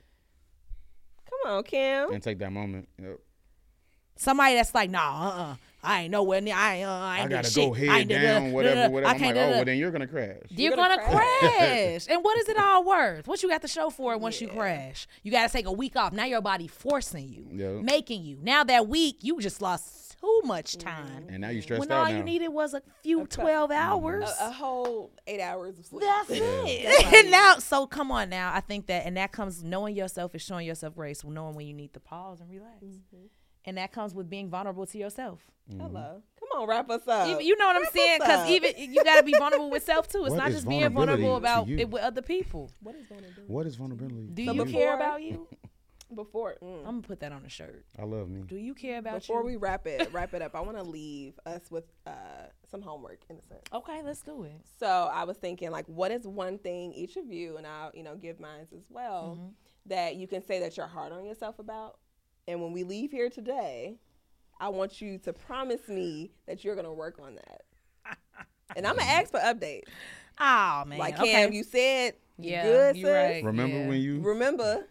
Come 1.29 1.51
on, 1.53 1.63
Kim. 1.63 2.13
And 2.13 2.23
take 2.23 2.39
that 2.39 2.51
moment. 2.51 2.87
Yep. 3.01 3.19
Somebody 4.19 4.55
that's 4.55 4.73
like, 4.73 4.89
nah, 4.89 4.99
uh, 5.29 5.41
uh 5.51 5.55
I 5.83 6.01
ain't 6.01 6.11
nowhere 6.11 6.41
near. 6.41 6.55
I 6.55 6.75
ain't. 6.77 6.87
Uh, 6.87 6.91
I 6.91 7.17
ain't 7.19 7.25
I 7.27 7.29
gotta 7.29 7.49
shit. 7.49 7.65
go 7.69 7.75
I 7.75 7.77
head 7.77 7.99
ain't 8.01 8.09
down, 8.09 8.43
da- 8.45 8.51
whatever, 8.51 8.75
da- 8.75 8.87
da- 8.87 8.89
whatever. 8.93 9.07
I 9.09 9.13
I'm 9.13 9.19
can't 9.19 9.37
like, 9.37 9.45
do 9.45 9.51
oh, 9.51 9.55
well, 9.57 9.65
then 9.65 9.77
you're 9.77 9.91
gonna 9.91 10.07
crash. 10.07 10.37
You're, 10.49 10.59
You're 10.71 10.75
gonna, 10.75 10.97
gonna 10.97 11.09
crash. 11.17 12.07
and 12.09 12.23
what 12.23 12.37
is 12.39 12.49
it 12.49 12.57
all 12.57 12.83
worth? 12.83 13.27
What 13.27 13.43
you 13.43 13.47
got 13.49 13.61
to 13.61 13.67
show 13.67 13.89
for 13.91 14.13
it 14.13 14.19
once 14.19 14.41
you 14.41 14.47
crash? 14.47 15.07
You 15.21 15.31
got 15.31 15.45
to 15.47 15.53
take 15.53 15.67
a 15.67 15.71
week 15.71 15.95
off. 15.95 16.13
Now 16.13 16.25
your 16.25 16.41
body 16.41 16.67
forcing 16.67 17.29
you, 17.29 17.45
Yeah. 17.51 17.81
making 17.81 18.23
you. 18.23 18.39
Now 18.41 18.63
that 18.63 18.87
week, 18.87 19.17
you 19.21 19.39
just 19.39 19.61
lost 19.61 20.06
too 20.19 20.41
much 20.45 20.77
time. 20.77 21.27
And 21.29 21.41
now 21.41 21.49
you 21.49 21.61
stressed 21.61 21.79
When 21.79 21.91
out 21.91 22.03
When 22.03 22.07
all 22.07 22.11
now. 22.11 22.17
you 22.17 22.23
needed 22.23 22.49
was 22.49 22.73
a 22.73 22.81
few 23.03 23.25
12 23.25 23.69
mm-hmm. 23.69 23.79
hours. 23.79 24.23
A, 24.41 24.47
a 24.47 24.51
whole 24.51 25.11
eight 25.25 25.41
hours 25.41 25.77
of 25.79 25.85
sleep. 25.85 26.01
That's 26.01 26.27
That's 26.29 26.41
it. 26.41 27.05
all 27.05 27.15
and 27.15 27.31
now, 27.31 27.55
so 27.55 27.87
come 27.87 28.11
on 28.11 28.29
now. 28.29 28.53
I 28.53 28.61
think 28.61 28.87
that, 28.87 29.05
and 29.05 29.17
that 29.17 29.31
comes 29.31 29.63
knowing 29.63 29.95
yourself 29.95 30.35
is 30.35 30.41
showing 30.41 30.65
yourself 30.67 30.95
grace, 30.95 31.23
knowing 31.23 31.55
when 31.55 31.67
you 31.67 31.73
need 31.73 31.93
to 31.93 31.99
pause 31.99 32.41
and 32.41 32.49
relax. 32.49 32.83
Mm-hmm. 32.83 33.25
And 33.65 33.77
that 33.77 33.91
comes 33.91 34.13
with 34.13 34.29
being 34.29 34.49
vulnerable 34.49 34.85
to 34.85 34.97
yourself. 34.97 35.41
Mm-hmm. 35.69 35.81
Hello. 35.81 36.21
Come 36.39 36.61
on, 36.61 36.69
wrap 36.69 36.89
us 36.89 37.05
up. 37.07 37.27
You, 37.27 37.41
you 37.41 37.57
know 37.57 37.65
what 37.67 37.75
I'm 37.75 37.91
saying? 37.93 38.19
Because 38.21 38.49
even 38.49 38.73
you 38.77 39.03
got 39.03 39.17
to 39.17 39.23
be 39.23 39.33
vulnerable 39.37 39.69
with 39.69 39.83
self 39.83 40.07
too. 40.07 40.23
It's 40.23 40.31
What 40.31 40.37
not 40.37 40.51
just 40.51 40.67
being 40.67 40.89
vulnerable 40.89 41.35
about 41.35 41.69
it 41.69 41.89
with 41.89 42.01
other 42.01 42.21
people. 42.21 42.71
What 42.81 42.95
is 42.95 43.05
vulnerability? 43.07 43.41
What 43.47 43.67
is 43.67 43.75
vulnerability? 43.75 44.29
Do 44.33 44.45
So 44.45 44.51
you 44.53 44.65
before- 44.65 44.81
care 44.81 44.95
about 44.95 45.21
you? 45.21 45.47
Before 46.15 46.55
mm, 46.63 46.79
I'm 46.79 46.85
gonna 46.85 47.01
put 47.01 47.19
that 47.19 47.31
on 47.31 47.43
a 47.45 47.49
shirt. 47.49 47.85
I 47.99 48.03
love 48.03 48.29
me. 48.29 48.41
Do 48.47 48.55
you 48.55 48.73
care 48.73 48.99
about 48.99 49.19
before 49.21 49.41
you? 49.41 49.45
we 49.47 49.55
wrap 49.57 49.85
it 49.87 50.09
wrap 50.13 50.33
it 50.33 50.41
up, 50.41 50.55
I 50.55 50.61
want 50.61 50.77
to 50.77 50.83
leave 50.83 51.39
us 51.45 51.69
with 51.69 51.83
uh, 52.05 52.11
some 52.69 52.81
homework 52.81 53.19
in 53.29 53.37
a 53.37 53.41
sense. 53.41 53.61
okay, 53.73 54.01
let's 54.03 54.21
do 54.21 54.43
it. 54.43 54.61
So 54.79 54.87
I 54.87 55.25
was 55.25 55.37
thinking, 55.37 55.69
like, 55.69 55.85
what 55.87 56.11
is 56.11 56.25
one 56.25 56.59
thing 56.59 56.93
each 56.93 57.17
of 57.17 57.27
you, 57.31 57.57
and 57.57 57.67
I'll, 57.67 57.91
you 57.93 58.03
know, 58.03 58.15
give 58.15 58.39
mine 58.39 58.67
as 58.73 58.85
well, 58.89 59.37
Mm-hmm. 59.39 59.49
that 59.87 60.15
you 60.15 60.27
can 60.27 60.45
say 60.45 60.59
that 60.61 60.77
you're 60.77 60.87
hard 60.87 61.11
on 61.11 61.25
yourself 61.25 61.59
about? 61.59 61.97
And 62.47 62.61
when 62.61 62.71
we 62.71 62.83
leave 62.83 63.11
here 63.11 63.29
today, 63.29 63.97
I 64.59 64.69
want 64.69 65.01
you 65.01 65.17
to 65.19 65.33
promise 65.33 65.87
me 65.89 66.31
that 66.47 66.63
you're 66.63 66.75
gonna 66.75 66.93
work 66.93 67.19
on 67.21 67.35
that. 67.35 67.61
and 68.75 68.87
I'm 68.87 68.95
gonna 68.95 69.09
ask 69.09 69.31
for 69.31 69.39
updates. 69.39 69.83
Oh 70.39 70.83
man. 70.85 70.99
Like 70.99 71.19
okay. 71.19 71.31
Kam, 71.31 71.51
you 71.51 71.63
said 71.63 72.13
you 72.39 72.51
yeah, 72.51 72.63
good, 72.63 72.95
you 72.97 73.05
sis. 73.05 73.11
right. 73.13 73.43
Remember 73.43 73.77
yeah. 73.77 73.87
when 73.87 73.99
you? 73.99 74.21
Remember, 74.21 74.85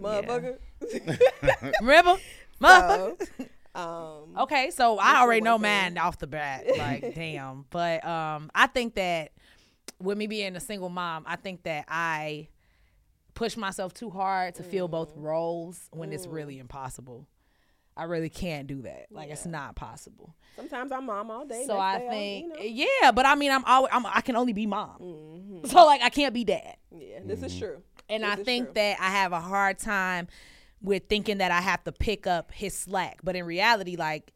motherfucker. 0.00 0.58
Remember? 1.80 2.16
Motherfucker. 2.60 3.28
so, 3.74 3.80
um, 3.80 4.38
Okay, 4.42 4.70
so 4.70 4.98
I 4.98 5.20
already 5.22 5.40
know 5.42 5.56
one 5.56 5.62
thing? 5.64 5.94
mine 5.94 5.98
off 5.98 6.18
the 6.18 6.26
bat. 6.26 6.64
Like, 6.78 7.14
damn. 7.14 7.64
But 7.70 8.04
um, 8.06 8.50
I 8.54 8.66
think 8.66 8.94
that 8.94 9.32
with 10.00 10.16
me 10.18 10.26
being 10.26 10.56
a 10.56 10.60
single 10.60 10.88
mom, 10.88 11.24
I 11.26 11.36
think 11.36 11.62
that 11.64 11.84
I 11.88 12.48
push 13.34 13.56
myself 13.56 13.92
too 13.92 14.10
hard 14.10 14.54
to 14.56 14.62
fill 14.62 14.88
both 14.88 15.14
Mm. 15.16 15.22
roles 15.22 15.88
when 15.92 16.12
it's 16.12 16.26
really 16.26 16.58
impossible. 16.58 17.26
I 17.98 18.04
really 18.04 18.28
can't 18.28 18.66
do 18.66 18.82
that. 18.82 19.06
Like, 19.10 19.30
it's 19.30 19.46
not 19.46 19.74
possible. 19.74 20.34
sometimes 20.54 20.92
I'm 20.92 21.06
mom 21.06 21.30
all 21.30 21.46
day. 21.46 21.64
so 21.66 21.78
next 21.78 21.82
I 21.82 21.98
day 21.98 22.04
I'm, 22.04 22.10
think, 22.10 22.62
you 22.74 22.86
know. 22.86 22.88
yeah. 23.02 23.10
But 23.12 23.24
I 23.26 23.34
mean, 23.36 23.50
I'm 23.50 23.64
always, 23.64 23.90
I'm, 23.94 24.04
I 24.04 24.20
can 24.20 24.36
only 24.36 24.52
be 24.52 24.66
mom. 24.66 24.98
Mm-hmm. 25.00 25.66
So 25.68 25.84
like, 25.86 26.02
I 26.02 26.10
can't 26.10 26.34
be 26.34 26.44
dad. 26.44 26.76
yeah, 26.90 27.20
this 27.24 27.42
is 27.42 27.58
true. 27.58 27.82
And 28.08 28.22
This 28.22 28.30
I 28.30 28.36
think 28.44 28.66
true. 28.66 28.74
that 28.74 28.98
I 29.00 29.10
have 29.10 29.32
a 29.32 29.40
hard 29.40 29.78
time 29.78 30.28
with 30.82 31.04
thinking 31.08 31.38
that 31.38 31.50
I 31.50 31.60
have 31.60 31.82
to 31.84 31.92
pick 31.92 32.26
up 32.26 32.52
his 32.52 32.74
slack. 32.76 33.20
But 33.24 33.34
in 33.36 33.44
reality, 33.44 33.96
like 33.96 34.32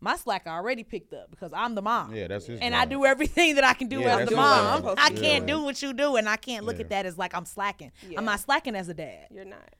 my 0.00 0.16
slack 0.16 0.46
I 0.46 0.50
already 0.56 0.82
picked 0.82 1.12
up 1.12 1.30
because 1.30 1.52
I'm 1.52 1.74
the 1.76 1.82
mom. 1.82 2.12
Yeah, 2.14 2.26
that's 2.26 2.46
his. 2.46 2.58
And 2.60 2.74
I 2.74 2.84
do 2.86 3.04
everything 3.04 3.54
that 3.54 3.64
I 3.64 3.74
can 3.74 3.86
do 3.88 4.00
Yeah, 4.00 4.18
as 4.18 4.28
the 4.28 4.34
mom. 4.34 4.78
supposed 4.78 4.98
I 5.00 5.10
can't 5.10 5.46
do. 5.46 5.54
do 5.54 5.62
what 5.62 5.80
you 5.82 5.92
do, 5.92 6.16
and 6.16 6.28
I 6.28 6.36
can't 6.36 6.64
look 6.64 6.76
Yeah. 6.78 6.82
at 6.84 6.90
that 6.90 7.06
as 7.06 7.16
like 7.18 7.34
I'm 7.36 7.44
slacking. 7.44 7.92
Yeah. 8.08 8.18
I'm 8.18 8.24
not 8.24 8.40
slacking 8.40 8.74
as 8.74 8.88
a 8.88 8.94
dad. 8.94 9.28
you're 9.30 9.44
not, 9.44 9.74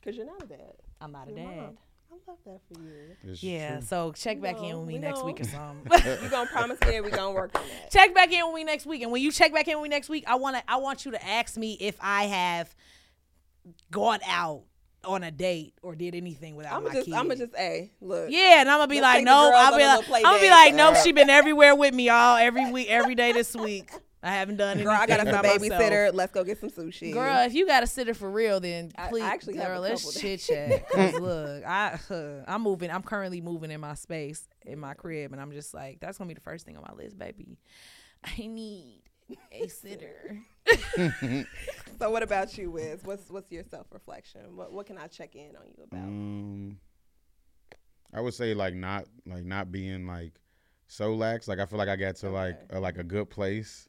because 0.00 0.16
you're 0.16 0.24
not 0.26 0.42
a 0.42 0.46
dad. 0.46 0.74
I'm 1.00 1.12
not 1.12 1.28
a 1.28 1.32
You're 1.32 1.40
dad. 1.40 1.56
mom. 1.56 1.78
I 2.26 2.30
love 2.30 2.38
that 2.46 2.60
for 2.74 2.80
you. 2.82 3.16
It's 3.32 3.42
Yeah, 3.42 3.76
true. 3.78 3.86
so 3.86 4.12
check 4.12 4.40
back 4.40 4.60
in 4.62 4.78
with 4.78 4.86
me 4.88 4.94
we 4.94 5.00
next 5.00 5.20
know. 5.20 5.26
week 5.26 5.40
or 5.40 5.44
something. 5.44 5.90
You 6.22 6.28
gonna 6.28 6.48
promise 6.50 6.78
me 6.80 6.90
that 6.92 7.04
we 7.04 7.10
gonna 7.10 7.32
work 7.32 7.50
on 7.58 7.62
that? 7.66 7.90
check 7.90 8.14
back 8.14 8.32
in 8.32 8.44
with 8.46 8.54
me 8.54 8.64
next 8.64 8.86
week, 8.86 9.02
and 9.02 9.10
when 9.12 9.22
you 9.22 9.32
check 9.32 9.52
back 9.52 9.68
in 9.68 9.76
with 9.78 9.84
me 9.84 9.88
next 9.88 10.08
week, 10.08 10.24
I 10.26 10.34
want 10.36 10.56
to 10.56 10.62
I 10.68 10.76
want 10.76 11.04
you 11.04 11.12
to 11.12 11.26
ask 11.26 11.56
me 11.56 11.74
if 11.80 11.96
I 12.00 12.24
have 12.24 12.74
gone 13.90 14.20
out 14.26 14.62
on 15.04 15.22
a 15.22 15.30
date 15.30 15.74
or 15.82 15.94
did 15.94 16.14
anything 16.14 16.56
without 16.56 16.74
I'm 16.78 16.84
my 16.84 16.92
just, 16.92 17.06
kid. 17.06 17.14
I'm 17.14 17.28
gonna 17.28 17.36
just, 17.36 17.56
hey, 17.56 17.92
look. 18.00 18.30
Yeah, 18.30 18.60
and 18.60 18.68
I'm 18.68 18.78
gonna 18.78 18.88
be 18.88 18.96
Let's 19.00 19.04
like, 19.04 19.16
take 19.18 19.24
no, 19.26 19.52
I'll 19.54 19.76
be 19.76 19.84
like, 19.84 20.24
I'm 20.24 20.32
gonna 20.32 20.40
be 20.40 20.50
like, 20.50 20.74
nope, 20.74 20.96
she 21.04 21.12
been 21.12 21.30
everywhere 21.30 21.74
with 21.74 21.94
me 21.94 22.08
all 22.08 22.36
every 22.36 22.70
week, 22.72 22.88
every 22.90 23.14
day 23.14 23.32
this 23.32 23.54
week. 23.54 23.90
I 24.22 24.32
haven't 24.32 24.56
done 24.56 24.70
anything. 24.78 24.86
Girl, 24.86 24.96
I 25.00 25.06
got 25.06 25.20
us 25.20 25.28
a 25.28 25.30
by 25.30 25.42
myself. 25.58 25.62
babysitter. 25.82 26.10
Let's 26.12 26.32
go 26.32 26.42
get 26.42 26.58
some 26.60 26.70
sushi. 26.70 27.12
Girl, 27.12 27.38
if 27.46 27.54
you 27.54 27.66
got 27.66 27.82
a 27.84 27.86
sitter 27.86 28.14
for 28.14 28.28
real, 28.30 28.58
then 28.58 28.90
I- 28.98 29.06
I 29.06 29.08
please, 29.10 29.22
actually 29.22 29.56
have 29.58 29.66
a 29.70 29.74
girl, 29.74 29.80
let's 29.82 30.20
chit 30.20 30.40
chat. 30.40 30.88
Cause 30.90 31.14
look, 31.14 31.64
I, 31.64 31.98
I'm 32.48 32.62
moving. 32.62 32.90
I'm 32.90 33.02
currently 33.02 33.40
moving 33.40 33.70
in 33.70 33.80
my 33.80 33.94
space 33.94 34.48
in 34.66 34.80
my 34.80 34.94
crib, 34.94 35.32
and 35.32 35.40
I'm 35.40 35.52
just 35.52 35.72
like, 35.72 36.00
that's 36.00 36.18
gonna 36.18 36.28
be 36.28 36.34
the 36.34 36.40
first 36.40 36.66
thing 36.66 36.76
on 36.76 36.82
my 36.88 36.94
list, 37.00 37.16
baby. 37.18 37.58
I 38.24 38.46
need 38.46 39.02
a 39.52 39.68
sitter. 39.68 40.40
So 41.98 42.10
what 42.10 42.22
about 42.22 42.56
you, 42.56 42.70
Wiz? 42.70 43.00
What's 43.04 43.28
what's 43.28 43.50
your 43.50 43.64
self 43.64 43.86
reflection? 43.92 44.56
What 44.56 44.72
what 44.72 44.86
can 44.86 44.98
I 44.98 45.08
check 45.08 45.34
in 45.34 45.56
on 45.56 45.62
you 45.66 45.82
about? 45.84 45.98
Um, 46.04 46.78
I 48.14 48.20
would 48.20 48.34
say 48.34 48.54
like 48.54 48.74
not 48.74 49.06
like 49.26 49.44
not 49.44 49.72
being 49.72 50.06
like 50.06 50.32
so 50.86 51.14
lax. 51.14 51.48
Like 51.48 51.58
I 51.58 51.66
feel 51.66 51.78
like 51.78 51.88
I 51.88 51.96
got 51.96 52.14
to 52.16 52.30
like 52.30 52.56
a, 52.70 52.78
like 52.78 52.98
a 52.98 53.02
good 53.04 53.30
place. 53.30 53.87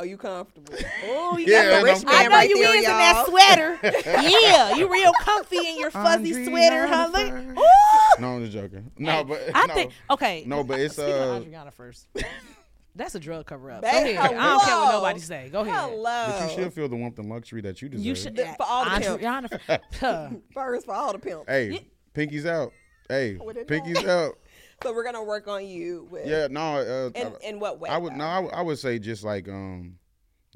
Oh, 0.00 0.02
you 0.02 0.16
comfortable? 0.16 0.72
Oh, 1.08 1.36
you 1.36 1.44
Yeah, 1.52 1.62
got 1.62 1.64
and 1.64 1.72
the 1.72 1.76
I'm 1.78 1.84
rich 1.94 2.04
man 2.06 2.14
I 2.14 2.22
know 2.24 2.28
right 2.36 2.48
you 2.48 2.56
there, 2.58 2.74
is 2.74 2.84
in 2.84 2.90
that 2.90 3.26
sweater. 3.26 3.78
yeah, 4.30 4.74
you 4.76 4.90
real 4.90 5.12
comfy 5.20 5.58
in 5.58 5.78
your 5.78 5.90
fuzzy 5.90 6.30
Andre 6.32 6.44
sweater, 6.46 6.86
huh? 6.86 7.10
Look. 7.12 7.32
Ooh. 7.58 8.20
No, 8.22 8.36
I'm 8.36 8.40
just 8.40 8.52
joking. 8.54 8.90
No, 8.96 9.24
but 9.24 9.42
I 9.54 9.66
no. 9.66 9.74
think 9.74 9.92
okay. 10.10 10.44
No, 10.46 10.64
but 10.64 10.80
it's, 10.80 10.94
Speaking 10.94 11.12
uh, 11.12 11.40
Adriana 11.42 11.70
first. 11.70 12.06
That's 12.96 13.14
a 13.14 13.20
drug 13.20 13.44
cover 13.44 13.70
up. 13.70 13.82
Go 13.82 13.90
Babe, 13.90 14.16
ahead. 14.16 14.18
I 14.18 14.28
don't 14.28 14.38
care 14.38 14.48
what 14.48 14.64
hello. 14.86 14.92
nobody 14.92 15.20
say. 15.20 15.50
Go 15.52 15.60
ahead. 15.60 15.74
Hello. 15.90 16.02
But 16.38 16.48
you 16.50 16.54
should 16.64 16.72
feel 16.72 16.88
the 16.88 16.96
warmth 16.96 17.18
and 17.18 17.28
luxury 17.28 17.60
that 17.60 17.82
you 17.82 17.90
deserve. 17.90 18.06
You 18.06 18.14
should 18.14 18.36
For 18.38 18.56
all 18.66 18.84
the 18.86 19.14
Adriana, 19.14 19.48
huh. 20.00 20.30
First 20.54 20.86
for 20.86 20.94
all 20.94 21.12
the 21.12 21.18
pimps. 21.18 21.44
Hey, 21.46 21.86
pinkies 22.14 22.46
out. 22.46 22.72
Hey, 23.08 23.34
What 23.34 23.56
it 23.56 23.66
pinkies 23.68 23.98
is. 23.98 24.04
out. 24.06 24.38
So 24.82 24.92
we're 24.94 25.04
gonna 25.04 25.22
work 25.22 25.46
on 25.46 25.66
you 25.66 26.08
with. 26.10 26.26
Yeah, 26.26 26.46
no. 26.50 26.76
Uh, 26.78 27.10
In, 27.18 27.32
in 27.42 27.60
what 27.60 27.80
way? 27.80 27.90
I 27.90 27.98
would 27.98 28.12
though? 28.14 28.16
no. 28.16 28.24
I, 28.24 28.38
would- 28.40 28.52
I 28.54 28.62
would 28.62 28.78
say 28.78 28.98
just 28.98 29.24
like 29.24 29.48
um, 29.48 29.96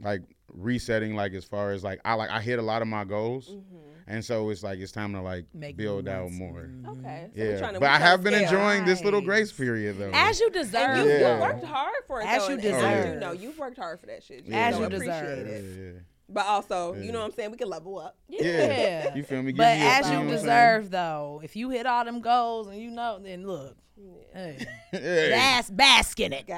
like 0.01 0.23
resetting. 0.53 1.15
Like 1.15 1.33
as 1.35 1.45
far 1.45 1.73
as 1.73 1.85
like 1.85 2.01
I 2.05 2.15
like 2.15 2.31
I 2.31 2.41
hit 2.41 2.59
a 2.59 2.63
lot 2.63 2.81
of 2.83 2.89
my 2.89 3.05
goals, 3.05 3.49
Mm-hmm. 3.49 3.77
and 4.07 4.25
so 4.25 4.49
it's 4.51 4.63
like 4.63 4.79
it's 4.79 4.93
time 4.93 5.13
to 5.13 5.21
like 5.21 5.45
Make 5.53 5.77
build 5.77 6.07
new 6.07 6.11
out 6.11 6.25
ones. 6.25 6.39
more. 6.39 6.71
Okay. 6.89 7.29
So 7.35 7.41
we're 7.43 7.51
Yeah, 7.53 7.59
trying 7.59 7.75
to, 7.75 7.81
but 7.81 7.87
we're 7.87 7.89
I 7.93 7.99
have 7.99 8.21
to 8.21 8.25
been 8.25 8.35
scale. 8.35 8.45
enjoying 8.61 8.85
this 8.87 9.05
little 9.05 9.21
grace 9.21 9.53
period 9.53 9.99
though. 9.99 10.11
As 10.15 10.41
you 10.41 10.47
And 10.47 10.55
deserve. 10.55 11.07
you, 11.07 11.13
Yeah. 11.13 11.35
you 11.37 11.43
worked 11.43 11.65
hard 11.65 11.95
for 12.07 12.21
it. 12.21 12.27
As 12.27 12.43
though, 12.43 12.49
you 12.49 12.55
and- 12.57 12.65
and 12.65 12.77
I 12.77 12.95
deserve. 12.95 13.15
do 13.15 13.21
know 13.21 13.33
you've 13.33 13.59
worked 13.59 13.77
hard 13.79 14.01
for 14.01 14.07
that 14.07 14.23
shit. 14.23 14.45
Yeah. 14.47 14.69
As 14.69 14.75
so 14.75 14.81
you 14.81 14.87
appreciate 14.87 15.11
deserve. 15.21 15.47
yeah, 15.49 15.53
it. 15.55 15.95
yeah. 15.95 16.01
But 16.29 16.47
also, 16.47 16.95
Yeah. 16.95 17.03
you 17.03 17.13
know 17.13 17.19
what 17.21 17.27
I'm 17.27 17.33
saying? 17.33 17.51
We 17.51 17.57
can 17.59 17.69
level 17.69 17.99
up. 17.99 18.17
Yeah. 18.29 19.15
You 19.15 19.23
feel 19.25 19.43
me? 19.43 19.53
Give 19.53 19.59
But 19.59 19.79
me 19.79 19.87
as 19.87 20.07
you 20.07 20.13
what 20.13 20.21
I'm 20.23 20.29
saying? 20.29 20.41
deserve, 20.41 20.91
though, 20.91 21.41
if 21.45 21.55
you 21.57 21.71
hit 21.71 21.87
all 21.87 22.05
them 22.05 22.21
goals 22.21 22.67
and 22.69 22.79
you 22.81 22.91
know, 22.91 23.19
then 23.23 23.47
look, 23.47 23.77
hey, 24.35 24.67
Hey. 24.91 25.31
bas- 25.31 25.71
bask 25.71 26.19
in 26.21 26.33
it, 26.33 26.45
Hey, 26.47 26.55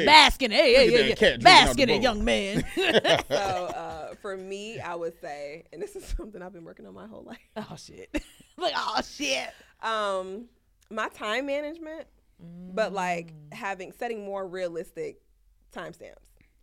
hey, 0.00 0.06
bask 0.06 0.42
in 0.42 0.50
it, 0.50 0.56
hey, 0.56 0.90
Look 0.90 1.00
hey, 1.00 1.12
at 1.12 1.18
hey, 1.18 1.30
hey. 1.32 1.36
bask 1.36 1.78
in 1.78 1.90
it, 1.90 2.02
young 2.02 2.24
man. 2.24 2.64
So 3.28 3.34
uh, 3.36 4.14
for 4.22 4.36
me, 4.36 4.80
I 4.80 4.94
would 4.94 5.18
say, 5.20 5.64
and 5.72 5.80
this 5.82 5.94
is 5.94 6.04
something 6.16 6.40
I've 6.42 6.52
been 6.52 6.64
working 6.64 6.86
on 6.86 6.94
my 6.94 7.06
whole 7.06 7.22
life. 7.22 7.38
oh 7.56 7.76
shit, 7.76 8.10
like, 8.56 8.72
oh 8.76 9.00
shit. 9.02 9.50
Um, 9.82 10.46
my 10.90 11.08
time 11.10 11.46
management, 11.46 12.06
but 12.40 12.92
like 12.92 13.32
Mm. 13.32 13.54
having 13.54 13.92
setting 13.92 14.24
more 14.24 14.46
realistic 14.46 15.20
timestamps. 15.72 16.16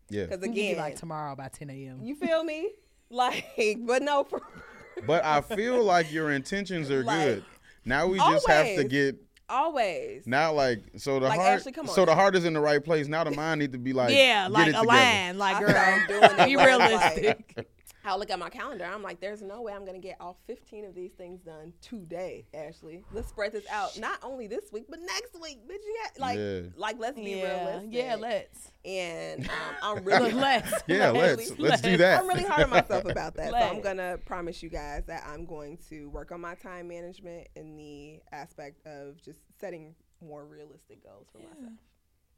Yeah. 0.10 0.26
Because 0.26 0.44
again, 0.44 0.76
be 0.76 0.76
like 0.76 0.96
tomorrow 0.96 1.36
by 1.36 1.48
10 1.50 1.70
a.m. 1.70 2.00
you 2.04 2.16
feel 2.16 2.44
me? 2.44 2.70
Like, 3.12 3.44
but 3.80 4.04
no, 4.04 4.24
for 4.24 4.40
But 5.08 5.26
I 5.26 5.42
feel 5.42 5.84
like 5.84 6.12
your 6.14 6.32
intentions 6.32 6.92
are 6.92 7.04
Like, 7.04 7.26
good. 7.26 7.46
Now 7.84 8.06
we 8.06 8.20
just 8.20 8.48
have 8.48 8.76
to 8.76 8.84
get 8.84 9.16
always. 9.50 10.28
now 10.28 10.54
like 10.54 10.80
so 10.98 11.20
the 11.20 11.26
Like, 11.28 11.40
heart 11.40 11.60
Ashley, 11.60 11.72
come 11.72 11.90
on 11.90 11.96
so 11.96 12.06
the 12.06 12.14
heart 12.14 12.36
is 12.36 12.46
in 12.46 12.54
the 12.54 12.60
right 12.60 12.84
place. 12.84 13.08
Now 13.08 13.24
the 13.24 13.32
mind 13.32 13.62
need 13.62 13.72
to 13.72 13.80
be 13.80 13.94
like 13.94 14.12
yeah, 14.14 14.44
get 14.44 14.52
like 14.52 14.68
it 14.68 14.70
a 14.70 14.80
together. 14.82 14.88
line, 14.88 15.38
like 15.40 15.56
I 15.56 15.60
girl, 15.60 15.70
started 15.70 16.08
doing 16.08 16.24
it 16.24 16.46
be 16.46 16.56
realistic. 16.56 17.54
like- 17.58 17.68
I 18.06 18.16
look 18.16 18.30
at 18.30 18.40
my 18.40 18.50
calendar. 18.50 18.86
I'm 18.86 19.04
like, 19.04 19.20
there's 19.20 19.42
no 19.42 19.62
way 19.62 19.74
I'm 19.74 19.86
gonna 19.86 20.00
get 20.00 20.16
all 20.20 20.38
15 20.48 20.86
of 20.86 20.96
these 20.96 21.12
things 21.12 21.42
done 21.42 21.74
today. 21.82 22.46
Ashley, 22.54 23.04
let's 23.12 23.28
spread 23.30 23.52
this 23.52 23.66
out. 23.70 23.98
Not 24.00 24.20
only 24.24 24.48
this 24.48 24.72
week, 24.72 24.86
but 24.90 25.00
next 25.02 25.40
week. 25.42 25.68
Bitch, 25.68 25.84
you 25.86 25.98
got 26.06 26.20
like, 26.20 26.38
Yeah. 26.40 26.62
like 26.78 26.96
let's 26.98 27.18
be 27.18 27.32
yeah, 27.32 27.66
realistic. 27.66 27.90
yeah, 27.94 28.16
let's. 28.16 28.72
and 28.86 29.50
um, 29.50 29.56
I'm 29.98 30.04
really 30.06 30.32
let's. 30.32 30.72
Yeah, 30.88 31.12
let's 31.12 31.60
let's 31.60 31.82
do 31.82 31.98
that. 31.98 32.22
I'm 32.22 32.28
really 32.28 32.44
hard 32.46 32.64
on 32.64 32.70
myself 32.70 33.06
about 33.10 33.36
that. 33.36 33.52
So 33.52 33.58
I'm 33.58 33.82
gonna 33.82 34.18
promise 34.26 34.64
you 34.64 34.70
guys 34.70 35.04
that 35.08 35.24
I'm 35.28 35.46
going 35.46 35.78
to 35.90 36.10
work 36.10 36.32
on 36.32 36.40
my 36.42 36.56
time 36.56 36.88
management 36.88 37.48
in 37.56 37.76
the 37.76 38.22
aspect 38.32 38.86
of 38.88 39.22
just 39.22 39.40
setting 39.60 39.94
more 40.26 40.46
realistic 40.46 41.04
goals 41.04 41.28
for 41.32 41.40
myself. 41.40 41.74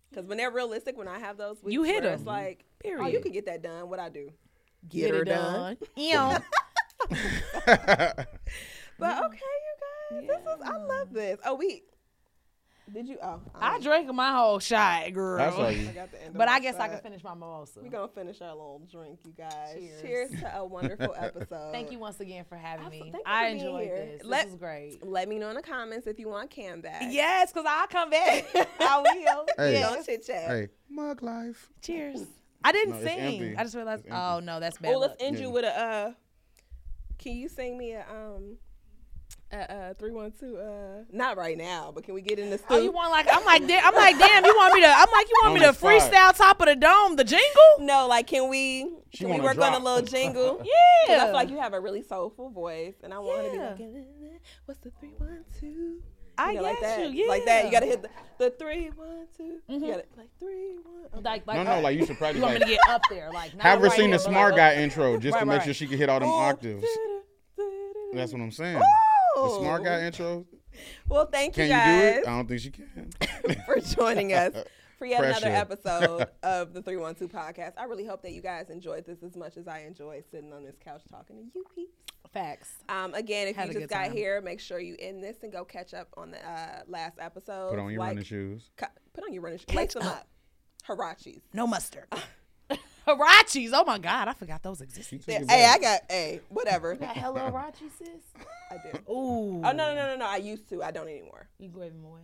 Because 0.09 0.25
when 0.25 0.37
they're 0.37 0.51
realistic, 0.51 0.97
when 0.97 1.07
I 1.07 1.19
have 1.19 1.37
those 1.37 1.63
weeks, 1.63 1.73
You 1.73 1.83
hit 1.83 2.03
where 2.03 2.13
it's 2.13 2.21
'em. 2.21 2.25
like, 2.27 2.65
oh, 2.83 2.89
you 2.89 2.97
Period. 2.97 3.23
can 3.23 3.31
get 3.31 3.45
that 3.45 3.61
done. 3.61 3.89
What 3.89 3.99
I 3.99 4.09
do, 4.09 4.29
Get, 4.89 5.11
her 5.11 5.21
it 5.21 5.25
done. 5.25 5.77
Ew. 5.95 6.37
But 9.01 9.15
mm. 9.15 9.25
okay, 9.25 9.39
you 10.11 10.21
guys, 10.21 10.27
this 10.27 10.41
is 10.41 10.61
I 10.63 10.77
love 10.77 11.11
this. 11.11 11.39
Oh, 11.43 11.55
we 11.55 11.81
did 12.93 13.07
you? 13.07 13.17
Oh, 13.23 13.39
I 13.55 13.79
drank 13.79 14.13
my 14.13 14.33
whole 14.33 14.59
shot, 14.59 15.11
girl. 15.13 15.37
That's 15.37 15.55
all 15.55 15.71
you. 15.71 15.89
I 15.89 15.91
got 15.93 16.11
the 16.11 16.23
end 16.23 16.33
But 16.35 16.49
I 16.49 16.59
guess 16.59 16.75
I 16.75 16.87
can 16.87 16.99
finish 16.99 17.23
my 17.23 17.33
mimosa. 17.33 17.79
We're 17.81 17.89
gonna 17.89 18.07
finish 18.09 18.41
our 18.41 18.49
little 18.49 18.81
drink, 18.91 19.19
you 19.25 19.31
guys. 19.31 19.75
Cheers. 19.75 20.01
Cheers, 20.01 20.41
to 20.41 20.57
a 20.57 20.65
wonderful 20.65 21.15
episode. 21.17 21.71
Thank 21.71 21.91
you 21.91 21.99
once 21.99 22.19
again 22.19 22.43
for 22.47 22.57
having 22.57 22.87
Absol- 22.87 22.91
me. 22.91 22.99
thank 23.11 23.13
you 23.15 23.21
I 23.25 23.43
for 23.43 23.55
being 23.55 23.65
enjoyed 23.65 23.83
here. 23.85 23.95
this. 24.17 24.21
Let- 24.25 24.43
this 24.43 24.51
was 24.51 24.59
great. 24.59 24.99
Let 25.05 25.29
me 25.29 25.39
know 25.39 25.49
in 25.49 25.55
the 25.55 25.61
comments 25.61 26.05
if 26.05 26.19
you 26.19 26.27
want 26.27 26.49
Kam 26.49 26.81
back. 26.81 27.03
Yes, 27.09 27.51
because 27.51 27.65
I'll 27.67 27.87
come 27.87 28.09
back. 28.09 28.45
I 28.79 28.97
will. 29.01 29.45
Hey. 29.57 29.73
Yes. 29.73 29.95
Don't 29.95 30.05
chit 30.05 30.25
chat. 30.27 30.49
hey, 30.49 30.67
mug 30.89 31.23
life. 31.23 31.69
Cheers. 31.81 32.25
I 32.63 32.71
didn't 32.71 32.99
No, 32.99 33.05
sing. 33.05 33.55
I 33.57 33.63
just 33.63 33.75
realized. 33.75 34.05
Oh 34.11 34.39
no, 34.43 34.59
that's 34.59 34.77
bad. 34.77 34.89
Well, 34.89 34.99
let's 34.99 35.15
end 35.19 35.37
Yeah. 35.37 35.43
you 35.43 35.49
with 35.51 35.65
a. 35.65 35.79
Uh, 35.79 36.11
can 37.17 37.33
you 37.33 37.49
sing 37.49 37.77
me 37.77 37.91
a 37.93 38.05
um 38.09 38.57
Uh, 39.51 39.55
uh, 39.57 39.93
three 39.95 40.11
one 40.11 40.31
two. 40.31 40.55
Uh, 40.57 41.03
not 41.11 41.35
right 41.37 41.57
now, 41.57 41.91
but 41.93 42.03
can 42.05 42.13
we 42.13 42.21
get 42.21 42.39
in 42.39 42.49
the 42.49 42.55
Oh, 42.55 42.65
studio? 42.65 42.83
you 42.83 42.91
want 42.91 43.11
like 43.11 43.27
I'm 43.29 43.43
like 43.43 43.67
da- 43.67 43.81
I'm 43.83 43.93
like 43.95 44.17
damn. 44.17 44.45
You 44.45 44.55
want 44.55 44.73
me 44.73 44.81
to? 44.81 44.87
I'm 44.87 45.11
like 45.11 45.27
you 45.29 45.35
want 45.43 45.53
me 45.55 45.59
to 45.61 45.67
the 45.67 45.73
spot. 45.73 45.91
freestyle 46.01 46.37
top 46.37 46.61
of 46.61 46.67
the 46.67 46.75
dome 46.75 47.15
the 47.17 47.23
jingle? 47.25 47.71
no, 47.79 48.07
like, 48.07 48.27
can 48.27 48.47
we? 48.49 48.89
She 49.11 49.19
can 49.19 49.27
we 49.27 49.31
wanna 49.33 49.43
work 49.43 49.57
on 49.59 49.73
a 49.73 49.83
little 49.83 50.03
jingle? 50.07 50.61
yeah, 51.07 51.23
I 51.23 51.25
feel 51.25 51.33
like 51.33 51.49
you 51.49 51.59
have 51.59 51.73
a 51.73 51.79
really 51.81 52.01
soulful 52.01 52.49
voice, 52.49 52.95
and 53.03 53.13
I 53.13 53.19
want 53.19 53.45
to 53.45 53.51
be 53.51 53.57
like, 53.59 53.79
"Uh, 53.81 54.37
what's 54.65 54.79
the 54.79 54.91
three 54.99 55.13
one 55.17 55.43
two? 55.59 56.01
I 56.37 56.53
know, 56.53 56.61
like 56.61 56.79
that, 56.81 57.11
you. 57.11 57.27
like 57.27 57.45
that. 57.45 57.65
You 57.65 57.71
gotta 57.71 57.85
hit 57.85 58.01
the, 58.01 58.09
the 58.37 58.49
three 58.51 58.89
one 58.95 59.27
2 59.37 59.43
You 59.43 59.61
Mhm. 59.79 59.81
gotta 59.81 60.03
like 60.17 60.29
three 60.39 60.75
one. 60.83 61.05
okay. 61.13 61.21
like, 61.23 61.47
like 61.47 61.57
No, 61.57 61.63
no, 61.63 61.81
like 61.81 61.97
you 61.97 62.05
should 62.05 62.17
practice. 62.17 62.37
you 62.37 62.41
want 62.43 62.55
me 62.55 62.59
to 62.61 62.65
get 62.65 62.79
up 62.89 63.01
there, 63.09 63.29
like 63.31 63.53
not 63.55 63.63
have 63.65 63.79
her 63.79 63.85
right 63.87 63.91
sing 63.95 64.07
here, 64.09 64.17
the 64.17 64.19
smart 64.23 64.53
like, 64.53 64.57
guy 64.75 64.81
intro 64.81 65.17
just 65.19 65.33
Right, 65.33 65.39
to 65.41 65.45
make 65.45 65.57
right. 65.59 65.65
sure 65.65 65.73
she 65.73 65.87
can 65.87 65.97
hit 65.97 66.09
all 66.09 66.19
them 66.19 66.29
Ooh. 66.29 66.33
octaves. 66.33 66.85
That's 68.13 68.33
what 68.33 68.41
I'm 68.41 68.51
saying. 68.51 68.81
The 69.35 69.57
smart 69.59 69.83
guy 69.83 70.01
intro. 70.05 70.45
Well, 71.07 71.25
thank 71.27 71.55
you 71.57 71.65
Can 71.65 71.69
you 71.69 72.01
do 72.01 72.07
it? 72.19 72.27
I 72.27 72.31
don't 72.37 72.47
think 72.47 72.61
she 72.61 72.71
can. 72.71 73.09
for 73.65 73.79
joining 73.79 74.33
us 74.33 74.53
for 75.01 75.07
yet 75.07 75.23
another 75.23 75.47
episode 75.47 76.27
of 76.43 76.73
the 76.73 76.81
312 76.83 77.31
podcast. 77.31 77.73
I 77.75 77.85
really 77.85 78.05
hope 78.05 78.21
that 78.21 78.33
you 78.33 78.41
guys 78.43 78.69
enjoyed 78.69 79.03
this 79.03 79.23
as 79.23 79.35
much 79.35 79.57
as 79.57 79.67
I 79.67 79.79
enjoyed 79.79 80.25
sitting 80.29 80.53
on 80.53 80.63
this 80.63 80.75
couch 80.79 81.01
talking 81.09 81.37
to 81.37 81.41
you 81.55 81.65
peeps. 81.75 81.91
Facts. 82.31 82.69
Um, 82.87 83.15
again, 83.15 83.47
if 83.47 83.55
Had 83.55 83.69
you 83.69 83.73
just 83.79 83.89
got 83.89 84.03
time. 84.05 84.11
here, 84.13 84.41
make 84.41 84.59
sure 84.59 84.79
you 84.79 84.95
end 84.99 85.23
this 85.23 85.37
and 85.41 85.51
go 85.51 85.65
catch 85.65 85.95
up 85.95 86.07
on 86.17 86.29
the 86.29 86.37
uh, 86.47 86.81
last 86.87 87.17
episode. 87.19 87.71
Put 87.71 87.79
on 87.79 87.89
your 87.89 87.99
Like- 87.99 88.09
running 88.09 88.23
shoes. 88.25 88.69
cu- 88.77 88.85
put 89.13 89.23
on 89.23 89.33
your 89.33 89.41
running 89.41 89.57
shoes. 89.57 89.73
Lace 89.73 89.93
them 89.93 90.03
up. 90.03 90.27
Huaraches. 90.87 91.41
No 91.51 91.65
mustard. 91.65 92.05
Huaraches. 93.07 93.71
Oh 93.73 93.83
my 93.87 93.97
God, 93.97 94.27
I 94.27 94.33
forgot 94.33 94.61
those 94.61 94.81
existed. 94.81 95.23
She 95.25 95.31
Hey, 95.31 95.65
I 95.65 95.79
got, 95.79 96.01
hey, 96.11 96.41
whatever. 96.49 96.93
Got 96.93 97.17
hella 97.17 97.39
Huarache, 97.51 97.89
sis. 97.97 98.21
I 98.69 98.75
do. 98.77 98.99
Ooh. 99.11 99.61
Oh, 99.65 99.71
no, 99.71 99.73
no, 99.73 99.95
no, 99.95 100.07
no, 100.09 100.15
no. 100.17 100.25
I 100.27 100.37
used 100.37 100.69
to. 100.69 100.83
I 100.83 100.91
don't 100.91 101.07
anymore. 101.07 101.49
You 101.57 101.69
gave 101.69 101.91
him 101.91 102.05
away. 102.05 102.21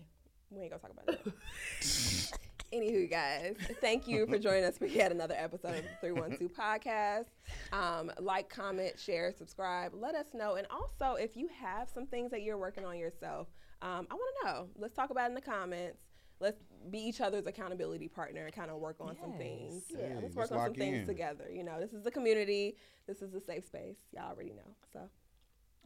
We 0.51 0.61
ain't 0.61 0.69
gonna 0.69 0.81
talk 0.81 0.91
about 0.91 1.09
it. 1.25 2.31
Anywho, 2.73 3.09
guys, 3.09 3.55
thank 3.79 4.07
you 4.07 4.27
for 4.27 4.37
joining 4.37 4.65
us 4.65 4.77
for 4.77 4.87
yet 4.87 5.11
another 5.11 5.35
episode 5.37 5.75
of 5.75 5.83
the 5.83 6.07
312 6.07 6.51
podcast. 6.51 7.27
Um, 7.71 8.11
like, 8.19 8.49
comment, 8.49 8.99
share, 8.99 9.31
subscribe. 9.31 9.93
Let 9.93 10.15
us 10.15 10.27
know. 10.33 10.55
And 10.55 10.67
also, 10.69 11.15
if 11.15 11.37
you 11.37 11.47
have 11.61 11.87
some 11.89 12.05
things 12.07 12.29
that 12.31 12.41
you're 12.41 12.57
working 12.57 12.83
on 12.83 12.97
yourself, 12.97 13.47
um, 13.81 14.05
I 14.11 14.15
want 14.15 14.35
to 14.41 14.45
know. 14.47 14.67
Let's 14.77 14.93
talk 14.95 15.11
about 15.11 15.25
it 15.25 15.29
in 15.29 15.35
the 15.35 15.41
comments. 15.41 16.03
Let's 16.41 16.61
be 16.91 16.99
each 16.99 17.21
other's 17.21 17.47
accountability 17.47 18.09
partner 18.09 18.45
and 18.45 18.53
kind 18.53 18.69
of 18.69 18.77
work 18.79 18.97
on 18.99 19.15
some 19.21 19.33
things. 19.37 19.85
Yeah, 19.89 19.99
Hey, 19.99 20.13
let's 20.15 20.23
let's 20.23 20.35
work 20.35 20.43
on 20.43 20.57
some 20.57 20.57
lock 20.57 20.75
things 20.75 21.07
together. 21.07 21.45
You 21.51 21.63
know, 21.63 21.79
this 21.79 21.93
is 21.93 22.03
the 22.03 22.11
community. 22.11 22.75
This 23.07 23.21
is 23.21 23.33
a 23.33 23.39
safe 23.39 23.65
space. 23.65 23.95
Y'all 24.13 24.29
already 24.31 24.51
know. 24.51 24.75
So, 24.91 24.99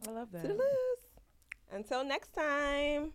I 0.08 0.10
love 0.10 0.32
that. 0.32 0.44
toodaloo. 0.44 0.60
Until 1.70 2.04
next 2.04 2.34
time. 2.34 3.12